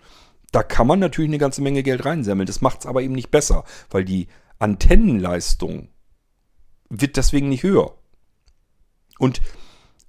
Da 0.52 0.64
kann 0.64 0.88
man 0.88 1.00
natürlich 1.00 1.30
eine 1.30 1.38
ganze 1.38 1.62
Menge 1.62 1.84
Geld 1.84 2.06
reinsammeln. 2.06 2.48
Das 2.48 2.62
macht 2.62 2.80
es 2.80 2.86
aber 2.86 3.02
eben 3.02 3.14
nicht 3.14 3.32
besser, 3.32 3.64
weil 3.90 4.06
die 4.06 4.28
Antennenleistung 4.58 5.90
wird 6.90 7.18
deswegen 7.18 7.50
nicht 7.50 7.64
höher. 7.64 7.96
Und 9.20 9.42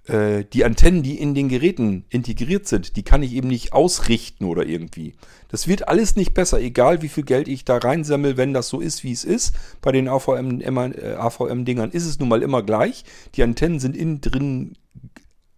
äh, 0.07 0.45
die 0.45 0.65
Antennen, 0.65 1.03
die 1.03 1.19
in 1.19 1.35
den 1.35 1.49
Geräten 1.49 2.05
integriert 2.11 2.67
sind, 2.67 2.97
die 2.97 3.03
kann 3.03 3.23
ich 3.23 3.33
eben 3.33 3.49
nicht 3.49 3.73
ausrichten 3.73 4.45
oder 4.45 4.65
irgendwie. 4.65 5.15
Das 5.49 5.67
wird 5.67 5.89
alles 5.89 6.17
nicht 6.17 6.35
besser, 6.35 6.61
egal 6.61 7.03
wie 7.03 7.09
viel 7.09 7.25
Geld 7.25 7.49
ich 7.49 7.65
da 7.65 7.79
reinsammle, 7.79 8.37
wenn 8.37 8.53
das 8.53 8.69
so 8.69 8.81
ist, 8.81 9.05
wie 9.05 9.13
es 9.13 9.25
ist. 9.25 9.55
Bei 9.81 9.93
den 9.93 10.09
AVM-Dingern 10.09 10.93
äh, 10.93 11.15
AVM 11.15 11.67
ist 11.91 12.07
es 12.07 12.19
nun 12.19 12.29
mal 12.29 12.43
immer 12.43 12.63
gleich. 12.63 13.05
Die 13.35 13.43
Antennen 13.43 13.81
sind 13.81 13.97
innen 13.97 14.21
drin 14.21 14.77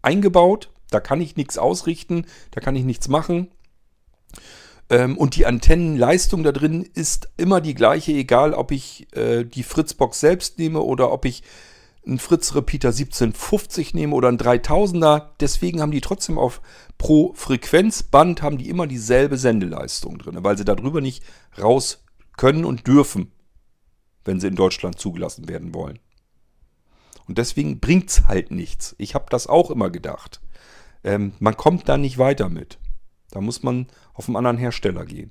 eingebaut, 0.03 0.71
da 0.91 1.01
kann 1.01 1.21
ich 1.21 1.37
nichts 1.37 1.59
ausrichten, 1.59 2.25
da 2.51 2.61
kann 2.61 2.77
ich 2.77 2.85
nichts 2.85 3.09
machen. 3.09 3.49
Ähm, 4.91 5.19
und 5.19 5.37
die 5.37 5.45
Antennenleistung 5.45 6.43
da 6.43 6.53
drin 6.53 6.89
ist 6.95 7.29
immer 7.37 7.61
die 7.61 7.75
gleiche, 7.75 8.13
egal 8.13 8.55
ob 8.55 8.73
ich 8.73 9.07
äh, 9.15 9.45
die 9.45 9.63
Fritzbox 9.63 10.21
selbst 10.21 10.59
nehme 10.59 10.81
oder 10.81 11.13
ob 11.13 11.27
ich 11.27 11.43
einen 12.09 12.19
Fritz 12.19 12.55
Repeater 12.55 12.89
1750 12.89 13.95
nehme 13.95 14.15
oder 14.15 14.29
einen 14.29 14.39
3000er. 14.39 15.29
Deswegen 15.41 15.81
haben 15.81 15.93
die 15.93 16.01
trotzdem 16.01 16.39
auf 16.39 16.61
pro 16.97 17.33
Frequenzband 17.35 18.43
haben 18.43 18.59
die 18.59 18.69
immer 18.69 18.87
dieselbe 18.87 19.37
Sendeleistung 19.39 20.19
drin, 20.19 20.39
weil 20.41 20.59
sie 20.59 20.65
darüber 20.65 21.01
nicht 21.01 21.23
raus 21.61 22.05
können 22.37 22.65
und 22.65 22.87
dürfen, 22.87 23.33
wenn 24.25 24.41
sie 24.41 24.49
in 24.49 24.57
Deutschland 24.57 24.99
zugelassen 24.99 25.49
werden 25.49 25.75
wollen. 25.75 25.99
Und 27.27 27.39
deswegen 27.39 27.79
bringt 27.79 28.11
es 28.11 28.27
halt 28.27 28.51
nichts. 28.51 28.97
Ich 28.99 29.15
habe 29.15 29.27
das 29.29 29.47
auch 29.47 29.71
immer 29.71 29.91
gedacht. 29.91 30.41
Ähm, 31.05 31.35
man 31.39 31.57
kommt 31.57 31.89
da 31.89 31.99
nicht 31.99 32.19
weiter 32.19 32.49
mit. 32.49 32.79
Da 33.31 33.41
muss 33.41 33.63
man 33.63 33.87
auf 34.15 34.29
einen 34.29 34.37
anderen 34.37 34.57
Hersteller 34.57 35.05
gehen. 35.05 35.31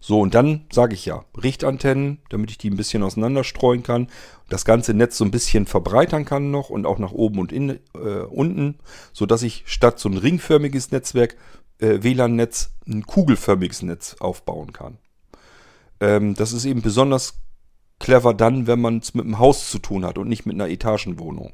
So, 0.00 0.20
und 0.20 0.34
dann 0.34 0.66
sage 0.72 0.94
ich 0.94 1.06
ja, 1.06 1.24
Richtantennen, 1.42 2.18
damit 2.28 2.50
ich 2.50 2.58
die 2.58 2.70
ein 2.70 2.76
bisschen 2.76 3.02
auseinanderstreuen 3.02 3.82
kann, 3.82 4.08
das 4.48 4.64
ganze 4.64 4.94
Netz 4.94 5.16
so 5.16 5.24
ein 5.24 5.30
bisschen 5.30 5.66
verbreitern 5.66 6.24
kann 6.24 6.50
noch 6.50 6.70
und 6.70 6.86
auch 6.86 6.98
nach 6.98 7.12
oben 7.12 7.38
und 7.38 7.52
in, 7.52 7.70
äh, 7.94 8.22
unten, 8.28 8.78
sodass 9.12 9.42
ich 9.42 9.62
statt 9.66 9.98
so 9.98 10.08
ein 10.08 10.18
ringförmiges 10.18 10.90
Netzwerk, 10.90 11.36
äh, 11.78 12.02
WLAN-Netz, 12.02 12.70
ein 12.86 13.06
kugelförmiges 13.06 13.82
Netz 13.82 14.16
aufbauen 14.18 14.72
kann. 14.72 14.98
Ähm, 16.00 16.34
das 16.34 16.52
ist 16.52 16.64
eben 16.64 16.82
besonders 16.82 17.34
clever 17.98 18.34
dann, 18.34 18.66
wenn 18.66 18.80
man 18.80 18.98
es 18.98 19.14
mit 19.14 19.24
einem 19.24 19.38
Haus 19.38 19.70
zu 19.70 19.78
tun 19.78 20.04
hat 20.04 20.18
und 20.18 20.28
nicht 20.28 20.46
mit 20.46 20.54
einer 20.54 20.68
Etagenwohnung. 20.68 21.52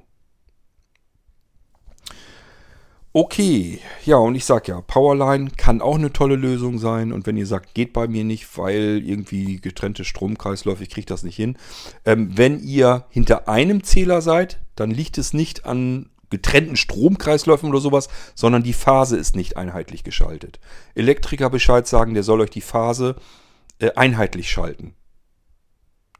Okay, 3.15 3.81
ja, 4.05 4.17
und 4.17 4.35
ich 4.35 4.45
sag 4.45 4.69
ja, 4.69 4.83
Powerline 4.83 5.51
kann 5.57 5.81
auch 5.81 5.97
eine 5.97 6.13
tolle 6.13 6.37
Lösung 6.37 6.79
sein. 6.79 7.11
Und 7.11 7.27
wenn 7.27 7.39
ihr 7.39 7.47
sagt, 7.47 7.75
geht 7.75 7.93
bei 7.95 8.07
mir 8.07 8.23
nicht, 8.23 8.59
weil 8.59 9.03
irgendwie 9.05 9.61
getrennte 9.61 10.05
Stromkreisläufe, 10.05 10.83
ich 10.83 10.91
kriege 10.91 11.07
das 11.07 11.23
nicht 11.23 11.37
hin. 11.37 11.57
Ähm, 12.05 12.37
wenn 12.37 12.61
ihr 12.61 13.07
hinter 13.09 13.49
einem 13.49 13.83
Zähler 13.83 14.21
seid, 14.21 14.61
dann 14.77 14.91
liegt 14.91 15.17
es 15.17 15.33
nicht 15.33 15.65
an 15.65 16.11
getrennten 16.31 16.77
Stromkreisläufen 16.77 17.71
oder 17.71 17.81
sowas, 17.81 18.09
sondern 18.35 18.63
die 18.63 18.75
Phase 18.75 19.17
ist 19.17 19.35
nicht 19.35 19.57
einheitlich 19.57 20.05
geschaltet. 20.05 20.61
Elektriker 20.95 21.49
Bescheid 21.49 21.87
sagen, 21.87 22.13
der 22.13 22.23
soll 22.23 22.43
euch 22.43 22.51
die 22.51 22.61
Phase 22.61 23.17
äh, 23.79 23.93
einheitlich 23.95 24.51
schalten. 24.51 24.95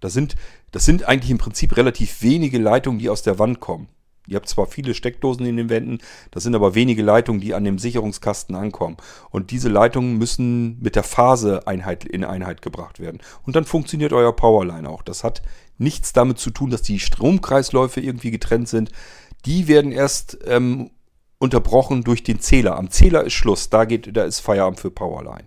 Das 0.01 0.15
sind, 0.15 0.37
das 0.71 0.87
sind 0.87 1.05
eigentlich 1.05 1.31
im 1.31 1.39
Prinzip 1.39 1.77
relativ 1.77 2.23
wenige 2.23 2.59
Leitungen, 2.59 2.99
die 2.99 3.11
aus 3.11 3.23
der 3.23 3.39
Wand 3.39 3.61
kommen. 3.61 3.89
Ihr 4.29 4.37
habt 4.37 4.49
zwar 4.49 4.67
viele 4.67 4.95
Steckdosen 4.95 5.47
in 5.47 5.57
den 5.57 5.71
Wänden, 5.71 5.99
das 6.31 6.43
sind 6.43 6.55
aber 6.55 6.75
wenige 6.75 7.03
Leitungen, 7.03 7.41
die 7.41 7.55
an 7.55 7.65
dem 7.65 7.79
Sicherungskasten 7.79 8.55
ankommen. 8.55 8.99
Und 9.31 9.51
diese 9.51 9.69
Leitungen 9.69 10.19
müssen 10.19 10.79
mit 10.81 10.97
der 10.97 11.03
Phase 11.03 11.67
Einheit, 11.67 12.05
in 12.05 12.25
Einheit 12.25 12.61
gebracht 12.61 13.01
werden. 13.01 13.21
Und 13.47 13.57
dann 13.57 13.65
funktioniert 13.65 14.13
euer 14.13 14.37
Powerline 14.37 14.89
auch. 14.89 15.03
Das 15.03 15.25
hat 15.25 15.43
nichts 15.79 16.13
damit 16.13 16.39
zu 16.39 16.51
tun, 16.51 16.71
dass 16.71 16.83
die 16.83 17.01
Stromkreisläufe 17.01 18.01
irgendwie 18.01 18.31
getrennt 18.31 18.69
sind. 18.69 18.91
Die 19.47 19.67
werden 19.67 19.93
erst 19.93 20.39
ähm, 20.47 20.91
unterbrochen 21.39 22.05
durch 22.05 22.23
den 22.23 22.41
Zähler. 22.41 22.77
Am 22.77 22.91
Zähler 22.91 23.25
ist 23.25 23.33
Schluss, 23.33 23.71
da, 23.71 23.85
geht, 23.85 24.15
da 24.17 24.25
ist 24.25 24.41
Feierabend 24.41 24.81
für 24.81 24.91
Powerline. 24.91 25.45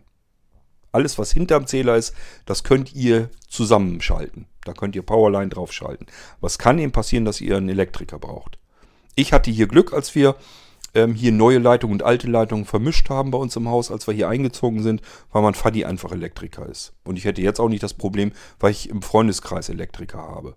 Alles, 0.91 1.17
was 1.17 1.31
hinterm 1.31 1.67
Zähler 1.67 1.95
ist, 1.95 2.13
das 2.45 2.63
könnt 2.63 2.93
ihr 2.93 3.29
zusammenschalten. 3.47 4.47
Da 4.65 4.73
könnt 4.73 4.95
ihr 4.95 5.03
Powerline 5.03 5.49
draufschalten. 5.49 6.07
Was 6.39 6.57
kann 6.57 6.79
eben 6.79 6.91
passieren, 6.91 7.25
dass 7.25 7.41
ihr 7.41 7.57
einen 7.57 7.69
Elektriker 7.69 8.19
braucht. 8.19 8.57
Ich 9.15 9.33
hatte 9.33 9.51
hier 9.51 9.67
Glück, 9.67 9.93
als 9.93 10.15
wir 10.15 10.35
ähm, 10.93 11.13
hier 11.13 11.31
neue 11.31 11.59
Leitungen 11.59 11.93
und 11.93 12.03
alte 12.03 12.27
Leitungen 12.27 12.65
vermischt 12.65 13.09
haben 13.09 13.31
bei 13.31 13.37
uns 13.37 13.55
im 13.55 13.69
Haus, 13.69 13.91
als 13.91 14.07
wir 14.07 14.13
hier 14.13 14.29
eingezogen 14.29 14.83
sind, 14.83 15.01
weil 15.31 15.41
mein 15.41 15.53
Faddy 15.53 15.85
einfach 15.85 16.11
Elektriker 16.11 16.65
ist. 16.65 16.93
Und 17.03 17.17
ich 17.17 17.25
hätte 17.25 17.41
jetzt 17.41 17.59
auch 17.59 17.69
nicht 17.69 17.83
das 17.83 17.93
Problem, 17.93 18.31
weil 18.59 18.71
ich 18.71 18.89
im 18.89 19.01
Freundeskreis 19.01 19.69
Elektriker 19.69 20.19
habe. 20.19 20.55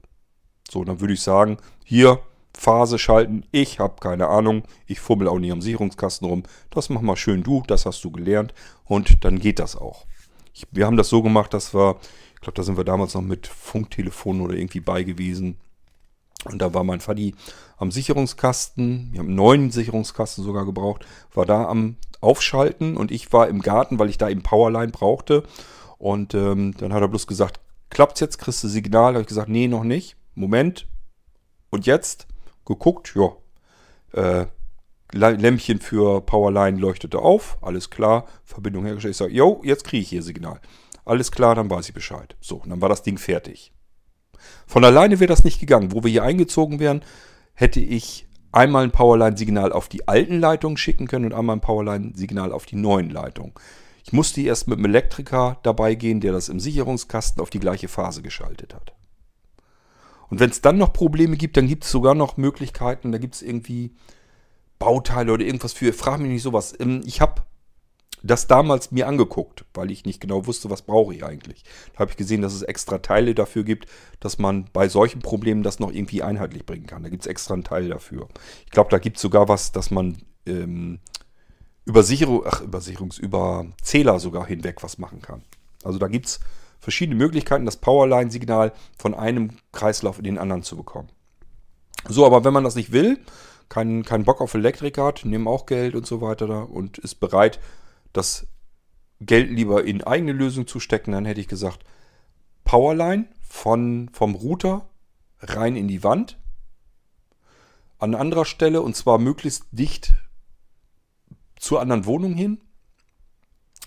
So, 0.70 0.84
dann 0.84 1.00
würde 1.00 1.14
ich 1.14 1.20
sagen, 1.20 1.58
hier 1.84 2.20
Phase 2.56 2.98
schalten, 2.98 3.44
ich 3.50 3.80
habe 3.80 3.96
keine 4.00 4.28
Ahnung, 4.28 4.62
ich 4.86 5.00
fummel 5.00 5.28
auch 5.28 5.38
nicht 5.38 5.52
am 5.52 5.60
Sicherungskasten 5.60 6.28
rum. 6.28 6.44
Das 6.70 6.88
mach 6.88 7.00
mal 7.00 7.16
schön 7.16 7.42
du, 7.42 7.62
das 7.66 7.84
hast 7.84 8.02
du 8.04 8.10
gelernt 8.10 8.54
und 8.84 9.24
dann 9.24 9.40
geht 9.40 9.58
das 9.58 9.76
auch. 9.76 10.06
Ich, 10.52 10.66
wir 10.70 10.86
haben 10.86 10.96
das 10.96 11.08
so 11.08 11.22
gemacht, 11.22 11.52
dass 11.52 11.74
wir, 11.74 11.96
ich 12.34 12.40
glaube, 12.40 12.54
da 12.54 12.62
sind 12.62 12.76
wir 12.76 12.84
damals 12.84 13.14
noch 13.14 13.22
mit 13.22 13.48
Funktelefonen 13.48 14.42
oder 14.42 14.54
irgendwie 14.54 14.80
bei 14.80 15.02
gewesen. 15.02 15.58
Und 16.44 16.60
da 16.60 16.74
war 16.74 16.84
mein 16.84 17.00
Faddy 17.00 17.34
am 17.76 17.90
Sicherungskasten, 17.90 19.08
wir 19.12 19.20
haben 19.20 19.28
einen 19.28 19.36
neuen 19.36 19.70
Sicherungskasten 19.70 20.44
sogar 20.44 20.64
gebraucht, 20.64 21.04
war 21.32 21.46
da 21.46 21.66
am 21.66 21.96
Aufschalten 22.20 22.96
und 22.96 23.10
ich 23.10 23.32
war 23.32 23.48
im 23.48 23.60
Garten, 23.60 23.98
weil 23.98 24.08
ich 24.08 24.18
da 24.18 24.28
eben 24.28 24.42
Powerline 24.42 24.92
brauchte. 24.92 25.44
Und 25.98 26.34
ähm, 26.34 26.74
dann 26.76 26.92
hat 26.92 27.02
er 27.02 27.08
bloß 27.08 27.26
gesagt, 27.26 27.60
klappt's 27.90 28.20
jetzt, 28.20 28.38
kriegst 28.38 28.62
du 28.64 28.68
Signal? 28.68 29.12
Da 29.12 29.16
habe 29.16 29.22
ich 29.22 29.28
gesagt, 29.28 29.48
nee, 29.48 29.68
noch 29.68 29.84
nicht. 29.84 30.16
Moment. 30.34 30.86
Und 31.70 31.86
jetzt? 31.86 32.26
Geguckt, 32.64 33.14
ja. 33.14 33.36
Äh, 34.12 34.46
Lämpchen 35.12 35.80
für 35.80 36.20
Powerline 36.22 36.78
leuchtete 36.78 37.20
auf, 37.20 37.58
alles 37.62 37.90
klar, 37.90 38.26
Verbindung 38.44 38.84
hergestellt. 38.84 39.12
Ich 39.12 39.18
sage, 39.18 39.32
jo, 39.32 39.60
jetzt 39.64 39.84
kriege 39.84 40.02
ich 40.02 40.08
hier 40.08 40.22
Signal. 40.22 40.60
Alles 41.04 41.30
klar, 41.30 41.54
dann 41.54 41.70
weiß 41.70 41.88
ich 41.88 41.94
Bescheid. 41.94 42.36
So, 42.40 42.56
und 42.56 42.70
dann 42.70 42.80
war 42.80 42.88
das 42.88 43.02
Ding 43.02 43.18
fertig. 43.18 43.73
Von 44.66 44.84
alleine 44.84 45.20
wäre 45.20 45.28
das 45.28 45.44
nicht 45.44 45.60
gegangen. 45.60 45.92
Wo 45.92 46.02
wir 46.02 46.10
hier 46.10 46.22
eingezogen 46.22 46.78
wären, 46.80 47.02
hätte 47.54 47.80
ich 47.80 48.26
einmal 48.52 48.84
ein 48.84 48.92
Powerline-Signal 48.92 49.72
auf 49.72 49.88
die 49.88 50.06
alten 50.08 50.38
Leitungen 50.38 50.76
schicken 50.76 51.06
können 51.06 51.26
und 51.26 51.34
einmal 51.34 51.56
ein 51.56 51.60
Powerline-Signal 51.60 52.52
auf 52.52 52.66
die 52.66 52.76
neuen 52.76 53.10
Leitungen. 53.10 53.52
Ich 54.04 54.12
musste 54.12 54.42
erst 54.42 54.68
mit 54.68 54.78
einem 54.78 54.86
Elektriker 54.86 55.58
dabei 55.62 55.94
gehen, 55.94 56.20
der 56.20 56.32
das 56.32 56.48
im 56.48 56.60
Sicherungskasten 56.60 57.42
auf 57.42 57.50
die 57.50 57.60
gleiche 57.60 57.88
Phase 57.88 58.22
geschaltet 58.22 58.74
hat. 58.74 58.92
Und 60.28 60.40
wenn 60.40 60.50
es 60.50 60.60
dann 60.60 60.78
noch 60.78 60.92
Probleme 60.92 61.36
gibt, 61.36 61.56
dann 61.56 61.66
gibt 61.66 61.84
es 61.84 61.90
sogar 61.90 62.14
noch 62.14 62.36
Möglichkeiten, 62.36 63.12
da 63.12 63.18
gibt 63.18 63.36
es 63.36 63.42
irgendwie 63.42 63.94
Bauteile 64.78 65.32
oder 65.32 65.44
irgendwas 65.44 65.72
für, 65.72 65.92
frag 65.92 66.20
mich 66.20 66.30
nicht 66.30 66.42
sowas. 66.42 66.74
Ähm, 66.78 67.02
ich 67.06 67.20
habe 67.20 67.42
das 68.24 68.46
damals 68.46 68.90
mir 68.90 69.06
angeguckt, 69.06 69.66
weil 69.74 69.90
ich 69.90 70.06
nicht 70.06 70.20
genau 70.20 70.46
wusste, 70.46 70.70
was 70.70 70.82
brauche 70.82 71.14
ich 71.14 71.24
eigentlich. 71.24 71.62
Da 71.92 72.00
habe 72.00 72.10
ich 72.10 72.16
gesehen, 72.16 72.40
dass 72.40 72.54
es 72.54 72.62
extra 72.62 72.98
Teile 72.98 73.34
dafür 73.34 73.64
gibt, 73.64 73.86
dass 74.18 74.38
man 74.38 74.64
bei 74.72 74.88
solchen 74.88 75.20
Problemen 75.20 75.62
das 75.62 75.78
noch 75.78 75.92
irgendwie 75.92 76.22
einheitlich 76.22 76.64
bringen 76.64 76.86
kann. 76.86 77.02
Da 77.02 77.10
gibt 77.10 77.22
es 77.22 77.26
extra 77.26 77.52
einen 77.52 77.64
Teil 77.64 77.88
dafür. 77.88 78.28
Ich 78.64 78.70
glaube, 78.70 78.90
da 78.90 78.98
gibt 78.98 79.16
es 79.16 79.22
sogar 79.22 79.48
was, 79.48 79.72
dass 79.72 79.90
man 79.90 80.16
ähm, 80.46 81.00
über 81.84 82.02
Sicherung, 82.02 82.44
ach, 82.46 82.62
über 82.62 82.80
Sicherungs, 82.80 83.18
über 83.18 83.66
Zähler 83.82 84.18
sogar 84.18 84.46
hinweg 84.46 84.82
was 84.82 84.96
machen 84.96 85.20
kann. 85.20 85.42
Also 85.84 85.98
da 85.98 86.08
gibt 86.08 86.26
es 86.26 86.40
verschiedene 86.80 87.16
Möglichkeiten, 87.18 87.66
das 87.66 87.76
Powerline-Signal 87.76 88.72
von 88.96 89.14
einem 89.14 89.50
Kreislauf 89.72 90.16
in 90.16 90.24
den 90.24 90.38
anderen 90.38 90.62
zu 90.62 90.78
bekommen. 90.78 91.08
So, 92.08 92.24
aber 92.24 92.42
wenn 92.42 92.54
man 92.54 92.64
das 92.64 92.74
nicht 92.74 92.90
will, 92.90 93.18
keinen 93.68 94.02
kein 94.02 94.24
Bock 94.24 94.40
auf 94.40 94.54
Elektriker 94.54 95.04
hat, 95.04 95.26
nehmen 95.26 95.46
auch 95.46 95.66
Geld 95.66 95.94
und 95.94 96.06
so 96.06 96.22
weiter 96.22 96.46
da 96.46 96.62
und 96.62 96.96
ist 96.96 97.16
bereit, 97.16 97.60
das 98.14 98.46
Geld 99.20 99.50
lieber 99.50 99.84
in 99.84 100.02
eigene 100.02 100.32
Lösung 100.32 100.66
zu 100.66 100.80
stecken, 100.80 101.12
dann 101.12 101.24
hätte 101.24 101.40
ich 101.40 101.48
gesagt, 101.48 101.84
Powerline 102.64 103.26
von, 103.42 104.10
vom 104.12 104.34
Router 104.34 104.88
rein 105.40 105.76
in 105.76 105.88
die 105.88 106.02
Wand. 106.02 106.38
An 107.98 108.14
anderer 108.14 108.44
Stelle 108.44 108.82
und 108.82 108.96
zwar 108.96 109.18
möglichst 109.18 109.66
dicht 109.70 110.14
zur 111.56 111.80
anderen 111.80 112.06
Wohnung 112.06 112.34
hin. 112.34 112.60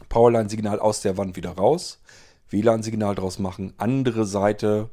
Powerline-Signal 0.10 0.80
aus 0.80 1.02
der 1.02 1.18
Wand 1.18 1.36
wieder 1.36 1.52
raus. 1.52 2.00
WLAN-Signal 2.50 3.16
draus 3.16 3.40
machen. 3.40 3.74
Andere 3.78 4.26
Seite 4.26 4.90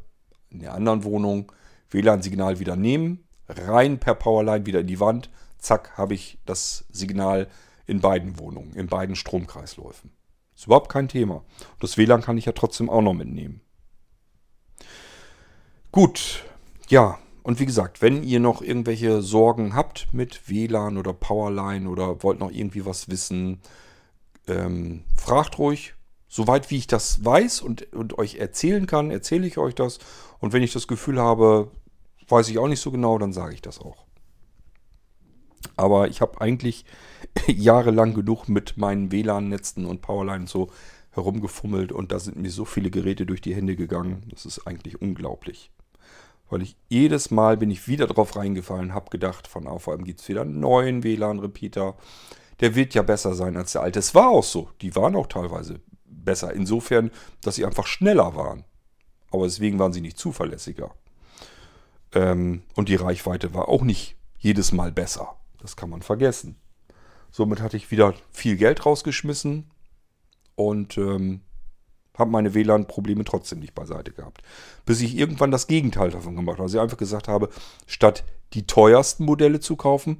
in 0.50 0.60
der 0.60 0.74
anderen 0.74 1.04
Wohnung. 1.04 1.52
WLAN-Signal 1.90 2.58
wieder 2.58 2.76
nehmen. 2.76 3.24
Rein 3.48 4.00
per 4.00 4.14
Powerline 4.14 4.66
wieder 4.66 4.80
in 4.80 4.86
die 4.86 5.00
Wand. 5.00 5.30
Zack, 5.58 5.96
habe 5.96 6.14
ich 6.14 6.38
das 6.44 6.84
Signal 6.90 7.48
in 7.86 8.00
beiden 8.00 8.38
Wohnungen, 8.38 8.74
in 8.74 8.86
beiden 8.86 9.16
Stromkreisläufen. 9.16 10.10
Ist 10.54 10.66
überhaupt 10.66 10.90
kein 10.90 11.08
Thema. 11.08 11.42
Das 11.80 11.96
WLAN 11.96 12.22
kann 12.22 12.38
ich 12.38 12.44
ja 12.44 12.52
trotzdem 12.52 12.88
auch 12.88 13.02
noch 13.02 13.14
mitnehmen. 13.14 13.60
Gut, 15.90 16.44
ja, 16.88 17.18
und 17.42 17.60
wie 17.60 17.66
gesagt, 17.66 18.02
wenn 18.02 18.24
ihr 18.24 18.40
noch 18.40 18.62
irgendwelche 18.62 19.20
Sorgen 19.20 19.74
habt 19.74 20.08
mit 20.12 20.48
WLAN 20.48 20.96
oder 20.96 21.12
Powerline 21.12 21.88
oder 21.88 22.22
wollt 22.22 22.40
noch 22.40 22.50
irgendwie 22.50 22.86
was 22.86 23.08
wissen, 23.08 23.60
ähm, 24.48 25.04
fragt 25.16 25.58
ruhig. 25.58 25.94
Soweit 26.28 26.70
wie 26.70 26.78
ich 26.78 26.86
das 26.86 27.24
weiß 27.24 27.60
und, 27.60 27.92
und 27.92 28.18
euch 28.18 28.36
erzählen 28.36 28.86
kann, 28.86 29.10
erzähle 29.10 29.46
ich 29.46 29.58
euch 29.58 29.74
das. 29.74 29.98
Und 30.40 30.52
wenn 30.52 30.62
ich 30.62 30.72
das 30.72 30.88
Gefühl 30.88 31.20
habe, 31.20 31.70
weiß 32.28 32.48
ich 32.48 32.58
auch 32.58 32.66
nicht 32.66 32.80
so 32.80 32.90
genau, 32.90 33.18
dann 33.18 33.32
sage 33.32 33.54
ich 33.54 33.62
das 33.62 33.78
auch. 33.78 34.03
Aber 35.76 36.08
ich 36.08 36.20
habe 36.20 36.40
eigentlich 36.40 36.84
jahrelang 37.46 38.14
genug 38.14 38.48
mit 38.48 38.76
meinen 38.76 39.10
WLAN-Netzen 39.10 39.86
und 39.86 40.02
Powerline 40.02 40.46
so 40.46 40.70
herumgefummelt 41.10 41.92
und 41.92 42.12
da 42.12 42.18
sind 42.18 42.36
mir 42.36 42.50
so 42.50 42.64
viele 42.64 42.90
Geräte 42.90 43.24
durch 43.24 43.40
die 43.40 43.54
Hände 43.54 43.76
gegangen. 43.76 44.24
Das 44.30 44.46
ist 44.46 44.66
eigentlich 44.66 45.00
unglaublich. 45.00 45.70
Weil 46.50 46.62
ich 46.62 46.76
jedes 46.88 47.30
Mal 47.30 47.56
bin 47.56 47.70
ich 47.70 47.88
wieder 47.88 48.06
drauf 48.06 48.36
reingefallen, 48.36 48.94
habe 48.94 49.10
gedacht, 49.10 49.46
von 49.46 49.66
AVM 49.66 50.04
gibt 50.04 50.20
es 50.20 50.28
wieder 50.28 50.42
einen 50.42 50.60
neuen 50.60 51.02
WLAN-Repeater. 51.02 51.96
Der 52.60 52.74
wird 52.74 52.94
ja 52.94 53.02
besser 53.02 53.34
sein 53.34 53.56
als 53.56 53.72
der 53.72 53.82
alte. 53.82 53.98
Es 53.98 54.14
war 54.14 54.28
auch 54.28 54.44
so. 54.44 54.68
Die 54.80 54.94
waren 54.94 55.16
auch 55.16 55.26
teilweise 55.26 55.80
besser. 56.04 56.52
Insofern, 56.52 57.10
dass 57.42 57.56
sie 57.56 57.64
einfach 57.64 57.86
schneller 57.86 58.36
waren. 58.36 58.64
Aber 59.30 59.44
deswegen 59.44 59.78
waren 59.78 59.92
sie 59.92 60.00
nicht 60.00 60.18
zuverlässiger. 60.18 60.94
Ähm, 62.12 62.62
und 62.76 62.88
die 62.88 62.94
Reichweite 62.94 63.54
war 63.54 63.68
auch 63.68 63.82
nicht 63.82 64.16
jedes 64.38 64.72
Mal 64.72 64.92
besser. 64.92 65.36
Das 65.64 65.76
kann 65.76 65.88
man 65.88 66.02
vergessen. 66.02 66.56
Somit 67.30 67.62
hatte 67.62 67.78
ich 67.78 67.90
wieder 67.90 68.12
viel 68.30 68.58
Geld 68.58 68.84
rausgeschmissen 68.84 69.70
und 70.56 70.98
ähm, 70.98 71.40
habe 72.18 72.30
meine 72.30 72.52
WLAN-Probleme 72.52 73.24
trotzdem 73.24 73.60
nicht 73.60 73.74
beiseite 73.74 74.12
gehabt. 74.12 74.42
Bis 74.84 75.00
ich 75.00 75.16
irgendwann 75.16 75.50
das 75.50 75.66
Gegenteil 75.66 76.10
davon 76.10 76.36
gemacht 76.36 76.58
habe. 76.58 76.64
Also 76.64 76.76
ich 76.76 76.82
einfach 76.82 76.98
gesagt 76.98 77.28
habe, 77.28 77.48
statt 77.86 78.24
die 78.52 78.66
teuersten 78.66 79.24
Modelle 79.24 79.58
zu 79.58 79.74
kaufen, 79.74 80.18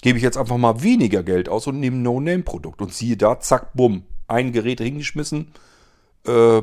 gebe 0.00 0.16
ich 0.16 0.24
jetzt 0.24 0.38
einfach 0.38 0.56
mal 0.56 0.82
weniger 0.82 1.22
Geld 1.22 1.50
aus 1.50 1.66
und 1.66 1.78
nehme 1.78 1.98
ein 1.98 2.02
No-Name-Produkt. 2.02 2.80
Und 2.80 2.94
siehe 2.94 3.18
da, 3.18 3.40
zack, 3.40 3.74
bumm, 3.74 4.06
ein 4.26 4.52
Gerät 4.52 4.80
hingeschmissen, 4.80 5.52
äh, 6.26 6.62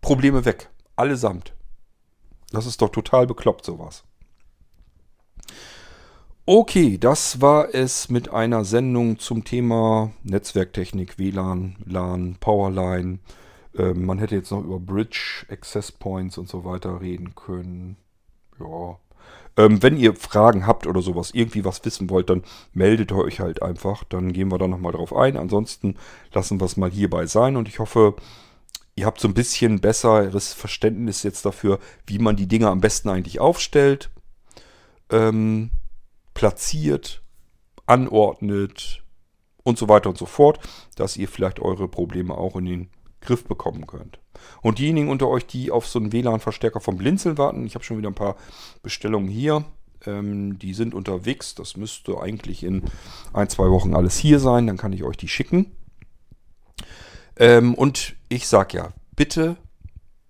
Probleme 0.00 0.46
weg. 0.46 0.70
Allesamt. 0.96 1.52
Das 2.50 2.64
ist 2.64 2.80
doch 2.80 2.88
total 2.88 3.26
bekloppt, 3.26 3.66
sowas. 3.66 4.04
Okay, 6.50 6.96
das 6.96 7.42
war 7.42 7.74
es 7.74 8.08
mit 8.08 8.30
einer 8.30 8.64
Sendung 8.64 9.18
zum 9.18 9.44
Thema 9.44 10.12
Netzwerktechnik, 10.22 11.18
WLAN, 11.18 11.76
LAN, 11.84 12.36
Powerline. 12.40 13.18
Ähm, 13.76 14.06
man 14.06 14.18
hätte 14.18 14.36
jetzt 14.36 14.50
noch 14.50 14.64
über 14.64 14.80
Bridge, 14.80 15.44
Access 15.50 15.92
Points 15.92 16.38
und 16.38 16.48
so 16.48 16.64
weiter 16.64 17.02
reden 17.02 17.34
können. 17.34 17.98
Ja. 18.58 18.98
Ähm, 19.58 19.82
wenn 19.82 19.98
ihr 19.98 20.16
Fragen 20.16 20.66
habt 20.66 20.86
oder 20.86 21.02
sowas, 21.02 21.32
irgendwie 21.34 21.66
was 21.66 21.84
wissen 21.84 22.08
wollt, 22.08 22.30
dann 22.30 22.44
meldet 22.72 23.12
euch 23.12 23.40
halt 23.40 23.60
einfach. 23.60 24.02
Dann 24.04 24.32
gehen 24.32 24.50
wir 24.50 24.56
da 24.56 24.68
nochmal 24.68 24.92
drauf 24.92 25.14
ein. 25.14 25.36
Ansonsten 25.36 25.96
lassen 26.32 26.62
wir 26.62 26.64
es 26.64 26.78
mal 26.78 26.90
hierbei 26.90 27.26
sein 27.26 27.56
und 27.56 27.68
ich 27.68 27.78
hoffe, 27.78 28.16
ihr 28.96 29.04
habt 29.04 29.20
so 29.20 29.28
ein 29.28 29.34
bisschen 29.34 29.82
besseres 29.82 30.54
Verständnis 30.54 31.24
jetzt 31.24 31.44
dafür, 31.44 31.78
wie 32.06 32.18
man 32.18 32.36
die 32.36 32.48
Dinge 32.48 32.68
am 32.68 32.80
besten 32.80 33.10
eigentlich 33.10 33.38
aufstellt. 33.38 34.08
Ähm, 35.10 35.72
platziert, 36.38 37.20
anordnet 37.84 39.02
und 39.64 39.76
so 39.76 39.88
weiter 39.88 40.08
und 40.08 40.16
so 40.16 40.24
fort, 40.24 40.60
dass 40.94 41.16
ihr 41.16 41.26
vielleicht 41.26 41.58
eure 41.58 41.88
Probleme 41.88 42.38
auch 42.38 42.54
in 42.54 42.64
den 42.64 42.90
Griff 43.20 43.44
bekommen 43.44 43.88
könnt. 43.88 44.20
Und 44.62 44.78
diejenigen 44.78 45.08
unter 45.08 45.26
euch, 45.26 45.46
die 45.46 45.72
auf 45.72 45.88
so 45.88 45.98
einen 45.98 46.12
WLAN-Verstärker 46.12 46.80
vom 46.80 46.96
Blinzeln 46.96 47.38
warten, 47.38 47.66
ich 47.66 47.74
habe 47.74 47.84
schon 47.84 47.98
wieder 47.98 48.08
ein 48.08 48.14
paar 48.14 48.36
Bestellungen 48.84 49.26
hier, 49.26 49.64
ähm, 50.06 50.60
die 50.60 50.74
sind 50.74 50.94
unterwegs. 50.94 51.56
Das 51.56 51.76
müsste 51.76 52.20
eigentlich 52.20 52.62
in 52.62 52.84
ein, 53.32 53.48
zwei 53.48 53.68
Wochen 53.68 53.96
alles 53.96 54.16
hier 54.16 54.38
sein, 54.38 54.68
dann 54.68 54.76
kann 54.76 54.92
ich 54.92 55.02
euch 55.02 55.16
die 55.16 55.26
schicken. 55.26 55.74
Ähm, 57.36 57.74
und 57.74 58.14
ich 58.28 58.46
sage 58.46 58.76
ja, 58.76 58.92
bitte 59.16 59.56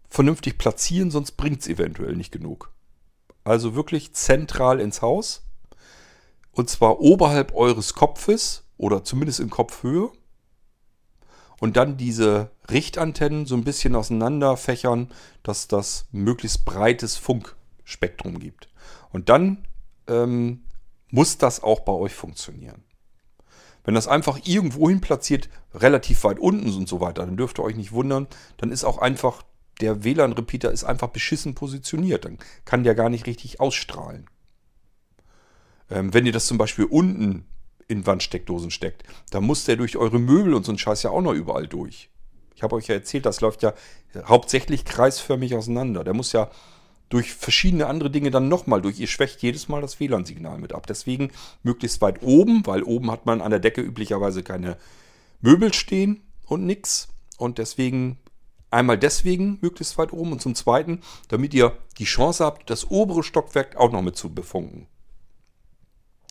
vernünftig 0.09 0.57
platzieren, 0.57 1.11
sonst 1.11 1.33
bringt 1.33 1.61
es 1.61 1.69
eventuell 1.69 2.17
nicht 2.17 2.33
genug. 2.33 2.73
Also 3.45 3.75
wirklich 3.75 4.15
zentral 4.15 4.81
ins 4.81 5.03
Haus 5.03 5.43
und 6.59 6.69
zwar 6.69 6.99
oberhalb 6.99 7.55
eures 7.55 7.95
Kopfes 7.95 8.65
oder 8.79 9.05
zumindest 9.05 9.39
in 9.39 9.49
Kopfhöhe. 9.49 10.11
Und 11.61 11.77
dann 11.77 11.97
diese 11.97 12.51
Richtantennen 12.69 13.47
so 13.47 13.55
ein 13.55 13.63
bisschen 13.63 13.95
auseinander 13.95 14.57
fächern, 14.57 15.09
dass 15.45 15.69
das 15.69 16.07
möglichst 16.11 16.65
breites 16.65 17.17
Funkspektrum 17.17 18.41
gibt. 18.41 18.69
Und 19.11 19.29
dann 19.29 19.69
ähm, 20.09 20.65
muss 21.13 21.39
das 21.39 21.63
auch 21.63 21.81
bei 21.81 21.93
euch 21.93 22.15
funktionieren. 22.15 22.83
Wenn 23.85 23.95
das 23.95 24.09
einfach 24.09 24.41
irgendwo 24.43 24.89
hin 24.89 25.01
platziert, 25.01 25.49
relativ 25.75 26.25
weit 26.25 26.41
unten 26.41 26.75
und 26.75 26.89
so 26.89 27.01
weiter, 27.01 27.25
dann 27.25 27.37
dürft 27.37 27.61
ihr 27.61 27.65
euch 27.65 27.77
nicht 27.77 27.93
wundern, 27.93 28.27
dann 28.57 28.73
ist 28.73 28.83
auch 28.83 28.99
einfach 28.99 29.45
der 29.81 30.03
WLAN-Repeater 30.03 30.73
ist 30.73 30.83
einfach 30.83 31.09
beschissen 31.09 31.55
positioniert. 31.55 32.25
Dann 32.25 32.39
kann 32.65 32.83
der 32.83 32.97
gar 32.97 33.11
nicht 33.11 33.27
richtig 33.27 33.61
ausstrahlen. 33.61 34.27
Ähm, 35.91 36.13
wenn 36.13 36.27
ihr 36.27 36.33
das 36.33 36.47
zum 36.47 36.59
Beispiel 36.59 36.85
unten 36.85 37.45
in 37.87 38.07
Wandsteckdosen 38.07 38.71
steckt, 38.71 39.05
dann 39.31 39.45
muss 39.45 39.65
der 39.65 39.77
durch 39.77 39.97
eure 39.97 40.19
Möbel 40.19 40.55
und 40.55 40.65
so 40.65 40.73
ein 40.73 40.79
Scheiß 40.79 41.03
ja 41.03 41.11
auch 41.11 41.23
noch 41.23 41.33
überall 41.33 41.67
durch. 41.67 42.11
Ich 42.55 42.63
habe 42.63 42.77
euch 42.77 42.89
ja 42.89 42.97
erzählt, 42.97 43.25
das 43.25 43.41
läuft 43.41 43.63
ja 43.63 43.73
hauptsächlich 44.25 44.85
kreisförmig 44.85 45.55
auseinander. 45.55 46.05
Der 46.05 46.15
muss 46.15 46.33
ja 46.33 46.51
durch 47.09 47.33
verschiedene 47.33 47.87
andere 47.87 48.11
Dinge 48.11 48.31
dann 48.31 48.49
nochmal 48.49 48.83
durch. 48.83 48.99
Ihr 48.99 49.07
schwächt 49.07 49.43
jedes 49.43 49.69
Mal 49.69 49.81
das 49.81 50.01
WLAN-Signal 50.01 50.59
mit 50.59 50.73
ab. 50.73 50.87
Deswegen 50.87 51.31
möglichst 51.63 52.01
weit 52.03 52.23
oben, 52.23 52.67
weil 52.67 52.83
oben 52.83 53.11
hat 53.11 53.27
man 53.27 53.41
an 53.41 53.51
der 53.51 53.61
Decke 53.61 53.81
üblicherweise 53.81 54.43
keine 54.43 54.77
Möbel 55.41 55.73
stehen 55.73 56.23
und 56.47 56.67
nix. 56.67 57.09
Und 57.39 57.59
deswegen 57.59 58.19
einmal 58.71 58.99
deswegen 58.99 59.59
möglichst 59.63 59.97
weit 59.97 60.13
oben 60.13 60.33
und 60.33 60.43
zum 60.43 60.55
zweiten, 60.55 61.01
damit 61.29 61.55
ihr 61.55 61.77
die 61.99 62.05
Chance 62.05 62.45
habt, 62.45 62.69
das 62.69 62.91
obere 62.91 63.23
Stockwerk 63.23 63.77
auch 63.77 63.93
noch 63.93 64.03
mit 64.03 64.17
zu 64.17 64.35
befunken. 64.35 64.87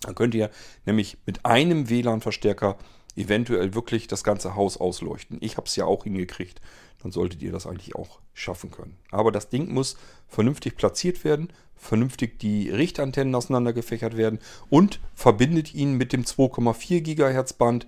Dann 0.02 0.16
könnt 0.16 0.36
ihr 0.36 0.50
nämlich 0.86 1.18
mit 1.26 1.46
einem 1.46 1.90
WLAN-Verstärker 1.90 2.78
eventuell 3.16 3.74
wirklich 3.74 4.08
das 4.08 4.24
ganze 4.24 4.56
Haus 4.56 4.78
ausleuchten. 4.78 5.40
Ich 5.42 5.58
habe 5.58 5.68
es 5.68 5.76
ja 5.76 5.86
auch 5.86 6.04
hingekriegt. 6.04 6.62
Dann 7.02 7.12
solltet 7.12 7.42
ihr 7.42 7.52
das 7.52 7.66
eigentlich 7.68 7.96
auch 7.96 8.20
schaffen 8.34 8.72
können. 8.72 8.98
Aber 9.12 9.32
das 9.32 9.50
Ding 9.50 9.74
muss 9.74 9.98
vernünftig 10.28 10.76
platziert 10.78 11.24
werden, 11.24 11.52
vernünftig 11.76 12.40
die 12.40 12.70
Richtantennen 12.70 13.34
auseinandergefächert 13.36 14.18
werden 14.18 14.40
und 14.70 15.00
verbindet 15.16 15.74
ihn 15.74 15.94
mit 15.94 16.14
dem 16.14 16.24
2,4 16.24 17.02
GHz 17.02 17.54
Band, 17.54 17.88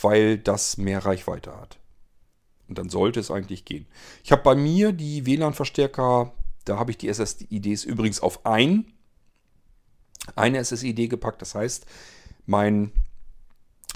weil 0.00 0.38
das 0.38 0.76
mehr 0.76 1.04
Reichweite 1.04 1.58
hat. 1.58 1.78
Und 2.68 2.78
dann 2.78 2.88
sollte 2.88 3.20
es 3.20 3.30
eigentlich 3.30 3.64
gehen. 3.64 3.86
Ich 4.24 4.32
habe 4.32 4.42
bei 4.42 4.54
mir 4.54 4.92
die 4.92 5.26
WLAN-Verstärker, 5.26 6.32
da 6.64 6.78
habe 6.78 6.90
ich 6.90 6.98
die 6.98 7.12
SSIDs 7.12 7.84
übrigens 7.84 8.20
auf 8.20 8.46
ein 8.46 8.92
eine 10.36 10.62
SSID 10.64 11.08
gepackt. 11.08 11.42
Das 11.42 11.54
heißt, 11.54 11.86
mein 12.46 12.92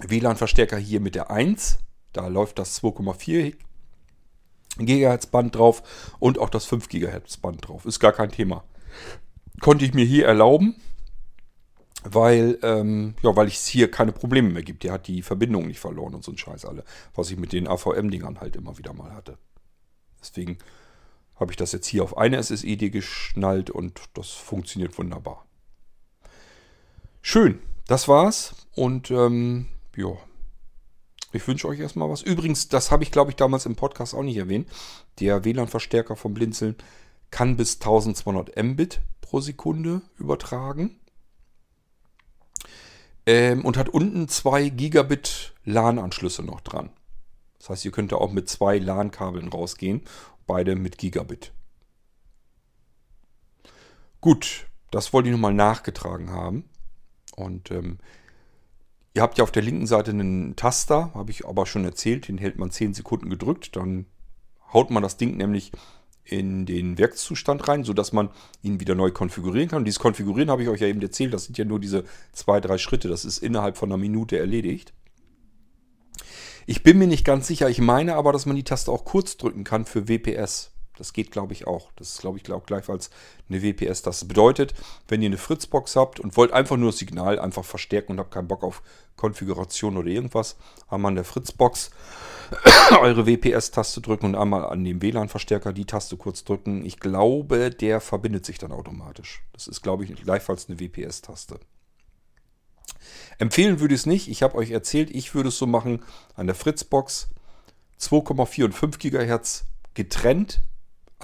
WLAN-Verstärker 0.03 0.77
hier 0.77 1.01
mit 1.01 1.15
der 1.15 1.31
1, 1.31 1.79
da 2.13 2.27
läuft 2.29 2.59
das 2.59 2.83
2,4 2.83 3.55
GHz 4.79 5.27
Band 5.27 5.55
drauf 5.55 6.17
und 6.19 6.39
auch 6.39 6.51
das 6.51 6.65
5 6.65 6.89
GHz 6.89 7.37
Band 7.39 7.67
drauf. 7.67 7.85
Ist 7.85 8.01
gar 8.01 8.13
kein 8.13 8.31
Thema. 8.31 8.65
Konnte 9.61 9.85
ich 9.85 9.95
mir 9.95 10.05
hier 10.05 10.27
erlauben, 10.27 10.77
weil, 12.03 12.59
ähm, 12.63 13.15
ja, 13.23 13.35
weil 13.37 13.47
es 13.47 13.67
hier 13.67 13.91
keine 13.91 14.13
Probleme 14.13 14.51
mehr 14.51 14.63
gibt. 14.63 14.83
Der 14.83 14.93
hat 14.93 15.07
die 15.07 15.23
Verbindung 15.23 15.67
nicht 15.67 15.81
verloren 15.81 16.15
und 16.15 16.25
so 16.25 16.33
ein 16.33 16.39
Scheiß 16.39 16.65
alle, 16.65 16.85
was 17.15 17.31
ich 17.31 17.39
mit 17.39 17.53
den 17.53 17.69
AVM-Dingern 17.69 18.41
halt 18.41 18.57
immer 18.57 18.77
wieder 18.79 18.93
mal 18.93 19.13
hatte. 19.13 19.39
Deswegen 20.21 20.59
habe 21.37 21.53
ich 21.53 21.57
das 21.57 21.73
jetzt 21.73 21.87
hier 21.87 22.03
auf 22.03 22.17
eine 22.17 22.43
SSID 22.43 22.93
geschnallt 22.93 23.71
und 23.71 24.01
das 24.15 24.31
funktioniert 24.31 24.97
wunderbar. 24.99 25.45
Schön, 27.27 27.59
das 27.87 28.07
war's. 28.07 28.55
Und 28.75 29.11
ähm, 29.11 29.67
ja, 29.97 30.13
ich 31.33 31.49
wünsche 31.49 31.67
euch 31.67 31.81
erstmal 31.81 32.11
was. 32.11 32.21
Übrigens, 32.21 32.69
das 32.69 32.91
habe 32.91 33.03
ich 33.03 33.11
glaube 33.11 33.31
ich 33.31 33.37
damals 33.37 33.65
im 33.65 33.77
Podcast 33.77 34.15
auch 34.15 34.23
nicht 34.23 34.37
erwähnt. 34.37 34.69
Der 35.21 35.43
WLAN-Verstärker 35.43 36.17
vom 36.17 36.35
Blinzeln 36.35 36.77
kann 37.31 37.57
bis 37.57 37.77
1200 37.77 38.63
Mbit 38.63 39.01
pro 39.23 39.41
Sekunde 39.41 40.03
übertragen. 40.19 41.01
Ähm, 43.25 43.65
und 43.65 43.79
hat 43.79 43.89
unten 43.89 44.29
zwei 44.29 44.69
Gigabit 44.69 45.55
LAN-Anschlüsse 45.65 46.43
noch 46.43 46.61
dran. 46.61 46.91
Das 47.59 47.71
heißt, 47.71 47.87
ihr 47.87 47.91
könnt 47.91 48.13
da 48.13 48.17
auch 48.17 48.33
mit 48.33 48.51
zwei 48.51 48.77
LAN-Kabeln 48.77 49.49
rausgehen. 49.49 50.03
Beide 50.47 50.77
mit 50.77 50.99
Gigabit. 50.99 51.55
Gut, 54.21 54.67
das 54.91 55.15
wollte 55.15 55.31
ich 55.31 55.33
nochmal 55.33 55.55
nachgetragen 55.55 56.31
haben. 56.31 56.69
Und 57.37 57.71
ähm, 57.71 57.99
ihr 59.15 59.23
habt 59.23 59.39
ja 59.39 59.45
auf 59.45 59.53
der 59.53 59.63
linken 59.63 59.87
Seite 59.87 60.11
einen 60.11 60.57
Taster, 60.57 61.13
habe 61.15 61.31
ich 61.31 61.47
aber 61.47 61.67
schon 61.67 61.85
erzählt, 61.85 62.29
den 62.29 62.39
hält 62.39 62.59
man 62.59 62.71
10 62.71 62.95
Sekunden 62.95 63.31
gedrückt, 63.31 63.77
dann 63.77 64.07
haut 64.73 64.91
man 64.91 65.03
das 65.03 65.17
Ding 65.17 65.37
nämlich 65.37 65.73
in 66.25 66.65
den 66.65 66.97
Werkszustand 66.99 67.69
rein, 67.69 67.85
sodass 67.85 68.13
man 68.13 68.31
ihn 68.63 68.81
wieder 68.81 68.95
neu 68.95 69.11
konfigurieren 69.11 69.69
kann. 69.69 69.79
Und 69.79 69.85
dieses 69.85 70.01
Konfigurieren 70.01 70.51
habe 70.51 70.63
ich 70.63 70.69
euch 70.69 70.81
ja 70.81 70.87
eben 70.87 71.03
erzählt, 71.03 71.35
das 71.35 71.45
sind 71.45 71.59
ja 71.59 71.65
nur 71.65 71.81
diese 71.81 72.05
zwei, 72.33 72.61
drei 72.61 72.79
Schritte, 72.79 73.09
das 73.09 73.25
ist 73.25 73.39
innerhalb 73.39 73.77
von 73.77 73.91
einer 73.91 73.99
Minute 73.99 74.39
erledigt. 74.39 74.95
Ich 76.67 76.83
bin 76.83 76.99
mir 76.99 77.07
nicht 77.07 77.27
ganz 77.27 77.47
sicher, 77.47 77.69
ich 77.69 77.81
meine 77.81 78.15
aber, 78.15 78.33
dass 78.33 78.47
man 78.47 78.57
die 78.57 78.65
Taste 78.65 78.91
auch 78.91 79.05
kurz 79.05 79.37
drücken 79.37 79.65
kann 79.65 79.85
für 79.85 80.09
WPS. 80.09 80.74
Das 80.97 81.13
geht, 81.13 81.31
glaube 81.31 81.53
ich, 81.53 81.67
auch. 81.67 81.91
Das 81.97 82.11
ist, 82.11 82.21
glaube 82.21 82.39
ich, 82.39 82.51
auch 82.53 82.67
gleichfalls 82.67 83.11
eine 83.49 83.63
WPS. 83.63 84.03
Das 84.03 84.27
bedeutet, 84.27 84.75
wenn 85.09 85.23
ihr 85.23 85.27
eine 85.27 85.39
Fritzbox 85.39 85.97
habt 85.97 86.21
und 86.21 86.37
wollt 86.37 86.53
einfach 86.53 86.77
nur 86.77 86.91
das 86.91 86.99
Signal 86.99 87.39
einfach 87.39 87.65
verstärken 87.65 88.13
und 88.13 88.19
habt 88.21 88.33
keinen 88.33 88.49
Bock 88.49 88.63
auf 88.63 88.83
Konfiguration 89.17 89.97
oder 89.97 90.09
irgendwas, 90.09 90.57
einmal 90.89 91.11
an 91.11 91.17
der 91.17 91.25
Fritzbox 91.25 91.91
eure 93.01 93.27
WPS-Taste 93.27 94.01
drücken 94.01 94.27
und 94.27 94.35
einmal 94.37 94.67
an 94.67 94.85
dem 94.85 95.03
WLAN-Verstärker 95.03 95.73
die 95.73 95.87
Taste 95.87 96.17
kurz 96.17 96.45
drücken. 96.45 96.85
Ich 96.85 97.01
glaube, 97.01 97.71
der 97.71 98.01
verbindet 98.01 98.45
sich 98.47 98.59
dann 98.59 98.73
automatisch. 98.73 99.43
Das 99.53 99.67
ist, 99.67 99.83
glaube 99.83 100.05
ich, 100.05 100.15
gleichfalls 100.15 100.69
eine 100.69 100.79
WPS-Taste. 100.79 101.59
Empfehlen 103.39 103.81
würde 103.81 103.95
ich 103.95 104.03
es 104.03 104.07
nicht. 104.07 104.29
Ich 104.29 104.43
habe 104.43 104.57
euch 104.57 104.71
erzählt, 104.71 105.11
ich 105.11 105.35
würde 105.35 105.49
es 105.49 105.59
so 105.59 105.67
machen 105.67 106.03
an 106.35 106.47
der 106.47 106.55
Fritzbox 106.55 107.29
2,4 108.01 108.65
und 108.65 108.73
5 108.73 108.99
GHz 108.99 109.65
getrennt 109.95 110.63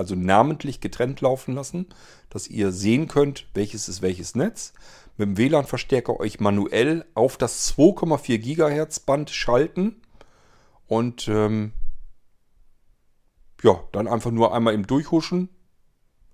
also 0.00 0.14
namentlich 0.14 0.80
getrennt 0.80 1.20
laufen 1.20 1.54
lassen, 1.54 1.86
dass 2.30 2.48
ihr 2.48 2.72
sehen 2.72 3.06
könnt, 3.06 3.46
welches 3.54 3.88
ist 3.88 4.02
welches 4.02 4.34
Netz. 4.34 4.72
Mit 5.16 5.28
dem 5.28 5.36
WLAN-Verstärker 5.36 6.18
euch 6.18 6.40
manuell 6.40 7.04
auf 7.14 7.36
das 7.36 7.76
2,4 7.76 8.38
GHz 8.38 9.00
Band 9.00 9.30
schalten 9.30 10.00
und 10.86 11.28
ähm, 11.28 11.72
ja, 13.62 13.80
dann 13.92 14.08
einfach 14.08 14.30
nur 14.30 14.54
einmal 14.54 14.74
im 14.74 14.86
Durchhuschen. 14.86 15.50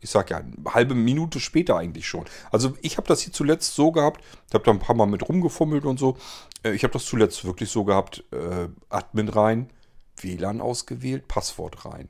Ich 0.01 0.11
sag 0.11 0.31
ja, 0.31 0.37
eine 0.37 0.55
halbe 0.73 0.95
Minute 0.95 1.41
später 1.41 1.77
eigentlich 1.77 2.07
schon. 2.07 2.27
Also 2.53 2.77
ich 2.83 2.97
habe 2.97 3.09
das 3.09 3.23
hier 3.23 3.33
zuletzt 3.33 3.75
so 3.75 3.91
gehabt, 3.91 4.23
ich 4.47 4.55
habe 4.55 4.65
da 4.65 4.71
ein 4.71 4.79
paar 4.79 4.95
Mal 4.95 5.07
mit 5.07 5.29
rumgefummelt 5.29 5.85
und 5.85 5.99
so. 5.99 6.17
Äh, 6.63 6.73
ich 6.73 6.85
habe 6.85 6.93
das 6.93 7.05
zuletzt 7.05 7.45
wirklich 7.45 7.71
so 7.71 7.85
gehabt, 7.85 8.23
äh, 8.33 8.69
Admin 8.89 9.29
rein, 9.29 9.71
WLAN 10.17 10.61
ausgewählt, 10.61 11.27
Passwort 11.27 11.85
rein. 11.85 12.09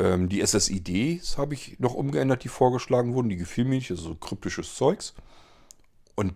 Ähm, 0.00 0.30
die 0.30 0.44
SSIDs 0.44 1.36
habe 1.36 1.54
ich 1.54 1.78
noch 1.78 1.94
umgeändert, 1.94 2.42
die 2.42 2.48
vorgeschlagen 2.48 3.14
wurden. 3.14 3.28
Die 3.28 3.36
gefielen 3.36 3.68
mir 3.68 3.76
nicht, 3.76 3.90
also 3.90 4.02
so 4.02 4.14
kryptisches 4.14 4.74
Zeugs. 4.74 5.14
Und 6.16 6.34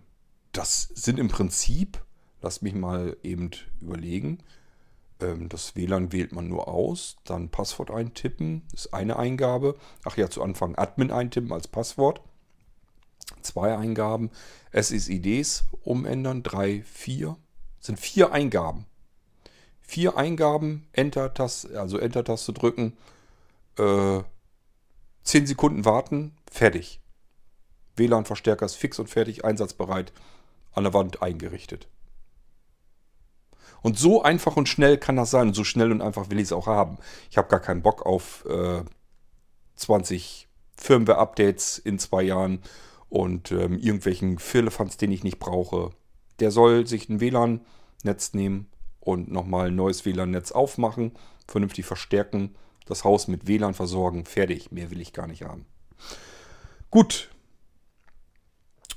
das 0.53 0.91
sind 0.95 1.19
im 1.19 1.29
Prinzip, 1.29 2.05
lass 2.43 2.63
mich 2.63 2.75
mal 2.75 3.17
eben 3.23 3.51
überlegen, 3.81 4.39
ähm, 5.21 5.49
das 5.49 5.75
WLAN 5.77 6.13
wählt 6.13 6.33
man 6.33 6.49
nur 6.49 6.69
aus, 6.69 7.17
dann 7.25 7.49
Passwort 7.49 7.91
eintippen, 7.91 8.63
ist 8.73 8.93
eine 8.93 9.19
Eingabe. 9.19 9.77
Ach 10.05 10.17
ja, 10.17 10.29
zu 10.29 10.43
Anfang 10.43 10.77
Admin 10.77 11.11
eintippen 11.11 11.53
als 11.53 11.67
Passwort. 11.67 12.21
Zwei 13.41 13.77
Eingaben. 13.77 14.31
SSIDs 14.73 15.65
umändern, 15.83 16.43
drei, 16.43 16.83
vier. 16.83 17.37
sind 17.81 17.99
vier 17.99 18.33
Eingaben. 18.33 18.87
Vier 19.81 20.17
Eingaben, 20.17 20.87
Enter-Taste, 20.93 21.79
also 21.79 21.99
Enter-Taste 21.99 22.53
drücken, 22.53 22.97
äh, 23.79 24.23
10 25.25 25.47
Sekunden 25.47 25.85
warten, 25.85 26.37
fertig. 26.51 27.01
WLAN-Verstärker 27.97 28.67
ist 28.67 28.75
fix 28.75 28.99
und 28.99 29.09
fertig, 29.09 29.45
einsatzbereit, 29.45 30.13
an 30.73 30.85
der 30.85 30.95
Wand 30.95 31.23
eingerichtet. 31.23 31.89
Und 33.83 33.99
so 33.99 34.23
einfach 34.23 34.57
und 34.57 34.69
schnell 34.69 34.97
kann 34.99 35.17
das 35.17 35.31
sein. 35.31 35.49
Und 35.49 35.55
so 35.55 35.63
schnell 35.63 35.93
und 35.93 36.01
einfach 36.01 36.31
will 36.31 36.39
ich 36.39 36.45
es 36.45 36.53
auch 36.53 36.67
haben. 36.67 36.97
Ich 37.31 37.37
habe 37.37 37.49
gar 37.49 37.61
keinen 37.61 37.83
Bock 37.83 38.07
auf 38.07 38.45
äh, 38.47 38.83
20 39.77 40.49
Firmware-Updates 40.77 41.79
in 41.79 41.99
zwei 41.99 42.23
Jahren 42.23 42.61
und 43.09 43.53
ähm, 43.53 43.79
irgendwelchen 43.79 44.39
Firlefanz, 44.39 44.97
den 44.97 45.13
ich 45.13 45.23
nicht 45.23 45.39
brauche. 45.39 45.91
Der 46.41 46.51
soll 46.51 46.87
sich 46.87 47.09
ein 47.09 47.21
WLAN-Netz 47.21 48.33
nehmen 48.33 48.69
und 49.01 49.31
nochmal 49.31 49.69
ein 49.69 49.77
neues 49.77 50.05
WLAN-Netz 50.05 50.53
aufmachen, 50.53 51.13
vernünftig 51.47 51.85
verstärken, 51.85 52.57
das 52.87 53.05
Haus 53.05 53.29
mit 53.29 53.47
WLAN 53.47 53.75
versorgen. 53.75 54.25
Fertig. 54.25 54.73
Mehr 54.73 54.91
will 54.91 55.01
ich 55.01 55.13
gar 55.13 55.27
nicht 55.27 55.43
haben. 55.43 55.67
Gut, 56.91 57.29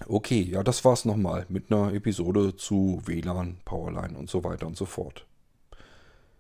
Okay, 0.06 0.42
ja, 0.42 0.64
das 0.64 0.86
war's 0.86 1.06
nochmal 1.06 1.46
mit 1.50 1.72
einer 1.72 1.94
Episode 1.94 2.56
zu 2.56 3.02
WLAN, 3.06 3.58
Powerline 3.66 4.18
und 4.18 4.30
so 4.30 4.44
weiter 4.44 4.68
und 4.68 4.78
so 4.78 4.86
fort. 4.86 5.26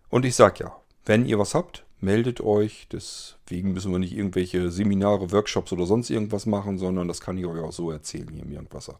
Und 0.09 0.25
ich 0.25 0.35
sag 0.35 0.59
ja, 0.59 0.75
wenn 1.05 1.25
ihr 1.25 1.39
was 1.39 1.55
habt, 1.55 1.83
meldet 1.99 2.39
euch. 2.39 2.87
Deswegen 2.91 3.73
müssen 3.73 3.91
wir 3.91 3.99
nicht 3.99 4.15
irgendwelche 4.15 4.69
Seminare, 4.69 5.31
Workshops 5.31 5.73
oder 5.73 5.85
sonst 5.85 6.09
irgendwas 6.09 6.45
machen, 6.45 6.77
sondern 6.77 7.07
das 7.07 7.19
kann 7.19 7.37
ich 7.37 7.45
euch 7.45 7.61
auch 7.61 7.73
so 7.73 7.91
erzählen 7.91 8.29
hier 8.29 8.43
im 8.43 8.51
Irgendwasser. 8.51 8.99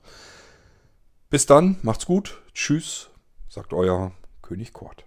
Bis 1.29 1.45
dann, 1.45 1.77
macht's 1.83 2.05
gut. 2.05 2.41
Tschüss, 2.53 3.09
sagt 3.49 3.73
euer 3.73 4.11
König 4.41 4.73
Kort. 4.73 5.06